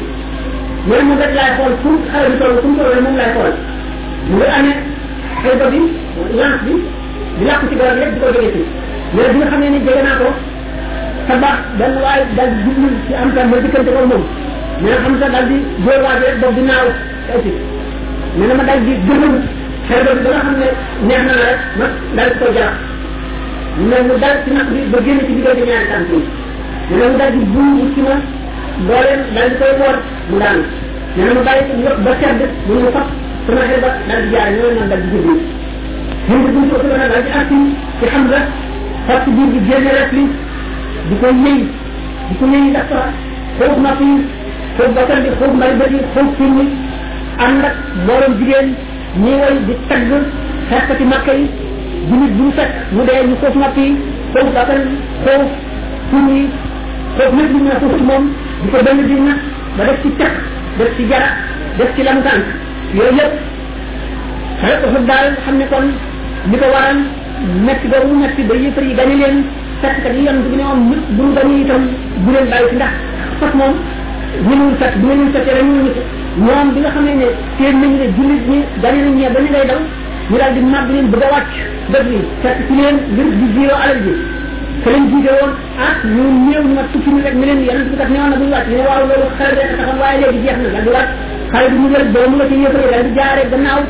mais 0.89 1.03
mu 1.09 1.15
rek 1.21 1.33
laay 1.39 1.51
xool 1.59 1.73
pour 1.83 1.97
xale 2.13 2.27
bi 2.33 2.39
toll 2.41 2.57
fu 2.63 2.69
mu 2.69 2.77
toll 2.79 3.01
moom 3.05 3.17
laay 3.21 3.31
xool 3.35 3.53
mu 4.29 4.35
ngi 4.37 4.47
amee 4.59 4.77
xëy 5.41 5.55
bi 5.73 5.81
lance 6.41 6.63
bi 6.67 6.75
ñak 7.45 7.61
ci 7.69 7.75
garab 7.77 7.99
yépp 8.01 8.15
diko 8.15 8.29
jëgé 8.35 8.51
ci 8.53 8.63
mais 9.15 9.29
bi 9.31 9.39
nga 9.39 9.47
xamné 9.51 9.69
ni 9.71 9.79
jëgé 9.87 10.03
na 10.03 10.13
ko 10.21 10.29
sa 11.29 11.35
bax 11.37 11.59
ben 11.79 11.95
way 12.03 12.21
dal 12.37 12.51
di 12.57 12.61
dugul 12.67 12.95
ci 13.07 13.13
am 13.15 13.33
tam 13.37 13.51
ba 13.51 13.57
dikante 13.65 13.91
ko 13.97 14.03
mom 14.13 14.23
mais 14.81 14.91
nga 14.93 14.99
xam 15.05 15.15
sa 15.21 15.29
dal 15.35 15.47
di 15.51 15.59
jël 15.85 16.01
waaj 16.05 16.19
rek 16.25 16.37
dog 16.43 16.55
dinaaw 16.59 16.87
ay 17.33 17.39
ci 17.45 17.51
mais 18.39 18.47
dama 18.51 18.63
dal 18.71 18.81
di 18.87 18.93
gëmul 19.09 19.35
xéer 19.89 20.09
do 20.25 20.29
nga 20.33 20.43
xamné 20.47 20.69
neex 21.09 21.23
na 21.29 21.35
la 21.41 21.49
ma 21.81 21.87
dal 22.19 22.31
ko 22.41 22.47
jax 22.57 22.73
mais 23.89 24.05
mu 24.09 24.15
dal 24.25 24.37
ci 24.45 24.51
nak 24.57 24.69
bi 24.73 24.79
ba 24.93 24.99
gën 25.07 25.19
ci 25.27 25.33
digal 25.37 25.57
ñaan 25.69 25.85
tan 25.93 26.03
ci 26.11 26.19
mais 26.91 27.11
mu 27.13 27.17
dal 27.23 27.33
di 27.39 27.43
bu 27.55 27.65
ci 27.95 28.01
ma 28.09 28.15
dole 28.89 29.13
dal 29.37 29.49
di 29.51 29.57
koy 29.63 29.73
wor 29.83 29.97
mu 30.31 30.37
dal 30.45 30.59
mais 31.19 31.33
mu 31.37 31.43
dal 31.49 31.61
ci 31.69 31.73
ñep 31.85 31.97
ba 32.07 32.13
xéer 32.21 32.35
mu 32.69 32.75
ñu 32.83 32.91
fa 32.97 33.03
sama 33.47 33.63
xéer 33.69 33.81
ba 33.85 33.91
dal 34.09 34.21
di 34.25 34.29
jaar 34.35 34.49
ñoo 34.59 34.73
na 34.79 34.85
dal 34.93 35.03
di 35.05 35.11
gëmul 35.15 35.41
ñun 36.29 36.43
de 36.43 36.51
buñ 36.51 36.65
ko 36.71 36.77
ko 36.83 36.87
dana 36.91 37.07
di 37.23 37.31
arti 37.39 37.55
ci 38.01 38.05
xam 38.13 38.25
nga 38.31 38.41
parce 39.07 39.23
que 39.27 39.31
biir 39.37 39.47
bi 39.55 39.59
génne 39.71 39.91
rek 39.99 40.11
li 40.17 40.25
di 41.09 41.15
ko 41.23 41.27
yëy 41.43 41.59
di 42.29 42.35
ko 42.39 42.45
yëy 42.53 42.65
ndax 42.73 42.87
sa 42.91 43.01
xóob 43.59 43.79
na 43.85 43.91
fi 43.99 44.09
xóob 44.77 44.91
bakkan 44.97 45.23
bi 45.23 45.29
xóob 45.39 45.53
mbay 45.59 45.73
bëri 45.79 45.99
xóob 46.15 46.29
firmi 46.39 46.65
ànd 47.47 47.67
ak 47.69 47.75
mboolem 48.03 48.33
jigéen 48.39 48.69
ñi 49.23 49.33
way 49.41 49.55
di 49.67 49.75
tagg 49.89 50.11
xeexati 50.69 51.05
makka 51.13 51.33
yi 51.39 51.47
julit 52.09 52.33
bu 52.39 52.45
fekk 52.59 52.73
mu 52.95 53.01
dee 53.09 53.23
ñu 53.29 53.35
xóob 53.43 53.55
napp 53.63 53.77
yi 53.79 53.87
xóob 54.35 54.49
bakkan 54.57 54.83
xóob 55.25 55.43
firmi 56.11 56.41
xóob 57.17 57.31
lépp 57.39 57.51
lu 57.55 57.59
ñu 57.63 57.69
la 57.71 57.79
xóob 57.81 58.03
moom 58.09 58.25
di 58.63 58.69
ko 58.73 58.79
benn 58.87 59.07
di 59.07 59.15
nag 59.15 59.39
ba 59.79 59.83
def 59.87 60.03
ci 60.03 60.11
tëq 60.19 60.33
def 60.79 60.91
ci 60.97 61.07
jara 61.11 61.31
def 61.79 61.91
ci 61.95 62.03
lam 62.03 62.19
tànk 62.27 62.51
yooyu 62.99 63.15
yëpp 63.21 63.35
xale 64.61 64.77
ko 64.83 64.99
daal 65.07 65.31
xam 65.45 65.57
ne 65.63 65.67
kon 65.71 65.89
li 66.51 66.59
ko 66.61 66.67
waral 66.73 66.99
metti 67.67 67.89
boobu 67.91 68.15
metti 68.23 68.43
ba 68.47 68.55
yëfar 68.55 68.83
yi 68.89 68.95
gañe 68.99 69.15
leen 69.21 69.37
fekk 69.81 69.97
kat 70.05 70.15
yi 70.15 70.29
am 70.29 70.39
bi 70.51 70.57
ne 70.57 70.63
woon 70.65 70.81
ñëpp 70.91 71.05
bu 71.17 71.23
ñu 71.27 71.33
gañe 71.39 71.57
itam 71.65 71.83
bu 72.23 72.29
leen 72.35 72.47
bàyyi 72.51 72.67
ci 72.71 72.75
ndax 72.79 72.93
fat 73.41 73.53
moom 73.59 73.75
ñëwul 74.49 74.75
fat 74.81 74.95
bu 75.01 75.05
leen 75.09 75.31
fat 75.35 75.45
yàlla 75.49 75.63
ñëwul 75.67 75.91
fat 75.97 76.09
ñoom 76.47 76.69
bi 76.75 76.79
nga 76.81 76.91
xam 76.95 77.05
ne 77.07 77.27
seen 77.59 77.75
nañu 77.81 77.97
ne 78.03 78.07
jullit 78.17 78.45
ñi 78.51 78.59
gañe 78.83 78.99
nañ 79.07 79.15
ñee 79.19 79.31
ba 79.35 79.39
ñu 79.45 79.51
ngay 79.53 79.67
daw 79.71 79.81
ñu 80.31 80.37
daal 80.41 80.53
di 80.55 80.61
màgg 80.73 80.89
leen 80.95 81.07
bëgg 81.13 81.25
a 81.27 81.29
wàcc 81.35 81.53
dëgg 81.93 82.07
yi 82.15 82.19
fekk 82.43 82.59
ci 82.67 82.73
leen 82.81 82.97
ngir 83.13 83.27
di 83.41 83.47
jiiroo 83.55 83.79
alal 83.85 83.99
ji 84.05 84.15
te 84.83 84.87
leen 84.95 85.05
jiite 85.11 85.31
woon 85.43 85.53
ah 85.85 85.95
ñu 86.15 86.25
néew 86.47 86.63
ñu 86.69 86.75
mat 86.79 86.87
tukki 86.93 87.11
ñu 87.11 87.21
rek 87.27 87.35
ne 87.35 87.45
leen 87.47 87.61
yàlla 87.67 87.83
bi 87.91 87.97
kat 88.01 88.11
newoon 88.15 88.31
na 88.31 88.37
bu 88.41 88.45
ñu 88.45 88.53
wàcc 88.55 88.69
ñu 88.71 88.77
ne 88.81 88.85
waaw 88.89 89.03
loolu 89.11 89.27
xel 89.39 89.51
rek 89.59 89.67
taxam 89.77 89.99
waaye 90.01 90.17
léegi 90.23 90.39
jeex 90.47 90.57
na 90.63 90.69
daal 90.75 90.85
di 90.87 90.91
wàcc 90.97 91.11
xale 91.53 91.67
bi 91.73 91.77
mu 91.83 91.89
jël 91.93 92.07
doomu 92.15 92.35
la 92.41 92.45
ci 92.49 92.55
yëfar 92.63 92.81
yi 92.81 92.89
daal 92.95 93.05
di 93.07 93.11
jaaree 93.19 93.49
gannaaw 93.53 93.83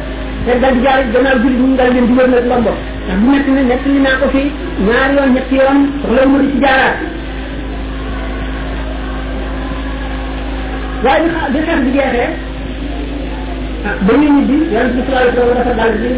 rek 0.47 0.61
daal 0.63 0.73
di 0.79 0.81
jaar 0.87 1.01
gannaaw 1.13 1.39
jullit 1.43 1.59
ñi 1.63 1.77
daal 1.77 1.91
leen 1.93 2.07
di 2.07 2.15
wër 2.15 2.29
nag 2.31 2.47
lombo 2.51 2.71
ndax 3.05 3.19
bu 3.23 3.31
nekk 3.31 3.47
ne 3.57 3.63
nekk 3.71 3.85
li 3.91 3.99
naa 4.07 4.17
ko 4.21 4.27
fi 4.35 4.43
ñaari 4.87 5.15
yoon 5.17 5.31
ñetti 5.35 5.55
yoon 5.61 5.79
soxla 6.03 6.23
mu 6.31 6.39
di 6.39 6.47
ci 6.53 6.59
jaaraat 6.63 6.99
waaye 11.05 11.27
bi 11.29 11.37
xa 11.37 11.45
bi 11.53 11.59
xeex 11.67 11.81
bi 11.85 11.91
jeexee 11.97 12.29
ah 13.89 13.95
ba 14.07 14.13
ñu 14.21 14.27
ñibbi 14.37 14.57
yàlla 14.75 14.91
bi 14.97 15.01
sallallahu 15.07 15.51
alayhi 15.51 16.15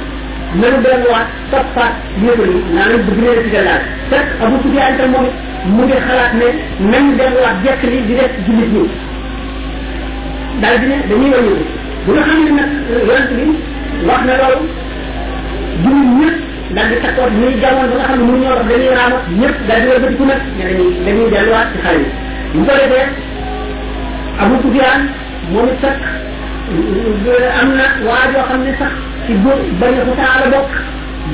mën 0.58 0.74
a 0.74 0.80
delluwaat 0.84 1.28
toppaat 1.52 1.94
yéegal 2.22 2.50
yi 2.56 2.62
naan 2.74 2.94
bëgg 3.06 3.20
leen 3.24 3.50
ci 3.50 4.18
Abu 4.46 4.56
Sufyaan 4.64 4.98
tam 4.98 5.12
mu 5.76 5.84
ngi 5.86 5.94
xalaat 6.08 6.34
ne 6.42 6.48
même 6.90 7.10
delluwaat 7.18 7.58
jekk 7.66 7.82
li 7.92 8.00
di 8.08 8.14
def 8.16 8.34
jullit 8.46 8.72
ñi 8.74 8.86
daal 10.62 10.80
di 10.80 10.86
ne 10.88 10.96
dañuy 11.10 11.32
wàññi 11.34 11.58
bu 12.06 12.12
nga 12.14 12.24
xam 12.28 12.40
ne 12.46 12.52
nag 12.52 12.72
yonent 13.08 13.30
bi 13.38 13.44
wax 14.08 14.22
na 14.26 14.34
loolu 14.40 14.66
jullit 15.84 16.38
yi 16.68 16.74
daal 16.76 16.88
di 16.90 16.96
takkoot 17.04 17.32
ñuy 17.42 17.54
jamoon 17.62 17.88
ba 17.90 17.96
nga 17.96 18.06
xam 18.08 18.20
ne 18.20 18.26
mënuñoo 18.28 18.54
wax 18.58 18.66
dañuy 18.70 18.90
raama 18.98 19.18
ñëpp 19.40 19.58
daal 19.68 19.82
di 19.82 19.88
wëlbatiku 19.92 20.26
nag 20.32 20.42
ne 20.58 20.64
dañuy 20.68 20.90
dañuy 21.06 21.30
delluwaat 21.34 21.68
ci 21.74 21.78
xale 21.84 22.06
yi 22.56 22.60
ko 22.68 22.74
defee 22.82 23.08
Abu 24.44 24.56
Sufyaan 24.64 25.02
moom 25.52 25.68
it 25.70 25.84
am 26.70 27.70
na 27.78 27.86
waa 28.08 28.28
joo 28.34 28.44
xam 28.50 28.62
ne 28.66 28.72
sax 28.80 28.92
ci 29.26 29.34
góor 29.44 29.58
bari 29.80 30.02
ko 30.08 30.14
taala 30.20 30.46
bokk 30.54 30.74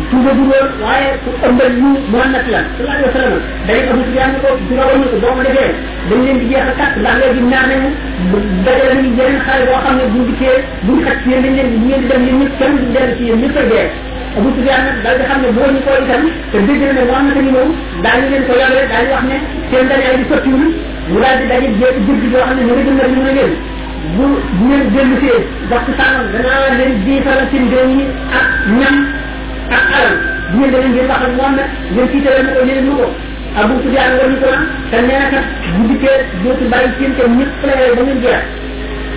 tuuba 0.09 0.31
dugal 0.39 0.65
waaye 0.83 1.09
ku 1.23 1.29
ëmbal 1.47 1.73
lu 1.81 1.89
mu 2.11 2.17
annat 2.25 2.45
la 2.53 2.59
sallallahu 2.63 2.95
alayhi 2.95 3.09
wa 3.11 3.15
sallam 3.19 3.39
dañ 3.67 3.79
ko 3.87 3.91
bis 3.99 4.09
yàlla 4.17 4.37
ko 4.43 4.49
dugalal 4.69 4.95
ñu 5.01 5.07
ko 5.13 5.17
boo 5.23 5.33
ko 5.37 5.41
defee 5.47 5.71
dañ 6.09 6.19
leen 6.25 6.39
di 6.41 6.45
jeex 6.51 6.65
a 6.71 6.73
tàkk 6.79 6.93
ndax 7.03 7.15
léegi 7.21 7.41
naar 7.51 7.65
nañu 7.71 7.89
dajale 8.65 8.93
nañu 8.97 9.11
yeneen 9.19 9.41
xale 9.47 9.63
boo 9.69 9.79
xam 9.85 9.95
ne 9.99 10.03
buñ 10.13 10.23
dikkee 10.29 10.55
buñ 10.87 10.97
xaj 11.07 11.17
ci 11.23 11.27
yéen 11.31 11.41
dañ 11.45 11.53
leen 11.57 11.69
di 11.73 11.77
ngeen 11.85 11.99
di 12.03 12.07
dem 12.11 12.21
yéen 12.27 12.37
ñëpp 12.41 12.57
kenn 12.59 12.73
du 12.79 12.85
dellu 12.95 13.13
ci 13.17 13.23
yéen 13.29 13.39
ñëpp 13.43 13.59
a 13.59 13.63
dee 13.73 13.87
Abu 14.35 14.49
Sufyaan 14.55 14.83
nag 14.87 14.95
daal 15.03 15.15
di 15.19 15.23
xam 15.29 15.39
ne 15.43 15.47
boo 15.57 15.67
ñu 15.75 15.79
ko 15.85 15.91
itam 16.03 16.23
te 16.51 16.57
dégg 16.67 16.81
na 16.87 16.91
ne 16.97 17.01
wax 17.11 17.21
na 17.27 17.31
dañu 17.37 17.51
ñëw 17.55 17.67
daañu 18.03 18.25
leen 18.31 18.43
ko 18.49 18.53
yore 18.61 18.81
daal 18.91 19.03
di 19.07 19.11
wax 19.15 19.23
ne 19.29 19.35
seen 19.71 19.85
dañu 19.91 20.05
ay 20.11 20.15
di 20.19 20.23
sottiwul 20.31 20.67
mu 21.11 21.17
daal 21.23 21.35
di 21.39 21.45
daje 21.51 21.67
jéeg 21.79 21.95
jëgg 22.07 22.23
yoo 22.33 22.43
xam 22.47 22.55
ne 22.55 22.61
ñu 22.67 22.73
ngi 22.77 22.83
dundal 22.89 23.09
ñu 23.15 23.21
ne 23.29 23.33
leen 23.39 23.53
bu 24.13 24.25
ngeen 24.67 24.83
dellu 24.93 25.15
see 25.23 25.35
waxtu 25.71 25.91
sànqam 25.99 26.23
danaa 26.33 26.75
leen 26.79 26.93
bi 27.05 27.15
seen 27.51 27.63
doom 27.71 27.87
yi 27.97 28.03
ak 28.39 28.47
ñam 28.79 28.95
ak 29.77 29.85
alal 29.97 30.13
bu 30.51 30.55
ngeen 30.59 30.71
demee 30.73 30.89
ngeen 30.93 31.07
wax 31.11 31.21
ak 31.27 31.33
moom 31.37 31.53
nag 31.59 31.67
ngeen 31.93 32.07
tiitale 32.11 32.39
mu 32.45 32.51
ko 32.57 32.61
leen 32.71 32.83
mu 32.87 32.93
ko 33.01 33.07
Abu 33.59 33.73
Sufyaan 33.83 34.11
te 34.91 34.97
nee 35.07 35.19
na 35.19 35.27
kat 35.33 35.45
bu 35.73 35.81
dikkee 35.89 36.15
dootu 36.43 36.65
bàyyi 36.71 36.89
seen 36.97 37.11
te 37.17 37.23
ñëpp 37.37 37.61
la 37.67 37.73
yore 37.81 37.93
ba 37.97 38.01
ngeen 38.07 38.21
jeex 38.25 38.41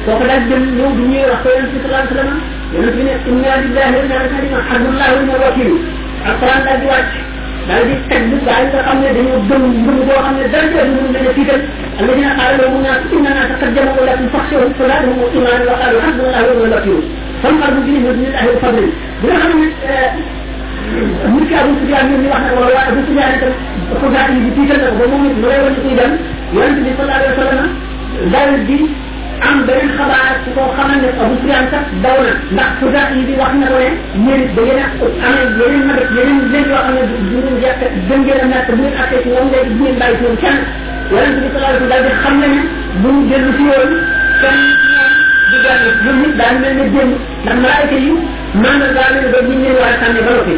kooku 0.05 0.25
daal 0.31 0.43
dem 0.51 0.63
ñëw 0.77 0.91
du 0.97 1.03
ñuy 1.13 1.25
ko 1.43 1.49
yonent 1.55 1.73
bi 1.73 1.79
sallallahu 1.81 2.03
alayhi 2.03 2.13
wa 2.13 2.19
sallam 2.19 2.33
yonent 2.75 2.95
bi 2.99 3.03
ne 3.07 3.13
inna 3.31 3.53
lillahi 3.63 3.91
wa 3.95 3.99
inna 4.03 4.05
ilayhi 4.05 4.31
raji'un 4.35 4.63
hasbunallahu 4.69 5.15
wa 5.15 5.21
ni'mal 5.23 5.41
wakil 5.47 5.73
alquran 6.29 6.59
daal 6.67 6.83
di 6.83 7.19
daal 7.69 7.85
di 7.89 7.97
tedd 8.09 8.33
gaay 8.49 8.63
nga 8.73 8.81
xam 8.89 8.99
ne 9.05 9.09
dañoo 9.17 9.41
gëm 9.49 9.63
ngëm 9.85 9.99
boo 10.09 10.19
xam 10.25 10.35
ne 10.41 10.45
dara 10.53 10.67
jël 10.73 10.89
mënu 10.95 11.09
leen 11.15 11.29
a 11.31 11.33
tiital 11.37 11.61
alladina 12.01 12.31
qaala 12.39 12.57
lahum 12.61 12.81
naas 12.85 13.05
inna 13.17 13.31
naasa 13.37 13.57
qad 13.63 13.75
jamaau 13.77 14.07
lakum 14.09 14.29
faxshawhum 14.35 14.73
fadaadahum 14.79 15.19
imaan 15.39 15.63
wa 15.71 15.77
qaalu 15.83 15.99
xasbuna 16.05 16.37
allahu 16.41 16.61
wa 16.65 16.69
ni'mal 16.73 17.07
فانقلبوا 17.43 17.87
بهم 17.87 18.17
من 18.23 18.33
اهل 18.39 18.49
الفضل 18.55 18.85
بلا 19.23 19.37
خم 19.43 19.61
nit 21.33 21.47
ki 21.49 21.55
abou 21.55 21.73
soufiane 21.79 22.11
ñoom 22.11 22.23
ñu 22.25 22.29
wax 22.35 22.41
nag 22.49 22.55
wala 22.59 22.81
abou 22.89 23.01
soufiane 23.07 23.37
tam 23.43 23.53
ko 24.03 24.07
gaati 24.15 24.33
yi 24.35 24.41
di 24.45 24.51
tiital 24.57 24.79
nag 24.83 24.95
ba 24.99 25.05
moom 25.11 25.25
it 25.31 25.37
ma 25.43 25.47
lay 25.53 25.61
wan 25.65 25.75
ci 25.83 25.95
dem 25.99 26.13
yonent 26.57 26.79
bi 26.85 26.91
sallallahu 26.97 27.21
alayhi 27.21 27.35
wa 27.39 27.41
sallam 27.47 27.71
daal 28.35 28.53
di 28.69 28.79
am 29.43 29.65
beneen 29.67 29.91
xabaar 29.99 30.39
ci 30.45 30.51
koo 30.57 30.69
xamal 30.77 30.99
ne 31.03 31.09
Abu 31.23 31.35
Sufyaan 31.41 31.67
sax 31.73 31.85
daw 32.05 32.19
na 32.27 32.33
ndax 32.55 32.71
fudaa 32.83 33.09
yi 33.15 33.25
bi 33.29 33.35
wax 33.41 33.53
na 33.61 33.67
ko 33.73 33.77
ne 33.83 33.91
yéen 34.31 34.43
da 34.55 34.63
yéen 34.67 34.81
a 34.85 34.87
amee 35.29 35.47
yeneen 35.59 35.83
ma 35.87 35.93
def 35.99 36.11
yeneen 36.17 36.39
leen 36.53 36.65
yoo 36.71 36.81
xam 36.83 36.95
ne 36.97 37.03
du 37.31 37.37
ngeen 37.43 37.59
jàpp 37.63 37.81
gën 38.09 38.21
ngeen 38.23 38.41
a 38.41 38.47
nekk 38.53 38.69
bu 38.69 38.83
ngeen 38.83 38.97
àttee 39.03 39.23
ci 39.23 39.29
moom 39.35 39.47
léegi 39.53 39.71
bu 39.79 39.83
ngeen 39.85 39.99
bàyyi 40.01 40.17
ci 40.19 40.23
moom 40.25 40.37
kenn 40.43 40.57
yonent 41.11 41.37
bi 41.43 41.49
sallallahu 41.53 41.79
alayhi 41.79 41.87
wa 41.87 41.91
sallam 41.91 41.91
daal 41.91 42.05
di 42.07 42.13
xam 42.23 42.35
ne 42.43 42.47
ne 42.55 42.61
bu 43.01 43.09
ñu 43.17 43.23
dellu 43.31 43.51
ci 43.59 43.63
yoon 43.71 43.91
kenn 44.43 44.59
du 45.51 45.57
dellu 45.65 45.89
ñoom 46.05 46.17
nit 46.23 46.35
daal 46.41 46.55
mel 46.63 46.75
ne 46.79 46.85
démb 46.95 47.13
ndax 47.45 47.57
malaayka 47.63 47.97
yi 48.07 48.11
maanaam 48.63 48.93
daal 48.97 49.13
mel 49.15 49.23
ne 49.27 49.31
ba 49.35 49.41
ñu 49.49 49.57
leen 49.63 49.77
war 49.79 49.91
a 49.95 49.99
sànni 50.01 50.21
ba 50.27 50.33
noppi 50.37 50.57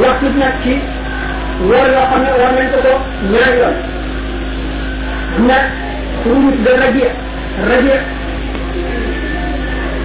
wax 0.00 0.20
nit 0.24 0.34
nag 0.40 0.54
ci 0.64 0.74
war 1.70 1.86
yoo 1.94 2.04
xam 2.10 2.20
ne 2.26 2.32
war 2.40 2.50
nañ 2.56 2.66
ko 2.72 2.78
ko 2.86 2.94
ñaari 3.32 3.56
yoon 3.60 3.76
am 5.36 5.46
na 5.48 5.56
pour 6.20 6.34
ñu 6.36 6.50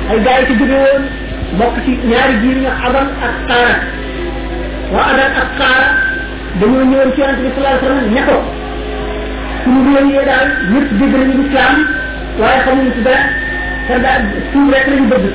ay 0.10 0.18
gars 0.24 0.40
yi 0.40 0.48
ci 0.48 0.58
jóge 0.70 0.78
woon 0.88 1.03
bokk 1.60 1.76
ci 1.86 1.92
ñaari 2.10 2.34
jiir 2.42 2.58
waa 4.92 5.06
adan 5.10 5.32
ak 5.40 5.48
xaara 5.60 5.84
dañoo 6.60 6.86
ñëwoon 6.90 7.11
ci 7.16 7.20
yonente 7.22 7.42
bi 7.44 7.52
sallallahu 7.56 7.76
alayhi 7.76 7.84
wasallam 7.84 8.14
ne 8.16 8.22
ko 8.30 8.36
suñu 9.64 9.95
réew 9.95 10.08
yee 10.14 10.26
daal 10.30 10.48
ñëpp 10.72 10.90
dégg 11.00 11.14
nañu 11.20 11.34
lislaam 11.42 11.76
waaye 12.40 12.60
xamuñu 12.66 12.92
ci 12.95 13.02
dara 13.08 13.24
te 13.88 13.95
daal 14.03 14.22
suñu 14.52 14.72
rek 14.72 14.88
lañu 14.88 15.06
bëgg 15.11 15.26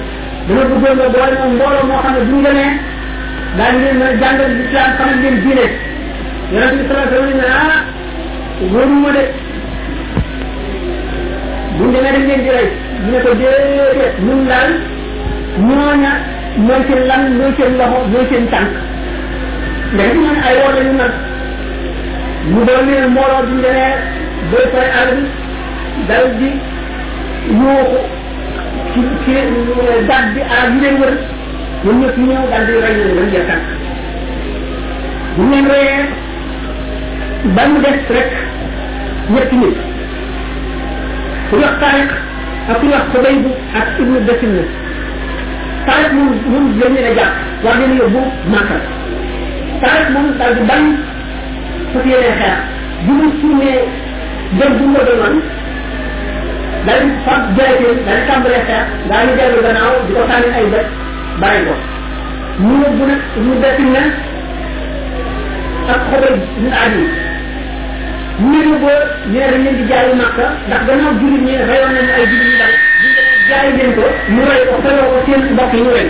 dañoo 0.49 0.65
bëggoon 0.83 0.94
nga 0.99 1.09
boole 1.15 1.35
moom 1.41 1.52
mbooloo 1.55 2.52
ne 2.57 2.67
daal 3.59 3.75
di 3.78 3.85
leen 3.85 3.97
mën 3.99 4.07
a 4.07 4.12
jàngal 4.20 4.51
lislaam 4.59 4.91
xamal 4.99 5.18
leen 5.23 5.36
diine 5.44 5.67
yonent 6.52 6.78
bi 6.78 6.85
sallallahu 6.89 7.20
alayhi 7.20 7.44
ah, 7.59 7.81
de 8.59 8.67
buñ 11.78 11.93
demee 11.93 12.12
dañ 12.12 12.26
leen 12.26 12.43
di 12.44 12.51
rey 12.57 12.68
ñu 13.05 13.10
ne 13.12 13.18
ko 13.25 13.31
déedéet 13.41 14.15
ñun 14.26 14.41
daal 14.49 14.70
ñooña 15.68 16.12
ñooy 16.67 16.83
seen 16.89 17.01
lan 17.10 17.23
ñooy 17.39 17.52
seen 17.59 17.73
loxo 17.78 17.99
ñooy 18.12 18.26
seen 18.31 18.47
tànk 18.52 18.70
ndax 19.94 20.09
ñu 20.23 20.28
ne 20.36 20.41
ay 20.49 20.57
wóor 20.60 20.75
la 20.78 20.83
ñu 20.89 20.93
nag 21.02 21.12
mu 22.52 22.60
doon 22.68 22.85
leen 22.91 23.07
mbooloo 23.12 23.43
duñ 23.49 23.60
bay 24.51 24.67
fay 24.73 24.89
àll 25.01 25.10
bi 25.17 25.25
dal 26.09 26.25
di 26.39 26.51
yuuxu 27.60 28.01
ci 28.93 29.01
ci 29.25 29.35
gàtt 30.09 30.25
bi 30.35 30.41
ñoom 31.85 31.97
ñëpp 32.01 32.17
ñu 32.19 32.25
ñëw 32.31 32.45
daal 32.51 32.65
di 32.69 32.73
rey 32.85 32.95
ñu 32.99 33.05
leen 33.17 33.29
jeexal 33.33 33.61
bu 35.37 35.43
ñu 35.45 35.51
leen 35.55 35.69
reyee 35.73 36.05
ba 37.55 37.63
mu 37.71 37.79
des 37.85 37.99
rek 38.15 38.31
ñetti 39.33 39.57
nit 39.63 39.77
ku 41.51 41.55
wax 41.63 41.75
Taariq 41.81 42.11
ak 42.71 42.77
ku 42.81 42.87
wax 42.93 43.03
Xubayb 43.13 43.45
ak 43.81 43.87
Ibnu 44.01 44.19
Dasin 44.27 44.55
Taariq 45.87 46.11
moom 46.17 46.29
moom 46.51 46.67
la 46.81 46.87
ñu 46.89 46.95
leen 46.97 47.11
a 47.11 47.15
jàpp 47.19 47.35
war 47.65 47.75
leen 47.81 47.93
yóbbu 48.01 48.21
Màkka 48.53 48.77
Taariq 49.83 50.09
moom 50.15 50.27
daal 50.39 50.53
di 50.57 50.63
bañ 50.71 50.83
fas 51.93 52.03
yéene 52.09 52.31
xeex 52.41 52.57
bu 53.05 53.13
mu 53.21 53.27
suumee 53.41 53.79
jëm 54.59 54.73
bu 54.79 54.85
mu 54.93 54.99
doon 55.09 55.39
daal 56.87 57.01
di 57.05 57.11
fab 57.25 57.43
jaay 57.57 57.73
daal 58.07 58.17
di 58.17 58.27
tàmbalee 58.29 58.65
xeex 58.69 58.85
daal 59.09 59.27
di 59.29 59.33
dellu 59.39 59.59
gannaaw 59.67 59.93
di 60.07 60.13
ko 60.17 60.23
tànn 60.31 60.55
ay 60.61 60.67
bët 60.75 60.89
bàyyi 61.40 61.62
ko 61.68 61.74
mu 62.62 62.73
ne 62.81 62.89
bu 62.98 63.05
ne 63.10 63.16
mu 63.47 63.52
defi 63.62 63.84
ne 63.94 64.02
ak 65.92 66.00
xobal 66.08 66.34
ñu 66.62 66.70
aaju 66.81 67.05
ne 68.50 68.58
ba 68.82 68.92
ñeere 69.32 69.58
leen 69.65 69.76
di 69.78 69.84
jaayu 69.90 70.12
màkka 70.20 70.47
ndax 70.68 70.81
gannaaw 70.86 71.12
jullit 71.20 71.42
ñi 71.47 71.52
rayoon 71.68 71.92
nañu 71.97 72.12
ay 72.18 72.26
jullit 72.31 72.52
ñu 72.55 72.60
dal 72.60 72.74
ñu 73.02 73.08
ne 73.16 73.23
jaayu 73.48 73.70
leen 73.78 73.92
ko 73.97 74.05
ñu 74.34 74.40
rey 74.50 74.60
ko 74.68 74.74
xeloo 74.84 75.08
ko 75.12 75.18
seen 75.26 75.42
mbokk 75.55 75.73
yi 75.74 75.81
ñu 75.84 75.90
rey 75.97 76.08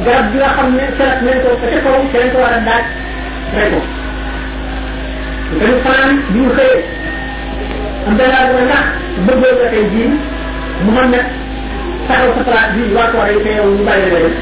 garab 0.06 0.26
bi 0.32 0.38
nga 0.40 0.50
xam 0.56 0.70
ne 0.78 0.84
seet 0.98 1.16
nañ 1.26 1.38
ko 1.44 1.50
te 1.60 1.68
ca 1.74 1.80
kaw 1.86 1.98
ca 2.12 2.18
lañ 2.22 2.30
ko 2.34 2.40
a 2.44 2.58
daaj 2.68 2.86
rey 3.58 4.05
dañu 5.60 5.76
fanaan 5.86 6.12
bi 6.34 6.42
ñu 6.42 6.50
xëyee 6.58 6.84
am 8.08 8.14
danaa 8.18 8.44
dina 8.50 8.62
ndax 8.66 8.86
bëggoon 9.26 9.56
nga 9.60 9.66
tey 9.74 9.86
jii 9.94 10.10
mu 10.84 10.92
mën 10.96 11.08
nag 11.14 11.26
taxaw 12.08 12.30
sa 12.38 12.42
place 12.48 12.72
bi 12.76 12.84
waa 12.98 13.10
koor 13.14 13.30
yi 13.34 13.40
te 13.46 13.52
yow 13.60 13.68
ñu 13.76 13.84
bàyyi 13.88 14.08
la 14.14 14.18
def 14.24 14.36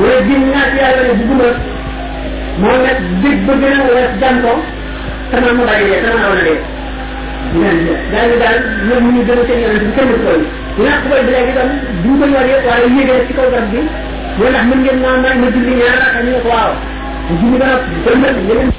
wala 0.00 0.16
jii 0.26 0.40
ñaar 0.52 0.66
ci 0.72 0.76
yàlla 0.82 1.02
ne 1.08 1.12
bugguma 1.18 1.46
moo 2.62 2.74
nekk 2.84 2.98
dig 3.22 3.36
bëgg 3.46 3.62
na 3.72 3.80
wala 3.88 4.02
jàng 4.20 4.38
ko 4.44 4.52
te 5.30 5.36
man 5.42 5.54
ma 5.58 5.62
bàyyi 5.70 5.86
dee 5.90 6.00
te 6.04 6.08
man 6.14 6.24
aw 6.26 6.34
na 6.38 6.42
dee 6.48 6.58
daañu 8.12 8.34
daal 8.42 8.56
ñoom 8.86 9.04
ñu 9.12 9.20
gën 9.26 9.38
a 9.42 9.42
seen 9.46 9.60
yoon 9.62 9.74
bi 9.84 9.90
kenn 9.96 10.08
du 10.12 10.16
koy 10.26 10.40
ñaax 10.82 10.98
ko 11.02 11.06
koy 11.12 11.22
léegi 11.34 11.52
tam 11.58 11.68
duñ 12.02 12.14
ko 12.20 12.24
yor 12.34 12.44
yëpp 12.50 12.64
waaye 12.70 12.86
yéegee 12.96 13.20
ci 13.26 13.32
kaw 13.38 13.48
garab 13.52 13.66
bi 13.72 13.80
moo 14.38 14.48
tax 14.54 14.62
mën 14.68 14.78
ngeen 14.82 14.98
naa 15.02 15.18
may 15.22 15.34
ma 15.40 15.46
julli 15.54 15.74
ñaar 15.80 15.98
ak 16.06 16.14
ñu 16.24 16.30
ne 16.34 16.40
ko 16.44 16.48
waaw 16.54 16.72
julli 17.40 17.56
ba 17.60 17.66
noppi 17.70 18.12
ba 18.22 18.30
mën 18.32 18.42
ngeen 18.46 18.70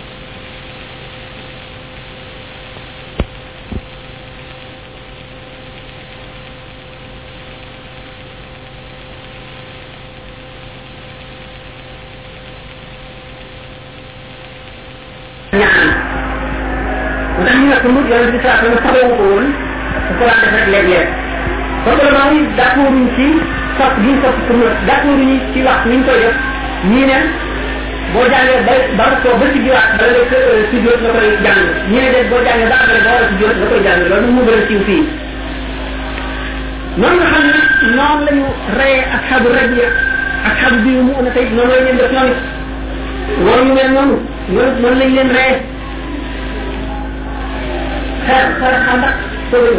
salaam 18.44 18.76
mu 18.76 18.78
saxoo 18.84 19.12
ko 19.18 19.24
woon 19.32 19.46
su 20.08 20.14
ko 20.20 20.26
daan 20.30 20.44
def 20.44 20.54
rek 20.60 20.68
léeg-léeg 20.74 21.08
kon 21.84 21.96
vraiment 21.96 22.32
yi 22.38 22.42
d'accord 22.58 22.98
ci 23.16 23.28
sos 23.78 23.94
gi 24.04 24.08
ñu 24.12 24.22
sos 24.24 24.36
sunna 24.48 24.70
d'accord 24.88 25.18
ñu 25.28 25.38
ci 25.54 25.60
wax 25.68 25.80
ni 25.90 25.96
ñu 25.98 26.04
koy 26.08 26.18
def 26.26 26.36
ñii 26.92 27.06
ne 27.10 27.18
boo 28.14 28.26
jàngee 28.34 28.62
ba 28.68 28.74
ba 28.98 29.06
ko 29.24 29.30
ba 29.42 29.46
ci 29.54 29.60
jiwaat 29.66 29.90
bala 30.00 30.20
nga 30.28 30.38
euh, 30.44 30.64
si 30.70 30.76
jóot 30.84 31.00
nga 31.04 31.12
koy 31.18 31.30
jàng 31.46 31.64
ñii 31.92 32.04
ne 32.06 32.10
de 32.16 32.20
boo 32.30 32.42
jàngee 32.48 32.68
ba 32.72 32.78
après 32.84 33.02
ba 33.06 33.10
war 33.16 33.24
a 33.24 33.28
si 33.32 33.36
jóot 33.42 33.56
nga 33.60 33.68
koy 33.72 33.82
jàng 33.88 34.02
loolu 34.12 34.30
mu 34.36 34.42
gën 34.48 34.60
a 34.62 34.68
siiw 34.68 34.82
fii 34.88 35.04
noonu 37.00 37.16
nga 37.20 37.28
xam 37.34 37.44
ne 37.50 37.92
noonu 37.96 38.22
la 38.28 38.32
ñu 38.38 38.46
reyee 38.80 39.04
ak 39.16 39.22
xabu 39.30 39.48
rajo 39.58 39.86
ak 40.48 40.54
xabu 40.60 40.76
bii 40.86 41.00
mu 41.08 41.14
na 41.26 41.30
tey 41.36 41.46
noonu 41.56 41.72
lañ 41.72 41.84
leen 41.88 41.98
def 42.02 42.12
noonu 42.16 42.36
loolu 43.44 43.62
ñu 43.68 43.74
mel 43.80 43.90
noonu 43.96 44.16
noonu 44.54 44.72
noonu 44.82 44.98
lañ 45.02 45.12
leen 45.18 45.32
reyee 45.40 45.60
xeex 48.27 48.48
xeex 48.61 48.77
xandax 48.88 49.14
sooy 49.52 49.76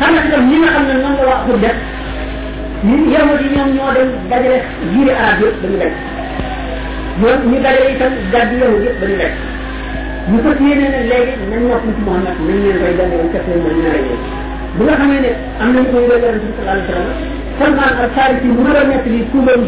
xam 0.00 0.10
nga 0.14 0.22
itam 0.26 0.42
ñi 0.50 0.56
nga 0.62 0.70
xam 0.74 0.84
ne 0.88 0.94
noonu 1.02 1.20
la 1.28 1.34
waa 1.34 1.58
def 1.64 1.76
ñun 2.86 3.00
yawmat 3.12 3.40
yi 3.44 3.48
ñoom 3.56 3.70
ñoo 3.76 3.90
dem 3.96 4.08
dajale 4.30 4.58
jiiri 4.92 5.12
arab 5.24 5.38
yëpp 5.42 5.56
dañu 5.62 5.76
daj 5.84 5.92
ñoom 7.24 7.40
ñu 7.52 7.56
dajale 7.64 7.88
itam 7.94 8.12
gàddu 8.32 8.54
yawmat 8.62 8.82
yëpp 8.86 8.98
dañu 9.02 9.16
daj 9.24 9.32
ñu 10.30 10.36
fas 10.44 10.58
yéene 10.66 10.86
ne 10.94 11.00
léegi 11.10 11.34
nañ 11.50 11.60
nopp 11.68 11.82
ci 11.86 11.90
Muhammad 12.06 12.36
nañ 12.46 12.56
leen 12.64 12.76
koy 12.80 12.92
jàngal 12.98 13.26
kese 13.32 13.50
moom 13.62 13.74
ñu 13.76 13.82
bu 14.76 14.80
nga 14.84 14.94
xamee 15.00 15.20
ne 15.24 15.30
am 15.62 15.68
nañu 15.74 15.88
koy 15.92 16.02
yore 16.08 16.18
yonent 16.24 16.42
bi 16.42 16.48
sallallahu 16.54 16.78
alayhi 16.78 16.88
wa 16.90 16.94
sallam 16.94 17.16
Salman 17.58 17.92
al 18.02 18.10
Farisi 18.16 18.46
mu 18.56 18.60
mën 18.64 18.76
a 18.78 18.80
nekk 18.90 19.04
li 19.12 19.18
tuubam 19.30 19.60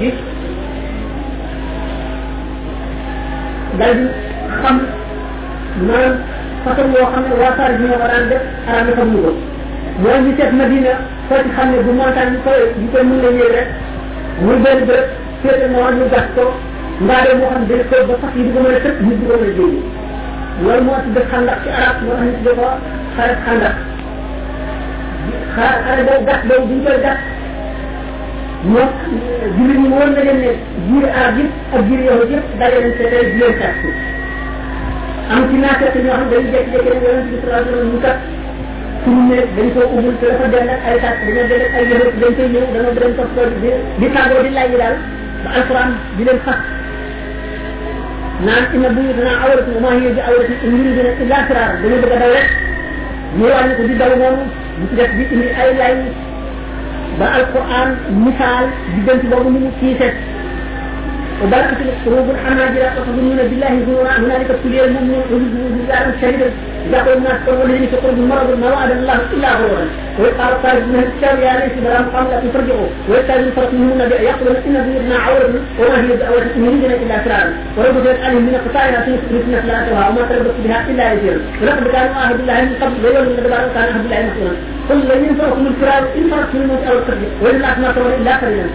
façon 6.62 6.86
yoo 6.92 7.08
ne 7.28 7.34
waa 7.42 7.52
Faris 7.58 7.78
ñoo 7.86 7.96
ko 7.96 7.98
daan 8.10 8.24
def 8.30 8.42
arabe 8.70 8.90
xam 8.98 9.08
ñu 9.14 9.20
ko 9.20 9.28
loolu 10.02 10.18
ñu 10.26 10.32
seet 10.38 10.50
Madina 10.58 10.92
foo 11.28 11.38
ci 11.44 11.48
xam 11.56 11.68
ne 11.70 11.76
bu 11.86 11.90
montagne 11.98 12.36
ko 12.44 12.50
ñu 12.80 12.86
koy 12.92 13.02
mën 13.08 13.12
a 13.12 13.14
yéeg 13.38 13.52
rek 13.56 13.68
muy 14.42 14.56
benn 14.64 14.80
bërëb 14.88 15.08
féete 15.42 15.66
moo 15.72 15.90
ñu 15.96 16.04
gas 16.12 16.26
ko 16.36 16.44
mbaadoo 17.04 17.36
moo 17.40 17.48
xam 17.54 17.62
ne 17.68 17.74
ko 17.90 17.96
ba 18.08 18.14
sax 18.22 18.32
di 18.36 18.42
ko 18.54 18.58
mën 18.64 18.68
a 18.74 18.76
di 18.76 18.80
ko 18.82 18.88
mën 19.02 19.12
a 19.30 19.32
jóge 19.42 19.80
loolu 20.62 20.82
moo 20.86 20.98
tudd 21.04 21.18
xandax 21.30 21.58
ci 21.64 21.68
arab 21.80 21.96
moo 22.04 22.12
ko 22.12 22.16
xare 23.16 23.34
xandax 23.44 23.76
xaar 25.54 25.74
xare 25.84 26.02
boobu 26.06 26.24
gas 26.26 26.40
boobu 26.46 26.76
am 35.32 35.42
ci 35.50 35.56
naafeq 35.62 35.94
ñoo 36.04 36.16
xam 36.20 36.28
dañuy 36.30 36.50
jékki-jékki 36.54 36.88
rek 36.92 37.00
yonent 37.04 37.28
bi 37.30 37.36
sallallahu 37.40 37.56
alayhi 37.56 37.72
wasallam 37.72 37.90
mu 37.94 37.98
kat 38.04 38.16
suñu 39.02 39.22
ne 39.28 39.38
dañ 39.56 39.68
koo 39.72 39.88
ubbul 39.96 40.14
te 40.20 40.26
dafa 40.30 40.46
dend 40.52 40.68
ak 40.74 40.80
ay 40.90 40.96
sàcc 41.02 41.18
dañoo 41.26 41.48
dend 41.50 41.64
ak 41.66 41.72
ay 41.78 41.84
yëngatu 41.90 42.18
dañ 42.22 42.32
koy 42.38 42.48
ñëw 42.52 42.64
dañoo 42.74 42.92
dem 42.98 43.12
toppatoo 43.16 43.50
di 43.62 43.70
di 44.00 44.06
tàggoo 44.14 44.42
di 44.46 44.50
laaj 44.56 44.68
yi 44.72 44.76
daal 44.82 44.96
ba 45.44 45.48
alquran 45.58 45.90
di 46.16 46.22
leen 46.28 46.38
xas 46.46 46.60
naan 48.46 48.64
inna 48.76 48.88
buyutanaa 48.96 49.36
awratun 49.44 49.74
wa 49.76 49.80
maa 49.84 49.94
hiya 49.98 50.10
bi 50.16 50.20
awratin 50.28 50.58
in 50.68 50.72
yuriduna 50.78 51.10
illaa 51.22 51.44
firaara 51.48 51.74
dañu 51.82 51.96
bëgg 52.02 52.12
a 52.12 52.12
daw 52.22 52.30
rek 52.38 52.48
ñu 53.36 53.44
wàññi 53.52 53.74
ko 53.78 53.82
di 53.90 53.94
daw 54.00 54.12
noonu 54.20 54.42
di 54.78 54.82
ci 54.90 54.94
def 55.00 55.10
di 55.18 55.24
indi 55.34 55.48
ay 55.62 55.70
laaj 55.80 55.98
ba 57.18 57.26
alquran 57.38 57.88
misaal 58.24 58.64
diggante 58.94 59.26
boobu 59.32 59.48
ni 59.50 59.58
mu 59.64 59.70
kiisee 59.80 60.12
وبركة 61.42 61.80
القلوب 61.92 62.30
الحناجر 62.34 62.82
وتظنون 62.96 63.36
بالله 63.50 63.72
الظنونا 63.78 64.12
هنالك 64.18 64.50
ابتلي 64.54 64.80
المؤمنون 64.84 65.24
وجزه 65.32 65.64
جزاء 65.78 66.00
شديدا 66.22 66.48
يقول 66.92 67.16
الناس 67.18 67.36
قروا 67.46 67.64
الذين 67.66 67.84
في 67.90 67.96
قلوب 68.02 68.18
المرض 68.24 68.48
ما 68.62 68.68
وعد 68.72 68.90
الله 68.98 69.16
الا 69.34 69.48
غرورا 69.58 69.86
وقال 70.20 70.52
طالب 70.64 70.84
من 70.92 71.00
الشر 71.08 71.34
يا 71.46 71.52
ليس 71.60 71.74
بلا 71.84 72.00
مقام 72.06 72.24
لكن 72.32 72.48
ترجعوا 72.54 72.88
ويستاذن 73.08 73.50
فرق 73.56 73.70
منهم 73.78 73.98
يقول 74.30 74.48
ان 74.58 74.76
بيوتنا 74.86 75.16
عورة 75.24 75.48
وما 75.80 75.96
هي 76.04 76.16
دعوة 76.22 76.44
المؤمنين 76.56 76.92
الا 77.04 77.16
فرارا 77.24 77.52
ولو 77.76 78.00
جاءت 78.04 78.20
عليهم 78.24 78.42
من 78.48 78.54
قطاعنا 78.66 78.98
في 79.04 79.12
فتنة 79.20 79.60
لا 79.72 79.78
وما 79.98 80.22
تربت 80.30 80.56
بها 80.64 80.78
الا 80.90 81.04
يسيرا 81.12 81.40
ولقد 81.62 81.86
كان 81.94 82.06
عهد 82.22 82.40
الله 82.42 82.56
من 82.66 82.74
قبل 82.82 82.98
ويوم 83.04 83.26
من 83.28 83.46
بعد 83.54 83.64
كان 83.76 83.86
عهد 83.92 84.04
الله 84.06 84.18
مسؤولا 84.28 84.52
قل 84.90 84.96
لن 85.10 85.20
ينفعكم 85.28 85.64
الفرار 85.72 86.02
ان 86.18 86.22
فرقتم 86.30 86.58
الموت 86.62 86.82
او 86.88 86.94
القتل 86.98 87.20
ولله 87.44 87.72
ما 87.82 87.88
ترون 87.96 88.12
الا 88.20 88.34
قليلا 88.42 88.70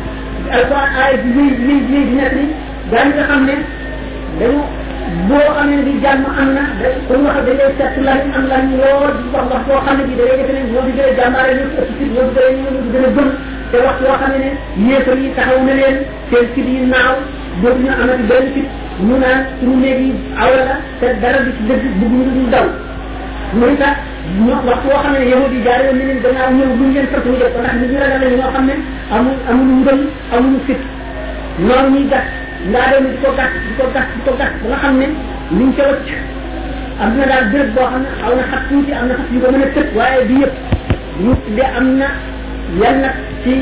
alquran 0.51 0.89
aaya 0.95 1.17
bi 1.23 1.29
lii 1.31 1.53
lii 1.59 1.79
lii 1.91 2.05
di 2.07 2.15
nekk 2.19 2.33
nii 2.37 2.47
daañu 2.91 3.23
xam 3.29 3.41
ne 3.47 3.55
dañu 4.39 4.59
boo 5.27 5.49
xam 5.55 5.67
ne 5.71 5.75
bi 5.85 5.91
jàmm 6.03 6.23
am 6.41 6.49
na 6.55 6.63
da 6.79 6.89
comme 7.07 7.27
wax 7.29 7.39
da 7.47 7.51
ngay 7.57 7.71
seet 7.77 7.95
lan 8.07 8.19
am 8.37 8.45
lan 8.51 8.63
lool 8.79 9.15
wax 9.33 9.45
wax 9.53 9.63
boo 9.67 9.81
xam 9.85 9.95
ne 9.99 10.03
bi 10.09 10.15
da 10.19 10.23
ngay 10.27 10.37
defe 10.39 10.53
ne 10.55 10.61
di 10.65 10.71
gën 10.97 11.07
a 11.11 11.13
jàmbaare 11.19 11.53
ñu 11.59 11.65
ëpp 11.65 11.79
ci 11.87 12.03
di 12.05 12.09
gën 12.13 12.19
a 12.19 12.41
a 12.41 12.49
gëm 13.15 13.29
te 13.71 13.77
wax 13.85 13.97
yoo 14.05 14.17
xam 14.21 14.29
ne 14.31 14.39
ne 14.47 14.89
yéefar 14.89 15.17
yi 15.21 15.29
taxaw 15.35 15.59
na 15.67 15.73
leen 15.79 15.97
seen 16.29 16.45
fit 16.53 16.67
yi 16.71 16.79
naaw 16.93 17.15
boobu 17.61 17.79
ñu 17.83 17.91
amati 18.03 18.23
benn 18.31 18.45
fit 18.53 18.69
ñu 19.07 19.15
naan 19.23 19.39
suñu 19.59 19.75
néeg 19.83 19.99
yi 20.05 20.11
awra 20.43 20.75
te 20.99 21.07
dara 21.21 21.39
bi 21.45 21.51
ci 21.57 21.61
dëgg 21.69 21.83
bëgg 21.99 22.33
ñu 22.37 22.45
daw 22.53 22.67
loolu 23.59 23.75
tax 23.83 23.95
mu 24.35 24.51
waxtu 24.67 24.87
woo 24.91 24.99
xam 25.03 25.13
ne 25.15 25.21
yahud 25.31 25.51
yi 25.55 25.59
jaare 25.65 25.83
woon 25.87 25.97
neneen 25.99 26.19
gannaaw 26.23 26.51
ñëw 26.57 26.67
buñ 26.79 26.89
leen 26.95 27.07
sant 27.11 27.23
ñu 27.29 27.35
def 27.39 27.51
ko 27.53 27.59
ndax 27.59 27.75
nit 27.79 27.89
ñu 27.93 27.97
la 28.03 28.07
dal 28.11 28.35
ñoo 28.37 28.51
xam 28.55 28.65
ne 28.69 28.73
amul 29.15 29.37
amul 29.49 29.69
wutal 29.79 29.99
amul 30.35 30.59
fit 30.67 30.81
noonu 31.65 31.87
ñuy 31.95 32.05
gas 32.11 32.25
ndaa 32.69 32.85
doon 32.91 33.05
di 33.11 33.17
ko 33.23 33.29
gas 33.39 33.51
di 33.63 33.71
ko 33.79 33.85
gas 33.95 34.05
di 34.13 34.19
ko 34.27 34.31
gas 34.39 34.51
ba 34.59 34.65
nga 34.71 34.77
xam 34.83 34.95
ne 35.01 35.07
liñ 35.57 35.69
ca 35.77 35.83
wëcc 35.89 36.09
am 37.01 37.09
na 37.17 37.23
daal 37.31 37.45
béréb 37.51 37.69
boo 37.75 37.87
xam 37.91 38.01
ne 38.03 38.09
aw 38.25 38.31
na 38.39 38.43
xat 38.51 38.63
tuuti 38.69 38.91
am 38.99 39.05
na 39.09 39.13
xat 39.19 39.29
yu 39.33 39.39
ko 39.43 39.47
mën 39.53 39.63
a 39.63 39.67
tëb 39.75 39.87
waaye 39.97 40.19
du 40.29 40.35
yëpp 40.43 40.55
ñu 41.23 41.31
de 41.55 41.63
am 41.79 41.87
na 42.01 42.07
yan 42.81 42.97
nag 43.03 43.15
ci 43.43 43.53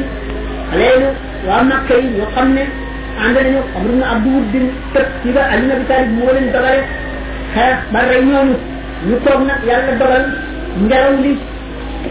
xaleelu 0.69 1.10
waa 1.48 1.61
màkka 1.69 1.94
yi 2.02 2.08
ñoo 2.18 2.27
xam 2.35 2.48
ne 2.58 2.64
ànd 3.22 3.35
nañu 3.38 3.60
amru 3.77 3.94
na 4.02 4.06
abdu 4.18 4.30
wuddin 4.34 4.66
tëb 4.94 5.08
ci 5.22 5.30
ba 5.32 5.44
alina 5.53 5.76
bi 5.77 5.85
taalib 5.90 6.11
moo 6.18 6.32
leen 6.34 6.50
dogale 6.52 6.82
xeex 7.53 7.77
ba 7.94 8.00
rey 8.10 8.22
ñooñu 8.32 8.56
ñu 9.08 9.16
toog 9.26 9.40
nag 9.48 9.61
yàlla 9.69 9.94
dogal 10.02 10.26
ngelaw 10.83 11.09
li 11.23 11.31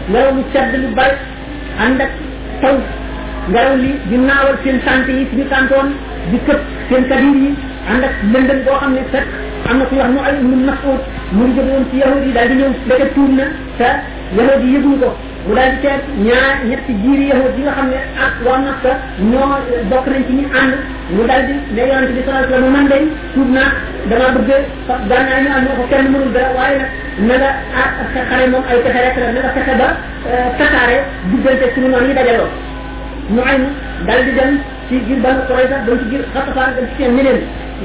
ngelaw 0.09 0.29
lu 0.35 0.41
sedd 0.53 0.71
lu 0.81 0.89
bari 0.97 1.17
ànd 1.83 1.97
ak 2.05 2.11
taw 2.61 2.75
li 3.83 3.91
di 4.09 4.17
naawal 4.29 4.57
seen 4.63 4.77
sant 4.85 5.05
yi 5.17 5.23
suñu 5.29 5.45
santoon 5.53 5.87
di 6.31 6.37
këpp 6.47 6.61
seen 6.89 7.03
kadir 7.09 7.35
yi 7.43 7.51
ànd 7.91 8.03
ak 8.03 8.15
lëndëm 8.33 8.59
boo 8.65 8.77
xam 8.81 8.93
ne 8.93 9.03
fekk 9.11 9.27
am 9.69 9.77
na 9.77 9.85
ku 9.85 9.95
wax 9.95 10.09
mu 10.13 10.19
ay 10.25 10.33
mu 10.41 10.55
Mas'ud 10.67 10.99
mu 11.33 11.43
ngi 11.47 11.53
jóge 11.57 11.71
woon 11.73 11.85
ci 11.91 11.97
yahudi 12.01 12.25
yi 12.27 12.33
daal 12.35 12.49
di 12.49 12.55
ñëw 12.59 12.69
ndeke 12.85 13.07
tuub 13.15 13.31
na 13.37 13.45
te 13.77 13.89
yahudi 14.37 14.65
yi 14.67 14.73
yëguñ 14.73 14.93
ko 15.01 15.07
mu 15.45 15.53
daal 15.55 15.69
di 15.75 15.81
seet 15.85 16.01
ñaar 16.27 16.53
ñetti 16.69 16.91
jiiri 17.01 17.25
yahudi 17.31 17.57
yi 17.61 17.63
nga 17.65 17.73
xam 17.77 17.87
ne 17.91 17.97
ak 18.25 18.33
ah, 18.33 18.33
waa 18.45 18.57
Makka 18.65 18.91
ñoo 19.21 19.53
bokk 19.91 20.05
nañ 20.11 20.21
ci 20.27 20.33
ñu 20.39 20.45
ànd 20.59 20.73
mu 21.15 21.21
daal 21.29 21.41
di 21.47 21.53
ne 21.75 21.81
yonente 21.89 22.13
bi 22.17 22.21
sallallahu 22.25 22.41
alayhi 22.41 22.53
wasallam 22.57 22.73
man 22.75 22.87
day 22.91 23.03
tuub 23.33 23.49
naa 23.57 23.69
damaa 24.09 24.33
bëgg 24.33 24.51
gànnaay 25.09 25.39
ñu 25.45 25.49
am 25.57 25.61
na 25.67 25.71
ko 25.77 25.83
kenn 25.91 26.05
mënul 26.11 26.31
dara 26.35 26.49
waaye 26.57 26.77
nag 26.81 26.89
na 27.29 27.35
nga 27.41 27.49
ah 27.85 27.89
xare 28.13 28.45
moom 28.51 28.63
ay 28.69 28.77
pexe 28.85 28.99
rek 29.05 29.15
la 29.21 29.29
na 29.35 29.39
nga 29.45 29.51
fexe 29.57 29.73
ba 29.81 29.87
euh, 30.29 30.49
tasaare 30.57 30.97
diggante 31.31 31.65
suñu 31.73 31.87
noonu 31.93 32.07
yi 32.09 32.15
dajaloo 32.17 32.49
ñu 33.33 33.41
ay 33.49 33.57
dal 34.09 34.21
di 34.25 34.33
dem 34.39 34.53
ci 34.89 34.95
biir 35.07 35.19
ban 35.23 35.37
Qurayza 35.47 35.77
dem 35.87 35.97
ci 36.01 36.05
biir 36.11 36.21
Xatafaan 36.33 36.71
dem 36.77 36.85
ci 36.89 36.95
seen 37.03 37.15
ñeneen 37.17 37.39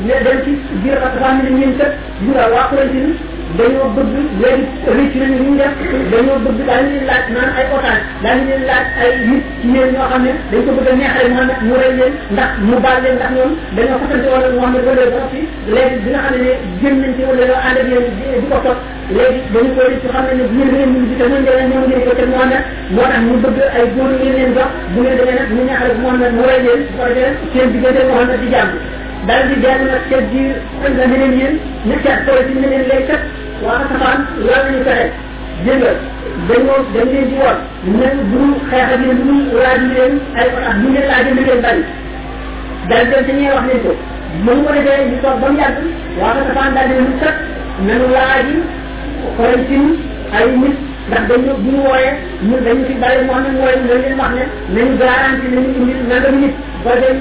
ne 0.09 0.15
dem 0.27 0.39
ci 0.45 0.53
biir 0.83 0.97
Xatafaan 1.03 1.37
ne 1.45 1.51
ñeen 1.57 1.73
kat 1.79 1.93
ñu 2.25 2.33
daal 2.37 2.53
waa 2.55 2.69
Qurayza 2.71 2.93
ni 3.07 3.13
dañoo 3.59 3.89
bëgg 3.97 4.15
léegi 4.41 4.67
rëcc 4.97 5.15
nañu 5.21 5.37
li 5.41 5.45
ñu 5.51 5.57
def 5.61 5.73
dañoo 6.13 6.39
bëgg 6.45 6.59
daal 6.69 6.85
leen 6.91 7.05
laaj 7.09 7.27
naan 7.35 7.51
ay 7.59 7.67
otage 7.77 8.03
daal 8.23 8.39
leen 8.47 8.63
laaj 8.69 8.87
ay 9.05 9.11
nit 9.31 9.45
ci 9.61 9.67
yéen 9.75 9.89
ñoo 9.97 10.07
xam 10.11 10.23
ne 10.27 10.31
dañ 10.51 10.63
ko 10.67 10.71
bëgg 10.77 10.89
a 10.91 10.95
neexale 11.01 11.29
Muhammad 11.33 11.59
mu 11.67 11.75
rey 11.81 11.93
leen 11.99 12.13
ndax 12.35 12.51
mu 12.69 12.77
baal 12.85 12.99
leen 13.05 13.15
ndax 13.19 13.31
ñoom 13.37 13.53
dañoo 13.77 13.99
fasante 14.03 14.29
wala 14.35 14.49
Muhammad 14.57 14.83
wala 14.89 15.05
ba 15.15 15.21
fi 15.33 15.41
léegi 15.75 15.97
bi 16.05 16.09
nga 16.15 16.21
xam 16.27 16.35
ne 16.45 16.53
jëm 16.81 16.95
nañ 17.03 17.11
ci 17.17 17.23
wala 17.29 17.43
yoo 17.51 17.59
ànd 17.69 17.79
ak 17.83 17.87
yéen 17.91 18.07
di 18.19 18.47
ko 18.51 18.59
topp 18.67 18.79
léegi 19.17 19.39
dañu 19.55 19.71
ko 19.77 19.81
rëcc 19.89 20.05
xam 20.15 20.25
ne 20.31 20.33
ne 20.39 20.47
yéen 20.47 20.71
ngeen 20.71 20.93
ñu 20.95 21.01
gis 21.11 21.19
ngeen 21.21 21.45
ngeen 21.45 21.67
ñëw 21.73 21.85
ngeen 21.91 22.05
ko 22.07 22.13
te 22.21 22.25
Muhammad 22.31 22.63
moo 22.95 23.03
tax 23.13 23.19
ñu 23.27 23.35
bëgg 23.43 23.59
ay 23.79 23.85
góor 23.95 24.09
ngeen 24.17 24.35
leen 24.39 24.51
jox 24.59 24.71
bu 24.95 24.99
ngeen 25.03 25.17
demee 25.19 25.37
nag 25.41 25.49
ñu 25.57 25.63
neexale 25.67 25.95
Muhammad 26.05 26.31
mu 26.39 26.43
rey 26.49 26.61
leen 26.67 26.81
projet 26.97 27.35
seen 27.53 27.71
diggante 27.75 28.03
waxoon 28.09 28.29
na 28.31 28.37
ci 28.43 28.47
jàmm 28.55 28.71
dara 29.27 29.45
di 29.49 29.57
jàmm 29.63 29.83
nag 29.87 30.03
seen 30.11 30.25
biir 30.33 30.55
xëy 30.83 30.93
na 30.99 31.07
meneen 31.13 31.33
yéen 31.41 31.55
ñu 31.89 31.97
seet 32.05 32.19
politique 32.27 32.61
meneen 32.65 32.87
lay 32.91 33.03
kat 33.11 33.23
waa 33.65 33.79
safaan 33.91 34.21
lan 34.47 34.65
la 34.65 34.71
ñu 34.73 34.83
fexe 34.89 35.07
dégg 35.65 35.83
nga 35.83 35.93
dañoo 36.49 36.77
dañ 36.95 37.07
leen 37.13 37.29
di 37.31 37.35
woon 37.43 37.59
même 38.01 38.21
bu 38.31 38.39
ñu 38.51 38.55
xeex 38.71 38.87
ak 38.95 39.01
yéen 39.05 39.19
bu 39.25 39.33
ñu 39.39 39.47
laaj 39.63 39.81
leen 39.95 40.13
ay 40.41 40.49
ak 40.71 40.77
bu 40.81 40.85
ñu 40.89 40.93
leen 40.97 41.09
laajee 41.13 41.33
lu 41.39 41.43
leen 41.49 41.61
bari 41.65 41.81
dara 42.89 43.03
dem 43.13 43.23
ci 43.27 43.33
ñee 43.39 43.53
wax 43.55 43.65
leen 43.69 43.81
ko 43.87 43.91
mënu 44.45 44.61
ko 44.67 44.71
defee 44.77 45.05
ñu 45.11 45.17
toog 45.23 45.41
ba 45.41 45.49
mu 45.53 45.59
yàgg 45.63 45.79
waa 46.21 46.35
safaan 46.47 46.71
daal 46.75 46.87
di 46.91 46.95
leen 47.01 47.13
kat 47.23 47.37
nanu 47.87 48.07
laaji 48.17 48.57
politique 49.37 49.93
ay 50.39 50.47
nit 50.63 50.77
ndax 51.09 51.23
dañu 51.31 51.53
bu 51.65 51.71
ñu 51.75 51.83
wooyee 51.91 52.13
ñun 52.49 52.61
dañu 52.67 52.83
fi 52.89 52.95
bàyyi 53.03 53.21
moo 53.27 53.35
xam 53.35 53.45
ne 53.47 53.51
mooy 53.59 53.75
dañ 53.79 53.85
leen 54.03 54.19
wax 54.21 54.31
ne 54.39 54.43
nañu 54.75 54.93
garanti 55.03 55.47
nañu 55.55 55.71
indi 55.79 55.95
nangam 56.11 56.37
nit 56.43 56.55
ba 56.85 56.97
dem 57.01 57.17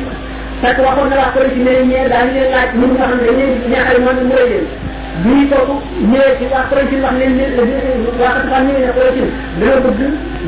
fekk 0.61 0.77
waxoon 0.85 1.09
na 1.09 1.15
wax 1.21 1.31
ko 1.35 1.39
ci 1.53 1.59
ne 1.65 1.71
ñeer 1.89 2.07
daañu 2.11 2.31
leen 2.33 2.51
laaj 2.53 2.69
ñun 2.79 2.91
nga 2.95 3.03
xam 3.09 3.19
ne 3.19 3.25
dañuy 3.27 3.51
ñaaxal 3.71 3.99
man 4.05 4.17
mu 4.27 4.35
rëy 4.39 4.49
leen 4.51 4.67
bi 5.23 5.33
ko 5.51 5.75
ñe 6.09 6.19
ci 6.37 6.45
la 6.53 6.61
ko 6.69 6.75
ci 6.89 6.95
wax 7.03 7.13
leen 7.19 7.33
leen 7.37 7.51
la 7.57 7.63
bi 7.65 7.73
la 8.17 8.27
ko 8.29 8.47
tan 8.51 8.63
ñe 8.65 8.79
la 8.85 8.91
ko 8.95 9.01
ci 9.13 9.21
la 9.25 9.29
bëgg 9.59 9.85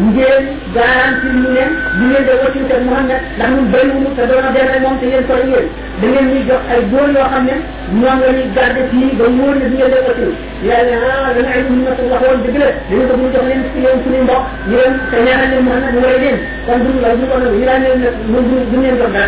ngeen 0.08 0.44
garanti 0.76 1.28
ñu 1.36 1.44
leen 1.56 1.70
ñu 2.00 2.08
leen 2.14 2.24
do 2.28 2.34
ci 2.54 2.60
te 2.70 2.76
muhammad 2.86 3.12
da 3.38 3.46
ñu 3.52 3.62
bay 3.72 3.84
mu 3.92 4.10
te 4.16 4.24
do 4.30 4.34
na 4.44 4.52
jël 4.54 4.80
mom 4.84 4.98
te 5.00 5.06
yeen 5.12 5.26
ko 5.28 5.34
ñeen 5.34 5.68
da 6.00 6.08
ngeen 6.08 6.26
ñi 6.32 6.40
jox 6.48 6.62
ay 6.74 6.82
door 6.92 7.10
yo 7.14 7.20
xamne 7.32 7.54
ñoom 8.00 8.20
la 8.24 8.32
ñi 8.38 8.44
gardé 8.56 8.82
ci 8.92 9.00
ba 9.20 9.26
woon 9.38 9.56
ni 9.60 9.66
ngeen 9.76 9.90
leen 9.92 10.04
ko 10.08 10.12
ci 10.18 10.26
yalla 10.68 10.96
ha 11.04 11.34
da 11.36 11.42
na 11.42 11.50
ay 11.56 11.62
ñu 11.68 11.76
na 11.84 11.92
ko 11.98 12.04
wax 12.12 12.22
woon 12.26 12.42
digle 12.46 12.68
ñu 12.88 13.04
ko 13.12 13.14
ñu 13.20 13.28
jox 13.34 13.44
leen 13.50 13.62
ci 13.76 13.80
leen 13.84 13.98
ci 14.06 14.10
leen 14.14 14.24
bok 14.30 14.40
ñu 14.72 14.76
leen 14.80 14.94
te 15.12 15.18
ñaanal 15.26 15.48
leen 15.52 15.64
muhammad 15.68 15.92
ñu 15.94 16.00
lay 16.06 16.18
leen 16.24 16.38
kon 16.66 16.78
du 16.86 16.90
la 17.04 17.10
ñu 17.18 17.26
ko 17.30 17.36
la 17.44 17.48
yi 17.58 17.64
la 17.70 17.76
ñeen 17.82 18.02
ñu 18.30 18.40
ñu 18.48 18.56
ñeen 18.80 18.96
do 19.02 19.08
da 19.18 19.24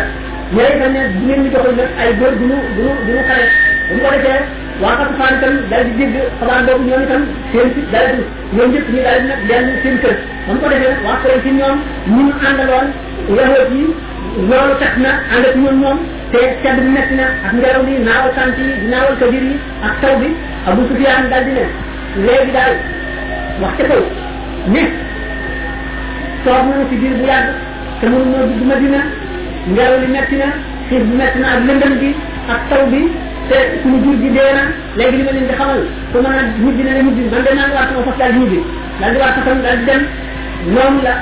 ñay 0.56 0.72
tamé 0.80 0.98
ñeen 1.26 1.40
ñu 1.44 1.48
joxal 1.52 1.74
nak 1.80 1.90
ay 2.02 2.10
door 2.18 2.32
du 2.40 2.44
ñu 2.50 2.56
du 2.80 2.82
ñu 3.12 3.20
xalé 3.28 3.44
ñu 3.92 3.98
ko 4.02 4.08
defé 4.16 4.63
waa 4.82 4.96
Xatafaan 4.98 5.38
itam 5.38 5.54
daal 5.70 5.86
di 5.86 5.96
dégg 6.14 6.30
xabaar 6.40 6.60
boobu 6.66 6.84
ñoom 6.88 7.02
itam 7.06 7.22
seen 7.50 7.68
si 7.74 7.80
daal 7.92 8.08
di 8.18 8.24
ñoom 8.56 8.68
ñëpp 8.74 8.88
ñu 8.94 9.00
daal 9.06 9.18
di 9.22 9.28
nag 9.30 9.40
dellu 9.48 9.72
seen 9.82 10.00
yahoot 13.34 13.70
yi 13.74 13.84
loolu 14.48 14.74
tax 14.80 14.92
na 15.02 15.10
ànd 15.34 15.44
ak 15.46 15.54
ñoom 15.62 15.76
ñoom 15.82 15.98
te 16.32 16.40
sedd 16.62 16.78
bi 16.82 16.88
métti 16.96 17.14
na 17.14 17.26
ak 17.46 17.52
ngelaw 17.54 17.82
li 17.86 17.94
naawal 18.06 18.32
sant 18.34 18.58
yi 18.58 19.54
taw 20.00 20.14
bi 20.22 20.28
Abu 20.68 20.80
Sufyaan 20.90 21.22
si 26.90 26.96
biir 27.00 27.14
bu 27.18 27.24
yàgg 27.24 27.48
te 28.00 28.06
mënu 28.10 28.24
ñoo 28.30 28.46
dugg 28.48 28.66
Madina 28.68 29.00
li 30.02 30.06
métti 30.14 30.36
na 30.36 30.48
bi 30.90 31.14
métti 31.18 31.38
na 31.38 31.88
bi 32.02 32.10
ak 32.54 32.60
taw 32.68 32.82
bi 32.92 33.02
te 33.48 33.56
suñu 33.82 34.00
jur 34.02 34.16
gi 34.20 34.30
dee 34.30 34.52
na 34.56 34.62
léegi 34.96 35.16
li 35.18 35.22
ma 35.24 35.32
leen 35.36 35.46
di 35.48 35.54
xamal 35.58 35.80
ku 36.12 36.18
mën 36.24 36.38
a 36.40 36.42
ñibbi 36.58 36.82
na 36.84 36.92
la 36.96 37.00
ñibbi 37.06 37.22
man 37.32 37.42
de 37.46 37.52
naa 37.56 37.66
ngi 37.68 37.74
waat 37.76 37.88
sama 37.92 38.02
fas 38.08 38.16
daal 38.18 38.32
di 38.32 38.38
ñibbi 38.42 38.58
daal 39.00 39.12
di 39.14 39.18
waat 39.20 39.34
fasam 39.38 39.58
daal 39.64 39.76
di 39.78 39.84
dem 39.90 40.02
noonu 40.74 40.98
la 41.04 41.12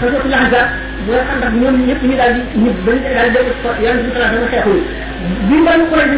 fasatu 0.00 0.28
laxga 0.34 0.60
mooy 1.06 1.20
xam 1.28 1.36
ndax 1.42 1.52
ñoom 1.60 1.76
ñëpp 1.86 2.02
ñu 2.08 2.14
daal 2.20 2.32
di 2.36 2.42
ñibbi 2.64 2.80
ba 2.86 2.90
ñu 2.96 3.02
daal 3.18 3.28
di 3.32 3.34
dem 3.34 3.48
yonent 3.82 4.02
bi 4.06 4.10
salaa 4.14 4.30
sama 4.32 4.48
xeexul 4.52 4.80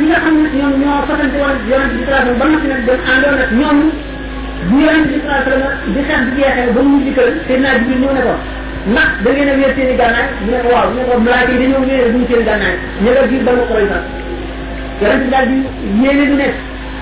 nga 0.05 0.19
xam 0.25 0.35
ne 0.43 0.49
ñoom 0.61 0.73
ñoo 0.85 1.03
fasante 1.09 1.37
woon 1.41 1.57
yonent 1.71 1.93
bi 1.97 2.03
salaa 2.07 2.23
sama 2.27 2.39
ba 2.41 2.45
noppi 2.53 2.67
nag 2.73 2.81
doon 2.89 3.01
àndoon 3.15 3.35
nag 3.41 3.51
ñoom 3.61 3.79
bu 4.69 4.77
yonent 4.85 5.07
bi 5.11 5.17
salaa 5.25 5.43
sama 5.49 5.69
di 5.85 5.91
bi 5.95 6.01
jeexee 6.05 6.73
ba 6.77 6.81
mu 6.89 6.93
ñibbi 6.99 7.13
kër 7.17 7.29
seen 7.49 7.61
naa 7.65 7.79
jibi 7.81 8.05
ne 8.05 8.21
ko 8.29 8.35
ndax 8.93 9.09
da 9.25 9.31
ngeen 9.33 9.49
a 9.49 9.53
wéer 9.61 9.73
seen 9.79 9.93
i 9.97 9.97
gànnaay 10.01 10.27
mu 10.45 10.51
ne 10.53 10.59
ko 10.65 10.69
waaw 10.77 10.89
mu 10.93 10.97
ne 11.01 11.03
ko 11.09 11.15
malaaka 11.25 11.53
yi 11.57 11.57
dañoo 11.57 11.89
i 11.89 12.47
gànnaay 12.53 12.75
ñu 13.01 13.09
nga 13.17 13.23
biir 13.33 13.93
yonent 15.01 15.29
daal 15.31 15.47
di 15.49 15.59
yéene 16.03 16.25
lu 16.31 16.37
a 16.39 16.49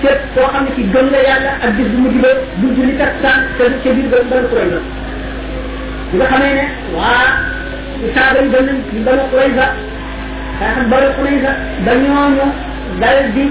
képp 0.01 0.19
koo 0.33 0.47
xam 0.51 0.63
ne 0.65 0.69
ci 0.75 0.83
gëm 0.93 1.05
nga 1.11 1.19
yàlla 1.27 1.51
ak 1.65 1.71
bis 1.77 1.87
bu 1.93 1.99
mujj 2.01 2.15
ba 2.21 2.29
bu 2.59 2.67
julli 2.75 2.95
kat 2.97 3.11
saan 3.21 3.41
te 3.57 3.63
ca 3.83 3.89
biir 3.95 4.07
ba 4.11 4.17
banu 4.29 4.47
kuréy 4.49 4.69
ba 4.73 4.79
bi 6.11 6.17
nga 6.17 6.25
xamee 6.29 6.53
ne 6.57 6.65
waa 6.95 7.29
saaba 8.13 8.39
yi 8.43 8.49
dem 8.53 8.65
nañ 8.67 9.03
banu 9.05 9.21
kuréy 9.31 9.51
ba 9.57 9.65
daa 10.59 10.71
xam 10.75 10.85
banu 10.91 11.07
kuréy 11.15 11.37
ba 12.99 13.09
di 13.35 13.43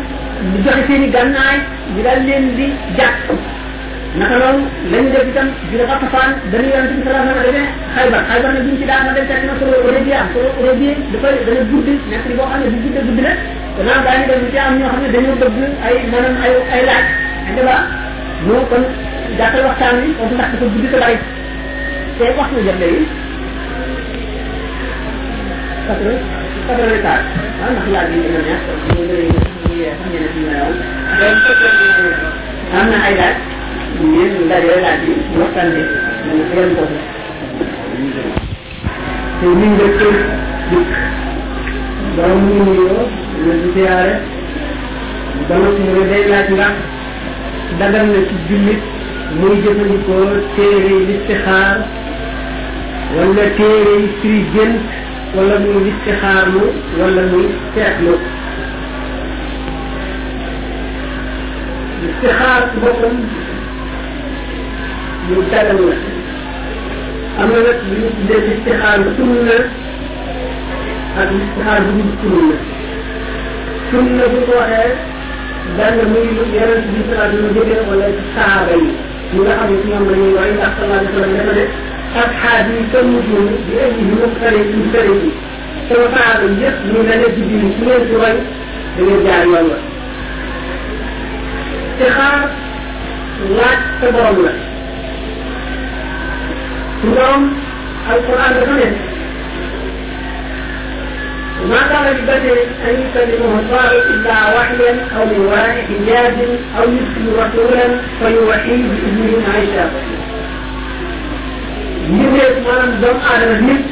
joxe 0.64 0.82
seen 0.86 1.02
i 1.06 1.08
gànnaay 1.14 1.56
ñu 1.94 2.02
dal 2.02 2.18
leen 2.26 2.44
di 2.56 2.66
jàpp 2.96 3.28
naka 4.14 4.36
loolu 4.36 4.62
lañ 4.92 5.04
def 5.12 5.24
itam 5.30 5.48
di 5.70 5.74
la 5.80 5.84
xatafaan 5.90 6.30
dañu 6.52 6.68
yonent 6.74 6.92
bi 6.98 7.02
sallallahu 7.04 7.40
alayhi 7.42 7.60
wa 7.60 7.60
sallam 7.96 8.00
demee 8.04 8.04
xaybar 8.04 8.10
xaybar 8.30 8.50
nag 8.56 8.62
buñ 8.68 8.74
ci 8.80 8.84
daan 8.90 9.00
ma 9.06 9.10
dem 9.16 9.24
fekk 9.28 9.42
na 9.48 9.54
solo 9.60 9.76
Arabia 9.88 10.16
am 10.22 10.28
solo 10.34 10.48
Arabia 10.62 10.92
dafay 11.12 11.34
dana 11.46 11.62
gudd 11.70 11.88
nekk 12.12 12.24
ni 12.28 12.34
boo 12.38 12.48
xam 12.50 12.58
ne 12.62 12.66
bu 12.72 12.78
guddee 12.92 13.12
na 13.12 13.12
danaa 13.76 14.00
daañu 14.04 14.24
dem 14.30 14.42
ci 14.52 14.58
ay 15.86 15.94
maanaam 16.12 16.34
ay 16.44 16.52
ay 16.76 16.82
laaj 16.88 17.04
ay 17.48 17.52
débat 17.56 17.80
moo 18.46 18.62
kon 18.70 18.84
gàttal 19.38 19.62
waxtaan 19.68 19.94
bi 20.04 20.08
foofu 20.18 20.34
ndax 20.36 20.48
dafa 20.52 20.66
gudd 20.72 20.86
te 20.92 20.96
bari 21.02 21.16
te 22.16 22.22
wax 22.38 22.48
na 22.54 22.58
jot 22.66 22.78
léegi 22.82 23.04
quatre 25.86 26.12
quatre 26.66 26.84
vingt 26.90 27.04
quatre 27.04 27.18
ah 27.64 27.70
ndax 27.76 27.84
laaj 27.94 28.06
bi 28.12 28.18
na 32.92 33.00
ay 33.08 33.14
laaj 33.20 33.36
ngeen 34.00 34.32
dajale 34.48 34.76
laaj 34.84 34.98
bi 35.06 35.12
waxtaan 35.38 35.68
bi 35.74 35.82
dana 36.24 36.34
nga 36.34 36.34
suñu 36.48 36.60
la 36.60 36.68
laaj 46.30 46.48
dagal 47.78 48.06
na 48.08 48.20
ci 48.28 48.34
jullit 48.48 48.82
muy 49.40 49.54
jëfandikoo 49.62 50.30
téere 50.56 50.94
listixaar 51.08 51.76
wala 53.16 53.44
téere 53.58 53.94
firi 54.20 54.40
gént 54.52 54.80
wala 55.36 55.54
muy 55.64 55.76
listixaarlu 55.86 56.62
wala 57.00 57.22
muy 57.32 57.46
seetlu. 57.74 58.14
listixaar 62.04 62.60
ci 62.70 62.76
boppam 62.82 63.16
مبتدا 65.28 65.94
am 67.40 67.48
na 67.50 67.60
nag 67.66 67.78
li 67.88 67.96
ñu 68.02 68.08
tuddee 68.16 68.40
listixaar 68.46 68.98
sunna 69.16 69.56
ak 71.20 71.28
listixaar 71.38 71.82
bu 71.96 72.04
dul 72.20 72.28
sunna 72.28 72.52
sunna 73.90 74.24
bu 74.32 74.38
ko 74.48 74.52
waxee 74.58 74.90
benn 75.76 75.98
muy 76.12 76.28
lu 76.36 76.42
yeneen 76.54 76.82
bi 76.92 77.00
salaat 77.08 77.30
lu 77.38 77.46
jóge 77.54 77.78
wala 77.88 78.06
ci 78.16 78.22
saaba 78.34 78.74
yi 78.82 78.90
ñu 79.32 79.40
nga 79.46 79.54
xam 79.58 79.70
ne 79.72 79.76
ci 79.82 79.86
ñoom 79.90 80.04
la 80.08 80.16
ñuy 80.20 80.32
roy 80.36 80.50
ndax 80.56 80.72
salaa 80.78 80.94
alayhi 80.94 81.14
salaam 81.14 81.36
dafa 81.36 81.52
ne 81.56 81.64
asxaab 82.24 82.66
yi 82.74 82.82
sa 82.92 82.98
mujjum 83.08 83.46
di 83.48 83.56
indi 83.56 83.98
yi 83.98 84.04
mu 84.10 84.24
sare 84.40 84.60
ci 84.70 84.78
sare 84.92 85.12
yi 85.20 85.30
sama 85.88 86.06
saaba 86.16 86.46
yëpp 86.60 86.76
ñu 86.90 86.98
la 87.08 87.14
ne 87.20 87.26
di 87.34 87.42
dindi 87.48 87.68
su 87.76 87.82
ngeen 87.84 88.02
ci 88.08 88.12
roy 88.20 88.36
da 88.94 89.00
ngeen 89.04 89.20
jaar 89.26 89.44
yoon 89.52 89.66
la 89.70 89.78
istixaar 91.86 92.40
laaj 93.56 93.80
sa 93.98 94.06
borom 94.14 94.38
la 94.46 94.54
كلهم 97.02 97.52
القرآن 98.10 98.54
بدون 98.60 98.96
وما 101.64 101.80
كان 101.82 102.06
لبدر 102.16 102.56
أن 102.88 102.94
يسلمه 103.02 103.52
الله 103.60 103.88
إلا 104.10 104.34
وحيا 104.58 104.92
أو 105.16 105.24
من 105.26 105.40
وراء 105.50 105.84
حجاب 105.88 106.36
أو 106.78 106.82
يرسل 106.82 107.26
رسولا 107.42 107.86
فيوحي 108.18 108.76
بإذنه 108.76 109.30
ما 109.48 109.58
يشاء 109.62 109.92
يبقى 112.08 112.46
سبحانه 112.50 113.00
دم 113.00 113.18
آدم 113.34 113.50
النت 113.54 113.84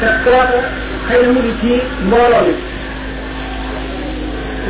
te 0.00 0.08
kooku 0.24 0.60
xëy 1.06 1.20
na 1.24 1.28
mu 1.34 1.40
ngi 1.42 1.52
ci 1.60 1.72
mbooloo 2.06 2.42
mi 2.46 2.54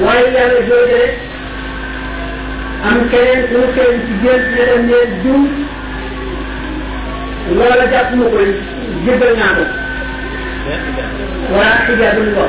waaye 0.04 0.28
yàlla 0.36 0.60
joojale 0.68 1.08
am 2.88 2.96
keneen 3.10 3.40
ku 3.50 3.58
keneen 3.74 3.96
ci 4.04 4.12
gént 4.22 4.46
ne 4.54 4.62
dem 4.68 4.82
ne 4.90 4.98
jum 5.22 5.42
loola 7.56 7.84
jàpp 7.92 8.10
ma 8.18 8.24
koy 8.32 8.48
jëbbal 9.04 9.32
naa 9.38 9.54
ko 9.56 9.64
waa 11.54 11.74
xijaabul 11.84 12.30
ko 12.36 12.44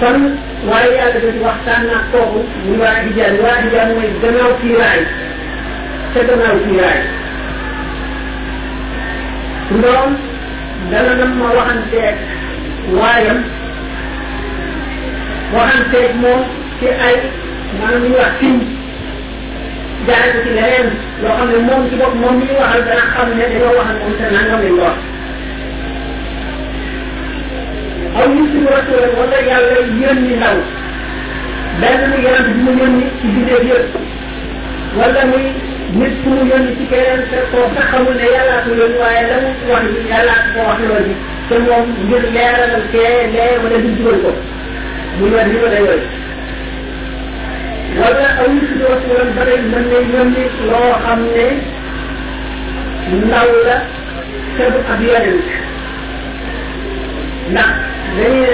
kon 0.00 0.22
waaye 0.70 0.90
yàlla 0.98 1.18
dafa 1.22 1.42
waxtaan 1.46 1.82
naa 1.92 2.02
kooku 2.12 2.40
mu 2.66 2.72
waa 2.82 2.96
xijaab 3.04 3.34
waa 3.46 3.58
xijaab 3.64 3.88
mooy 3.96 4.08
gannaaw 4.22 4.52
kii 4.62 4.76
raay 4.82 5.02
ca 6.18 6.24
gannaaw 6.30 6.58
ci 6.64 6.70
yaay 6.78 6.98
ndoom 9.76 10.10
dana 10.90 11.12
nam 11.20 11.32
ma 11.40 11.48
waxanteeg 11.56 12.16
waayam 13.00 13.38
waxanteeg 15.56 16.10
moom 16.22 16.40
ci 16.80 16.86
ay 17.06 17.16
maanaam 17.78 18.02
li 18.02 18.08
ñuy 18.10 18.18
wax 18.20 18.32
siñ 18.40 18.56
jaare 20.06 20.30
ko 20.34 20.38
ci 20.44 20.50
leneen 20.58 20.88
loo 21.22 21.34
xam 21.38 21.48
ne 21.52 21.58
moom 21.68 21.82
ci 21.88 21.94
bopp 22.00 22.14
moom 22.20 22.34
mi 22.38 22.44
ñu 22.50 22.54
waxal 22.62 22.82
dana 22.88 23.04
xam 23.14 23.28
ne 23.38 23.44
dañoo 23.52 23.76
waxal 23.78 23.96
moom 24.00 24.12
te 24.18 24.24
nangam 24.34 24.60
lañ 24.66 24.76
wax 24.82 24.96
aw 28.18 28.26
ñu 28.34 28.40
suñu 28.50 28.68
rasulam 28.76 29.12
wala 29.22 29.38
yàlla 29.46 29.80
yónni 30.02 30.34
ndaw 30.40 30.56
benn 31.80 32.00
mu 32.10 32.16
yonent 32.26 32.48
bi 32.54 32.60
mu 32.66 32.72
yónni 32.80 33.04
ci 33.20 33.24
bindéef 33.34 33.64
yëpp 33.70 33.92
wala 34.98 35.22
muy 35.32 35.46
nit 35.96 36.12
ku 36.22 36.28
mu 36.28 36.44
yónni 36.44 36.72
ci 36.76 36.84
keneen 36.90 37.20
te 37.30 37.38
koo 37.50 37.64
sax 37.74 37.86
xamul 37.92 38.12
ne 38.20 38.26
yàllaa 38.34 38.60
ko 38.64 38.70
yónni 38.80 38.98
waaye 39.02 39.22
la 39.30 39.36
mu 39.44 39.50
wax 39.72 39.84
ni 39.94 40.00
yàllaa 40.12 40.44
ko 40.52 40.58
wax 40.68 40.80
loolu 40.88 41.14
te 41.48 41.54
moom 41.64 41.84
ngir 42.04 42.24
leeralal 42.34 42.84
kee 42.92 43.18
lee 43.34 43.54
wala 43.64 43.76
di 43.84 43.88
dugal 43.96 44.16
ko 44.22 44.30
muy 45.18 45.30
wër 45.34 45.46
li 45.50 45.56
ma 45.62 45.68
day 45.72 45.82
wër 45.88 46.00
wala 48.00 48.26
aw 48.40 48.46
yu 48.54 48.60
si 48.68 48.74
doon 48.80 49.00
woon 49.10 49.28
ba 49.36 49.42
tey 49.48 49.58
mën 49.72 49.84
na 49.88 49.94
yónni 50.18 50.44
loo 50.70 50.90
xam 51.04 51.20
ne 51.34 51.46
ndaw 53.24 53.48
la 53.66 53.76
te 54.56 54.64
du 54.72 54.78
ab 54.92 55.00
yonent 55.08 55.40
ndax 57.52 57.70
dañuy 58.16 58.44
ne 58.44 58.52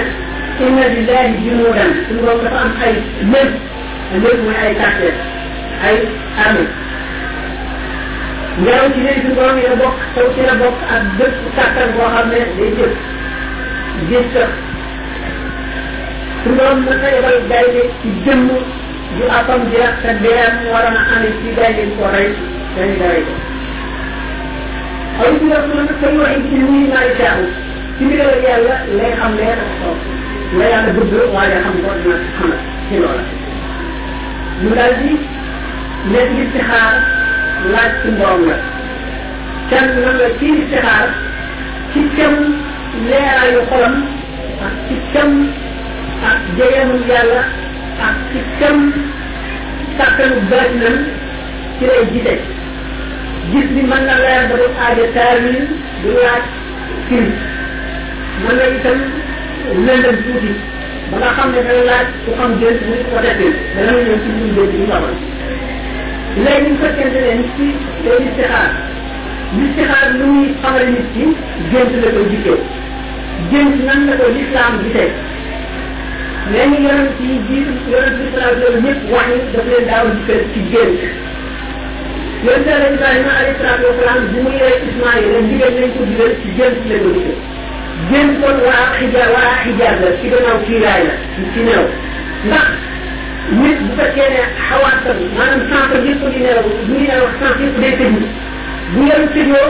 inna 0.65 0.83
lillahi 0.95 1.35
junuudan 1.43 1.91
suñu 2.05 2.21
borom 2.23 2.39
dafa 2.47 2.57
am 2.65 2.71
ay 2.85 2.95
lépp 3.31 3.53
lépp 4.23 4.39
mooy 4.43 4.57
ay 4.63 4.73
quartier 4.79 5.15
ay 5.89 5.95
armée 6.45 6.71
ngelaw 8.59 8.85
ci 8.95 8.99
léegi 9.03 9.19
suñu 9.21 9.35
borom 9.35 9.57
yi 9.59 9.65
la 9.67 9.75
bokk 9.81 9.95
taw 10.15 10.27
ci 10.35 10.39
la 10.47 10.53
bokk 10.61 10.79
ak 10.95 11.03
bépp 11.19 11.35
kàttan 11.55 11.89
boo 11.95 12.07
xam 12.15 12.27
ne 12.31 12.39
day 12.55 12.69
jël 12.77 12.93
gis 14.07 14.25
sax 14.33 14.49
suñu 16.41 16.55
borom 16.57 16.77
mën 16.85 16.97
na 17.03 17.07
yebal 17.15 17.37
gaynde 17.51 17.81
ci 17.99 18.07
jëmm 18.23 18.47
ju 19.17 19.23
appam 19.37 19.61
jeex 19.71 19.93
te 20.03 20.09
deem 20.23 20.53
a 20.71 20.73
ko 20.87 20.91
rey 22.15 22.29
dañu 22.75 22.95
daray 23.01 23.21
ko. 23.27 23.33
xaw 25.17 25.31
ma 25.49 25.57
si 25.65 25.71
la 25.75 25.75
mën 25.75 25.87
a 25.91 25.95
sëñ 26.01 26.13
waxee 26.23 26.45
ci 26.47 26.55
ñun 26.63 26.85
maa 26.93 27.03
la 28.23 28.35
yàlla 28.49 28.75
bëgg 30.95 31.15
waaye 31.33 31.57
xam 31.63 31.75
ko 31.83 31.91
laaj 37.73 37.91
ci 38.01 38.09
borom 38.19 38.43
la 38.49 38.55
kenn 39.69 39.87
mën 39.95 40.13
la 40.19 40.27
ci 40.39 40.47
istixaar 40.53 41.09
ci 41.91 41.99
kem 42.15 42.33
leeraayu 43.09 43.61
xolam 43.69 43.95
ak 44.65 44.75
ci 44.87 44.95
kem 45.13 45.31
ak 46.31 46.39
jegeemum 46.57 47.01
yàlla 47.11 47.41
ak 48.07 48.15
ci 48.29 48.39
kem 48.59 48.77
sàkkanu 49.97 50.37
baatinam 50.49 50.97
ci 51.77 51.83
lay 51.89 52.03
gise 52.13 52.33
gis 53.51 53.67
bi 53.73 53.81
mën 53.89 54.03
na 54.07 54.15
leer 54.23 54.41
ba 54.49 54.55
du 54.61 54.67
aaja 54.85 55.05
kaamil 55.15 55.57
du 56.01 56.09
laaj 56.21 56.43
firi 57.09 57.31
mën 58.43 58.53
na 58.59 58.65
itam 58.77 58.97
lëndëm 59.85 60.17
tuuti 60.23 60.51
ba 61.09 61.15
nga 61.19 61.29
xam 61.37 61.47
ne 61.53 61.59
dana 61.65 61.83
laaj 61.91 62.07
xam 62.37 62.51
gént 62.59 62.81
mu 62.89 62.95
ko 63.09 63.17
defee 63.25 63.53
dana 63.75 63.91
ñëw 64.05 64.17
ci 64.23 64.29
ñun 64.37 64.51
gént 64.55 64.75
ñu 64.79 64.85
léegi 66.43 66.69
bu 66.71 66.75
fekkente 66.83 67.19
ne 67.27 67.33
nit 67.39 67.51
ki 67.57 67.65
day 68.05 68.17
istixaar 68.27 68.71
istixaar 69.65 70.07
lu 70.19 70.25
muy 70.37 70.49
xamal 70.61 70.85
nit 70.95 71.05
ki 71.13 71.25
gént 71.71 71.93
la 72.01 72.09
koy 72.17 72.27
gisee 72.33 72.57
gént 73.51 73.75
nan 73.87 74.01
la 74.09 74.15
ko 74.21 74.25
lislaam 74.35 74.73
gisee 74.83 75.07
mais 76.51 76.67
ñu 76.71 76.79
yonent 76.87 77.19
yi 77.27 77.37
jiitu 77.49 77.73
yonent 77.93 78.17
bi 78.21 78.27
sallallahu 78.33 78.49
alayhi 78.49 78.65
wa 78.65 78.71
sallam 78.73 78.83
ñëpp 78.85 79.01
wax 79.13 79.27
ni 79.33 79.37
daf 79.53 79.67
leen 79.69 79.87
daaw 79.89 80.07
dikkal 80.15 80.41
ci 80.53 80.59
gént 80.71 80.97
yonent 82.47 82.67
yàlla 82.71 82.89
Ibrahima 82.95 83.33
alayhi 83.39 83.55
salaatu 83.59 83.85
wa 83.89 83.95
salaam 83.99 84.19
bu 84.31 84.43
muy 84.47 84.57
rey 84.63 84.75
Ismaïl 84.89 85.27
la 85.35 85.41
ndigal 85.47 85.73
nañ 85.81 85.89
ko 85.97 86.01
digal 86.11 86.31
ci 86.41 86.47
gént 86.57 86.79
la 86.91 86.97
ko 87.03 87.09
gisee 87.15 87.37
gént 88.09 88.33
kon 91.53 92.61
nit 93.53 93.77
bu 93.83 93.89
fekkee 93.97 94.29
ne 94.33 94.41
xawaatam 94.69 95.19
maanaam 95.37 95.89
sens 95.91 96.05
yëpp 96.09 96.21
di 96.33 96.39
nelaw 96.45 96.63
bu 96.65 96.71
ñu 96.89 96.95
nelaw 97.01 97.27
sens 97.39 97.57
yëpp 97.63 97.77
day 97.81 97.93
tëju 97.99 98.19
bu 98.93 98.99
ngeen 99.05 99.23
tëjoo 99.33 99.67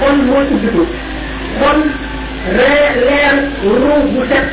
xol 0.00 0.16
mooy 0.26 0.46
ubbiku 0.54 0.84
xol 1.60 1.78
ree 2.56 2.88
leer 3.06 3.36
ruu 3.82 3.98
bu 4.12 4.20
set 4.30 4.46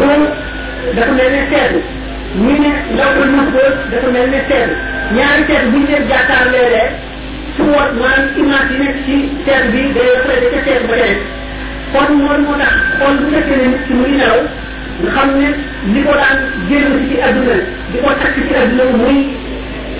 ruu 0.00 0.22
dafa 0.96 1.12
mel 1.18 1.30
ne 1.34 1.42
seetu 1.50 1.80
ñu 2.44 2.54
ne 2.64 2.70
ndaw 2.94 3.10
ba 3.16 3.24
nuuf 3.32 3.48
ba 3.56 3.64
dafa 3.90 4.08
mel 4.16 4.26
ne 4.34 4.40
seetu 4.48 4.74
ñaari 5.14 5.42
seetu 5.48 5.66
bu 5.72 5.76
ñu 5.80 5.86
leen 5.92 6.04
jàkkaar 6.10 6.44
léeg-léeg 6.52 6.90
su 7.56 7.62
woot 7.74 7.90
maanaam 8.00 8.38
image 8.40 8.76
nekk 8.82 8.96
ci 9.04 9.14
seetu 9.44 9.68
bi 9.72 9.80
day 9.96 10.08
reflété 10.14 10.46
ca 10.54 10.60
seetu 10.66 10.86
ba 10.90 10.96
leneen 11.00 11.20
kon 11.92 12.08
moom 12.22 12.40
moo 12.46 12.56
tax 12.62 12.74
xol 12.98 13.14
bu 13.20 13.24
fekkee 13.34 13.56
ne 13.60 13.66
nit 13.72 13.82
ki 13.86 13.94
nelaw 14.02 14.38
nga 15.02 15.10
xam 15.14 15.28
ne 15.40 15.48
li 15.94 16.00
ko 16.06 16.12
daan 16.20 16.38
génn 16.68 16.90
ci 17.08 17.16
aduna 17.26 17.56
di 17.90 17.98
ko 18.02 18.10
takk 18.22 18.34
ci 18.48 18.54
aduna 18.62 18.84
muy 19.00 19.16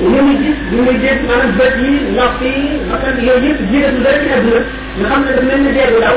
ñu 0.01 0.09
muy 0.27 0.35
gis 0.43 0.59
ñu 0.73 0.79
muy 0.87 0.97
gis 1.03 1.19
maanaam 1.29 1.53
bët 1.59 1.75
yi 1.85 1.93
nopp 2.17 2.41
yi 2.43 2.55
bakkan 2.91 3.15
yooyu 3.27 3.47
yëpp 3.47 3.59
jiital 3.71 3.97
dara 4.05 4.19
ci 4.23 4.29
aduna 4.37 4.59
nga 4.99 5.05
xam 5.11 5.21
ne 5.25 5.31
dafa 5.35 5.45
mel 5.49 5.61
ni 5.65 5.71
deebu 5.77 5.99
daw 6.05 6.17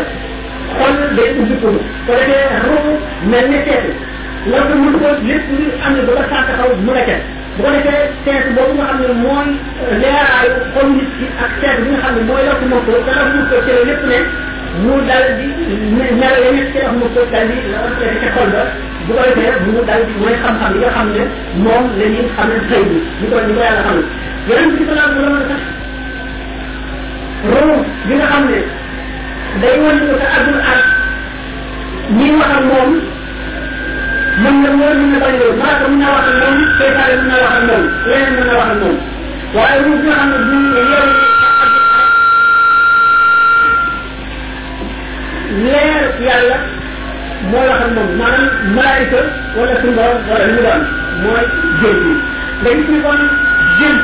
xol 0.78 0.96
day 1.18 1.30
ubbi 1.42 1.56
ko 1.62 1.70
ko 2.06 2.12
defee 2.18 2.50
ruu 2.68 2.92
mel 3.32 3.46
ni 3.52 3.58
seetu 3.68 3.92
loolu 4.50 4.68
ko 4.70 4.74
mënu 4.84 4.98
ko 5.04 5.10
lépp 5.30 5.46
lu 5.58 5.66
am 5.86 5.92
ne 5.98 6.02
ba 6.08 6.12
ko 6.20 6.24
saa 6.32 6.44
taxaw 6.50 6.70
mu 6.86 6.92
nga 6.96 7.04
teg 7.10 7.22
bu 7.56 7.60
ko 7.64 7.70
defee 7.76 8.06
seet 8.26 8.46
boobu 8.56 8.74
nga 8.80 8.86
xam 8.90 9.00
ne 9.02 9.08
mooy 9.26 9.50
leeraayu 10.02 10.54
xol 10.74 10.88
nit 10.98 11.10
ki 11.18 11.26
ak 11.46 11.52
seet 11.62 11.78
bi 11.84 11.90
nga 11.94 12.02
xam 12.04 12.14
ne 12.18 12.22
mooy 12.30 12.44
lakk 12.50 12.62
moom 12.70 12.82
ko 12.88 12.98
dara 13.08 13.30
mu 13.36 13.40
ko 13.52 13.58
cële 13.68 13.84
lépp 13.94 14.04
ne 14.12 14.20
mu 14.80 14.96
dal 15.04 15.24
di 15.36 15.48
ñaar 16.16 16.36
ya 16.40 16.52
nekk 16.56 16.70
seen 16.74 16.92
mu 17.00 17.06
ko 17.14 17.22
dal 17.34 17.46
di 17.52 17.60
ca 18.24 18.30
xol 18.36 18.48
ba 18.56 18.64
bu 19.06 19.12
ko 19.20 19.24
defee 19.28 19.60
mu 19.68 19.82
dal 19.90 20.02
di 20.08 20.14
mooy 20.20 20.36
xam-xam 20.44 20.72
yi 20.76 20.80
nga 20.86 20.92
xam 20.96 21.08
ne 21.16 21.24
moom 21.64 21.84
la 22.00 22.06
ñuy 22.14 22.28
xam 22.36 22.48
ne 22.52 22.56
xëy 22.70 22.84
bi 22.90 22.98
ñu 23.20 23.26
ko 23.34 23.38
ñu 23.48 23.54
ko 23.58 23.62
yàlla 23.66 23.82
xam 23.86 23.98
yeneen 24.48 24.70
bi 24.78 24.84
salaa 24.88 25.08
bu 25.14 25.20
loolu 25.24 25.44
sax 25.50 25.62
roo 27.52 27.76
bi 28.08 28.14
nga 28.18 28.28
xam 28.32 28.44
ne 28.52 28.60
day 29.62 29.76
wane 29.84 30.02
ko 30.10 30.16
sa 30.24 30.28
abdul 30.40 30.60
ak 30.74 30.80
ñi 32.18 32.28
wax 32.40 32.52
ak 32.58 32.64
moom 32.70 32.92
mën 34.42 34.56
na 34.64 34.70
moom 34.80 34.94
mën 35.02 35.10
na 35.12 35.18
bañ 35.24 35.34
loolu 35.40 35.56
malaaka 35.60 35.86
mën 35.92 36.00
naa 36.02 36.14
wax 36.16 36.26
ak 36.32 36.36
moom 36.42 36.58
seytaane 36.78 37.16
mën 37.20 37.28
naa 37.30 37.42
wax 37.48 37.54
ak 37.60 37.64
moom 37.70 37.84
leneen 38.10 38.28
mën 38.38 38.44
naa 38.48 38.58
wax 38.62 38.68
ak 38.74 38.78
moom 38.82 38.98
waaye 39.56 39.78
ruu 39.86 39.96
bi 40.02 40.08
nga 40.08 40.16
xam 40.20 40.28
ne 40.32 40.36
bu 40.48 40.58
yeewu 40.92 41.30
leer 45.60 46.06
yàlla 46.26 46.58
moo 47.52 47.64
la 47.68 47.76
xam 47.82 47.92
moom 47.98 48.10
maanaam 48.22 48.46
malaayika 48.78 49.20
wala 49.58 49.74
suñu 49.82 49.94
borom 50.00 50.20
wala 50.32 50.76
mooy 51.24 51.46
jëm 51.82 52.84
bi 52.90 52.96
nga 53.04 53.14
gis 53.78 54.00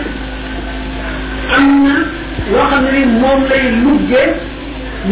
am 1.56 1.68
na 1.88 1.94
loo 2.52 2.64
xam 2.72 2.84
ne 2.86 2.90
ni 2.98 3.02
moom 3.22 3.40
lay 3.50 3.64
lujjee 3.84 4.28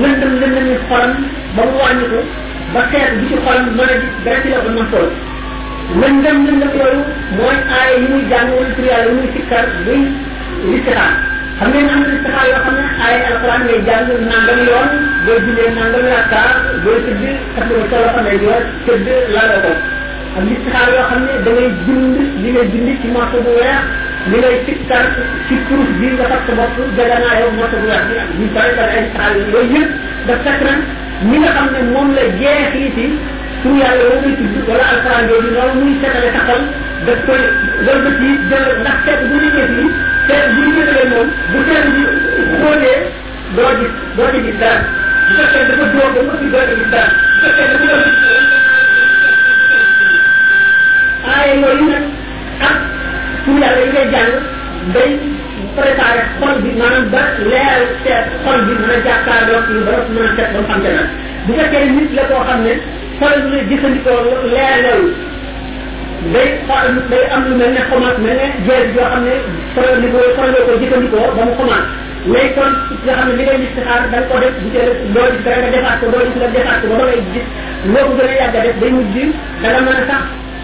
lëndëm 0.01 0.32
lëndëm 0.42 0.66
ni 0.69 0.76
xolam 0.88 1.11
ba 1.56 1.64
mu 1.69 1.77
wàññi 1.82 2.06
ko 2.14 2.19
ba 2.74 2.82
xeet 2.92 3.09
bi 3.18 3.24
ci 3.30 3.35
xolam 3.43 3.66
mën 3.77 3.90
a 3.93 3.95
gis 4.01 4.16
dara 4.24 4.40
ci 4.43 4.48
la 4.53 4.59
ko 4.66 4.69
mën 4.77 4.88
toll 4.93 5.09
lëndëm 6.01 6.38
lëndëm 6.48 6.72
yooyu 6.82 7.01
mooy 7.38 7.56
aaya 7.77 7.95
yi 8.01 8.08
muy 8.11 8.24
jàng 8.32 8.50
wala 8.58 8.69
tur 8.77 8.85
yàlla 8.90 9.09
yi 9.11 9.16
muy 9.19 9.30
sikkar 9.35 9.66
buy 9.85 10.00
listixaar 10.69 11.14
xam 11.59 11.68
ngeen 11.72 11.85
na 11.92 11.95
listixaar 12.09 12.45
yoo 12.51 12.61
xam 12.66 12.76
ne 12.80 12.85
aaya 13.06 13.24
alquran 13.30 13.61
ngay 13.66 13.80
jàng 13.88 14.08
nangam 14.32 14.59
yoon 14.72 14.90
booy 15.26 15.40
jullee 15.45 15.72
nangam 15.77 16.06
rakkaa 16.16 16.48
booy 16.84 17.00
tëdd 17.06 17.24
xas 17.53 17.66
nga 17.69 17.88
solo 17.92 18.08
xam 18.16 18.24
ne 18.26 18.34
yoon 18.43 18.64
lislaam 20.48 20.90
yoo 20.95 21.06
xam 21.11 21.22
ne 21.27 21.33
da 21.45 21.51
ngay 21.56 21.69
bind 21.85 22.17
li 22.41 22.49
ngay 22.53 22.66
bind 22.72 22.88
ci 23.01 23.08
morso 23.16 23.38
bu 23.45 23.51
weex 23.59 23.83
li 24.30 24.38
ngay 24.41 24.56
sikkar 24.66 25.03
ci 25.48 25.56
kurus 25.67 25.90
bi 25.99 26.08
nga 26.16 26.25
fas 26.32 26.41
sa 26.48 26.53
bopp 26.59 26.75
jaganaa 26.98 27.35
yow 27.41 27.49
morso 27.58 27.77
bu 27.82 27.88
weex 27.91 28.03
bi 28.09 28.14
ñu 28.40 28.45
pare 28.56 28.72
pare 28.80 28.91
ay 28.99 29.06
saal 29.16 29.33
yooyu 29.40 29.74
yëpp 29.74 29.90
da 30.27 30.33
fekk 30.43 30.61
na 30.67 30.74
ñi 31.30 31.38
nga 31.41 31.49
xam 31.56 31.67
ne 31.74 31.80
moom 31.93 32.08
la 32.17 32.24
jeexiti 32.41 33.06
pour 33.61 33.75
yàlla 33.82 34.03
woo 34.09 34.19
muy 34.24 34.33
tudd 34.40 34.69
wala 34.69 34.85
alquran 34.93 35.24
yooyu 35.32 35.49
loolu 35.56 35.74
muy 35.82 35.93
setale 36.01 36.30
taxal 36.38 36.61
daf 37.06 37.19
koy 37.30 37.41
loolu 37.85 38.01
ba 38.06 38.11
ci 38.19 38.30
jël 38.49 38.66
ndax 38.82 38.98
seet 39.06 39.19
bu 39.30 39.35
ñu 39.41 39.49
gis 39.56 39.69
nii 39.77 39.90
seet 40.27 40.43
bu 40.56 40.59
ñu 40.67 40.72
gësalee 40.77 41.08
moom 41.14 41.27
bu 41.53 41.59
seet 41.67 41.85
bi 41.93 42.03
xóotee 42.61 42.98
doo 43.58 43.72
gis 43.80 43.91
doo 44.17 44.27
ci 44.33 44.40
gis 44.48 44.58
dara 44.61 44.80
bu 45.25 45.32
fekkee 45.41 45.66
dafa 45.69 45.85
dóor 45.93 46.09
ba 46.16 46.22
mëpp 46.27 46.43
doo 46.53 46.64
ci 46.69 46.74
gis 46.82 46.90
dara 46.95 47.09
bu 47.17 47.38
fekkee 47.45 47.67
dafa 47.69 47.85
dóor 47.91 48.67
aaya 51.30 51.53
yooyu 51.61 51.85
nag 51.93 52.06
ak 52.67 52.74
ah, 52.74 52.75
suñu 53.45 53.61
yàlla 53.64 53.82
yi 53.85 53.90
ngay 53.93 54.08
jàng 54.14 54.32
day 54.95 55.11
préparé 55.75 56.22
xol 56.40 56.53
bi 56.64 56.72
maanaam 56.80 57.06
ba 57.14 57.22
leer 57.51 57.80
seet 58.03 58.27
xol 58.45 58.59
bi 58.67 58.74
mën 58.80 58.91
a 58.98 58.99
jàkkaarloo 59.08 59.61
ba 59.88 59.95
mën 60.14 60.25
a 60.30 60.32
seet 60.38 60.49
ba 60.56 60.59
mu 60.66 60.72
am 60.75 60.82
te 60.85 60.91
bu 61.45 61.53
fekkee 61.59 61.85
nit 61.95 62.09
la 62.17 62.24
koo 62.32 62.41
xam 62.49 62.59
ne 62.67 62.74
xol 63.19 63.35
bi 63.43 63.49
la 63.58 63.90
leer 64.56 64.75
loolu 64.85 65.14
day 66.33 66.49
xool 66.67 66.98
am 67.35 67.49
lu 67.49 67.56
mel 67.61 67.72
ne 67.77 67.82
xomaat 67.91 68.17
mel 68.25 68.38
ne 68.41 68.45
jeer 68.66 68.83
yoo 68.98 69.09
xam 69.14 69.22
ne 69.27 69.33
xoolal 69.75 69.95
li 70.03 70.09
koy 70.14 70.30
xoolal 70.35 70.66
ko 70.67 70.80
jëfandikoo 70.82 71.32
ba 71.38 71.43
mu 71.49 71.53
xomaat 71.59 71.85
léegi 72.32 72.53
kon 72.58 72.72
nga 73.06 73.14
xam 73.17 73.25
ne 73.30 73.35
li 73.40 73.43
ngay 73.48 73.58
listixaar 73.61 74.01
da 74.11 74.17
nga 74.17 74.27
ko 74.32 74.35
def 74.43 74.53
bu 74.64 74.69
teel 74.75 74.90
a 74.90 75.16
loo 75.16 75.32
nga 75.61 75.72
defaat 75.77 75.98
ko 76.03 76.11
loo 76.14 76.24
gis 76.27 76.35
nga 76.41 76.49
defaat 76.56 76.80
ko 76.82 76.88
ba 76.91 76.98
ba 77.01 77.06
ngay 77.08 77.22
gis 77.33 77.45
loo 77.93 78.06
ko 78.08 78.14
gën 78.19 78.27
a 78.27 78.35
yàgg 78.41 78.53
def 78.66 78.77
day 78.82 78.91
mujj 78.95 79.16
da 79.61 80.17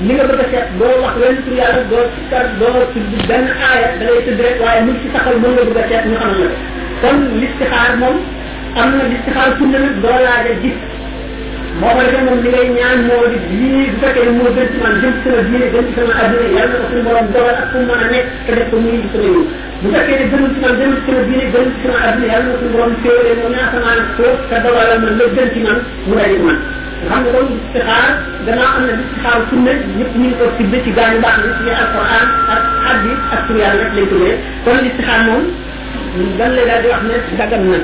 li 0.04 0.12
nga 0.14 0.24
bëgg 0.28 0.42
a 0.44 0.46
seet 0.52 0.68
doo 0.80 0.96
wax 1.04 1.14
wenn 1.22 1.36
tur 1.46 1.54
yàlla 1.58 1.84
doo 1.92 2.04
ci 2.16 2.22
kar 2.32 2.46
doo 2.60 2.80
ci 2.92 3.00
benn 3.30 3.48
aaya 3.70 3.88
da 4.00 4.04
lay 4.12 4.20
tëdd 4.28 4.42
waaye 4.62 4.82
mën 4.86 4.98
ci 5.02 5.08
saxal 5.14 5.36
mën 5.42 5.52
nga 5.56 5.64
bëgg 5.68 5.80
a 5.80 5.82
seet 5.90 6.04
ñu 6.10 6.16
xamal 6.22 6.40
la 6.44 6.50
kon 7.02 7.18
listixaar 7.40 7.92
moom 8.02 8.18
am 8.82 8.90
na 8.98 9.04
listixaar 9.12 9.50
sunna 9.58 9.78
nag 9.86 9.96
doo 10.04 10.18
laaja 10.26 10.54
gis 10.64 10.78
moo 11.80 11.94
ko 11.96 12.02
defee 12.04 12.24
moom 12.28 12.40
li 12.44 12.50
ngay 12.52 12.68
ñaan 12.78 13.00
moo 13.08 13.24
di 13.32 13.38
lii 13.62 13.88
bu 13.88 13.94
fekkee 14.04 14.30
moo 14.38 14.50
gën 14.56 14.68
ci 14.72 14.78
man 14.84 14.96
jëm 15.02 15.14
ci 15.16 15.22
sama 15.30 15.40
diine 15.50 15.66
jëm 15.74 15.86
ci 15.88 15.94
sama 16.00 16.14
adduna 16.20 16.48
yàlla 16.60 16.78
ko 16.84 16.88
mu 16.92 17.00
mën 17.88 18.00
a 18.04 18.06
nekk 18.12 18.26
te 18.46 18.52
def 18.60 18.66
ko 18.72 18.76
muy 18.84 18.96
ci 19.04 19.08
sama 19.16 19.28
yoon 19.32 19.46
bu 19.82 19.88
fekkee 19.96 20.18
ne 20.22 20.26
gënul 20.32 20.50
ci 20.56 20.60
man 20.66 20.74
gënul 20.82 20.98
ci 21.00 21.04
sama 21.10 21.22
diine 21.28 21.46
gënul 21.56 21.74
ci 23.00 23.10
moom 23.48 23.48
naa 23.56 23.68
sama 23.72 23.92
foofu 24.18 24.44
te 24.52 24.58
dogalal 24.60 24.94
xam 27.10 27.20
nga 27.24 27.32
tam 27.36 27.46
istixaar 27.52 28.08
gannaaw 28.46 28.72
am 28.80 28.84
na 28.90 28.94
istixaar 29.04 29.40
sunna 29.50 29.72
ñëpp 30.00 30.14
ñu 30.22 30.30
ko 30.40 30.46
tibb 30.58 30.74
ci 30.84 30.92
gaañu 30.98 31.18
baax 31.26 31.38
ni 31.44 31.50
ci 31.60 31.66
alquran 31.84 32.28
ak 32.56 32.62
hadith 32.86 33.34
ak 33.36 33.42
tur 33.48 33.58
yàlla 33.62 33.82
rek 33.84 33.92
lañ 33.98 34.08
tuddee 34.12 34.36
kon 34.64 34.86
istixaar 34.90 35.20
moom 35.28 35.44
dan 36.38 36.50
lay 36.56 36.66
daal 36.70 36.82
di 36.84 36.88
wax 36.94 37.02
ne 37.06 37.18
dagan 37.40 37.62
na 37.72 37.78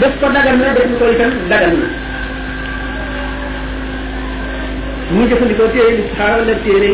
def 0.00 0.12
ko 0.20 0.26
dagan 0.36 0.56
na 0.60 0.68
def 0.76 0.88
ko 1.00 1.04
itam 1.14 1.30
dagan 1.50 1.72
na 1.80 1.86
ñu 5.16 5.22
jëfandikoo 5.30 5.70
téere 5.72 5.92
istixaar 5.96 6.32
wala 6.40 6.54
téere 6.64 6.90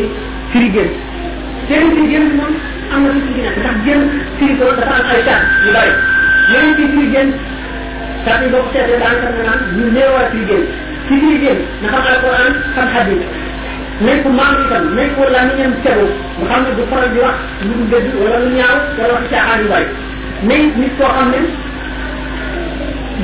firi 0.53 0.69
gént 0.75 0.95
téere 1.69 1.87
firi 1.95 2.07
gént 2.13 2.33
moom 2.39 2.55
am 2.95 3.01
na 3.07 3.11
lu 3.17 3.21
ci 3.27 3.41
nekk 3.43 3.57
ndax 3.61 3.77
gént 3.87 4.13
firi 4.39 4.55
ko 4.61 4.71
dafa 4.79 4.95
am 4.99 5.07
ay 5.15 5.21
taat 5.29 5.43
yu 5.67 5.75
bari 5.77 5.93
yeneen 6.53 6.73
ci 6.79 6.83
firi 6.95 7.11
gént 7.15 7.35
taat 8.25 8.39
yi 8.45 8.49
boo 8.55 8.63
ko 8.65 8.71
seetee 8.73 8.99
daanaka 9.03 9.43
naan 9.47 9.61
ñu 9.77 9.85
néewaa 9.99 10.31
firi 10.33 10.47
gént 10.53 10.91
ci 11.09 11.15
biir 11.21 11.39
génn 11.45 11.59
na 11.83 11.89
xam 11.95 12.05
alquran 12.11 12.53
xam 12.75 12.87
xadis 12.95 13.23
nekk 14.07 14.27
maam 14.39 14.57
itam 14.65 14.83
nekk 14.97 15.19
wala 15.23 15.41
ñu 15.49 15.55
ñem 15.61 15.73
sebu 15.85 16.07
nga 16.39 16.47
xam 16.53 16.63
ne 16.67 16.73
du 16.79 16.83
faral 16.91 17.09
di 17.15 17.19
wax 17.27 17.37
lu 17.67 17.73
du 17.79 17.85
dëgg 17.93 18.09
wala 18.23 18.39
lu 18.45 18.51
ñaaw 18.59 18.77
wala 19.01 19.13
wax 19.17 19.25
caaxaan 19.33 19.61
yu 19.63 19.69
bari 19.73 19.87
mais 20.49 20.65
nit 20.81 20.93
koo 20.99 21.09
xam 21.17 21.29
ne 21.35 21.41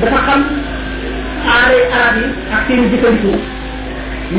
dafa 0.01 0.19
xam 0.27 0.41
aare 1.53 1.79
arab 1.97 2.15
yi 2.21 2.27
ak 2.55 2.61
seen 2.67 2.81
i 2.85 2.89
jëfandikoo 2.91 3.39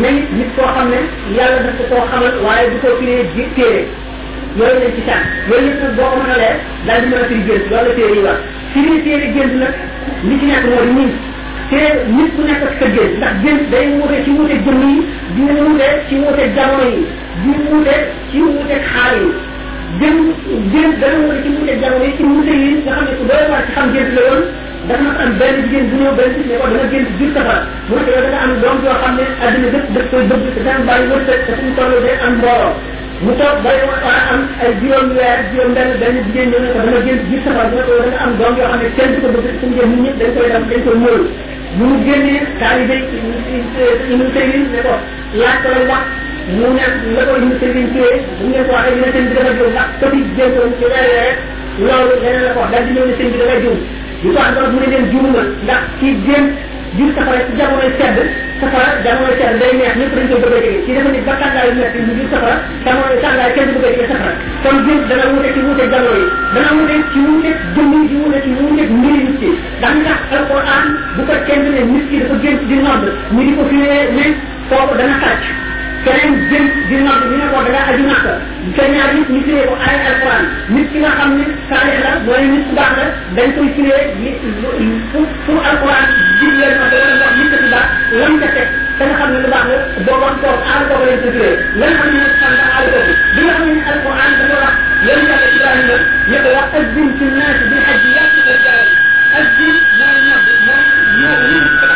mais 0.02 0.18
nit 0.38 0.50
koo 0.56 0.68
xam 0.74 0.86
ne 0.94 1.00
yàlla 1.36 1.58
dafa 1.66 1.82
koo 1.90 2.04
xamal 2.12 2.36
waaye 2.44 2.70
du 2.72 2.76
ko 2.84 2.88
firee 2.98 3.24
ji 3.36 3.44
yooyu 4.58 4.76
lañ 4.82 4.92
ci 4.96 5.02
tànn 5.08 5.24
yooyu 5.48 5.66
yëpp 5.68 5.82
nag 5.82 5.94
boo 5.98 6.08
ko 6.10 6.16
mën 6.22 6.32
a 6.34 6.36
leer 6.42 6.56
daal 6.86 7.02
di 7.06 7.14
mën 7.14 7.22
a 7.56 7.60
loolu 7.70 7.88
la 7.88 7.94
téere 7.98 8.14
yi 8.18 8.22
wax 8.26 8.38
firi 8.72 8.96
téere 9.04 9.26
gént 9.34 9.52
nag 9.62 9.74
li 10.28 10.34
ci 10.40 11.16
te 11.70 11.80
nit 12.12 12.32
ku 12.36 12.42
nekk 12.46 12.62
ak 12.66 12.72
sa 12.82 12.86
gént 12.94 13.12
ndax 13.18 13.34
gént 13.46 13.64
day 13.72 13.84
wuute 13.94 14.16
ci 14.26 14.30
wuute 14.36 14.54
jëmm 14.66 14.80
yi 14.90 14.94
di 15.38 15.42
wuute 15.58 15.88
ci 16.10 16.14
wuute 16.22 16.44
jamono 16.58 16.86
yi 16.92 17.02
di 17.42 17.52
wuute 17.70 17.94
ci 18.30 18.38
wuute 18.44 18.74
xaal 18.86 19.16
yi 19.22 19.30
gént 20.00 20.38
gént 20.74 20.98
dana 21.02 21.20
wuute 21.24 21.38
ci 21.46 21.50
wuute 21.54 21.74
jamono 21.84 22.04
yi 22.08 22.12
ci 22.18 22.24
wuute 22.30 22.54
yi 22.62 22.70
nga 22.74 22.90
xam 22.90 23.04
ne 23.06 23.12
ku 23.20 23.24
doy 23.30 23.42
waar 23.54 23.62
ci 23.68 23.72
xam 23.76 23.92
gént 23.96 24.10
la 24.18 24.22
woon 24.26 24.42
dafa 24.90 25.02
nag 25.06 25.18
am 25.22 25.32
benn 25.38 25.56
jigéen 25.62 25.86
bu 25.90 25.96
ñëw 26.02 26.12
benn 26.18 26.36
ne 26.50 26.54
ko 26.60 26.66
dama 26.74 26.88
gént 26.92 27.08
jur 27.20 27.30
safara 27.34 27.62
mu 27.86 27.94
ne 27.96 28.02
ko 28.02 28.10
yow 28.18 28.22
da 28.26 28.30
nga 28.32 28.40
am 28.46 28.52
doom 28.62 28.76
yoo 28.84 28.98
xam 29.02 29.12
ne 29.18 29.24
adduna 29.46 29.68
bépp 29.74 29.90
daf 29.96 30.06
koy 30.12 30.24
bëgg 30.30 30.46
te 30.56 30.60
daan 30.66 30.80
bàyyi 30.90 31.08
wërsëg 31.12 31.38
te 31.46 31.52
fu 31.54 31.62
mu 31.68 31.72
toll 31.78 31.94
day 32.06 32.16
am 32.26 32.34
mbooloo 32.34 32.72
mu 33.24 33.32
toog 33.40 33.62
ba 33.64 33.70
yow 33.78 33.90
war 34.06 34.18
am 34.34 34.42
ay 34.66 34.70
juróom 34.82 35.08
weer 35.16 35.38
juróom 35.54 35.70
benn 35.78 35.90
benn 36.02 36.16
jigéen 36.26 36.50
ñëw 36.52 36.60
ne 36.66 36.68
ko 36.74 36.82
dama 36.86 37.00
gént 37.06 37.22
jur 37.30 37.40
safara 37.46 37.68
mu 37.70 37.78
ne 37.80 37.84
ko 37.88 37.92
yow 37.98 38.04
da 38.10 38.10
nga 38.10 38.20
am 38.26 38.32
doom 38.40 38.52
yoo 38.60 38.66
xam 38.72 38.80
ne 38.84 38.88
kenn 38.98 39.12
du 39.14 39.16
ko 39.22 39.28
bëgg 39.36 39.56
suñu 39.62 39.74
jëm 39.80 39.90
nit 40.02 40.02
ñëpp 40.06 40.18
dañ 40.24 40.34
koy 40.38 40.46
def 40.54 40.64
dañ 40.70 40.82
koy 40.88 40.98
móolu 41.06 41.28
mu 41.78 41.84
ngi 41.90 41.98
génnee 42.10 42.40
taalibe 42.58 42.96
Ibnu 44.10 44.24
Sëriñ 44.34 44.62
ne 44.72 44.80
ko 44.84 44.92
laaj 45.38 45.56
ko 45.62 45.68
la 45.74 45.80
wax 45.90 46.04
mu 46.56 46.66
ne 46.74 46.82
la 47.14 47.22
ko 47.28 47.32
Ibnu 47.38 47.54
Sëriñ 47.62 47.86
téye 47.94 48.10
bu 48.38 48.44
ngeen 48.50 48.64
ko 48.66 48.72
waxee 48.76 48.94
dina 48.96 49.08
sëñ 49.14 49.24
bi 49.28 49.34
dafa 49.34 49.52
juum 49.54 49.68
ndax 49.74 49.86
këfit 50.02 50.26
jéntoon 50.36 50.70
ci 50.78 50.84
weer 50.90 51.06
rek 51.16 51.36
loolu 51.84 52.14
leneen 52.22 52.42
la 52.46 52.50
ko 52.54 52.60
wax 52.64 52.70
daal 52.74 52.84
di 52.86 52.92
ñëw 52.94 53.06
ne 53.08 53.14
sëñ 53.18 53.28
bi 53.32 53.38
dafa 53.38 53.54
juum 53.62 53.78
li 54.22 54.28
ko 54.34 54.40
wax 54.42 54.52
mu 54.72 54.78
ne 54.82 54.86
leen 54.92 55.04
juum 55.12 55.26
na 55.36 55.42
ndax 55.66 55.82
kii 56.00 56.16
jéem 56.26 56.46
jiru 56.96 57.12
safara 57.14 57.40
ci 57.46 57.54
jamono 57.56 57.82
sedd 57.98 58.18
safara 58.60 58.98
jamono 59.06 59.30
sedd 59.40 59.58
day 59.62 59.70
neex 59.80 59.94
ñepp 60.00 60.14
dañ 60.18 60.26
ko 60.30 60.38
bëgg 60.44 60.64
ci 60.64 60.80
ci 60.90 60.92
dafa 60.96 61.08
nit 61.14 61.22
ba 61.28 61.34
tangal 61.42 61.68
ñu 61.76 61.86
ci 61.94 62.00
jiru 62.08 62.24
safara 62.32 62.56
jamono 62.84 63.14
sedd 63.22 63.38
ay 63.44 63.52
kenn 63.58 63.76
bëgg 63.84 63.94
ci 64.00 64.04
safara 64.10 64.32
kon 64.64 64.76
jiru 64.86 65.06
dana 65.10 65.28
wuté 65.34 65.52
ci 65.54 65.60
wuté 65.68 65.84
jamono 65.94 66.18
yi 66.18 66.30
dana 66.56 66.70
wuté 66.78 66.94
ci 67.12 67.18
wuté 67.28 67.50
jëmm 67.76 67.94
ci 68.10 68.16
wuté 68.24 68.38
ci 68.46 68.52
wuté 68.58 68.82
ngir 68.96 69.18
ñu 69.22 69.38
ci 69.42 69.50
dañ 69.84 70.02
tax 70.08 70.18
alquran 70.34 70.86
bu 71.16 71.22
ko 71.30 71.34
kenn 71.50 71.64
ne 71.76 71.80
nit 71.94 72.04
ki 72.10 72.16
dafa 72.24 72.34
gën 72.44 72.58
ci 72.60 72.66
di 72.72 72.76
nodd 72.86 73.04
ñu 73.34 73.42
di 73.46 73.54
ko 73.58 73.64
fiyé 73.70 74.02
né 74.18 74.28
fofu 74.68 74.94
dana 74.98 75.14
xacc 75.22 75.69
keneen 76.04 76.32
jëm 76.50 76.66
di 76.88 76.96
nodd 77.04 77.24
ñu 77.30 77.36
ne 77.40 77.46
ko 77.52 77.58
da 77.64 77.70
ngaa 77.74 77.86
aji 77.92 78.02
màkk 78.10 78.26
sa 78.76 78.84
ñaar 78.92 79.10
nit 79.14 79.28
ñu 79.34 79.40
firee 79.46 79.66
ko 79.68 79.74
ay 79.88 79.96
alquran 80.08 80.44
nit 80.74 80.86
ki 80.92 80.98
nga 81.02 81.10
xam 81.18 81.30
ne 81.38 81.44
saalix 81.68 81.96
la 82.04 82.10
mooy 82.26 82.44
nit 82.52 82.64
ku 82.68 82.72
baax 82.78 82.92
la 83.00 83.04
dañ 83.36 83.48
koy 83.56 83.68
firee 83.76 84.02
fu 85.10 85.20
fu 85.44 85.52
alquran 85.70 86.04
digle 86.40 86.66
na 86.78 86.84
da 86.92 86.96
wala 87.02 87.16
wax 87.24 87.34
nit 87.40 87.50
ku 87.62 87.66
baax 87.74 87.86
lam 88.20 88.32
ca 88.42 88.48
teg 88.56 88.68
te 88.98 89.02
nga 89.06 89.16
xam 89.20 89.28
ne 89.34 89.38
lu 89.44 89.48
baax 89.54 89.64
la 89.70 89.76
boo 90.06 90.18
wax 90.24 90.34
toog 90.42 90.60
aal 90.72 90.82
ko 90.88 90.94
leen 91.04 91.20
ko 91.22 91.28
firee 91.36 91.54
lan 91.80 91.92
xam 91.98 92.08
ne 92.14 92.22
xam 92.40 92.52
nga 92.58 92.66
aal 92.76 92.86
ko 92.94 92.98
bi 93.34 93.40
nga 93.46 93.54
xam 93.58 93.66
ne 93.74 93.82
alquran 93.92 94.32
dafa 94.38 94.58
wax 94.64 94.74
lan 95.06 95.20
ca 95.28 95.34
teg 95.42 95.52
ibrahima 95.56 95.96
ne 96.30 96.36
ko 96.44 96.48
wax 96.56 96.66
azzim 96.78 97.08
fi 97.18 97.24
naasi 97.36 97.62
bi 97.70 97.76
xaj 97.86 98.02
yàq 98.16 98.28
ko 98.34 98.52
jaay 98.64 98.84
azzim 99.40 99.74
mooy 99.98 100.20
nodd 100.28 100.48
mooy 101.20 101.46
ñoo 101.50 101.89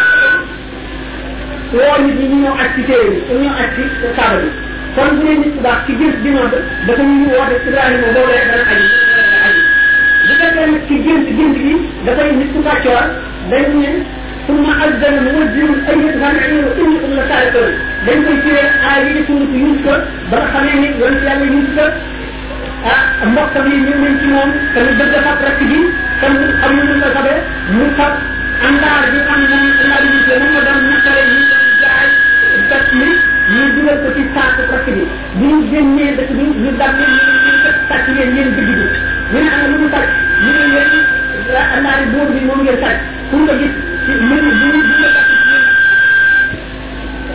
woo 1.77 1.95
nit 2.05 2.15
ñi 2.19 2.27
ñu 2.31 2.37
ñëw 2.45 2.55
ak 2.65 2.71
ci 2.77 2.83
téere 2.89 3.03
bi 3.15 3.21
ñu 3.35 3.41
ñëw 3.43 3.57
ak 3.63 3.69
ci 3.75 3.83
saaba 4.17 4.39
bi 4.43 4.49
kon 4.95 5.09
bu 5.19 5.23
dee 5.27 5.39
nit 5.43 5.51
ku 5.57 5.61
baax 5.67 5.79
ci 5.87 5.93
biir 5.99 6.15
ginnaaw 6.23 6.47
ba 6.53 6.59
dafa 6.95 7.03
ñu 7.11 7.27
woote 7.35 7.57
Ibrahima 7.67 8.09
boobu 8.15 8.31
lay 8.33 8.43
dana 8.51 8.63
aji 8.75 8.75
aji 8.75 8.87
bu 8.95 10.35
fekkee 10.39 10.67
nag 10.71 10.75
ci 10.87 10.95
gént 11.05 11.27
gént 11.39 11.57
gi 11.63 11.73
dafay 12.07 12.31
nit 12.39 12.51
ku 12.55 12.61
kàccoor 12.67 13.05
dañ 13.51 13.67
ne 13.81 13.91
pour 14.47 14.57
ma 14.63 14.73
al 14.85 14.93
dana 15.03 15.21
mu 15.25 15.31
wër 15.39 15.47
jiw 15.55 15.71
ay 15.91 15.97
nit 16.03 16.15
xam 16.21 16.31
ne 16.39 16.43
aywa 16.49 16.71
indi 16.83 16.97
ko 17.03 17.07
la 17.19 17.25
saare 17.31 17.49
tool 17.55 17.71
dañ 18.07 18.17
koy 18.27 18.37
tiree 18.45 18.67
aay 18.89 19.03
yi 19.15 19.25
ci 19.27 19.33
nit 19.39 19.53
yuus 19.63 19.79
ko 19.87 19.93
ba 20.31 20.37
nga 20.41 20.47
xamee 20.53 20.77
ni 20.81 20.87
yoon 21.01 21.15
ci 21.21 21.25
yàlla 21.29 21.47
yuus 21.55 21.71
ko 21.77 21.85
ah 22.93 23.01
mbokkam 23.33 23.67
yi 23.71 23.77
ñëw 23.87 23.97
nañ 24.03 24.15
ci 24.21 24.27
moom 24.33 24.51
te 24.75 24.79
mu 24.87 24.93
bëgg 24.99 25.15
a 25.19 25.21
fab 25.27 25.39
rakk 25.47 25.61
bi 25.71 25.79
te 26.23 26.27
mu 26.31 26.39
xam 26.39 26.71
ne 26.79 26.83
mu 26.93 27.01
ko 27.03 27.09
sabee 27.19 27.39
mu 27.77 27.85
fab 27.99 28.13
andaar 28.69 29.03
bi 29.13 29.19
xam 29.27 29.39
ne 29.43 29.47
moom 29.59 29.73
laa 29.91 30.01
di 30.05 30.09
gisee 30.15 30.39
moom 30.43 30.53
la 30.55 30.63
doon 30.71 30.83
naqare 30.95 31.23
yi 31.35 31.44
maanaam 33.65 33.75
dugal 33.79 33.97
ko 34.05 34.09
ci 34.17 34.23
saako 34.35 34.63
projet 34.69 34.95
bi 34.95 35.07
bu 35.39 35.45
ñu 35.49 35.57
génnee 35.71 36.13
dëkk 36.17 36.31
bi 36.39 36.45
ñu 36.61 36.71
dab 36.79 36.93
leen 37.01 37.17
ñu 37.17 37.53
sàcc 37.89 38.07
leen 38.17 38.37
yéen 38.37 38.49
dëgg 38.57 38.69
bi 38.69 39.39
ñu 39.41 39.41
ne 39.45 39.51
ana 39.55 39.67
lu 39.73 39.77
mu 39.83 39.89
sàcc 39.93 40.11
ñu 40.45 40.51
ne 40.61 40.67
yéen 40.75 41.03
andaari 41.77 42.05
buur 42.13 42.29
bi 42.35 42.41
moom 42.47 42.61
ngeen 42.63 42.79
sàcc 42.85 42.99
pour 43.31 43.41
nga 43.43 43.53
gis 43.61 43.73
ci 44.05 44.11
mënu 44.29 44.51
bu 44.61 44.67
ñu 44.69 44.71
bu 44.73 44.81
ñu 44.85 45.07
sàcc 45.15 45.29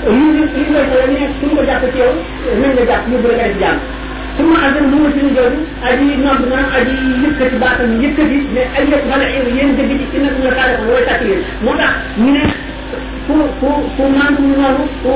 ñu 0.07 0.25
ñu 0.37 0.41
ñu 0.57 0.63
koy 0.69 0.83
xool 0.89 1.09
ne 1.17 1.21
suñ 1.39 1.51
ko 1.55 1.61
jàpp 1.69 1.83
ci 1.93 1.99
yow 2.01 2.13
nañ 2.61 2.71
nga 2.75 2.83
jàpp 2.89 3.03
yóbbu 3.11 3.27
la 3.29 3.35
nga 3.37 3.45
def 3.49 3.57
jàmm 3.61 3.77
su 4.37 4.41
ma 4.51 4.57
àggal 4.67 4.85
mu 4.91 4.97
ma 5.03 5.09
suñu 5.15 5.29
jooju 5.35 5.59
aji 5.87 6.05
nodd 6.23 6.41
na 6.53 6.59
aji 6.77 6.95
yëkkati 7.23 7.55
baatam 7.63 7.99
yëkkati 8.03 8.37
mais 8.53 8.67
ay 8.77 8.83
yëpp 8.91 9.03
mën 9.09 9.21
a 9.25 9.27
yéen 9.57 9.69
dëgg 9.77 9.91
ci 9.99 10.05
ci 10.11 10.17
nag 10.23 10.35
nga 10.41 10.49
xaaral 10.57 10.77
ko 10.79 10.83
wala 10.95 11.07
sàcc 11.09 11.23
leen 11.27 11.41
moo 11.63 11.73
tax 11.81 11.91
ñu 12.23 12.31
ne 12.37 12.41
su 13.29 13.35
su 13.61 13.69
su 13.95 14.03
mandu 14.17 14.41
ñu 14.49 14.57
noonu 14.57 14.85
su 15.01 15.11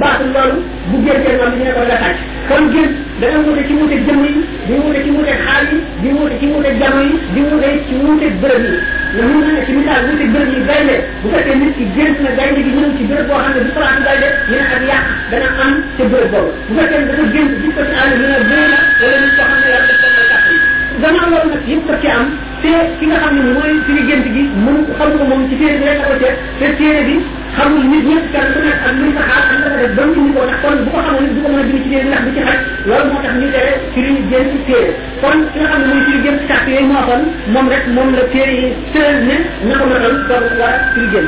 baaxul 0.00 0.28
loolu 0.34 0.58
bu 0.90 0.96
gër 1.04 1.18
gër 1.24 1.34
noonu 1.40 1.56
ñu 1.58 1.64
ne 1.66 1.72
ko 1.76 1.82
nga 1.88 1.96
tàcc 2.02 2.18
kon 2.48 2.64
gër 2.74 2.88
dana 3.20 3.38
wute 3.44 3.62
ci 3.68 3.74
wute 3.80 3.96
jëm 4.06 4.18
yi 4.24 4.32
di 4.68 4.74
wute 4.86 4.98
ci 5.04 5.10
wute 5.16 5.32
xaal 5.44 5.64
yi 5.72 5.78
di 6.02 6.08
wute 6.16 6.34
ci 6.40 6.46
wute 6.52 6.68
jamono 6.80 7.02
yi 7.10 7.18
di 7.34 7.40
wute 7.48 7.68
ci 7.88 7.94
wute 8.02 8.26
bërëb 8.42 8.64
yi 8.66 8.76
ñu 9.18 9.22
mun 9.30 9.46
na 9.50 9.60
ci 9.66 9.72
misaal 9.78 10.00
wute 10.08 10.24
bërëb 10.32 10.50
yi 10.54 10.60
gaynde 10.68 10.94
bu 11.22 11.26
fekkee 11.34 11.56
nit 11.62 11.72
ki 11.78 11.84
gént 11.96 12.16
na 12.26 12.30
gaynde 12.38 12.60
gi 12.66 12.70
ñëw 12.76 12.90
ci 12.98 13.02
bërëb 13.10 13.26
boo 13.30 13.40
xam 13.42 13.50
ne 13.56 13.60
du 13.66 13.70
place 13.74 14.00
gaynde 14.06 14.28
ñu 14.48 14.54
ne 14.54 14.64
ak 14.74 14.82
yàq 14.90 15.02
dana 15.30 15.48
am 15.66 15.72
ca 15.98 16.04
bërëb 16.12 16.30
boobu 16.30 16.50
bu 16.70 16.72
fekkee 16.80 17.02
dafa 17.10 17.24
gént 17.34 17.50
gis 17.66 17.72
ko 17.76 17.80
ci 17.90 17.94
àll 18.02 18.12
ñu 18.20 18.26
ne 18.32 18.38
bëy 18.48 18.64
la 18.70 18.80
wala 19.02 19.16
nit 19.22 19.32
koo 19.34 19.42
xam 19.42 19.58
ne 19.62 19.68
yàlla 19.74 19.90
def 19.98 20.06
ko 20.06 20.08
mooy 20.16 20.28
kàttan 20.32 20.56
gannaaw 21.02 21.26
loolu 21.34 21.48
nag 21.54 21.64
yëpp 21.70 21.88
ci 22.02 22.08
am 22.14 22.24
te 22.62 22.70
ki 22.98 23.04
nga 23.10 23.16
xam 23.24 23.32
ne 23.38 23.42
mooy 23.58 23.72
suñu 23.86 24.02
gént 24.10 24.24
gi 24.34 24.42
mënu 24.64 24.80
xam 24.98 25.10
ko 25.18 25.24
moom 25.30 25.42
ci 25.50 25.54
téere 25.60 25.74
bi 25.80 25.84
rek 25.92 25.98
ko 26.06 26.14
te 26.22 26.30
te 26.62 26.66
téere 26.78 27.02
bi 27.10 27.16
xamul 27.56 27.84
nit 27.90 28.02
ñëpp 28.08 28.26
kenn 28.32 28.48
ku 28.54 28.58
nekk 28.66 28.80
ak 28.86 28.92
luñ 29.00 29.10
sa 29.16 29.24
xaar 29.30 29.44
ak 29.48 29.52
la 29.64 29.70
nga 29.70 29.78
def 29.80 29.92
ba 29.96 30.02
mu 30.08 30.14
indi 30.20 30.32
ko 30.36 30.42
ndax 30.46 30.58
kon 30.64 30.76
bu 30.84 30.88
ko 30.94 30.98
xamoon 31.06 31.26
du 31.34 31.40
ko 31.44 31.48
mën 31.52 31.58
a 31.58 31.62
dindi 31.66 31.82
ci 31.84 31.88
téere 31.92 32.06
ndax 32.08 32.22
du 32.26 32.30
ci 32.36 32.40
xaj 32.48 32.60
loolu 32.88 33.08
moo 33.12 33.20
tax 33.24 33.32
ñu 33.40 33.46
tere 33.54 33.72
firi 33.92 34.14
génn 34.30 34.46
ci 34.52 34.58
téere 34.68 34.90
kon 35.22 35.36
ki 35.52 35.58
nga 35.60 35.68
xam 35.72 35.80
ne 35.82 35.86
mooy 35.92 36.02
firi 36.08 36.20
génn 36.24 36.38
ci 36.40 36.44
sàrt 36.50 36.66
yooyu 36.72 36.86
moo 36.92 37.04
xoon 37.08 37.22
moom 37.52 37.66
rek 37.72 37.84
moom 37.96 38.10
la 38.18 38.24
téere 38.34 38.52
yi 38.60 38.68
tëral 38.92 39.16
ne 39.28 39.36
na 39.68 39.74
ko 39.80 39.84
matal 39.90 40.14
doog 40.28 40.44
war 40.60 40.74
a 40.76 40.86
firi 40.92 41.06
génn 41.14 41.26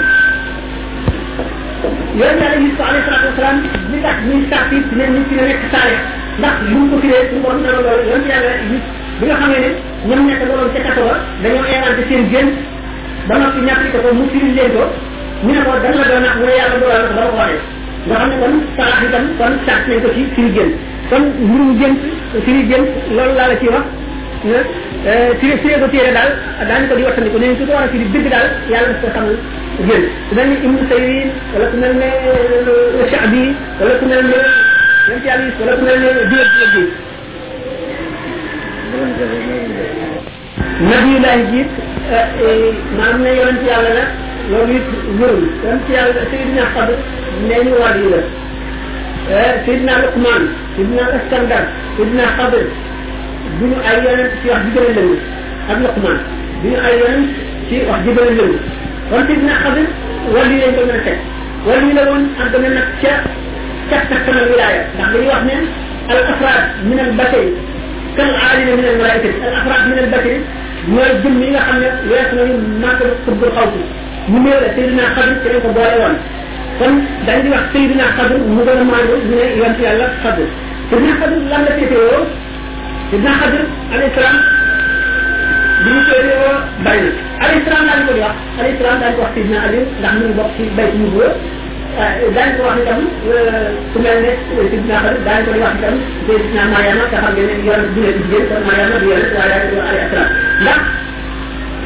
yooyu 2.18 2.38
yàlla 2.38 2.56
yusuf 2.62 2.84
alayhi 2.88 3.06
salatu 3.08 3.26
wasalaam 3.30 3.56
li 3.92 3.98
tax 4.06 4.16
ñuy 4.28 4.42
sàrt 4.50 4.70
yi 4.72 4.78
dinañ 4.90 5.10
ñu 5.14 5.20
ci 5.28 5.34
ne 5.34 5.42
nekk 5.50 5.62
saalix 5.72 6.02
ndax 6.40 6.54
bu 6.68 6.78
ko 6.90 6.96
firee 7.02 7.22
suñu 7.28 7.40
borom 7.44 7.60
dana 7.64 7.80
loolu 7.84 8.04
yoon 8.10 8.20
ci 8.24 8.30
yàlla 8.32 8.50
yusuf 8.68 8.92
bi 9.18 9.24
nga 9.28 9.36
xamee 9.40 9.60
ne 9.64 9.68
ñoom 10.08 10.20
nekk 10.28 10.40
loolu 10.48 10.68
ca 10.74 10.80
kaso 10.86 11.02
ba 11.08 11.16
dañoo 11.42 11.64
érante 11.74 12.02
seen 12.08 12.22
génn 12.32 12.48
ba 13.28 13.34
noppi 13.42 13.60
ñàkk 13.68 13.94
ko 14.04 14.08
mu 14.18 14.24
firi 14.32 14.52
leen 14.56 14.72
ko 14.76 14.84
ñu 15.46 15.52
ne 15.54 15.60
ko 15.62 15.72
dan 15.82 15.92
la 16.00 16.04
doon 16.10 16.22
mu 16.38 16.44
ne 16.46 16.52
yàlla 16.58 16.78
doon 16.78 16.88
na 16.88 16.94
ko 16.98 17.06
dama 17.14 17.28
ko 17.30 17.36
wane 17.38 17.56
nga 18.08 18.16
xam 18.20 18.30
ne 18.34 18.38
kon 18.42 18.54
salaax 18.76 19.00
itam 19.06 19.24
kon 19.38 19.52
sàcc 19.66 19.84
nañ 19.90 19.98
ko 20.02 20.08
ci 20.16 20.22
firi 20.34 20.50
gént 20.56 20.72
kon 21.10 21.22
mbirum 21.46 21.70
gént 21.80 21.98
firi 22.46 22.62
gént 22.70 22.88
loolu 23.14 23.34
laa 23.38 23.48
la 23.50 23.54
ciy 23.60 23.68
wax 23.74 23.84
na 24.48 24.58
euh, 25.06 25.30
firi 25.40 25.54
firi 25.62 25.74
ko 25.82 25.86
téere 25.92 26.10
daal 26.16 26.30
daañu 26.68 26.86
ko 26.90 26.94
di 26.98 27.02
wattandiku 27.06 27.38
neen 27.42 27.54
su 27.58 27.62
ko 27.68 27.72
war 27.76 27.82
a 27.82 27.86
daal 28.32 28.48
yàlla 28.68 28.88
daf 28.88 28.98
ko 29.02 29.08
xam 29.14 29.26
gént 29.86 30.06
ku 30.28 30.32
Ibnu 30.66 30.82
Sayyid 30.90 31.28
wala 31.54 31.66
ku 31.72 31.76
mel 31.82 31.92
ne 32.02 32.10
euh, 32.30 33.00
Shaabi 33.10 33.42
wala 33.78 33.92
ku 34.00 34.04
mel 34.10 34.22
ne 34.32 34.40
yent 35.08 35.24
yàlla 35.28 35.46
wala 35.60 35.72
ku 35.78 35.82
mel 35.86 35.98
ne 36.02 36.08
Diop 36.30 36.48
Diop 36.54 36.72
nabi 40.86 41.18
laay 41.22 41.40
jiit 41.50 41.70
maam 42.98 43.22
ne 43.22 43.30
yonent 43.36 43.62
yàlla 43.68 43.92
la 43.98 44.04
loolu 44.50 44.74
it 44.74 44.90
wërul 45.20 45.46
yonent 45.62 45.88
yàlla 45.94 46.22
sayidina 46.32 46.66
xad 46.74 46.90
nee 47.48 47.62
ñu 47.66 47.72
waat 47.82 47.96
yi 48.02 48.06
la 48.12 48.20
sayidina 49.66 49.94
luqman 50.02 50.42
sayidina 50.74 51.02
iskandar 51.18 51.64
sayidina 51.96 52.26
xadir 52.36 52.66
du 53.58 53.64
ñu 53.70 53.76
ay 53.90 53.98
yonent 54.06 54.30
ci 54.42 54.48
wax 54.48 54.62
jibale 54.70 54.90
lëng 54.98 55.16
ak 55.72 55.78
luqman 55.84 56.18
du 56.62 56.68
ñu 56.70 56.78
ay 56.86 56.94
yonent 57.02 57.26
ci 57.68 57.74
wax 57.88 57.98
jibale 58.04 58.30
lëng 58.38 58.54
kon 59.10 59.20
sayidina 59.26 59.54
xadir 59.62 59.86
wàllu 60.34 60.54
yi 60.54 60.60
lañ 60.64 60.74
ko 60.78 60.82
mën 60.86 60.94
a 60.94 61.00
teg 61.06 61.18
wàllu 61.66 61.86
yi 61.88 61.94
la 61.98 62.02
woon 62.08 62.24
ak 62.40 62.48
dana 62.52 62.68
nag 62.78 62.88
ca 63.02 63.14
ca 63.90 63.98
takkanal 64.10 64.46
wilaaya 64.50 64.80
ndax 64.94 65.06
dañuy 65.12 65.26
wax 65.32 65.42
ne 65.48 65.56
al 66.12 66.18
afraad 66.32 66.62
min 66.88 66.98
al 67.06 67.12
batay 67.20 67.46
kal 68.16 68.30
aalina 68.46 68.72
min 68.78 68.86
al 68.92 68.96
malaikati 69.02 69.30
al 69.48 69.54
afraad 69.60 69.84
min 69.90 69.98
al 70.04 70.10
batay 70.16 70.38
ñooy 70.86 71.08
jëm 71.22 71.40
yi 71.42 71.48
nga 71.54 71.60
xam 71.66 71.78
ne 71.82 71.88
weesu 72.08 72.34
nañu 72.38 72.56
màgg 72.82 73.00
xëbbul 73.24 73.50
xaw 73.56 73.66
ci 73.72 73.80
ñu 74.30 74.38
néew 74.44 74.58
la 74.64 74.68
Seydina 74.76 75.04
Xadir 75.14 75.36
ci 75.42 75.48
lañ 75.52 75.60
ko 75.64 75.68
boole 75.76 75.96
woon 76.02 76.14
kon 76.78 76.92
dañ 77.26 77.38
di 77.42 77.48
wax 77.54 77.64
Seydina 77.72 78.06
Xadir 78.16 78.40
mu 78.54 78.62
gën 78.66 78.80
a 78.82 78.84
maandu 78.90 79.14
ñu 79.28 79.34
ne 79.36 79.42
yonent 79.58 79.80
yàlla 79.84 80.06
Xadir 80.22 80.48
Seydina 80.90 81.14
Xadir 81.20 81.40
lan 81.50 81.60
la 81.66 81.70
féetewoo 81.78 82.20
Seydina 83.10 83.32
Xadir 83.40 83.62
alayhi 83.92 84.14
salaam 84.16 84.36
bi 85.82 85.88
ñu 85.94 86.00
féetewoo 86.08 86.54
bari 86.84 87.00
na 87.02 87.10
alayhi 87.44 87.60
salaam 87.66 87.84
daan 87.90 88.02
ko 88.06 88.12
di 88.18 88.22
wax 88.26 88.36
alayhi 88.60 88.76
salaam 88.80 88.98
daan 89.02 89.12
ko 89.16 89.20
wax 89.24 89.32
Seydina 89.36 89.58
Ali 89.66 89.80
ndax 90.00 90.12
mu 90.18 90.24
ngi 90.26 90.36
bokk 90.38 90.50
ci 90.56 90.62
bayt 90.76 90.92
ñu 91.02 91.08
daañu 91.96 92.56
ko 92.60 92.68
wax 92.68 92.78
itam 92.84 93.00
euh, 93.28 93.72
ku 93.92 93.96
mel 94.04 94.18
ne 94.20 94.30
euh, 94.52 94.64
Sidna 94.70 94.96
Xadir 95.00 95.24
daañu 95.26 95.48
ko 95.56 95.60
wax 95.64 95.74
itam 95.80 95.94
Sidna 96.26 96.62
Mariama 96.72 97.04
te 97.12 97.16
xam 97.22 97.32
ngeen 97.34 97.48
ne 97.48 97.64
yor 97.66 97.78
na 97.82 97.88
jigéen 97.94 98.16
jigéen 98.20 98.44
kon 98.50 98.60
Mariama 98.68 98.96
du 99.02 99.08
yor 99.10 99.20
waaye 99.34 99.56
daañu 99.56 99.68
ko 99.68 99.78
wax 99.78 99.88
alayhi 99.88 100.10
salaam 100.12 100.30
ndax 100.64 100.80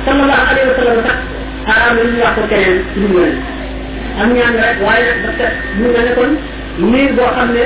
sallallahu 0.05 0.45
alayhi 0.51 0.69
wa 0.71 0.77
sallam 0.79 0.99
sax 1.07 1.17
xaraam 1.69 1.95
la 1.99 2.03
ñu 2.11 2.19
wax 2.25 2.33
ko 2.39 2.43
keneen 2.51 2.77
lu 3.01 3.07
mu 3.13 3.23
am 4.23 4.29
ñaan 4.37 4.55
rek 4.63 4.77
waaye 4.83 5.07
nag 5.07 5.23
parce 5.23 5.39
que 5.39 5.47
ñu 5.81 5.87
mel 5.95 6.07
ne 6.09 6.13
kon 6.19 6.31
liir 6.93 7.11
boo 7.17 7.31
xam 7.37 7.49
ne 7.57 7.63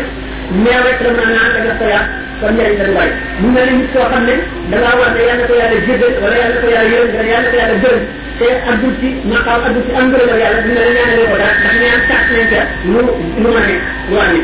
ñeew 0.62 0.80
rek 0.86 0.98
la 1.04 1.08
mën 1.16 1.22
a 1.24 1.34
naan 1.34 1.56
def 1.64 1.76
ko 1.80 1.86
yàq 1.94 2.06
kon 2.40 2.50
njëriñ 2.56 2.76
dañ 2.80 2.90
waay 2.96 3.10
mu 3.40 3.48
mel 3.56 3.66
ne 3.66 3.72
nit 3.80 3.88
koo 3.94 4.06
xam 4.12 4.22
ne 4.28 4.34
da 4.70 4.76
ngaa 4.80 4.94
war 5.00 5.10
ne 5.16 5.20
yàlla 5.28 5.42
na 5.42 5.46
ko 5.50 5.54
yàlla 5.60 5.78
jéggal 5.86 6.12
wala 6.22 6.36
yàlla 6.40 6.52
na 6.56 6.60
ko 6.62 6.68
yàlla 6.74 6.90
yërëm 6.94 7.08
wala 7.16 7.30
yàlla 7.32 7.42
na 7.44 7.50
ko 7.52 7.56
yàlla 7.62 7.76
gërëm 7.84 8.24
te 8.38 8.44
addu 8.68 8.88
ci 9.00 9.08
na 9.30 9.36
xaw 9.44 9.60
addu 9.68 9.80
ci 9.86 9.92
am 9.98 10.06
ngeureu 10.10 10.36
yalla 10.42 10.60
dina 10.64 10.80
la 10.86 10.90
ñaanale 10.96 11.22
ko 11.30 11.36
da 11.40 11.48
ndax 11.58 11.74
ñaan 11.82 12.02
tax 12.10 12.22
na 12.34 12.42
ca 12.50 12.60
lu 12.92 13.00
lu 13.42 13.48
ma 13.54 13.60
ne 13.68 13.76
wa 14.14 14.24
ni 14.32 14.40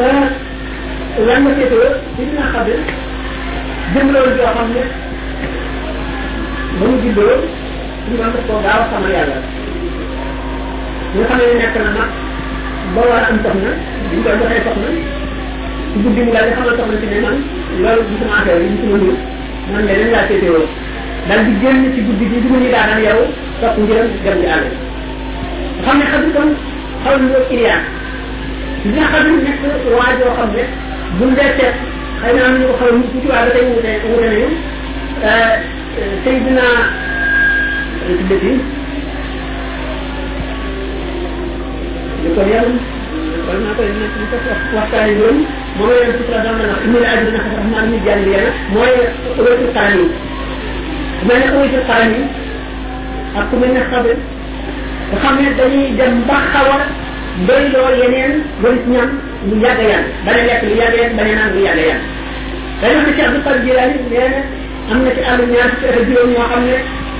euh 0.00 0.24
lan 1.26 1.40
ma 1.44 1.50
ci 1.56 1.64
do 1.72 1.78
ci 2.16 2.22
na 2.34 2.42
xabe 2.52 2.74
ni 3.92 4.10
lo 4.14 4.20
jo 4.36 4.44
xamne 4.56 4.82
ni 6.80 6.86
ngi 6.96 7.10
tu, 7.16 7.24
ci 8.04 8.12
na 8.18 8.26
ko 8.48 8.54
daal 8.64 8.82
sa 8.90 8.96
ni 9.04 9.08
yalla 9.16 9.36
ñu 11.14 11.20
xamne 11.28 11.44
ñu 11.50 11.54
nekk 11.60 11.76
na 11.78 11.90
nak 11.98 12.08
ba 12.94 13.00
wa 13.10 13.16
am 13.28 13.38
tax 13.44 13.54
na 13.64 13.70
bu 14.08 14.16
ko 14.24 14.28
doxé 14.38 14.54
ni 14.54 14.64
na 14.64 14.88
ci 14.88 16.00
bu 16.02 16.08
dimu 16.16 16.30
dal 16.32 16.48
xamna 16.54 16.72
tax 16.78 16.86
na 16.92 16.96
ci 17.00 17.06
ne 17.12 17.18
man 17.24 17.36
lolu 17.84 18.00
bu 18.08 18.14
sama 18.22 18.36
affaire 18.40 18.62
yi 18.64 18.72
ci 18.80 18.86
ñu 18.88 19.16
man 19.72 19.82
leen 19.88 20.10
la 20.14 20.24
ci 20.28 20.36
dal 21.26 21.40
di 21.46 21.54
génn 21.60 21.92
ci 21.94 22.00
guddi 22.04 22.26
gi 22.28 22.40
dugg 22.44 22.60
ni 22.60 22.68
daanam 22.70 23.00
yow 23.04 23.18
topp 23.60 23.78
ngiram 23.80 24.08
dem 24.24 24.38
di 24.40 24.46
àll 24.56 24.64
xam 25.84 25.96
ne 25.98 26.04
xadru 26.12 26.30
kon 26.36 26.48
xaw 27.04 27.14
na 27.22 27.38
iliyaan 27.54 27.82
li 28.84 28.90
nga 28.94 29.04
xam 29.12 29.24
ne 29.30 29.36
nekk 29.46 29.60
waa 29.96 30.10
joo 30.20 30.32
xam 30.38 30.48
ne 30.56 30.64
bu 31.16 31.24
ñu 31.28 31.34
dee 31.38 31.52
seet 31.58 31.74
xëy 32.20 32.32
na 32.36 32.42
am 32.48 32.54
ñu 32.60 32.66
ko 32.70 32.74
xaw 32.80 32.88
a 32.90 32.94
tuuti 33.08 33.28
waaye 33.32 33.44
ba 33.46 33.52
tey 33.56 33.64
wute 33.68 33.90
wute 34.10 34.28
nañu 34.32 34.48
tey 36.24 36.36
dina 36.44 36.66
tuddati 38.04 38.50
ñu 42.22 42.28
ko 42.36 42.40
yaram 42.52 42.74
wala 43.46 43.58
naa 43.64 43.76
koy 43.78 43.88
nekk 44.00 44.14
ñu 44.20 44.24
ko 44.30 44.36
waxtaan 44.76 45.08
yi 45.08 45.14
loolu 45.20 45.42
moom 45.76 45.88
la 45.88 45.94
leen 45.98 46.12
sutura 46.20 46.38
dal 46.44 46.54
na 46.60 46.64
ndax 46.68 46.80
ibnu 46.86 46.98
ajri 47.10 47.30
na 47.32 47.40
xasar 47.44 47.56
rahmaan 47.60 47.84
mi 47.92 47.98
jàll 48.06 48.24
yàlla 48.32 48.52
mooy 48.74 48.92
wétu 49.44 49.68
taani 49.74 50.04
mel 51.22 51.38
kau 51.48 51.62
itu 51.62 51.76
ci 51.78 51.78
xaram 51.86 52.10
yi 52.12 52.22
ak 53.38 53.44
ku 53.50 53.54
mel 53.56 53.70
ni 53.70 53.80
xabe 53.92 54.12
nga 55.10 55.18
xam 55.22 55.34
ne 55.38 55.48
dañuy 55.58 55.84
dem 55.98 56.12
ba 56.26 56.36
xawa 56.54 56.78
bëri 57.46 57.66
loo 57.74 57.90
yeneen 58.02 58.32
bëri 58.62 58.78
si 58.82 58.88
ñaan 58.94 59.10
lu 59.48 59.54
yàgg 59.62 59.78
a 59.78 59.80
yàgg 59.92 60.08
bane 60.26 60.40
lekk 60.48 60.62
lu 60.66 60.72
yàgg 60.80 60.92
ni 60.94 60.98
yàgg 61.02 61.14
bane 61.18 61.32
naan 61.38 61.48
lu 61.54 61.58
yàgg 61.66 61.80
a 61.80 61.80
yàgg 61.86 62.02
dañu 62.80 62.98
ci 63.06 63.12
Cheikh 63.16 63.30
Boucar 63.34 63.56
ni. 63.56 63.60
nee 63.64 63.74
na 64.28 64.40
am 64.92 64.98
na 65.04 65.10
ci 65.16 65.20
àll 65.30 65.40
ñaar 65.52 65.70
ci 65.80 65.86
xeetu 65.86 66.00
juróom 66.08 66.28
ñoo 66.34 66.46
xam 66.50 66.62
ne 66.68 66.74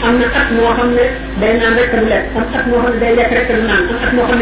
am 0.07 0.15
na 0.19 0.27
at 0.41 0.49
moo 0.57 0.73
xam 0.77 0.89
ne 0.95 1.05
day 1.41 1.53
naan 1.61 1.73
rek 1.79 1.91
du 1.95 2.01
lekk 2.13 2.25
am 2.37 2.45
at 2.59 2.65
moo 2.69 2.77
orang 2.79 2.93
ne 2.95 2.99
day 3.03 3.13
lekk 3.19 3.31
rek 3.37 3.47
du 3.51 3.55
naan 3.69 3.83
am 3.91 3.97
at 4.05 4.11
moo 4.15 4.27
xam 4.29 4.37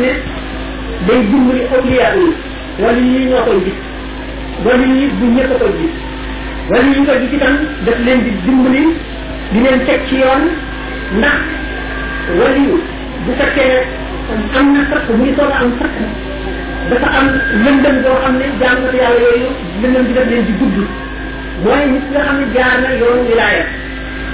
ne 0.00 0.10
wala 2.80 2.98
yi 2.98 3.26
ñoo 3.30 3.42
koy 3.46 3.58
gis 3.64 3.76
wala 4.64 4.84
yi 4.94 5.06
bu 5.18 5.24
ñëpp 5.34 5.50
a 5.50 5.56
koy 5.62 5.72
gis 5.80 5.94
wala 6.70 6.82
yi 6.86 6.92
ñu 7.00 7.06
koy 7.08 7.18
gis 7.22 7.32
itam 7.36 7.54
daf 7.86 7.98
leen 8.06 8.20
di 8.26 8.32
dimbali 8.44 8.82
di 9.52 9.58
leen 9.64 9.78
teg 9.86 10.00
ci 10.08 10.14
yoon 10.22 10.42
ndax 11.18 11.40
wala 12.38 12.58
yu 12.66 12.76
bu 13.24 13.30
fekkee 13.40 13.80
ne 14.36 14.44
am 14.58 14.66
na 14.74 14.80
sax 14.90 15.02
muy 15.18 15.32
soog 15.36 15.52
a 15.56 15.58
am 15.64 15.70
sax 15.80 15.92
dafa 16.90 17.08
am 17.18 17.26
lëndëm 17.64 17.96
boo 18.04 18.16
xam 18.24 18.34
ne 18.40 18.46
jàngatu 18.60 18.96
yàlla 19.02 19.20
yooyu 19.24 19.48
lëndëm 19.82 20.04
bi 20.08 20.12
daf 20.18 20.28
leen 20.30 20.44
di 20.46 20.52
gudd 20.60 20.76
mooy 21.64 21.82
nit 21.92 22.04
nga 22.12 22.20
xam 22.28 22.36
ne 22.40 22.44
jaar 22.56 22.76
na 22.84 22.88
yoonu 23.00 23.24
wilaaya 23.28 23.64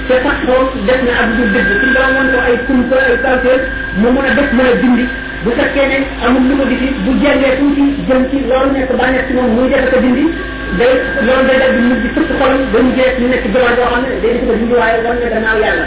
te 0.07 0.13
sax 0.25 0.37
moom 0.47 0.67
def 0.87 0.99
na 1.07 1.11
ab 1.21 1.29
du 1.37 1.43
dëgg 1.55 1.69
suñ 1.79 1.91
ko 1.95 1.99
amoon 2.09 2.29
ko 2.33 2.37
ay 2.47 2.55
kumpa 2.67 2.97
ay 3.07 3.15
kawteer 3.23 3.59
mu 4.03 4.07
mën 4.11 4.27
a 4.27 4.31
def 4.39 4.49
mën 4.57 4.67
a 4.67 4.75
dindi 4.83 5.07
bu 5.45 5.51
fekkee 5.59 5.85
ne 5.91 5.97
amul 6.27 6.43
lu 6.49 6.53
ko 6.59 6.65
gisi 6.71 6.87
bu 7.05 7.11
jàngee 7.21 7.53
tuuti 7.59 7.83
jëm 8.07 8.21
ci 8.31 8.37
loolu 8.49 8.69
nekk 8.75 8.91
ba 8.99 9.05
nekk 9.13 9.25
ci 9.27 9.31
moom 9.37 9.49
muy 9.55 9.67
jafe 9.71 9.87
ko 9.93 9.97
dindi 10.03 10.25
day 10.79 10.93
loolu 11.27 11.43
day 11.49 11.57
dal 11.61 11.71
di 11.75 11.81
mujj 11.89 12.03
fëpp 12.15 12.31
xolam 12.39 12.61
ba 12.71 12.79
mu 12.85 12.91
jeex 12.97 13.13
ñu 13.21 13.27
nekk 13.33 13.45
jamono 13.53 13.75
boo 13.79 13.89
xam 13.91 14.01
ne 14.03 14.09
day 14.23 14.31
def 14.35 14.43
ko 14.47 14.53
dindi 14.59 14.73
waaye 14.81 14.97
wan 15.05 15.15
ne 15.21 15.27
gannaaw 15.33 15.57
yàlla 15.65 15.85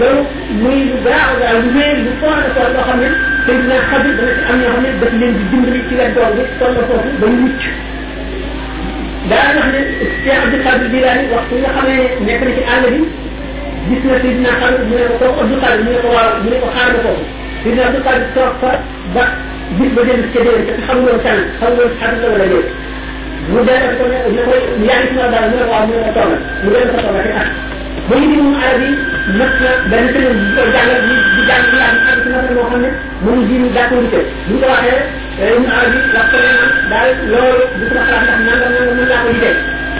loolu 0.00 0.22
muy 0.62 0.76
lu 0.88 0.96
gaaw 1.06 1.30
gaaw 1.42 1.56
lu 1.64 1.68
wéer 1.76 1.96
lu 2.04 2.10
foor 2.22 2.38
a 2.46 2.48
foor 2.56 2.68
loo 2.76 2.84
xam 2.88 2.98
ne 3.04 3.08
tey 3.46 3.56
dina 3.62 3.76
xam 3.90 4.00
ne 4.06 4.10
dana 4.20 4.32
ci 4.38 4.42
am 4.50 4.58
ñoo 4.62 4.72
xam 4.74 4.78
ne 4.84 4.88
daf 5.00 5.12
leen 5.20 5.32
di 5.38 5.44
dimbali 5.52 5.80
ci 5.88 5.94
wet 6.00 6.10
dool 6.16 6.32
bi 6.38 6.42
toll 6.60 6.76
foofu 6.88 7.10
ba 7.20 7.26
ñu 7.32 7.36
mucc 7.42 7.62
daa 9.30 9.48
wax 9.56 9.68
ne 9.74 9.80
Cheikh 10.24 10.40
Abdou 10.42 10.60
Qadir 10.66 10.88
Jilani 10.92 11.24
waxtu 11.34 11.54
nga 11.60 11.70
xam 11.76 11.86
ne 11.88 11.96
nekk 12.26 12.40
na 12.46 12.52
ci 12.56 12.62
àll 12.74 12.84
bi 12.92 13.02
gis 13.88 14.02
na 14.08 14.16
si 14.22 14.28
dina 14.36 14.52
xam 14.60 14.72
mu 14.88 14.94
ne 14.98 15.04
ko 15.10 15.14
kooku 15.22 15.40
Abdou 15.44 15.58
Qadir 15.64 15.80
mu 15.84 15.90
ne 15.92 15.98
ko 16.04 16.08
waaw 16.16 16.28
mu 16.42 16.48
ne 16.52 16.56
ko 16.62 16.68
xaar 16.78 16.90
na 16.96 17.00
foofu 17.06 17.24
bi 17.64 17.70
daal 17.76 17.92
di 17.92 17.98
xaar 18.04 18.20
toog 18.36 18.54
fa 18.62 18.70
ba 19.16 19.24
bis 19.76 19.90
ba 19.96 20.02
dem 20.08 20.20
ca 20.32 20.40
déwén 20.46 20.64
te 20.68 20.72
xam 20.86 20.98
nga 21.04 21.12
tànn 21.26 21.42
xam 21.60 21.72
nga 21.76 21.84
xam 22.00 22.12
nga 22.20 22.28
wala 22.32 22.46
déet 22.52 22.68
mu 23.50 23.58
delloo 23.66 23.94
ko 23.98 24.04
ne 24.36 24.42
koy 24.48 24.60
yaa 24.88 25.00
ngi 25.04 25.12
sama 25.16 25.28
daal 25.34 25.46
mu 25.50 25.56
ne 25.60 25.64
waaw 25.70 25.84
mu 25.88 25.92
ne 25.94 26.02
ko 26.04 26.10
toogal 26.16 26.38
mu 26.62 26.68
delloo 26.74 26.92
ko 26.94 27.00
toogal 27.04 27.24
te 27.24 27.30
tax 27.36 27.48
ah. 27.48 27.48
ba 28.08 28.14
ñu 28.20 28.28
moom 28.42 28.60
arab 28.66 28.80
yi 28.84 28.90
mat 29.38 29.52
na 29.64 29.70
benn 29.90 30.06
semaine 30.12 30.36
bu 30.40 30.46
ko 30.58 30.64
jàngal 30.74 31.00
di 31.08 31.16
di 31.36 31.40
jàng 31.48 31.64
di 31.72 31.76
am 31.88 31.96
xam 32.04 32.16
si 32.24 32.28
mat 32.36 32.44
na 32.50 32.54
moo 32.56 32.68
xam 32.70 32.80
ne 32.84 32.90
moom 33.24 33.38
ji 33.48 33.54
ñu 33.62 33.68
jàpp 33.76 33.90
ñu 33.96 34.02
tëj 34.12 34.24
bu 34.46 34.52
ñu 34.54 34.60
ko 34.62 34.68
waxee 34.74 35.02
eh, 35.40 35.54
ñu 35.60 35.68
arab 35.72 35.94
yi 35.94 36.00
wax 36.14 36.24
ko 36.32 36.36
ne 36.44 36.50
man 36.52 36.60
ah, 36.64 36.68
daal 36.92 37.08
loolu 37.32 37.64
bu 37.78 37.84
sama 37.96 38.12
xalaat 38.12 38.38
ndax 38.44 38.56
nangam 38.60 38.70
nangam 38.76 38.96
mën 38.98 39.06
naa 39.10 39.22
ko 39.24 39.28
di 39.34 39.40
teg 39.44 39.56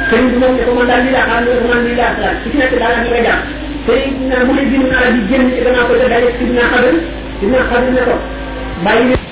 sëriñ 0.08 0.26
bi 0.32 0.36
moom 0.42 0.52
ne 0.58 0.62
ko 0.68 0.72
man 0.78 0.86
daal 0.90 1.00
lii 1.06 1.14
laa 1.16 1.26
xam 1.30 1.40
ne 1.44 1.48
ko 1.62 1.66
man 1.72 1.80
lii 1.86 1.96
laa 2.00 2.12
xalaat 2.18 2.36
ku 2.42 2.46
ci 2.52 2.56
nekk 2.60 2.74
daal 2.84 2.94
ak 3.00 3.04
nga 3.10 3.20
jàpp 3.28 3.42
te 3.86 3.94
naa 4.28 4.42
mu 4.46 4.52
ne 4.58 4.62
ji 4.70 4.76
ñu 4.82 4.86
arab 5.00 5.14
yi 5.16 5.20
génn 5.30 5.46
ci 5.54 5.60
gannaaw 5.66 5.84
ko 5.88 5.94
te 6.00 6.06
daje 6.12 6.28
ci 6.38 6.44
dinaa 6.50 6.68
xabal 6.74 6.96
ci 7.40 7.46
biir 7.46 7.64
xarit 7.70 7.92
ne 7.94 8.00
ko 8.04 8.14
bàyyi 8.84 9.23